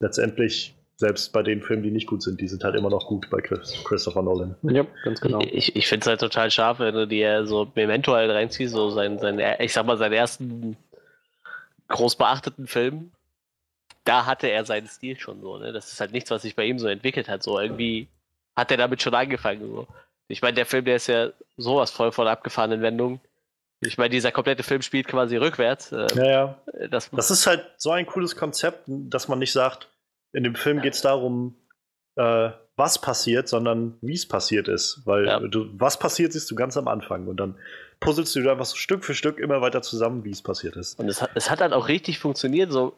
[0.00, 3.28] letztendlich, selbst bei den Filmen, die nicht gut sind, die sind halt immer noch gut
[3.30, 4.56] bei Chris, Christopher Nolan.
[4.62, 5.40] Ja, ganz genau.
[5.40, 8.90] Ich, ich finde es halt total scharf, wenn du dir so Memento halt reinziehst, so
[8.90, 10.76] sein, sein, ich sag mal, seinen ersten
[11.88, 13.12] groß beachteten Film.
[14.04, 15.72] Da hatte er seinen Stil schon so, ne?
[15.72, 17.42] Das ist halt nichts, was sich bei ihm so entwickelt hat.
[17.42, 18.08] So irgendwie
[18.54, 19.60] hat er damit schon angefangen.
[19.60, 19.86] So.
[20.28, 23.20] Ich meine, der Film, der ist ja sowas voll von abgefahrenen Wendungen.
[23.80, 25.92] Ich meine, dieser komplette Film spielt quasi rückwärts.
[25.92, 26.58] Äh, Ja, ja.
[26.90, 29.88] das, Das ist halt so ein cooles Konzept, dass man nicht sagt,
[30.32, 31.56] in dem Film geht es darum,
[32.16, 35.02] äh, was passiert, sondern wie es passiert ist.
[35.04, 35.40] Weil Ja.
[35.40, 37.54] du, was passiert, siehst du ganz am Anfang und dann
[38.00, 40.98] puzzelst du einfach so Stück für Stück immer weiter zusammen, wie es passiert ist.
[40.98, 42.70] Und es hat, es hat dann auch richtig funktioniert.
[42.72, 42.94] So,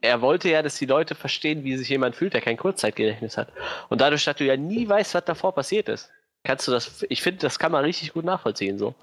[0.00, 3.48] er wollte ja, dass die Leute verstehen, wie sich jemand fühlt, der kein Kurzzeitgedächtnis hat.
[3.88, 6.10] Und dadurch, dass du ja nie weißt, was davor passiert ist,
[6.44, 8.78] kannst du das, ich finde, das kann man richtig gut nachvollziehen.
[8.78, 8.94] So.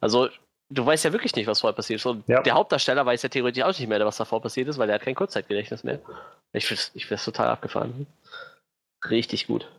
[0.00, 0.28] Also,
[0.70, 2.06] du weißt ja wirklich nicht, was vorher passiert ist.
[2.06, 2.42] Und Ja.
[2.42, 5.02] der Hauptdarsteller weiß ja theoretisch auch nicht mehr, was davor passiert ist, weil er hat
[5.02, 6.00] kein Kurzzeitgedächtnis mehr.
[6.52, 8.06] Ich finde es ich find's total abgefahren.
[9.08, 9.70] Richtig gut.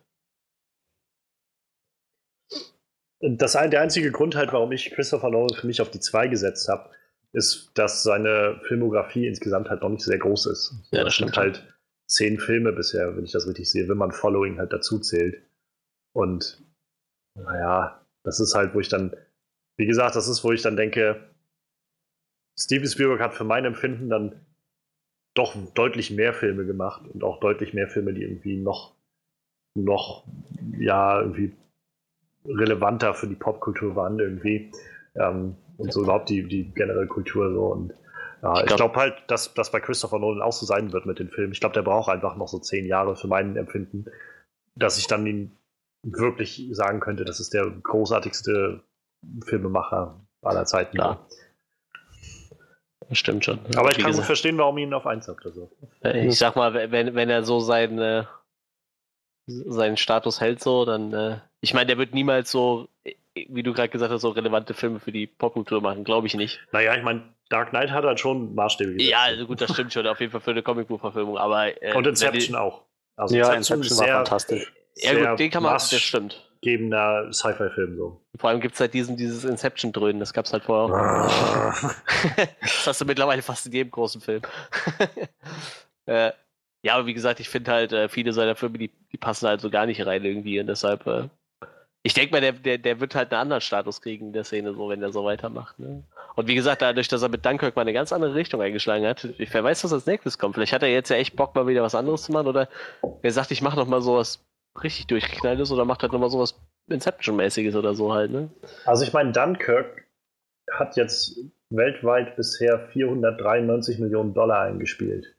[3.22, 6.28] Das ein, der einzige Grund halt, warum ich Christopher Nolan für mich auf die 2
[6.28, 6.90] gesetzt habe,
[7.34, 10.74] ist, dass seine Filmografie insgesamt halt noch nicht sehr groß ist.
[10.92, 11.76] Ja, das stimmt halt
[12.08, 15.44] zehn Filme bisher, wenn ich das richtig sehe, wenn man Following halt dazu zählt.
[16.14, 16.64] Und
[17.36, 19.16] naja, das ist halt, wo ich dann,
[19.80, 21.30] wie gesagt, das ist, wo ich dann denke,
[22.60, 24.46] Steven Spielberg hat für mein Empfinden dann
[25.34, 28.94] doch deutlich mehr Filme gemacht und auch deutlich mehr Filme, die irgendwie noch,
[29.76, 30.26] noch,
[30.78, 31.54] ja, irgendwie
[32.46, 34.70] relevanter für die Popkultur waren irgendwie.
[35.16, 37.68] Ähm, und so überhaupt die, die generelle Kultur so.
[37.68, 37.94] Und
[38.42, 41.06] ja, Ich ich glaub- glaube halt, dass das bei Christopher Nolan auch so sein wird
[41.06, 41.54] mit den Filmen.
[41.54, 44.08] Ich glaube, der braucht einfach noch so zehn Jahre für mein Empfinden,
[44.76, 45.56] dass ich dann ihn
[46.04, 48.84] wirklich sagen könnte, das ist der großartigste
[49.46, 50.96] Filmemacher aller Zeiten.
[50.98, 51.28] Klar.
[53.08, 53.60] Das stimmt schon.
[53.76, 55.46] Aber ich kann gut gesagt, verstehen, warum ihn auf eins habt.
[55.46, 55.72] Also.
[56.04, 58.24] Äh, Ich sag mal, wenn, wenn er so seinen, äh,
[59.48, 61.14] seinen Status hält, so, dann.
[61.14, 62.88] Äh, ich meine, der wird niemals so
[63.48, 66.60] wie du gerade gesagt hast, so relevante Filme für die Popkultur machen, glaube ich nicht.
[66.72, 69.12] Naja, ich meine, Dark Knight hat halt schon Maßstäbe gesetzt.
[69.12, 71.82] Ja, also gut, das stimmt schon, auf jeden Fall für eine Comicbuch-Verfilmung, aber.
[71.82, 72.84] Äh, Und Inception die, auch.
[73.16, 74.74] Also ja, Inception, Inception war fantastisch.
[74.96, 76.49] Ja, gut, den kann man, das stimmt.
[76.62, 78.22] Gebender Sci-Fi-Film so.
[78.38, 81.94] Vor allem gibt es seit diesem dieses Inception-Dröhnen, das gab es halt vorher auch.
[82.62, 84.42] das hast du mittlerweile fast in jedem großen Film.
[86.06, 86.32] äh,
[86.82, 89.62] ja, aber wie gesagt, ich finde halt, äh, viele seiner Filme, die, die passen halt
[89.62, 91.30] so gar nicht rein irgendwie und deshalb äh,
[92.02, 94.74] ich denke mal, der, der, der wird halt einen anderen Status kriegen in der Szene,
[94.74, 95.78] so wenn er so weitermacht.
[95.80, 96.04] Ne?
[96.36, 99.28] Und wie gesagt, dadurch, dass er mit Dunkirk mal eine ganz andere Richtung eingeschlagen hat,
[99.38, 100.56] wer weiß, was als nächstes kommt.
[100.56, 102.70] Vielleicht hat er jetzt ja echt Bock, mal wieder was anderes zu machen oder
[103.22, 104.46] er sagt, ich mache nochmal sowas
[104.84, 106.60] richtig durchgeknalltes oder macht halt nochmal sowas
[106.90, 108.32] Inception-mäßiges oder so halt.
[108.32, 108.50] Ne?
[108.86, 110.06] Also ich meine, Dunkirk
[110.72, 111.40] hat jetzt
[111.70, 115.36] weltweit bisher 493 Millionen Dollar eingespielt.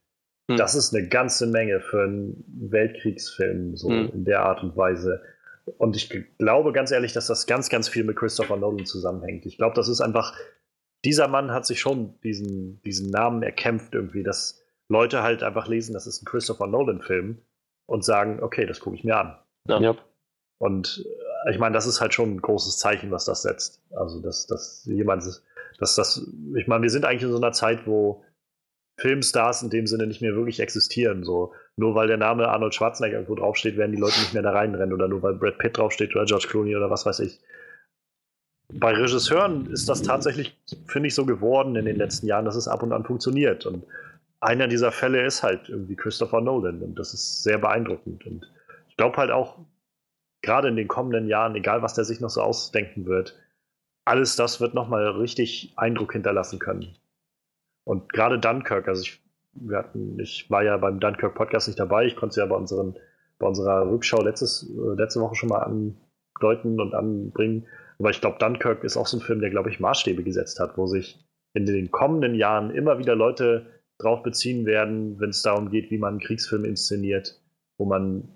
[0.51, 0.57] Hm.
[0.57, 4.11] Das ist eine ganze Menge für einen Weltkriegsfilm, so hm.
[4.12, 5.23] in der Art und Weise.
[5.78, 9.47] Und ich glaube ganz ehrlich, dass das ganz, ganz viel mit Christopher Nolan zusammenhängt.
[9.47, 10.36] Ich glaube, das ist einfach,
[11.05, 15.93] dieser Mann hat sich schon diesen, diesen Namen erkämpft irgendwie, dass Leute halt einfach lesen,
[15.93, 17.39] das ist ein Christopher Nolan-Film
[17.91, 19.37] und sagen, okay, das gucke ich mir an.
[19.69, 19.97] Ja.
[20.59, 21.05] Und
[21.45, 23.83] äh, ich meine, das ist halt schon ein großes Zeichen, was das setzt.
[23.91, 25.25] Also, dass, dass jemand,
[25.79, 28.25] dass das, ich meine, wir sind eigentlich in so einer Zeit, wo
[29.01, 31.25] Filmstars in dem Sinne nicht mehr wirklich existieren.
[31.25, 34.53] So, nur weil der Name Arnold Schwarzenegger irgendwo draufsteht, werden die Leute nicht mehr da
[34.53, 37.41] reinrennen oder nur weil Brad Pitt draufsteht oder George Clooney oder was weiß ich.
[38.73, 40.57] Bei Regisseuren ist das tatsächlich,
[40.87, 43.67] finde ich, so geworden in den letzten Jahren, dass es ab und an funktioniert.
[43.67, 43.85] Und
[44.41, 48.27] einer dieser Fälle ist halt irgendwie Christopher Nolan und das ist sehr beeindruckend.
[48.27, 48.51] Und
[48.89, 49.59] ich glaube halt auch,
[50.43, 53.39] gerade in den kommenden Jahren, egal was der sich noch so ausdenken wird,
[54.05, 56.97] alles das wird nochmal richtig Eindruck hinterlassen können.
[57.85, 59.23] Und gerade Dunkirk, also ich,
[59.53, 62.57] wir hatten, ich war ja beim Dunkirk Podcast nicht dabei, ich konnte es ja bei,
[62.57, 62.97] unseren,
[63.39, 67.67] bei unserer Rückschau letztes, äh, letzte Woche schon mal andeuten und anbringen.
[67.99, 70.79] Aber ich glaube, Dunkirk ist auch so ein Film, der, glaube ich, Maßstäbe gesetzt hat,
[70.79, 71.23] wo sich
[71.53, 73.67] in den kommenden Jahren immer wieder Leute
[74.03, 77.41] drauf beziehen werden, wenn es darum geht, wie man einen Kriegsfilm inszeniert,
[77.79, 78.29] wo man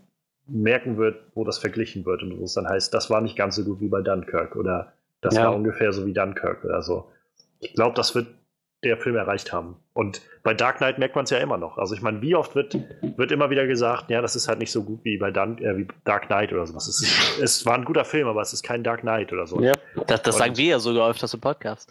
[0.47, 3.57] merken wird, wo das verglichen wird und wo es dann heißt, das war nicht ganz
[3.57, 5.45] so gut wie bei Dunkirk oder das ja.
[5.45, 7.11] war ungefähr so wie Dunkirk oder so.
[7.61, 8.27] Ich glaube, das wird
[8.85, 9.77] der Film erreicht haben.
[9.95, 11.79] Und bei Dark Knight merkt man es ja immer noch.
[11.79, 12.77] Also ich meine, wie oft wird,
[13.17, 15.77] wird immer wieder gesagt, ja, das ist halt nicht so gut wie bei Dun äh,
[15.79, 16.87] wie Dark Knight oder sowas.
[16.87, 19.61] Es, ist, es war ein guter Film, aber es ist kein Dark Knight oder so.
[19.63, 19.73] Ja,
[20.07, 21.91] das, das sagen wir ja sogar öfters im Podcast.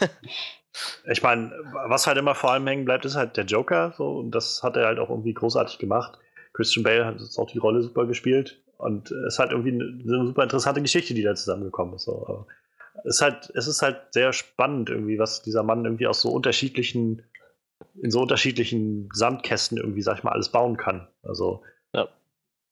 [1.10, 1.52] ich meine,
[1.88, 3.94] was halt immer vor allem hängen bleibt, ist halt der Joker.
[3.96, 6.18] So, und das hat er halt auch irgendwie großartig gemacht.
[6.52, 8.62] Christian Bale hat jetzt auch die Rolle super gespielt.
[8.78, 12.04] Und es ist halt irgendwie eine, eine super interessante Geschichte, die da zusammengekommen ist.
[12.04, 12.46] So
[13.04, 17.22] ist halt, es ist halt sehr spannend irgendwie, was dieser Mann irgendwie aus so unterschiedlichen,
[18.00, 21.08] in so unterschiedlichen Sandkästen irgendwie, sag ich mal, alles bauen kann.
[21.22, 21.62] Also.
[21.92, 22.08] Ja.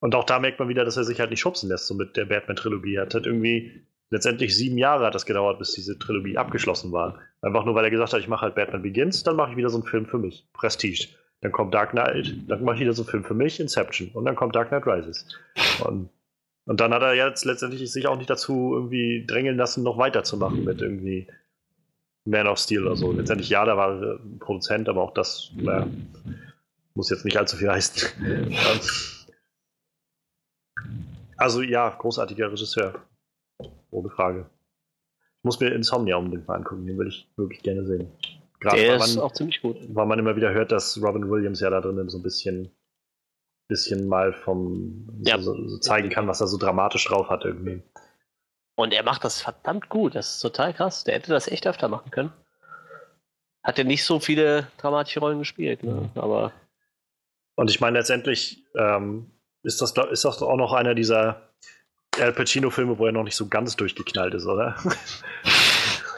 [0.01, 2.16] Und auch da merkt man wieder, dass er sich halt nicht schubsen lässt, so mit
[2.16, 2.97] der Batman-Trilogie.
[2.97, 7.18] Er hat halt irgendwie letztendlich sieben Jahre hat das gedauert, bis diese Trilogie abgeschlossen war.
[7.40, 9.70] Einfach nur, weil er gesagt hat, ich mache halt Batman Begins, dann mache ich wieder
[9.70, 10.47] so einen Film für mich.
[10.52, 11.09] Prestige.
[11.40, 14.10] Dann kommt Dark Knight, dann mache ich wieder so einen Film für mich, Inception.
[14.14, 15.26] Und dann kommt Dark Knight Rises.
[15.85, 16.09] Und
[16.66, 20.64] und dann hat er jetzt letztendlich sich auch nicht dazu irgendwie drängeln lassen, noch weiterzumachen
[20.64, 21.28] mit irgendwie
[22.24, 23.12] Man of Steel oder so.
[23.12, 25.86] Letztendlich ja, da war er Produzent, aber auch das naja,
[26.94, 28.09] muss jetzt nicht allzu viel heißen.
[31.36, 32.94] also ja, großartiger Regisseur.
[33.94, 34.50] Ohne Frage.
[35.38, 38.10] Ich muss mir Insomnia unbedingt mal angucken, den würde ich wirklich gerne sehen.
[38.60, 39.76] Gerade Der ist man, auch ziemlich gut.
[39.88, 42.70] Weil man immer wieder hört, dass Robin Williams ja da drin so ein bisschen
[43.68, 45.38] bisschen mal vom ja.
[45.38, 47.82] so, so zeigen kann, was er so dramatisch drauf hat irgendwie.
[48.76, 50.14] Und er macht das verdammt gut.
[50.14, 51.04] Das ist total krass.
[51.04, 52.32] Der hätte das echt öfter machen können.
[53.62, 56.10] Hat er nicht so viele dramatische Rollen gespielt, ne?
[56.14, 56.52] aber.
[57.56, 59.30] Und ich meine, letztendlich ähm,
[59.62, 61.48] ist, das, ist das auch noch einer dieser
[62.20, 64.76] Al Pacino-Filme, wo er noch nicht so ganz durchgeknallt ist, oder?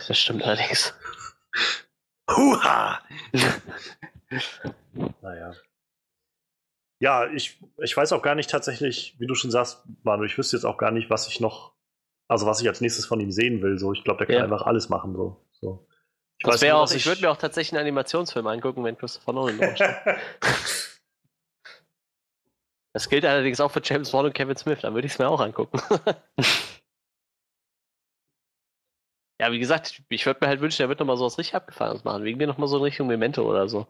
[0.08, 0.94] Das stimmt allerdings.
[2.30, 3.00] Huha!
[5.20, 5.52] naja.
[7.00, 10.56] Ja, ich, ich weiß auch gar nicht tatsächlich, wie du schon sagst, Manu, ich wüsste
[10.56, 11.72] jetzt auch gar nicht, was ich noch,
[12.28, 13.78] also was ich als nächstes von ihm sehen will.
[13.78, 14.44] So, ich glaube, der kann ja.
[14.44, 15.14] einfach alles machen.
[15.16, 15.44] So.
[15.50, 15.88] so.
[16.38, 19.58] Ich, das auch, ich, ich würde mir auch tatsächlich einen Animationsfilm angucken, wenn Christopher Nolan
[19.58, 19.90] draufsteht.
[22.96, 25.28] das gilt allerdings auch für James Bond und Kevin Smith, dann würde ich es mir
[25.28, 25.78] auch angucken.
[29.38, 32.04] ja, wie gesagt, ich würde mir halt wünschen, er wird nochmal so was richtig Abgefahrenes
[32.04, 32.24] machen.
[32.24, 33.86] Wegen mir nochmal so in Richtung Memento oder so.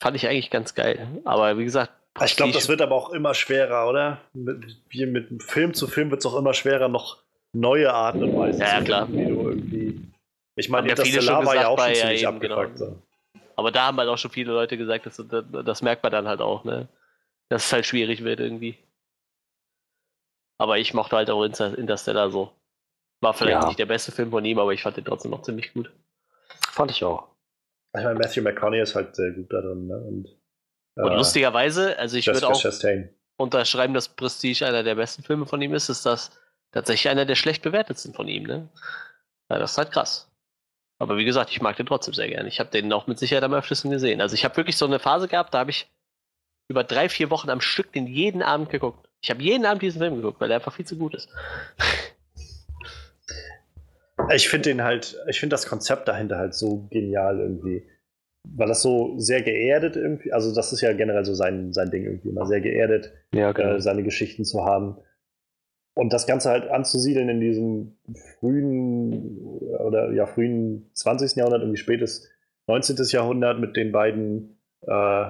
[0.00, 1.06] Fand ich eigentlich ganz geil.
[1.24, 1.92] Aber wie gesagt.
[2.24, 4.20] Ich glaube, das wird aber auch immer schwerer, oder?
[4.32, 7.18] Mit, wie mit Film zu Film wird es auch immer schwerer, noch
[7.52, 9.06] neue Arten und Weisen ja, zu klar.
[9.06, 10.12] Finden,
[10.56, 12.78] Ich meine, das Stellar war ja auch schon ziemlich ja, abgefuckt.
[12.78, 12.90] Genau.
[12.90, 13.02] So.
[13.54, 16.26] Aber da haben halt auch schon viele Leute gesagt, dass, das, das merkt man dann
[16.26, 16.88] halt auch, ne?
[17.48, 18.76] Dass es halt schwierig wird irgendwie.
[20.58, 22.52] Aber ich mochte halt auch Interstellar so.
[23.20, 23.66] War vielleicht Ja.
[23.66, 25.90] nicht der beste Film von ihm, aber ich fand den trotzdem noch ziemlich gut.
[26.70, 27.28] Fand ich auch.
[27.96, 29.96] Ich meine, Matthew McConaughey ist halt sehr gut da drin, ne?
[29.98, 30.28] Und,
[30.96, 33.12] Und äh, lustigerweise, also ich würde auch Chastain.
[33.36, 36.30] unterschreiben, dass Prestige einer der besten Filme von ihm ist, ist das
[36.70, 38.68] tatsächlich einer der schlecht bewertetsten von ihm, ne?
[39.50, 40.30] Ja, das ist halt krass.
[41.00, 42.48] Aber wie gesagt, ich mag den trotzdem sehr gerne.
[42.48, 44.20] Ich habe den auch mit Sicherheit am öftesten gesehen.
[44.20, 45.88] Also ich habe wirklich so eine Phase gehabt, da habe ich
[46.68, 49.08] über drei, vier Wochen am Stück den jeden Abend geguckt.
[49.20, 51.28] Ich habe jeden Abend diesen Film geguckt, weil der einfach viel zu gut ist.
[54.34, 57.88] Ich finde den halt, ich finde das Konzept dahinter halt so genial irgendwie.
[58.44, 62.04] Weil das so sehr geerdet irgendwie, also das ist ja generell so sein, sein Ding
[62.04, 64.96] irgendwie, immer sehr geerdet, Ja, äh, seine Geschichten zu haben.
[65.94, 67.96] Und das Ganze halt anzusiedeln in diesem
[68.38, 69.38] frühen
[69.78, 71.36] oder ja, frühen 20.
[71.36, 72.28] Jahrhundert, irgendwie spätes
[72.66, 72.96] 19.
[73.10, 75.26] Jahrhundert mit den beiden, äh,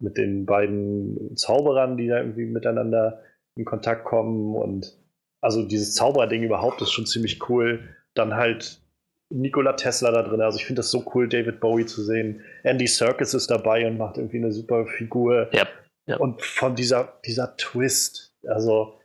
[0.00, 3.22] mit den beiden Zauberern, die da irgendwie miteinander
[3.56, 4.96] in Kontakt kommen und
[5.40, 7.88] also dieses Zauberding überhaupt ist schon ziemlich cool.
[8.14, 8.82] Dann halt
[9.30, 10.40] Nikola Tesla da drin.
[10.40, 12.42] Also ich finde das so cool, David Bowie zu sehen.
[12.62, 15.48] Andy Serkis ist dabei und macht irgendwie eine super Figur.
[15.52, 15.66] Ja.
[16.06, 16.16] ja.
[16.16, 18.98] Und von dieser, dieser Twist, also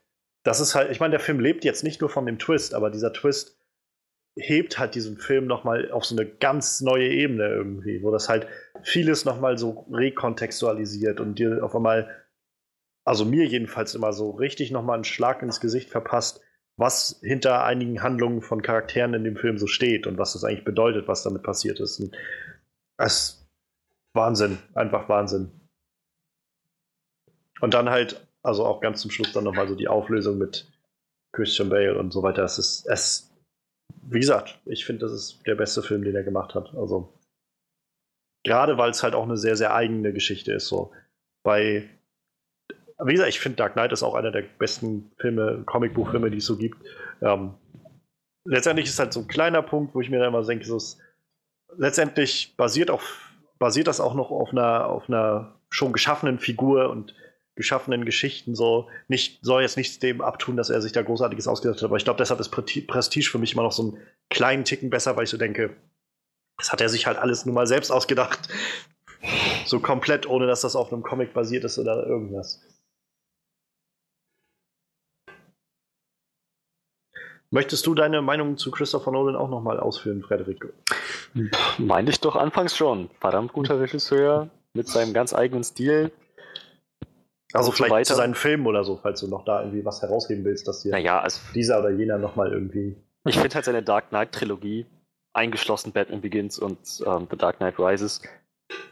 [0.44, 2.90] das ist halt, ich meine, der Film lebt jetzt nicht nur von dem Twist, aber
[2.90, 3.55] dieser Twist
[4.36, 8.48] hebt halt diesen Film nochmal auf so eine ganz neue Ebene irgendwie, wo das halt
[8.84, 12.10] vieles nochmal so rekontextualisiert und dir auf einmal,
[13.06, 16.42] also mir jedenfalls immer so richtig nochmal einen Schlag ins Gesicht verpasst,
[16.78, 20.66] was hinter einigen Handlungen von Charakteren in dem Film so steht und was das eigentlich
[20.66, 22.00] bedeutet, was damit passiert ist.
[22.02, 22.16] Und
[22.98, 23.50] es ist
[24.14, 25.52] Wahnsinn, einfach Wahnsinn.
[27.62, 30.70] Und dann halt, also auch ganz zum Schluss dann nochmal so die Auflösung mit
[31.32, 32.44] Christian Bale und so weiter.
[32.44, 33.35] Es ist, es,
[34.08, 36.74] wie gesagt, ich finde, das ist der beste Film, den er gemacht hat.
[36.76, 37.14] Also,
[38.44, 40.68] gerade weil es halt auch eine sehr, sehr eigene Geschichte ist.
[40.68, 40.92] So,
[41.44, 41.90] bei,
[43.04, 46.46] wie gesagt, ich finde Dark Knight ist auch einer der besten Filme, Comicbuchfilme, die es
[46.46, 46.78] so gibt.
[47.22, 47.56] Ähm,
[48.46, 51.00] letztendlich ist halt so ein kleiner Punkt, wo ich mir dann immer denke, so ist,
[51.76, 57.16] letztendlich basiert, auf, basiert das auch noch auf einer, auf einer schon geschaffenen Figur und
[57.56, 61.78] geschaffenen Geschichten so nicht soll jetzt nichts dem abtun, dass er sich da großartiges ausgedacht
[61.78, 63.98] hat, aber ich glaube, deshalb ist Prestige für mich immer noch so einen
[64.30, 65.76] kleinen Ticken besser, weil ich so denke,
[66.58, 68.50] das hat er sich halt alles nun mal selbst ausgedacht.
[69.66, 72.62] So komplett, ohne dass das auf einem Comic basiert ist oder irgendwas.
[77.52, 80.74] Möchtest du deine Meinung zu Christopher Nolan auch nochmal ausführen, Frederik?
[81.78, 83.10] Meinte ich doch anfangs schon.
[83.20, 86.12] Verdammt guter Regisseur mit seinem ganz eigenen Stil.
[87.56, 88.06] Also Und so vielleicht weiter.
[88.06, 90.92] zu seinen Filmen oder so, falls du noch da irgendwie was herausheben willst, dass dir
[90.92, 92.96] Naja, also dieser oder jener nochmal irgendwie.
[93.26, 94.86] ich finde halt seine Dark Knight Trilogie,
[95.34, 98.22] eingeschlossen Batman Begins und ähm, The Dark Knight Rises,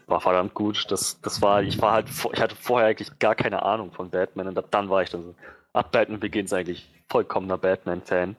[0.06, 0.86] war verdammt gut.
[0.90, 4.48] Das, das war, ich war halt, ich hatte vorher eigentlich gar keine Ahnung von Batman
[4.48, 5.34] und dann war ich dann so,
[5.72, 8.36] ab Batman Begins eigentlich vollkommener Batman-Fan.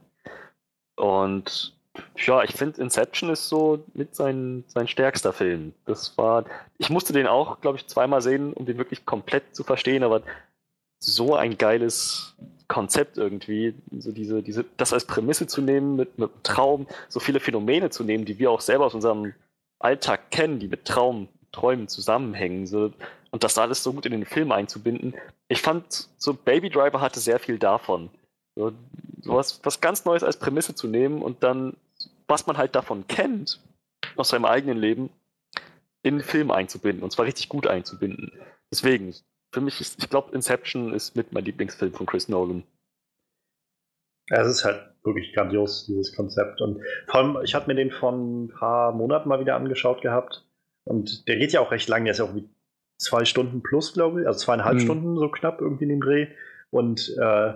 [0.96, 1.76] Und
[2.18, 5.74] ja, ich finde Inception ist so mit sein, sein stärkster Film.
[5.86, 6.46] Das war,
[6.78, 10.22] ich musste den auch, glaube ich, zweimal sehen, um den wirklich komplett zu verstehen, aber
[11.00, 12.36] so ein geiles
[12.68, 17.40] Konzept irgendwie, so diese, diese, das als Prämisse zu nehmen, mit, mit Traum, so viele
[17.40, 19.34] Phänomene zu nehmen, die wir auch selber aus unserem
[19.80, 22.92] Alltag kennen, die mit Traum, Träumen zusammenhängen, so,
[23.32, 25.14] und das alles so gut in den Film einzubinden.
[25.48, 28.10] Ich fand, so Baby Driver hatte sehr viel davon.
[28.56, 28.72] So,
[29.22, 31.76] sowas, was ganz Neues als Prämisse zu nehmen und dann,
[32.28, 33.62] was man halt davon kennt,
[34.16, 35.10] aus seinem eigenen Leben,
[36.04, 38.32] in den Film einzubinden, und zwar richtig gut einzubinden.
[38.72, 39.16] Deswegen,
[39.52, 42.64] für mich ist, ich glaube, Inception ist mit mein Lieblingsfilm von Chris Nolan.
[44.30, 46.62] Ja, es ist halt wirklich grandios, dieses Konzept.
[46.62, 50.46] Und vor allem, ich hatte mir den vor ein paar Monaten mal wieder angeschaut gehabt.
[50.84, 52.50] Und der geht ja auch recht lang, der ist ja auch wie
[52.98, 54.82] zwei Stunden plus, glaube ich, also zweieinhalb Mhm.
[54.82, 56.28] Stunden so knapp irgendwie in dem Dreh.
[56.72, 57.54] Und äh,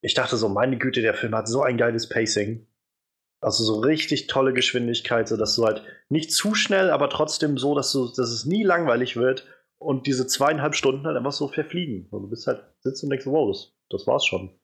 [0.00, 2.66] ich dachte so, meine Güte, der Film hat so ein geiles Pacing.
[3.44, 7.74] Also so richtig tolle Geschwindigkeit, so dass du halt nicht zu schnell, aber trotzdem so,
[7.74, 12.08] dass du, dass es nie langweilig wird und diese zweieinhalb Stunden halt einfach so verfliegen.
[12.10, 14.58] Und du bist halt sitzt und denkst, wow, das, das war's schon.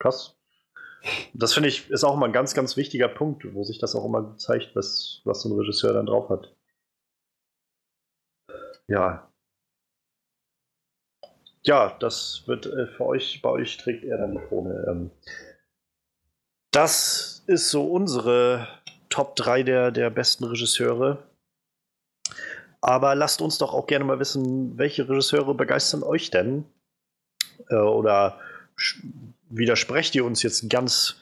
[0.00, 0.36] Krass.
[1.34, 4.04] Das finde ich ist auch immer ein ganz, ganz wichtiger Punkt, wo sich das auch
[4.04, 6.52] immer zeigt, was, was so ein Regisseur dann drauf hat.
[8.88, 9.30] Ja.
[11.62, 14.84] Ja, das wird äh, für euch, bei euch trägt er dann die Krone.
[14.88, 15.10] Ähm,
[16.72, 18.68] das ist so unsere
[19.08, 21.22] Top 3 der, der besten Regisseure.
[22.80, 26.64] Aber lasst uns doch auch gerne mal wissen, welche Regisseure begeistern euch denn?
[27.70, 28.38] Äh, oder
[29.48, 31.16] widersprecht ihr uns jetzt ganz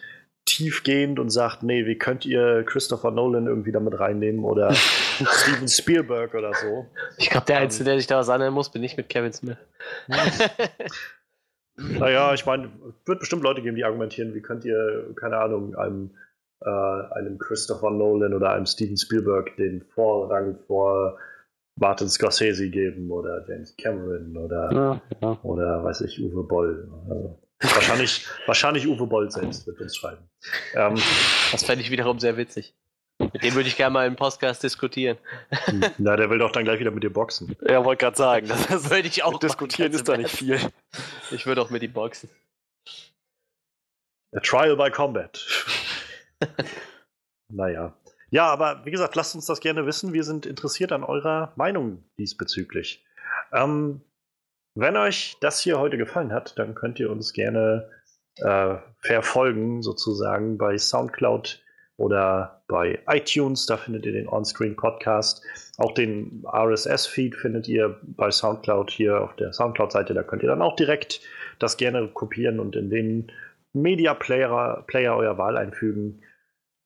[0.45, 6.35] tiefgehend und sagt, nee, wie könnt ihr Christopher Nolan irgendwie damit reinnehmen oder Steven Spielberg
[6.35, 6.87] oder so?
[7.17, 9.57] Ich glaube, der Einzige, der sich da was anhören muss, bin ich mit Kevin Smith.
[11.77, 15.75] Naja, ich meine, es wird bestimmt Leute geben, die argumentieren, wie könnt ihr, keine Ahnung,
[15.75, 16.11] einem,
[16.61, 21.19] äh, einem Christopher Nolan oder einem Steven Spielberg den Vorrang vor
[21.77, 25.39] Martin Scorsese geben oder James Cameron oder, ja, ja.
[25.43, 26.89] oder weiß ich, Uwe Boll.
[27.09, 30.29] Also, wahrscheinlich, wahrscheinlich Uwe Boll selbst wird uns schreiben.
[30.75, 30.95] Ähm,
[31.51, 32.75] das fände ich wiederum sehr witzig.
[33.35, 35.19] Mit dem würde ich gerne mal im Podcast diskutieren.
[35.99, 37.57] Na, der will doch dann gleich wieder mit dir boxen.
[37.69, 38.47] Ja, wollte gerade sagen.
[38.47, 40.61] Das, das würde ich auch diskutieren, ist da nicht viel.
[41.33, 42.31] Ich würde auch mit ihm boxen.
[44.37, 45.45] A Trial by Combat.
[47.53, 47.93] naja.
[48.31, 50.13] Ja, aber wie gesagt, lasst uns das gerne wissen.
[50.13, 53.05] Wir sind interessiert an eurer Meinung diesbezüglich.
[53.53, 54.01] Ähm,
[54.77, 57.91] wenn euch das hier heute gefallen hat, dann könnt ihr uns gerne
[58.37, 61.64] äh, verfolgen, sozusagen bei Soundcloud
[61.97, 63.67] oder bei iTunes.
[63.67, 65.43] Da findet ihr den Onscreen Podcast.
[65.79, 70.15] Auch den RSS-Feed findet ihr bei Soundcloud hier auf der Soundcloud-Seite.
[70.15, 71.21] Da könnt ihr dann auch direkt
[71.59, 73.33] das gerne kopieren und in den
[73.73, 76.23] Media Player, Player eurer Wahl einfügen.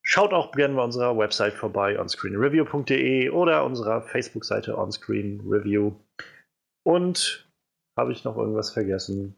[0.02, 5.92] Schaut auch gerne bei unserer Website vorbei, onscreenreview.de oder unserer Facebook-Seite Onscreen Review.
[6.82, 7.46] Und
[7.98, 9.34] habe ich noch irgendwas vergessen?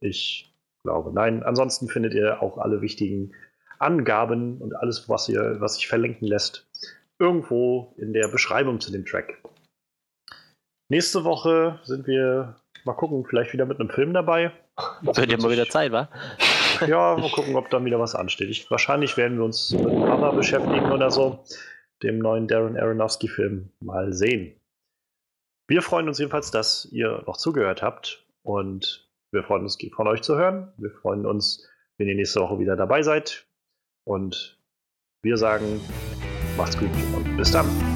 [0.00, 1.42] Ich glaube, nein.
[1.42, 3.34] Ansonsten findet ihr auch alle wichtigen
[3.82, 6.68] Angaben und alles, was, ihr, was sich verlinken lässt,
[7.18, 9.42] irgendwo in der Beschreibung zu dem Track.
[10.88, 14.52] Nächste Woche sind wir, mal gucken, vielleicht wieder mit einem Film dabei.
[15.02, 16.08] Wird ja mal wieder Zeit, wa?
[16.86, 18.50] Ja, mal gucken, ob dann wieder was ansteht.
[18.50, 21.44] Ich, wahrscheinlich werden wir uns mit Mama beschäftigen oder so,
[22.02, 24.54] dem neuen Darren Aronofsky-Film, mal sehen.
[25.68, 30.22] Wir freuen uns jedenfalls, dass ihr noch zugehört habt und wir freuen uns, von euch
[30.22, 30.72] zu hören.
[30.76, 33.46] Wir freuen uns, wenn ihr nächste Woche wieder dabei seid.
[34.04, 34.58] Und
[35.22, 35.80] wir sagen,
[36.56, 37.91] macht's gut und bis dann.